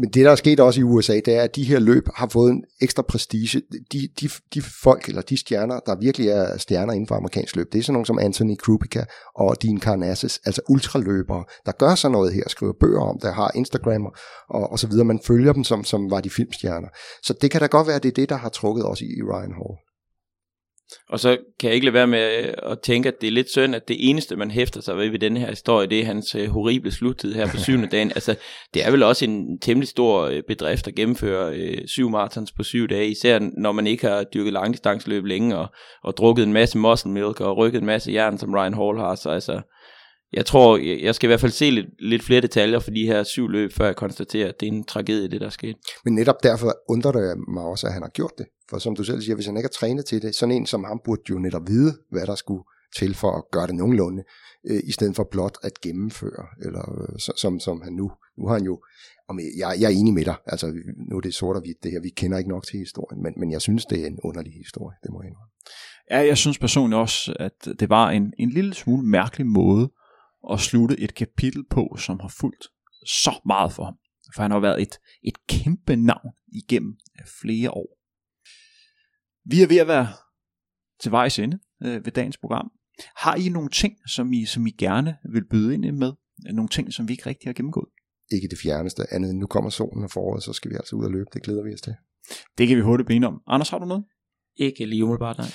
men 0.00 0.10
det, 0.10 0.24
der 0.24 0.30
er 0.30 0.36
sket 0.36 0.60
også 0.60 0.80
i 0.80 0.82
USA, 0.82 1.12
det 1.12 1.34
er, 1.34 1.42
at 1.42 1.56
de 1.56 1.64
her 1.64 1.78
løb 1.78 2.08
har 2.14 2.28
fået 2.28 2.50
en 2.50 2.64
ekstra 2.80 3.02
prestige. 3.02 3.62
De, 3.92 4.08
de, 4.20 4.28
de 4.54 4.62
folk, 4.62 5.08
eller 5.08 5.22
de 5.22 5.36
stjerner, 5.36 5.80
der 5.86 5.96
virkelig 5.96 6.28
er 6.28 6.58
stjerner 6.58 6.92
inden 6.92 7.06
for 7.06 7.14
amerikansk 7.14 7.56
løb, 7.56 7.72
det 7.72 7.78
er 7.78 7.82
sådan 7.82 7.92
nogle 7.92 8.06
som 8.06 8.18
Anthony 8.18 8.56
Krupika 8.56 9.04
og 9.34 9.62
Dean 9.62 9.80
Karnassus, 9.80 10.40
altså 10.44 10.60
ultraløbere, 10.68 11.44
der 11.66 11.72
gør 11.72 11.94
sådan 11.94 12.12
noget 12.12 12.32
her, 12.32 12.44
skriver 12.46 12.72
bøger 12.80 13.00
om 13.00 13.18
der 13.22 13.32
har 13.32 13.50
Instagram 13.54 14.06
og, 14.48 14.72
og 14.72 14.78
så 14.78 14.86
videre. 14.86 15.04
Man 15.04 15.20
følger 15.24 15.52
dem, 15.52 15.64
som, 15.64 15.84
som 15.84 16.10
var 16.10 16.20
de 16.20 16.30
filmstjerner. 16.30 16.88
Så 17.22 17.34
det 17.40 17.50
kan 17.50 17.60
da 17.60 17.66
godt 17.66 17.86
være, 17.86 17.96
at 17.96 18.02
det 18.02 18.08
er 18.08 18.14
det, 18.14 18.28
der 18.28 18.36
har 18.36 18.48
trukket 18.48 18.84
også 18.84 19.04
i, 19.04 19.08
i 19.08 19.22
Ryan 19.22 19.52
Hall. 19.52 19.85
Og 21.08 21.20
så 21.20 21.36
kan 21.60 21.68
jeg 21.68 21.74
ikke 21.74 21.84
lade 21.84 21.94
være 21.94 22.06
med 22.06 22.38
øh, 22.38 22.54
at 22.62 22.80
tænke, 22.80 23.08
at 23.08 23.20
det 23.20 23.26
er 23.26 23.30
lidt 23.30 23.50
synd, 23.50 23.74
at 23.74 23.88
det 23.88 24.10
eneste, 24.10 24.36
man 24.36 24.50
hæfter 24.50 24.80
sig 24.80 24.96
ved 24.96 25.08
ved 25.08 25.18
denne 25.18 25.40
her 25.40 25.50
historie, 25.50 25.86
det 25.86 26.00
er 26.00 26.04
hans 26.04 26.34
øh, 26.34 26.48
horrible 26.48 26.92
sluttid 26.92 27.34
her 27.34 27.46
på 27.50 27.56
syvende 27.56 27.88
dagen. 27.88 28.10
Altså, 28.10 28.34
det 28.74 28.86
er 28.86 28.90
vel 28.90 29.02
også 29.02 29.24
en 29.24 29.58
temmelig 29.58 29.88
stor 29.88 30.22
øh, 30.22 30.42
bedrift 30.48 30.88
at 30.88 30.94
gennemføre 30.94 31.50
uh, 31.50 31.86
syv 31.86 32.10
marathons 32.10 32.52
på 32.52 32.62
syv 32.62 32.88
dage, 32.88 33.08
især 33.08 33.38
når 33.58 33.72
man 33.72 33.86
ikke 33.86 34.06
har 34.06 34.24
dyrket 34.24 34.52
langdistanceløb 34.52 35.24
længe, 35.24 35.56
og, 35.56 35.66
og 36.02 36.16
drukket 36.16 36.42
en 36.42 36.52
masse 36.52 36.78
muscle 36.78 37.10
milk, 37.10 37.40
og 37.40 37.56
rykket 37.56 37.80
en 37.80 37.86
masse 37.86 38.12
jern, 38.12 38.38
som 38.38 38.54
Ryan 38.54 38.74
Hall 38.74 38.98
har. 38.98 39.14
Så 39.14 39.30
altså, 39.30 39.60
jeg 40.32 40.46
tror, 40.46 40.76
jeg 41.04 41.14
skal 41.14 41.26
i 41.26 41.30
hvert 41.30 41.40
fald 41.40 41.52
se 41.52 41.70
lidt, 41.70 41.86
lidt 41.98 42.22
flere 42.22 42.40
detaljer 42.40 42.78
for 42.78 42.90
de 42.90 43.06
her 43.06 43.22
syv 43.22 43.48
løb, 43.48 43.72
før 43.72 43.86
jeg 43.86 43.96
konstaterer, 43.96 44.48
at 44.48 44.60
det 44.60 44.68
er 44.68 44.72
en 44.72 44.84
tragedie, 44.84 45.28
det 45.28 45.40
der 45.40 45.46
er 45.46 45.50
sket. 45.50 45.76
Men 46.04 46.14
netop 46.14 46.42
derfor 46.42 46.76
undrer 46.88 47.12
det 47.12 47.44
mig 47.48 47.64
også, 47.64 47.86
at 47.86 47.92
han 47.92 48.02
har 48.02 48.08
gjort 48.08 48.32
det. 48.38 48.46
For 48.70 48.78
som 48.78 48.96
du 48.96 49.04
selv 49.04 49.22
siger, 49.22 49.34
hvis 49.34 49.46
han 49.46 49.56
ikke 49.56 49.66
er 49.66 49.78
trænet 49.78 50.04
til 50.04 50.22
det, 50.22 50.34
sådan 50.34 50.54
en 50.54 50.66
som 50.66 50.84
ham 50.84 51.00
burde 51.04 51.22
jo 51.30 51.38
netop 51.38 51.62
vide, 51.68 51.98
hvad 52.10 52.26
der 52.26 52.34
skulle 52.34 52.64
til 52.96 53.14
for 53.14 53.30
at 53.30 53.42
gøre 53.52 53.66
det 53.66 53.74
nogenlunde, 53.74 54.22
øh, 54.70 54.80
i 54.84 54.92
stedet 54.92 55.16
for 55.16 55.28
blot 55.30 55.58
at 55.62 55.80
gennemføre, 55.80 56.46
eller 56.62 57.00
øh, 57.00 57.18
som, 57.36 57.60
som 57.60 57.80
han 57.80 57.92
nu. 57.92 58.10
Nu 58.38 58.46
har 58.46 58.54
han 58.54 58.64
jo, 58.64 58.80
og 59.28 59.38
jeg, 59.58 59.76
jeg 59.80 59.86
er 59.86 59.98
enig 59.98 60.14
med 60.14 60.24
dig, 60.24 60.34
altså 60.46 60.72
nu 61.10 61.16
er 61.16 61.20
det 61.20 61.34
sort 61.34 61.56
og 61.56 61.62
hvidt 61.62 61.82
det 61.82 61.92
her, 61.92 62.00
vi 62.00 62.08
kender 62.08 62.38
ikke 62.38 62.50
nok 62.50 62.66
til 62.66 62.78
historien, 62.78 63.22
men, 63.22 63.32
men 63.36 63.52
jeg 63.52 63.60
synes, 63.60 63.86
det 63.86 64.02
er 64.02 64.06
en 64.06 64.18
underlig 64.24 64.52
historie, 64.52 64.96
det 65.02 65.10
må 65.12 65.22
jeg 65.22 65.28
indrømme. 65.28 65.50
Ja, 66.10 66.18
jeg 66.26 66.36
synes 66.36 66.58
personligt 66.58 66.98
også, 66.98 67.36
at 67.40 67.80
det 67.80 67.90
var 67.90 68.10
en, 68.10 68.32
en 68.38 68.50
lille 68.50 68.74
smule 68.74 69.06
mærkelig 69.06 69.46
måde 69.46 69.90
at 70.52 70.60
slutte 70.60 71.00
et 71.00 71.14
kapitel 71.14 71.64
på, 71.70 71.96
som 71.98 72.20
har 72.20 72.28
fulgt 72.28 72.64
så 73.06 73.40
meget 73.46 73.72
for 73.72 73.84
ham. 73.84 73.94
For 74.34 74.42
han 74.42 74.50
har 74.50 74.60
været 74.60 74.82
et, 74.82 74.98
et 75.22 75.46
kæmpe 75.46 75.96
navn 75.96 76.32
igennem 76.52 76.96
flere 77.40 77.70
år. 77.70 77.98
Vi 79.44 79.62
er 79.62 79.66
ved 79.66 79.76
at 79.76 79.88
være 79.88 80.08
til 81.00 81.12
vejs 81.12 81.38
ende 81.38 81.58
øh, 81.82 82.04
ved 82.04 82.12
dagens 82.12 82.36
program. 82.36 82.70
Har 83.16 83.34
I 83.34 83.48
nogle 83.48 83.70
ting, 83.70 83.94
som 84.08 84.32
I, 84.32 84.44
som 84.44 84.66
I 84.66 84.70
gerne 84.70 85.16
vil 85.32 85.48
byde 85.48 85.74
ind 85.74 85.96
med? 85.96 86.12
Nogle 86.52 86.68
ting, 86.68 86.92
som 86.92 87.08
vi 87.08 87.12
ikke 87.12 87.26
rigtig 87.26 87.48
har 87.48 87.52
gennemgået? 87.52 87.88
Ikke 88.32 88.48
det 88.48 88.58
fjerneste, 88.58 89.02
andet 89.10 89.30
end 89.30 89.38
nu 89.38 89.46
kommer 89.46 89.70
solen 89.70 90.04
og 90.04 90.10
foråret, 90.10 90.42
så 90.42 90.52
skal 90.52 90.70
vi 90.70 90.76
altså 90.76 90.96
ud 90.96 91.04
og 91.04 91.10
løbe. 91.10 91.30
Det 91.32 91.42
glæder 91.42 91.62
vi 91.62 91.74
os 91.74 91.80
til. 91.80 91.94
Det 92.58 92.68
kan 92.68 92.76
vi 92.76 92.82
hurtigt 92.82 93.06
blive 93.06 93.26
om. 93.26 93.42
Anders, 93.46 93.68
har 93.68 93.78
du 93.78 93.84
noget? 93.84 94.04
Ikke 94.56 94.86
lige 94.86 95.04
umiddelbart, 95.04 95.38
nej. 95.38 95.48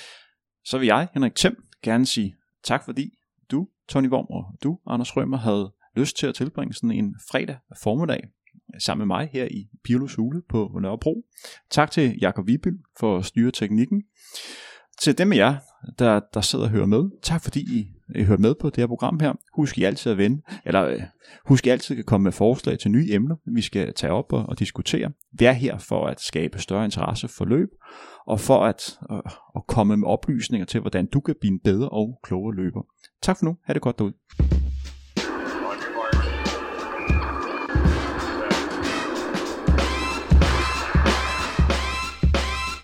Så 0.64 0.78
vil 0.78 0.86
jeg, 0.86 1.08
Henrik 1.14 1.34
Thiem, 1.34 1.56
gerne 1.82 2.06
sige 2.06 2.36
tak, 2.64 2.84
fordi 2.84 3.18
du, 3.50 3.68
Tony 3.88 4.08
Worm 4.08 4.26
og 4.30 4.44
du, 4.62 4.78
Anders 4.86 5.16
Rømer, 5.16 5.38
havde 5.38 5.72
lyst 5.96 6.16
til 6.16 6.26
at 6.26 6.34
tilbringe 6.34 6.74
sådan 6.74 6.90
en 6.90 7.16
fredag 7.30 7.56
formiddag 7.82 8.28
sammen 8.78 9.08
med 9.08 9.16
mig 9.16 9.30
her 9.32 9.44
i 9.44 9.68
Pirlos 9.84 10.14
Hule 10.14 10.42
på 10.48 10.78
Nørrebro. 10.82 11.26
Tak 11.70 11.90
til 11.90 12.18
Jakob 12.20 12.46
Vibyl 12.46 12.78
for 12.98 13.18
at 13.18 13.24
styre 13.24 13.50
teknikken. 13.50 14.02
Til 14.98 15.18
dem 15.18 15.32
af 15.32 15.36
jer, 15.36 15.56
der, 15.98 16.20
der 16.34 16.40
sidder 16.40 16.64
og 16.64 16.70
hører 16.70 16.86
med, 16.86 17.10
tak 17.22 17.42
fordi 17.42 17.60
I, 17.60 17.86
I 18.14 18.22
hører 18.22 18.38
med 18.38 18.54
på 18.54 18.70
det 18.70 18.76
her 18.76 18.86
program 18.86 19.20
her. 19.20 19.32
Husk 19.56 19.78
I 19.78 19.84
altid 19.84 20.12
at 20.12 20.18
vende, 20.18 20.42
eller 20.64 20.84
øh, 20.84 21.00
husk 21.46 21.66
I 21.66 21.70
altid 21.70 21.98
at 21.98 22.06
komme 22.06 22.24
med 22.24 22.32
forslag 22.32 22.78
til 22.78 22.90
nye 22.90 23.06
emner, 23.10 23.36
vi 23.54 23.62
skal 23.62 23.94
tage 23.94 24.12
op 24.12 24.32
og, 24.32 24.46
og 24.46 24.58
diskutere. 24.58 25.10
Vi 25.32 25.44
er 25.44 25.52
her 25.52 25.78
for 25.78 26.06
at 26.06 26.20
skabe 26.20 26.58
større 26.58 26.84
interesse 26.84 27.28
for 27.28 27.44
løb, 27.44 27.68
og 28.26 28.40
for 28.40 28.64
at, 28.64 28.98
øh, 29.12 29.18
at 29.56 29.62
komme 29.68 29.96
med 29.96 30.08
oplysninger 30.08 30.66
til, 30.66 30.80
hvordan 30.80 31.06
du 31.06 31.20
kan 31.20 31.34
blive 31.40 31.52
en 31.52 31.60
bedre 31.64 31.88
og 31.88 32.20
klogere 32.22 32.56
løber. 32.56 32.82
Tak 33.22 33.38
for 33.38 33.44
nu. 33.44 33.56
Ha' 33.64 33.72
det 33.72 33.82
godt 33.82 33.98
derude. 33.98 34.14